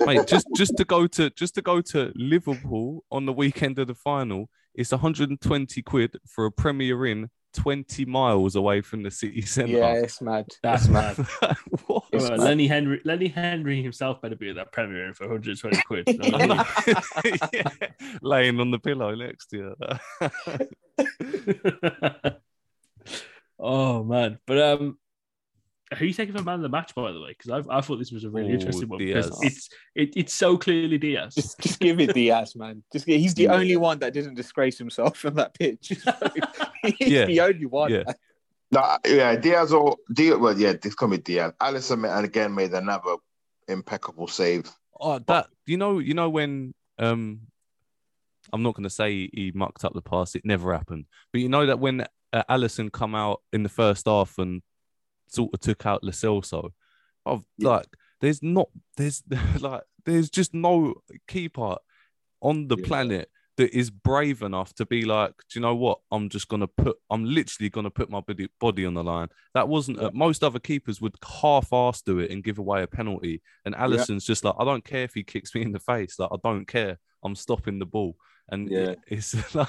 Mate, 0.06 0.26
just 0.26 0.46
just 0.56 0.78
to 0.78 0.86
go 0.86 1.06
to 1.08 1.28
just 1.28 1.56
to 1.56 1.60
go 1.60 1.82
to 1.82 2.10
Liverpool 2.14 3.04
on 3.12 3.26
the 3.26 3.34
weekend 3.34 3.78
of 3.78 3.88
the 3.88 3.94
final, 3.94 4.48
it's 4.74 4.92
120 4.92 5.82
quid 5.82 6.16
for 6.26 6.46
a 6.46 6.52
Premier 6.52 7.06
Inn 7.06 7.30
20 7.54 8.04
miles 8.06 8.56
away 8.56 8.80
from 8.80 9.02
the 9.02 9.10
city 9.10 9.42
centre. 9.42 9.72
Yeah, 9.78 9.92
it's 9.94 10.20
mad. 10.20 10.46
That's 10.62 10.88
mad. 10.88 11.16
what? 11.86 12.04
It's 12.12 12.22
Well, 12.28 12.38
mad. 12.38 12.40
Lenny 12.40 12.66
Henry, 12.66 13.00
Lenny 13.04 13.28
Henry 13.28 13.82
himself 13.82 14.22
better 14.22 14.36
be 14.36 14.50
at 14.50 14.56
that 14.56 14.72
premiere 14.72 15.14
for 15.14 15.28
120 15.28 15.82
quid. 15.82 16.04
you 16.08 16.18
know 16.30 16.38
I 16.38 16.46
mean? 17.24 17.38
Yeah, 17.52 17.68
laying 18.22 18.58
on 18.60 18.70
the 18.70 18.78
pillow 18.78 19.14
next 19.14 19.48
to 19.48 19.56
you. 19.58 19.74
oh 23.58 24.04
man, 24.04 24.38
but 24.46 24.58
um, 24.58 24.98
who 25.94 26.04
are 26.04 26.08
you 26.08 26.14
taking 26.14 26.34
for 26.36 26.42
man 26.42 26.56
of 26.56 26.62
the 26.62 26.68
match 26.68 26.94
by 26.94 27.12
the 27.12 27.20
way? 27.20 27.34
Because 27.36 27.50
I 27.66 27.78
I 27.78 27.80
thought 27.80 27.98
this 27.98 28.12
was 28.12 28.24
a 28.24 28.30
really 28.30 28.50
Ooh, 28.50 28.54
interesting 28.54 28.88
one 28.88 28.98
because 28.98 29.42
it's 29.42 29.68
it, 29.94 30.12
it's 30.16 30.34
so 30.34 30.56
clearly 30.56 30.98
Diaz. 30.98 31.34
Just, 31.34 31.60
just 31.60 31.80
give 31.80 32.00
it 32.00 32.14
Diaz, 32.14 32.54
man. 32.56 32.82
Just 32.92 33.06
give- 33.06 33.20
he's 33.20 33.34
the 33.34 33.44
Yeah. 33.44 33.54
only 33.54 33.76
one 33.76 33.98
that 34.00 34.12
didn't 34.12 34.34
disgrace 34.34 34.78
himself 34.78 35.24
on 35.24 35.34
that 35.34 35.54
pitch. 35.54 35.88
he's 36.82 37.08
Yeah. 37.08 37.24
the 37.26 37.40
only 37.40 37.66
one. 37.66 37.90
Yeah. 37.92 38.04
No, 38.70 38.96
yeah, 39.06 39.36
Diaz 39.36 39.72
or 39.72 39.96
Diaz. 40.12 40.38
Well, 40.38 40.58
yeah, 40.58 40.72
this 40.80 40.94
coming 40.94 41.20
Diaz. 41.20 41.52
Alisson 41.60 42.08
and 42.10 42.24
again 42.24 42.54
made 42.54 42.72
another 42.72 43.16
impeccable 43.68 44.28
save. 44.28 44.70
Oh, 44.98 45.18
that 45.18 45.48
you 45.66 45.76
know, 45.76 45.98
you 45.98 46.14
know 46.14 46.30
when 46.30 46.72
um, 46.98 47.40
I'm 48.52 48.62
not 48.62 48.74
going 48.74 48.84
to 48.84 48.90
say 48.90 49.28
he 49.32 49.52
mucked 49.54 49.84
up 49.84 49.92
the 49.94 50.02
pass. 50.02 50.34
It 50.34 50.44
never 50.44 50.72
happened. 50.72 51.06
But 51.32 51.40
you 51.42 51.48
know 51.48 51.66
that 51.66 51.80
when 51.80 52.06
uh, 52.32 52.44
Alisson 52.48 52.90
come 52.90 53.14
out 53.14 53.42
in 53.52 53.62
the 53.62 53.68
first 53.68 54.06
half 54.06 54.38
and 54.38 54.62
sort 55.32 55.50
of 55.54 55.60
took 55.60 55.86
out 55.86 56.02
Lo 56.04 56.10
Celso, 56.10 56.70
of 57.26 57.44
Yeah. 57.58 57.68
like, 57.70 57.86
there's 58.20 58.42
not, 58.42 58.68
there's 58.96 59.22
like, 59.60 59.82
there's 60.04 60.30
just 60.30 60.54
no 60.54 60.94
keeper 61.28 61.76
on 62.40 62.68
the 62.68 62.76
Yeah. 62.76 62.86
planet 62.86 63.30
that 63.58 63.76
is 63.76 63.90
brave 63.90 64.40
enough 64.42 64.74
to 64.74 64.86
be 64.86 65.04
like, 65.04 65.32
do 65.50 65.58
you 65.58 65.60
know 65.60 65.74
what? 65.74 65.98
I'm 66.10 66.28
just 66.30 66.48
gonna 66.48 66.66
put, 66.66 66.96
I'm 67.10 67.24
literally 67.24 67.68
gonna 67.68 67.90
put 67.90 68.08
my 68.10 68.20
body, 68.20 68.48
body 68.58 68.86
on 68.86 68.94
the 68.94 69.04
line. 69.04 69.28
That 69.54 69.68
wasn't. 69.68 70.00
Uh, 70.00 70.10
most 70.14 70.42
other 70.42 70.58
keepers 70.58 71.00
would 71.02 71.14
half-ass 71.42 72.00
do 72.02 72.18
it 72.18 72.30
and 72.30 72.42
give 72.42 72.58
away 72.58 72.82
a 72.82 72.86
penalty. 72.86 73.42
And 73.66 73.74
Alisson's 73.74 74.24
just 74.24 74.42
like, 74.44 74.54
I 74.58 74.64
don't 74.64 74.84
care 74.84 75.04
if 75.04 75.12
he 75.14 75.22
kicks 75.22 75.54
me 75.54 75.62
in 75.62 75.72
the 75.72 75.80
face. 75.80 76.18
Like, 76.18 76.30
I 76.32 76.36
don't 76.42 76.66
care. 76.66 76.98
I'm 77.22 77.34
stopping 77.36 77.78
the 77.78 77.86
ball. 77.86 78.16
And 78.48 78.70
Yeah. 78.70 78.94
it's 79.06 79.34
like, 79.54 79.68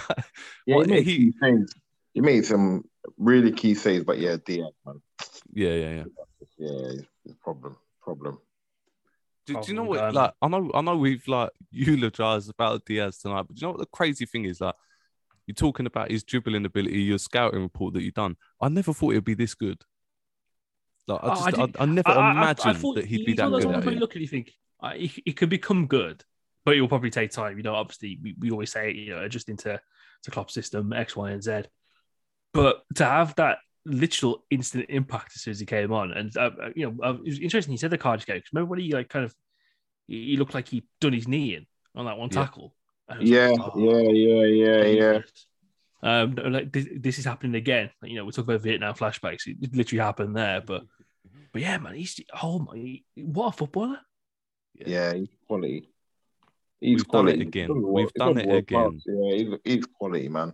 Yeah, 0.66 0.76
what 0.78 0.88
he 0.88 0.92
made 0.94 1.06
he, 1.06 1.34
saves. 1.42 1.74
He 2.14 2.22
made 2.22 2.46
some 2.46 2.84
really 3.18 3.52
key 3.52 3.74
saves, 3.76 4.04
but 4.06 4.20
yeah, 4.20 4.38
Diaz, 4.46 4.72
man. 4.86 5.02
yeah, 5.54 5.70
yeah, 5.70 5.90
yeah. 5.96 6.04
Yeah, 6.58 7.02
it's 7.26 7.34
a 7.34 7.44
problem. 7.44 7.76
Problem. 8.02 8.40
Do, 9.46 9.54
do 9.56 9.68
you 9.68 9.74
know 9.74 9.84
what? 9.84 10.00
gone. 10.00 10.14
Like, 10.14 10.34
I 10.42 10.48
know, 10.48 10.72
I 10.74 10.82
know, 10.82 10.98
we've 10.98 11.28
like 11.28 11.50
eulogized 11.72 12.50
about 12.50 12.86
Diaz 12.86 13.18
tonight, 13.18 13.44
but 13.48 13.56
do 13.56 13.62
you 13.62 13.68
know 13.68 13.72
what 13.72 13.80
the 13.80 13.88
crazy 13.88 14.26
thing 14.26 14.46
is? 14.46 14.62
Like, 14.62 14.76
you're 15.48 15.56
talking 15.56 15.86
about 15.86 16.12
his 16.12 16.24
dribbling 16.24 16.66
ability, 16.66 17.02
your 17.02 17.18
scouting 17.18 17.62
report 17.62 17.94
that 17.96 18.04
you've 18.04 18.14
done. 18.14 18.38
I 18.62 18.70
never 18.70 18.94
thought 18.94 19.12
it'd 19.12 19.26
be 19.26 19.34
this 19.34 19.56
good. 19.56 19.82
Like, 21.08 21.20
I 21.24 21.28
Oh, 21.28 21.52
just, 21.52 21.60
I, 21.78 21.84
I, 21.84 21.86
never 21.86 22.10
I- 22.10 22.14
I- 22.14 22.28
I 22.28 22.32
imagined 22.32 22.78
thought- 22.78 22.96
that 22.96 23.06
he'd 23.06 23.26
be 23.26 23.34
that 23.34 23.50
those 23.50 23.66
good 23.66 23.76
at 23.76 23.84
you 23.86 23.92
it. 23.92 23.98
look 24.00 24.16
at 24.16 24.22
you 24.22 24.28
think 24.28 24.52
uh, 24.82 24.92
he, 24.94 25.12
he 25.26 25.34
could 25.34 25.50
become 25.50 25.88
good, 25.88 26.24
but 26.64 26.78
it 26.78 26.82
will 26.82 26.88
probably 26.88 27.10
take 27.10 27.32
time. 27.32 27.58
You 27.58 27.64
know, 27.64 27.76
obviously 27.76 28.20
we, 28.22 28.36
we 28.40 28.52
always 28.52 28.72
say 28.72 28.92
you 28.94 29.10
know 29.16 29.24
adjusting 29.24 29.58
to 29.58 29.82
to 30.24 30.32
Klopp 30.32 30.50
system 30.52 30.94
X, 30.94 31.16
Y, 31.18 31.32
and 31.32 31.44
Z. 31.44 31.64
But 32.54 32.84
to 32.96 33.06
have 33.06 33.36
that 33.36 33.58
literal 33.86 34.46
instant 34.50 34.86
impact 34.90 35.34
as 35.36 35.42
soon 35.42 35.52
as 35.52 35.60
he 35.60 35.66
came 35.66 35.92
on, 35.92 36.12
and 36.14 36.36
uh, 36.38 36.52
uh, 36.62 36.70
you 36.76 36.90
know, 36.90 37.04
uh, 37.04 37.14
it 37.16 37.26
was 37.26 37.40
interesting. 37.40 37.72
He 37.72 37.78
said 37.78 37.90
the 37.92 37.98
Cardiff 37.98 38.26
game. 38.26 38.40
'cause 38.40 38.50
Remember 38.54 38.70
when 38.70 38.80
he 38.80 38.94
like 38.94 39.10
kind 39.10 39.26
of 39.26 39.36
he 40.08 40.26
he 40.32 40.38
looked 40.38 40.54
like 40.54 40.68
he 40.68 40.84
done 41.02 41.14
his 41.14 41.28
knee 41.28 41.56
in 41.56 41.66
on 41.96 42.06
that 42.06 42.18
one 42.18 42.30
Yeah. 42.30 42.44
tackle. 42.44 42.76
And 43.10 43.20
I 43.20 43.22
was 43.22 43.30
Yeah, 43.30 43.50
like, 43.52 43.72
oh, 43.76 44.12
yeah, 44.12 44.44
yeah, 44.46 44.84
yeah, 44.84 44.84
yeah. 44.86 45.20
Um, 46.02 46.36
like 46.36 46.72
this, 46.72 46.88
this 46.96 47.20
is 47.20 47.26
happening 47.26 47.56
again. 47.56 47.90
Like, 48.02 48.12
you 48.12 48.18
know, 48.18 48.26
we 48.26 48.32
talk 48.32 48.46
about 48.46 48.62
Vietnam 48.62 48.94
flashbacks. 48.94 49.48
It, 49.48 49.58
it 49.62 49.76
literally 49.76 50.04
happened 50.04 50.36
there, 50.36 50.62
but 50.62 50.84
but 51.52 51.62
yeah, 51.62 51.78
man, 51.78 51.96
he's 51.96 52.20
oh 52.42 52.60
my, 52.60 53.02
what 53.16 53.48
a 53.48 53.52
footballer! 53.52 54.00
Yeah, 54.76 55.14
he's 55.14 55.30
quality. 55.48 55.90
He's 56.80 56.98
We've 56.98 57.08
done 57.08 57.28
it 57.30 57.36
quality. 57.36 57.48
again. 57.48 57.82
We've 57.82 58.14
done 58.14 58.38
it 58.38 58.52
again. 58.54 59.02
Yeah, 59.06 59.36
he's, 59.36 59.48
he's 59.64 59.86
quality, 59.86 60.28
man. 60.30 60.54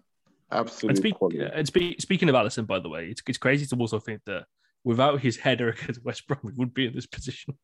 Absolute 0.51 0.89
And, 0.91 0.97
speak, 0.97 1.15
and 1.53 1.67
speak, 1.67 2.01
speaking 2.01 2.29
of 2.29 2.35
Alisson, 2.35 2.65
by 2.65 2.79
the 2.79 2.89
way, 2.89 3.07
it's, 3.09 3.21
it's 3.27 3.37
crazy 3.37 3.65
to 3.67 3.75
also 3.75 3.99
think 3.99 4.21
that 4.25 4.45
without 4.83 5.19
his 5.21 5.37
header 5.37 5.69
against 5.69 6.03
West 6.05 6.27
Brom, 6.27 6.39
we 6.43 6.51
wouldn't 6.53 6.73
be 6.73 6.87
in 6.87 6.93
this 6.95 7.05
position. 7.05 7.57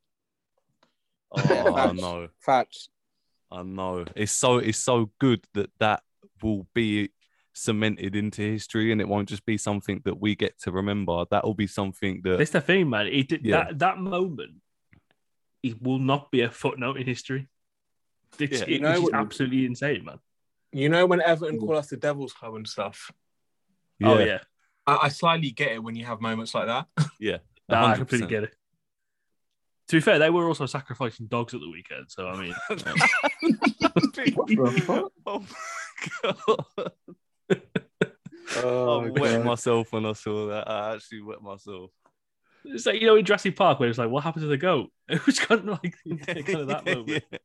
Oh, 1.32 1.42
I 1.76 1.88
Facts. 1.88 2.02
know. 2.02 2.28
Facts. 2.40 2.90
I 3.52 3.64
know. 3.64 4.06
It's 4.16 4.32
so 4.32 4.58
it's 4.58 4.78
so 4.80 5.12
good 5.20 5.46
that 5.54 5.70
that 5.80 6.04
will 6.42 6.68
be 6.74 7.10
cemented 7.54 8.16
into 8.16 8.42
history, 8.42 8.92
and 8.92 9.00
it 9.00 9.08
won't 9.08 9.30
just 9.30 9.46
be 9.46 9.58
something 9.58 10.02
that 10.06 10.20
we 10.20 10.36
get 10.36 10.60
to 10.62 10.72
remember. 10.72 11.26
That 11.32 11.44
will 11.46 11.54
be 11.54 11.68
something 11.68 12.22
that 12.24 12.38
That's 12.38 12.52
the 12.52 12.62
thing, 12.62 12.90
man. 12.90 13.08
It 13.08 13.30
did, 13.30 13.46
Yeah. 13.46 13.66
that 13.66 13.80
that 13.80 13.98
moment, 14.00 14.56
it 15.64 15.82
will 15.82 16.00
not 16.00 16.32
be 16.32 16.42
a 16.42 16.52
footnote 16.52 16.98
in 16.98 17.06
history. 17.08 17.48
It's, 18.40 18.60
Yeah. 18.60 18.66
it, 18.66 18.70
You 18.70 18.80
know 18.80 18.90
which 18.90 18.98
is 18.98 19.04
what- 19.04 19.14
absolutely 19.16 19.66
insane, 19.66 20.06
man. 20.06 20.20
You 20.72 20.90
know 20.90 21.06
when 21.06 21.22
Everton 21.22 21.60
call 21.60 21.78
us 21.78 21.88
the 21.88 21.98
Devil's 21.98 22.34
Club 22.34 22.56
and 22.56 22.68
stuff. 22.68 23.12
Oh 24.04 24.20
yeah, 24.20 24.40
I, 24.86 25.00
I 25.04 25.10
slightly 25.10 25.52
get 25.52 25.72
it 25.72 25.84
when 25.84 25.96
you 25.96 26.06
have 26.06 26.20
moments 26.22 26.54
like 26.54 26.68
that. 26.68 26.88
yeah, 27.20 27.38
Nah, 27.70 27.88
I 27.88 27.94
100%. 27.94 27.98
completely 27.98 28.28
get 28.28 28.44
it. 28.44 28.54
To 29.90 29.98
be 29.98 30.02
fair, 30.02 30.18
they 30.20 30.30
were 30.32 30.48
also 30.48 30.66
sacrificing 30.66 31.28
dogs 31.28 31.54
at 31.54 31.60
the 31.62 31.70
weekend, 31.70 32.06
so 32.10 32.28
I 32.28 32.42
mean, 32.42 32.56
oh 32.70 32.76
my 34.58 35.46
god! 36.24 36.46
Oh, 38.58 38.62
oh 38.64 39.02
I 39.02 39.10
wet 39.10 39.46
myself 39.46 39.92
when 39.92 40.06
I 40.06 40.14
saw 40.14 40.48
that. 40.48 40.70
I 40.70 40.96
actually 40.96 41.22
wet 41.22 41.42
myself. 41.42 41.92
it's 42.64 42.86
like 42.86 43.00
you 43.02 43.08
know 43.08 43.16
in 43.16 43.26
Jurassic 43.26 43.56
Park 43.56 43.80
where 43.80 43.90
it's 43.90 43.98
like, 43.98 44.10
what 44.10 44.24
happened 44.24 44.44
to 44.44 44.48
the 44.48 44.58
goat? 44.58 44.92
It 45.08 45.26
was 45.26 45.40
kind 45.40 45.62
of 45.62 45.68
like 45.84 45.96
kind 46.04 46.60
of 46.62 46.68
that 46.68 46.86
moment. 46.86 47.10
yeah, 47.10 47.20
It's 47.32 47.44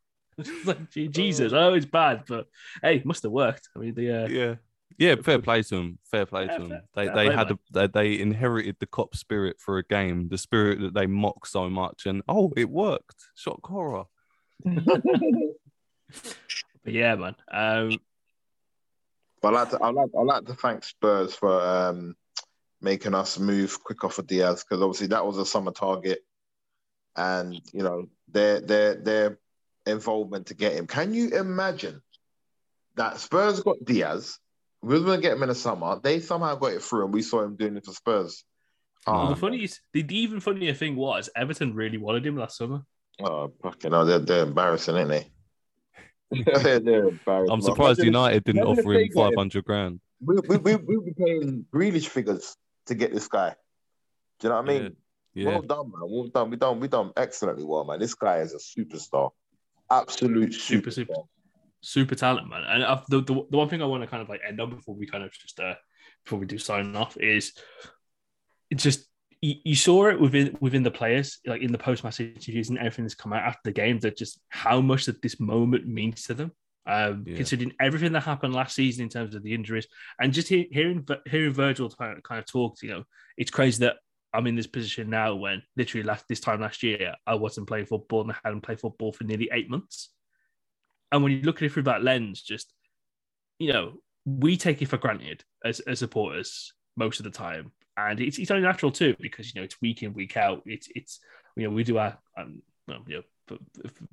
like 0.65 0.91
Jesus, 0.91 1.53
oh, 1.53 1.75
it's 1.75 1.87
bad, 1.87 2.25
but 2.29 2.47
hey, 2.83 3.03
must 3.05 3.23
have 3.23 3.33
worked. 3.33 3.69
I 3.77 3.79
mean, 3.81 3.95
the 3.95 4.25
uh, 4.25 4.29
yeah, 4.29 4.55
yeah. 4.99 5.15
Fair 5.17 5.39
play 5.41 5.63
to 5.63 5.75
them. 5.77 5.99
Fair 6.11 6.27
play 6.27 6.47
Yeah, 6.47 6.57
to 6.57 6.63
them. 6.63 6.69
fair- 6.71 6.83
They 6.95 7.07
fair 7.07 7.15
they 7.15 7.27
play, 7.27 7.37
had 7.37 7.51
a, 7.51 7.59
they, 7.73 7.87
they 7.87 8.19
inherited 8.21 8.77
the 8.81 8.87
Kop 8.87 9.15
spirit 9.15 9.57
for 9.61 9.79
a 9.79 9.85
game, 9.85 10.29
the 10.29 10.39
spirit 10.39 10.81
that 10.81 10.95
they 10.95 11.07
mock 11.07 11.47
so 11.47 11.69
much, 11.71 12.07
and 12.07 12.23
oh, 12.29 12.53
it 12.57 12.69
worked. 12.71 13.17
Shock 13.35 13.67
horror. 13.67 14.05
but 14.65 14.85
yeah, 16.85 17.15
man. 17.15 17.37
Um, 17.51 17.99
But 19.43 19.55
I 19.55 19.61
like 19.61 19.71
to, 19.71 19.79
I 19.83 19.91
like, 19.91 20.11
I 20.19 20.23
like 20.23 20.45
to 20.47 20.55
thank 20.55 20.85
Spurs 20.85 21.35
for 21.35 21.61
um, 21.61 22.15
making 22.83 23.15
us 23.15 23.39
move 23.39 23.83
quick 23.83 24.05
off 24.05 24.19
of 24.19 24.27
Diaz 24.27 24.65
because 24.65 24.83
obviously 24.83 25.07
that 25.09 25.25
was 25.27 25.39
a 25.39 25.47
summer 25.47 25.73
target, 25.73 26.21
and 27.17 27.55
you 27.73 27.83
know 27.83 28.09
their 28.29 28.61
their 28.61 28.95
their 28.97 29.39
involvement 29.91 30.47
to 30.47 30.55
get 30.55 30.73
him. 30.73 30.87
Can 30.87 31.15
you 31.15 31.31
imagine 31.31 32.03
that 32.97 33.19
Spurs 33.19 33.61
got 33.61 33.85
Diaz? 33.85 34.39
We 34.83 34.99
were 34.99 35.05
going 35.05 35.21
to 35.21 35.23
get 35.23 35.37
him 35.37 35.43
in 35.43 35.51
the 35.51 35.55
summer. 35.55 36.01
They 36.03 36.21
somehow 36.21 36.55
got 36.55 36.73
it 36.73 36.83
through, 36.83 37.05
and 37.05 37.15
we 37.15 37.23
saw 37.23 37.43
him 37.43 37.57
doing 37.57 37.77
it 37.77 37.85
for 37.85 37.93
Spurs. 37.93 38.45
Oh, 39.07 39.27
the 39.27 39.33
ah. 39.33 39.35
funniest, 39.35 39.81
the, 39.93 40.03
the 40.03 40.19
even 40.19 40.41
funnier 40.41 40.75
thing 40.75 40.97
was 40.97 41.29
Everton 41.35 41.75
really 41.75 41.99
wanted 41.99 42.27
him 42.27 42.37
last 42.37 42.57
summer. 42.57 42.83
Oh, 43.23 43.53
fucking 43.63 43.93
hell, 43.93 44.07
they're, 44.07 44.19
they're 44.19 44.45
embarrassing, 44.45 44.97
aren't 44.97 45.09
they? 45.09 45.31
they're, 46.31 46.81
they're 46.81 47.09
embarrassing. 47.09 47.53
I'm 47.53 47.61
surprised 47.61 47.99
Imagine- 48.01 48.15
United 48.15 48.45
didn't 48.45 48.63
offer 48.63 48.93
him 48.93 49.09
got 49.15 49.29
him. 49.29 49.37
500 49.37 49.65
grand. 49.65 50.01
we, 50.21 50.37
we, 50.49 50.57
we, 50.57 50.77
we'll 50.77 51.03
be 51.03 51.15
paying 51.15 51.67
Grealish 51.73 52.09
figures 52.09 52.57
to 52.87 52.95
get 52.95 53.13
this 53.13 53.29
guy. 53.29 53.55
Do 54.41 54.47
you 54.47 54.51
know 54.51 54.61
what 54.61 54.71
I 54.71 54.79
mean? 54.79 54.97
Yeah, 55.35 55.49
Well 55.49 55.63
done, 55.63 55.93
man. 55.93 56.11
Well 56.11 56.27
done. 56.27 56.51
We 56.51 56.57
done. 56.57 56.81
We 56.81 56.89
done 56.89 57.13
excellently 57.17 57.65
well, 57.65 57.85
man. 57.85 58.01
This 58.01 58.15
guy 58.15 58.39
is 58.39 58.55
a 58.55 58.59
superstar, 58.59 59.31
absolute 59.91 60.55
Super, 60.55 60.91
superstar. 60.91 60.95
super. 60.95 61.15
super 61.81 62.15
talent, 62.15 62.49
man. 62.49 62.63
And 62.65 62.83
uh, 62.83 63.01
the, 63.09 63.21
the 63.23 63.35
the 63.51 63.57
one 63.57 63.69
thing 63.69 63.83
I 63.83 63.87
want 63.87 64.03
to 64.03 64.07
kind 64.09 64.23
of 64.23 64.29
like 64.29 64.41
end 64.47 64.61
on 64.61 64.71
before 64.71 64.95
we 64.95 65.07
kind 65.07 65.25
of 65.25 65.33
just 65.33 65.59
uh 65.61 65.75
before 66.25 66.39
we 66.39 66.47
do 66.47 66.59
sign 66.59 66.95
off 66.97 67.17
is 67.17 67.53
it's 68.71 68.83
just 68.83 69.07
you, 69.41 69.55
you 69.65 69.75
saw 69.75 70.09
it 70.09 70.21
within 70.21 70.57
within 70.61 70.83
the 70.83 70.91
players, 70.91 71.39
like 71.47 71.63
in 71.63 71.73
the 71.73 71.79
post 71.79 72.05
match 72.05 72.21
interviews 72.21 72.69
and 72.69 72.79
everything 72.79 73.05
that's 73.05 73.15
come 73.15 73.33
out 73.33 73.43
after 73.45 73.61
the 73.65 73.73
game, 73.73 73.99
that 74.01 74.17
just 74.17 74.41
how 74.49 74.81
much 74.81 75.07
that 75.07 75.23
this 75.23 75.41
moment 75.41 75.87
means 75.87 76.25
to 76.25 76.35
them. 76.35 76.53
Um, 76.87 77.25
Yeah. 77.27 77.37
considering 77.37 77.73
everything 77.79 78.13
that 78.13 78.23
happened 78.23 78.55
last 78.55 78.75
season 78.75 79.05
in 79.05 79.11
terms 79.11 79.35
of 79.35 79.43
the 79.43 79.55
injuries, 79.55 79.87
and 80.21 80.33
just 80.33 80.49
hear, 80.49 80.65
hearing 80.71 81.07
hearing 81.27 81.53
Virgil 81.53 81.91
kind 81.91 82.17
of, 82.17 82.23
kind 82.23 82.39
of 82.39 82.47
talk, 82.47 82.83
you 82.83 82.89
know, 82.91 83.05
it's 83.37 83.51
crazy 83.51 83.81
that 83.85 83.97
I'm 84.33 84.47
in 84.47 84.55
this 84.55 84.67
position 84.67 85.11
now 85.11 85.35
when 85.35 85.63
literally 85.77 86.05
last 86.05 86.27
this 86.29 86.41
time 86.41 86.61
last 86.61 86.83
year 86.83 87.15
I 87.27 87.35
wasn't 87.35 87.67
playing 87.67 87.87
football 87.87 88.23
and 88.23 88.33
I 88.33 88.37
hadn't 88.45 88.61
played 88.61 88.81
football 88.81 89.13
for 89.13 89.25
nearly 89.25 89.49
eight 89.53 89.69
months. 89.69 90.11
And 91.13 91.23
when 91.23 91.33
you 91.33 91.43
look 91.43 91.57
at 91.57 91.63
it 91.65 91.73
through 91.73 91.85
that 91.85 92.05
lens, 92.05 92.43
just 92.43 92.73
you 93.59 93.73
know, 93.73 93.95
we 94.25 94.57
take 94.57 94.81
it 94.83 94.89
for 94.89 94.97
granted 94.97 95.45
as, 95.65 95.81
as 95.81 95.99
supporters 95.99 96.73
most 96.97 97.21
of 97.21 97.25
the 97.25 97.31
time, 97.31 97.73
and 97.97 98.21
it's 98.21 98.39
it's 98.39 98.51
only 98.51 98.63
natural 98.63 98.93
too 98.93 99.17
because 99.21 99.53
you 99.53 99.61
know 99.61 99.65
it's 99.65 99.81
week 99.81 100.03
in 100.03 100.15
week 100.15 100.37
out. 100.37 100.63
It's 100.67 100.89
it's 100.95 101.21
you 101.57 101.65
know 101.65 101.75
we 101.75 101.85
do 101.85 101.99
our 101.99 102.19
um, 102.39 102.63
well, 102.87 103.03
you 103.07 103.17
know 103.17 103.23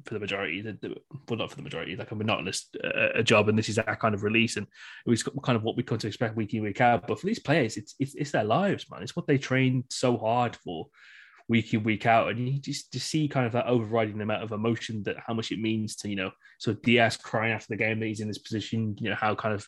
for, 0.06 0.14
the 0.14 0.20
majority, 0.20 0.64
well 1.30 1.38
not 1.38 1.50
for 1.50 1.56
the 1.56 1.62
majority, 1.62 1.96
like 1.96 2.12
a 2.12 2.16
monotonous 2.16 2.70
uh, 2.84 3.10
a 3.16 3.24
job, 3.24 3.50
and 3.50 3.58
this 3.58 3.70
is 3.70 3.80
our 3.80 3.96
kind 3.96 4.16
of 4.16 4.24
release, 4.24 4.58
and 4.58 4.68
it 5.06 5.10
was 5.10 5.24
kind 5.24 5.56
of 5.56 5.64
what 5.64 5.78
we 5.78 5.84
come 5.84 5.98
to 5.98 6.08
expect 6.08 6.36
week 6.36 6.54
in 6.54 6.64
week 6.64 6.82
out. 6.82 7.08
But 7.08 7.20
for 7.20 7.28
these 7.28 7.40
players, 7.40 7.78
it's 7.78 7.96
it's, 8.00 8.16
it's 8.16 8.32
their 8.32 8.44
lives, 8.44 8.86
man. 8.90 9.04
It's 9.04 9.16
what 9.16 9.28
they 9.28 9.38
train 9.38 9.84
so 9.90 10.18
hard 10.18 10.56
for 10.56 10.88
week 11.50 11.74
in 11.74 11.84
week 11.84 12.06
out 12.06 12.30
and 12.30 12.48
you 12.48 12.60
just 12.60 12.92
to 12.92 13.00
see 13.00 13.28
kind 13.28 13.46
of 13.46 13.54
that 13.54 13.68
overriding 13.68 14.20
amount 14.20 14.44
of 14.44 14.52
emotion 14.52 15.02
that 15.04 15.16
how 15.26 15.34
much 15.34 15.52
it 15.52 15.60
means 15.60 15.96
to 15.96 16.10
you 16.10 16.16
know 16.16 16.32
so 16.60 16.74
Diaz 16.74 17.16
crying 17.16 17.54
after 17.54 17.68
the 17.70 17.78
game 17.78 18.00
that 18.00 18.06
he's 18.08 18.20
in 18.20 18.28
this 18.28 18.38
position 18.38 18.96
you 19.00 19.10
know 19.10 19.16
how 19.16 19.34
kind 19.34 19.54
of 19.56 19.66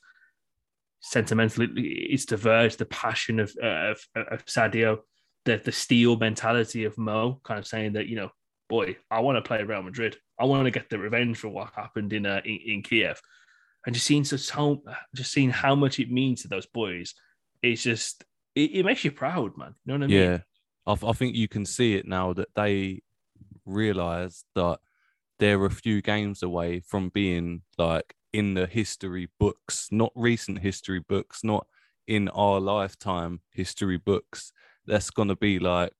sentimental 0.99 1.63
it- 1.63 1.71
it's 1.77 2.25
diverged 2.25 2.77
the 2.79 2.85
passion 2.85 3.39
of 3.39 3.53
uh, 3.63 3.91
of, 3.91 4.05
of 4.15 4.45
Sadio 4.45 4.99
the 5.45 5.57
the 5.63 5.71
steel 5.71 6.17
mentality 6.17 6.83
of 6.83 6.97
Mo 6.97 7.39
kind 7.45 7.59
of 7.59 7.65
saying 7.65 7.93
that 7.93 8.07
you 8.07 8.17
know 8.17 8.29
boy 8.69 8.97
I 9.11 9.19
want 9.19 9.37
to 9.37 9.41
play 9.41 9.63
Real 9.63 9.83
Madrid. 9.83 10.17
I 10.39 10.45
want 10.45 10.65
to 10.65 10.71
get 10.71 10.89
the 10.89 10.97
revenge 10.97 11.37
for 11.37 11.49
what 11.49 11.73
happened 11.75 12.13
in 12.13 12.25
uh, 12.25 12.41
in, 12.45 12.59
in 12.65 12.83
Kiev. 12.83 13.21
And 13.85 13.93
just 13.93 14.05
seeing 14.05 14.23
such 14.23 14.49
how 14.49 14.81
just 15.15 15.31
seeing 15.31 15.49
how 15.49 15.75
much 15.75 15.99
it 15.99 16.11
means 16.11 16.41
to 16.43 16.47
those 16.47 16.65
boys 16.65 17.13
it's 17.61 17.83
just 17.83 18.23
it, 18.55 18.71
it 18.75 18.85
makes 18.85 19.03
you 19.03 19.11
proud 19.11 19.57
man. 19.57 19.75
You 19.85 19.93
know 19.93 19.99
what 19.99 20.03
I 20.03 20.07
mean? 20.07 20.17
Yeah, 20.17 20.37
I, 20.85 21.09
I 21.09 21.13
think 21.13 21.35
you 21.35 21.47
can 21.47 21.65
see 21.65 21.95
it 21.95 22.07
now 22.07 22.33
that 22.33 22.49
they 22.55 23.01
realize 23.65 24.43
that 24.55 24.79
they're 25.39 25.65
a 25.65 25.71
few 25.71 26.01
games 26.01 26.43
away 26.43 26.79
from 26.79 27.09
being 27.09 27.61
like 27.77 28.15
in 28.33 28.53
the 28.53 28.67
history 28.67 29.29
books, 29.39 29.87
not 29.91 30.11
recent 30.15 30.59
history 30.59 30.99
books, 30.99 31.43
not 31.43 31.67
in 32.07 32.29
our 32.29 32.59
lifetime 32.59 33.41
history 33.51 33.97
books. 33.97 34.51
That's 34.85 35.09
gonna 35.09 35.35
be 35.35 35.59
like 35.59 35.93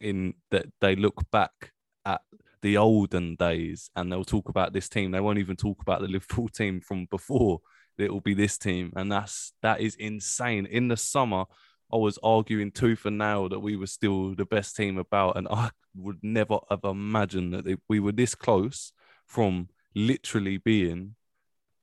in 0.00 0.34
that 0.50 0.66
they 0.80 0.96
look 0.96 1.30
back 1.30 1.72
at 2.04 2.20
the 2.62 2.76
olden 2.76 3.36
days 3.36 3.90
and 3.96 4.12
they'll 4.12 4.24
talk 4.24 4.48
about 4.48 4.72
this 4.72 4.88
team. 4.88 5.10
They 5.10 5.20
won't 5.20 5.38
even 5.38 5.56
talk 5.56 5.80
about 5.82 6.00
the 6.00 6.08
Liverpool 6.08 6.48
team 6.52 6.80
from 6.80 7.06
before. 7.06 7.60
It 7.98 8.12
will 8.12 8.20
be 8.20 8.34
this 8.34 8.56
team, 8.56 8.94
and 8.96 9.12
that's 9.12 9.52
that 9.60 9.80
is 9.80 9.94
insane. 9.96 10.64
In 10.64 10.88
the 10.88 10.96
summer, 10.96 11.44
I 11.92 11.96
was 11.96 12.18
arguing 12.22 12.70
tooth 12.70 13.04
and 13.04 13.18
nail 13.18 13.50
that 13.50 13.60
we 13.60 13.76
were 13.76 13.86
still 13.86 14.34
the 14.34 14.46
best 14.46 14.74
team 14.74 14.96
about, 14.96 15.36
and 15.36 15.46
I 15.48 15.70
would 15.96 16.18
never 16.22 16.58
have 16.70 16.84
imagined 16.84 17.52
that 17.52 17.78
we 17.88 18.00
were 18.00 18.12
this 18.12 18.34
close 18.34 18.92
from 19.26 19.68
literally 19.94 20.56
being 20.56 21.14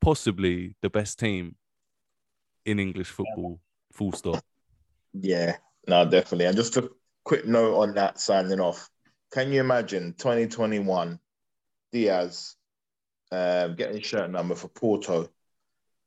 possibly 0.01 0.75
the 0.81 0.89
best 0.89 1.19
team 1.19 1.55
in 2.65 2.79
English 2.79 3.09
football. 3.09 3.59
Full 3.93 4.11
stop. 4.13 4.43
Yeah, 5.13 5.57
no, 5.87 6.03
definitely. 6.05 6.45
And 6.45 6.55
just 6.55 6.77
a 6.77 6.89
quick 7.23 7.45
note 7.45 7.77
on 7.77 7.93
that 7.95 8.19
signing 8.19 8.59
off. 8.59 8.89
Can 9.31 9.51
you 9.51 9.59
imagine 9.59 10.13
2021 10.17 11.19
Diaz 11.91 12.55
um, 13.31 13.75
getting 13.75 14.01
shirt 14.01 14.29
number 14.29 14.55
for 14.55 14.69
Porto? 14.69 15.29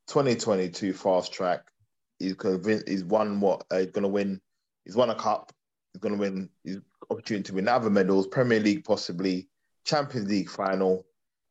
2022 0.08 0.92
fast 0.92 1.32
track. 1.32 1.70
He's 2.18 2.34
convinced 2.34 2.88
he's 2.88 3.04
won 3.04 3.40
what 3.40 3.64
uh, 3.70 3.78
he's 3.78 3.90
gonna 3.90 4.08
win. 4.08 4.40
He's 4.84 4.96
won 4.96 5.10
a 5.10 5.14
cup. 5.14 5.52
He's 5.92 6.00
gonna 6.00 6.16
win. 6.16 6.50
He's 6.64 6.78
opportunity 7.10 7.44
to 7.44 7.54
win 7.54 7.68
other 7.68 7.90
medals, 7.90 8.26
Premier 8.26 8.60
League 8.60 8.84
possibly, 8.84 9.48
Champions 9.84 10.28
League 10.28 10.50
final. 10.50 11.06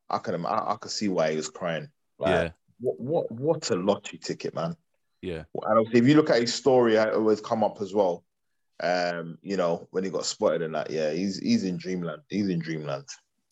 I 0.10 0.18
can 0.18 0.46
I, 0.46 0.74
I 0.74 0.76
could 0.76 0.92
see 0.92 1.08
why 1.08 1.32
he 1.32 1.38
was 1.38 1.50
crying. 1.50 1.90
Like, 2.18 2.30
yeah, 2.30 2.50
What 2.80 3.00
what 3.00 3.32
what 3.32 3.70
a 3.70 3.76
lottery 3.76 4.20
ticket, 4.20 4.54
man. 4.54 4.76
yeah, 5.22 5.44
And 5.54 5.80
obviously, 5.80 6.00
if 6.00 6.08
you 6.08 6.16
look 6.16 6.30
at 6.30 6.42
his 6.42 6.54
story, 6.54 6.96
it 6.96 7.14
always 7.14 7.42
come 7.42 7.64
up 7.64 7.82
as 7.82 7.94
well. 7.94 8.24
Um, 8.82 9.38
you 9.42 9.58
know, 9.58 9.88
when 9.92 10.04
he 10.04 10.10
got 10.10 10.26
spotted 10.26 10.62
and 10.62 10.76
that, 10.76 10.90
yeah, 10.90 11.12
he's 11.12 11.38
he's 11.40 11.64
in 11.64 11.78
dreamland. 11.78 12.22
He's 12.30 12.48
in 12.48 12.60
dreamland. 12.60 13.06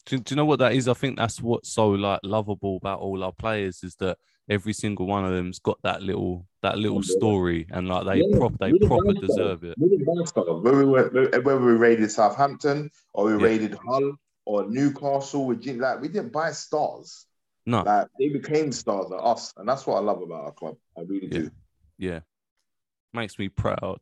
do, 0.06 0.18
do 0.20 0.34
you 0.34 0.38
know 0.38 0.46
what 0.46 0.60
that 0.60 0.74
is? 0.74 0.88
I 0.88 0.94
think 0.94 1.18
that's 1.18 1.42
what's 1.42 1.72
so 1.74 1.90
like 1.90 2.22
lovable 2.24 2.78
about 2.78 3.00
all 3.00 3.24
our 3.24 3.34
players 3.34 3.84
is 3.84 3.96
that 3.96 4.18
every 4.50 4.72
single 4.72 5.06
one 5.06 5.26
of 5.26 5.32
them's 5.34 5.60
got 5.60 5.78
that 5.84 6.02
little 6.02 6.46
that 6.62 6.78
little 6.78 7.04
story, 7.04 7.68
and 7.72 7.90
like 7.90 8.06
they 8.06 8.20
Yeah, 8.20 8.38
prop 8.38 8.58
they 8.60 8.72
proper 8.80 9.14
deserve 9.14 9.64
it. 9.66 9.76
Really 9.78 9.98
nice 10.00 10.30
stuff. 10.30 10.46
Whether 10.48 10.78
we 10.78 10.86
were, 10.86 11.10
whether 11.44 11.60
we 11.66 11.74
raided 11.74 12.10
Southampton 12.10 12.90
or 13.14 13.26
we 13.26 13.32
Yeah. 13.34 13.38
raided 13.40 13.78
Hull 13.86 14.14
or 14.46 14.66
Newcastle, 14.70 15.46
with 15.46 15.62
Jim- 15.62 15.80
like 15.80 16.00
we 16.00 16.08
didn't 16.08 16.32
buy 16.32 16.52
stars. 16.52 17.26
No, 17.66 17.84
Like 17.84 18.08
they 18.18 18.30
became 18.30 18.72
stars 18.72 19.12
at 19.12 19.20
us, 19.20 19.54
and 19.58 19.68
that's 19.68 19.86
what 19.86 19.98
I 19.98 20.00
love 20.00 20.22
about 20.22 20.46
our 20.46 20.52
club. 20.54 20.78
I 20.98 21.02
really 21.02 21.28
Yeah. 21.30 21.40
do. 21.40 21.52
yeah, 21.98 22.20
makes 23.14 23.38
me 23.38 23.50
proud. 23.50 24.00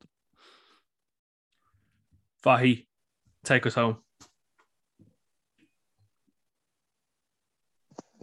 Fahi, 2.45 2.85
take 3.43 3.65
us 3.65 3.73
home. 3.73 3.97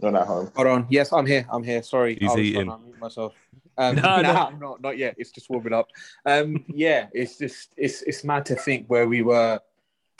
Not 0.01 0.15
at 0.15 0.27
home. 0.27 0.51
Hold 0.55 0.67
on. 0.67 0.87
Yes, 0.89 1.11
I'm 1.11 1.25
here. 1.25 1.45
I'm 1.49 1.63
here. 1.63 1.83
Sorry, 1.83 2.17
He's 2.19 2.29
I 2.29 2.33
was 2.33 2.41
eating. 2.41 2.65
trying 2.65 2.79
to 2.79 2.85
unmute 2.85 2.99
myself. 2.99 3.33
Um, 3.77 3.95
No, 4.01 4.21
no, 4.21 4.21
no. 4.21 4.29
I'm 4.33 4.59
not. 4.59 4.81
Not 4.81 4.97
yet. 4.97 5.15
It's 5.17 5.31
just 5.31 5.49
warming 5.49 5.73
up. 5.73 5.89
Um, 6.25 6.63
yeah, 6.67 7.07
it's 7.13 7.37
just 7.37 7.73
it's 7.77 8.01
it's 8.03 8.23
mad 8.23 8.45
to 8.47 8.55
think 8.55 8.87
where 8.87 9.07
we 9.07 9.21
were 9.21 9.59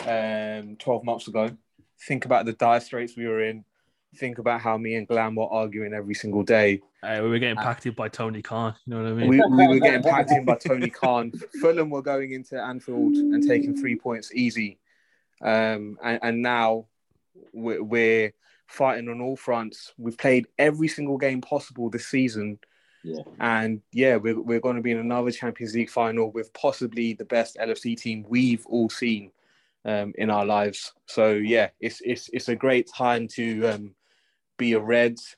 um 0.02 0.76
12 0.78 1.04
months 1.04 1.28
ago. 1.28 1.50
Think 2.08 2.26
about 2.26 2.46
the 2.46 2.54
dire 2.54 2.80
straits 2.82 3.16
we 3.16 3.28
were 3.28 3.42
in. 3.44 3.64
Think 4.16 4.38
about 4.38 4.62
how 4.62 4.78
me 4.78 4.96
and 4.96 5.08
Glam 5.08 5.36
were 5.36 5.48
arguing 5.48 5.94
every 5.94 6.14
single 6.14 6.44
day. 6.44 6.82
Uh, 7.02 7.20
we 7.24 7.30
were 7.30 7.40
getting 7.40 7.58
packed 7.58 7.86
in 7.86 7.94
by 7.94 8.10
Tony 8.10 8.42
Khan. 8.42 8.76
You 8.86 8.94
know 8.94 9.04
what 9.04 9.12
I 9.12 9.16
mean? 9.16 9.28
We, 9.28 9.42
we 9.50 9.68
were 9.68 9.80
getting 9.80 10.04
packed 10.04 10.32
in 10.32 10.46
by 10.46 10.56
Tony 10.68 10.90
Khan. 10.90 11.32
Fulham 11.62 11.90
were 11.90 12.02
going 12.02 12.32
into 12.32 12.62
Anfield 12.62 13.16
and 13.16 13.46
taking 13.48 13.76
three 13.76 13.96
points 13.96 14.34
easy. 14.34 14.80
Um, 15.42 15.98
and, 16.04 16.20
and 16.22 16.42
now 16.42 16.86
we're, 17.52 17.84
we're 17.84 18.34
fighting 18.68 19.10
on 19.10 19.22
all 19.22 19.36
fronts. 19.36 19.94
We've 19.98 20.18
played 20.18 20.48
every 20.58 20.88
single 20.88 21.18
game 21.18 21.42
possible 21.42 21.90
this 21.90 22.08
season. 22.08 22.60
Yeah. 23.04 23.24
And 23.40 23.82
yeah, 23.92 24.16
we're, 24.16 24.40
we're 24.40 24.62
going 24.62 24.78
to 24.78 24.82
be 24.82 24.92
in 24.92 25.00
another 25.00 25.32
Champions 25.32 25.74
League 25.74 25.90
final 25.90 26.32
with 26.32 26.54
possibly 26.54 27.14
the 27.14 27.26
best 27.26 27.58
LFC 27.58 27.98
team 27.98 28.26
we've 28.28 28.66
all 28.68 28.90
seen 28.90 29.32
um, 29.86 30.14
in 30.18 30.30
our 30.30 30.46
lives. 30.46 30.94
So 31.06 31.34
yeah, 31.34 31.70
it's 31.80 32.02
it's 32.02 32.30
it's 32.32 32.50
a 32.50 32.56
great 32.56 32.88
time 32.88 33.28
to 33.30 33.68
um, 33.68 33.96
be 34.58 34.74
a 34.74 34.80
Reds. 34.80 35.36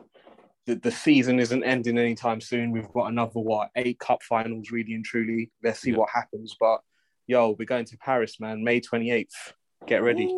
The, 0.66 0.76
the 0.76 0.91
season 0.91 1.39
isn't 1.39 1.63
ending 1.63 1.97
anytime 1.97 2.41
soon. 2.41 2.72
We've 2.72 2.91
got 2.91 3.05
another 3.07 3.39
what 3.39 3.70
eight 3.76 3.99
cup 3.99 4.24
finals, 4.24 4.72
really 4.72 4.93
and 4.93 5.05
truly. 5.05 5.51
Let's 5.63 5.80
see 5.80 5.91
Yeah. 5.91 5.97
what 5.97 6.09
happens. 6.13 6.55
But 6.59 6.82
yo, 7.28 7.55
we're 7.57 7.66
going 7.66 7.86
to 7.86 7.97
Paris, 7.97 8.39
man, 8.39 8.63
May 8.63 8.80
twenty 8.82 9.11
eighth. 9.11 9.53
Get 9.86 10.01
ready. 10.01 10.34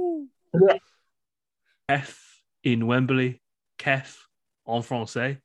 Kef 1.89 2.17
in 2.63 2.85
Wembley, 2.87 3.41
Kef 3.79 4.17
en 4.67 4.81
français. 4.81 5.37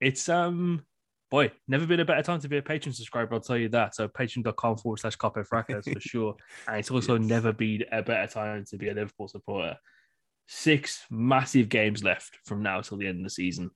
It's 0.00 0.28
um 0.28 0.84
boy, 1.30 1.50
never 1.66 1.86
been 1.86 1.98
a 2.00 2.04
better 2.04 2.22
time 2.22 2.38
to 2.40 2.48
be 2.48 2.58
a 2.58 2.62
Patreon 2.62 2.94
subscriber, 2.94 3.34
I'll 3.34 3.40
tell 3.40 3.56
you 3.56 3.70
that. 3.70 3.94
So 3.94 4.06
patreon.com 4.06 4.76
forward 4.76 4.98
slash 5.00 5.16
Kop 5.16 5.36
End 5.38 5.46
Fracas 5.48 5.86
for 5.88 5.98
sure. 6.00 6.36
And 6.68 6.76
it's 6.76 6.90
also 6.90 7.18
Yes. 7.18 7.28
never 7.28 7.52
been 7.52 7.84
a 7.90 8.02
better 8.02 8.30
time 8.30 8.64
to 8.66 8.76
be 8.76 8.90
a 8.90 8.94
Liverpool 8.94 9.28
supporter. 9.28 9.76
Six 10.54 11.06
massive 11.10 11.70
games 11.70 12.04
left 12.04 12.38
from 12.44 12.62
now 12.62 12.82
till 12.82 12.98
the 12.98 13.06
end 13.06 13.20
of 13.20 13.24
the 13.24 13.30
season. 13.30 13.70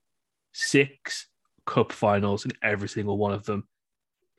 Six 0.53 1.27
cup 1.65 1.91
finals 1.91 2.45
in 2.45 2.53
every 2.63 2.91
single 2.91 3.17
one 3.17 3.33
of 3.33 3.47
them. 3.47 3.67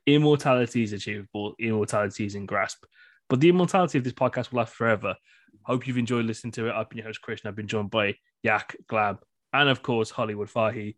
Immortality 0.06 0.84
is 0.84 0.94
achievable, 0.94 1.56
immortality 1.60 2.28
is 2.28 2.36
in 2.36 2.46
grasp. 2.46 2.86
But 3.28 3.40
the 3.40 3.50
immortality 3.50 3.98
of 3.98 4.04
this 4.04 4.14
podcast 4.14 4.52
will 4.52 4.60
last 4.60 4.76
forever. 4.76 5.16
Hope 5.64 5.88
you've 5.88 5.98
enjoyed 5.98 6.26
listening 6.26 6.52
to 6.52 6.68
it. 6.68 6.74
I've 6.74 6.88
been 6.90 7.00
your 7.00 7.08
host, 7.08 7.24
Christian. 7.24 7.48
I've 7.48 7.56
been 7.56 7.68
joined 7.68 7.90
by 7.90 8.14
Yak, 8.44 8.76
Glam, 8.88 9.18
and 9.52 9.68
of 9.68 9.82
course, 9.82 10.12
Hollywood 10.12 10.48
Fahi. 10.48 10.96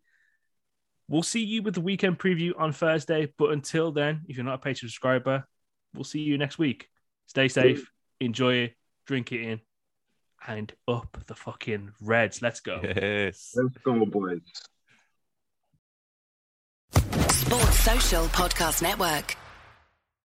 We'll 1.08 1.22
see 1.22 1.42
you 1.42 1.62
with 1.62 1.72
the 1.72 1.80
weekend 1.80 2.18
preview 2.18 2.52
on 2.58 2.72
Thursday. 2.74 3.32
But 3.38 3.52
until 3.52 3.92
then, 3.92 4.26
if 4.28 4.36
you're 4.36 4.44
not 4.44 4.62
a 4.62 4.68
Patreon 4.68 4.80
subscriber, 4.80 5.48
we'll 5.94 6.04
see 6.04 6.20
you 6.20 6.36
next 6.36 6.58
week. 6.58 6.86
Stay 7.28 7.48
safe, 7.48 7.90
enjoy 8.20 8.54
it, 8.56 8.74
drink 9.06 9.32
it 9.32 9.40
in, 9.40 9.60
and 10.46 10.72
up 10.88 11.18
the 11.26 11.34
fucking 11.34 11.92
Reds. 12.00 12.42
Let's 12.42 12.60
go. 12.60 12.80
Yes. 12.82 13.52
Let's 13.54 13.76
go, 13.78 14.04
boys. 14.06 14.40
Sports 16.92 17.78
Social 17.80 18.24
Podcast 18.26 18.82
Network. 18.82 19.36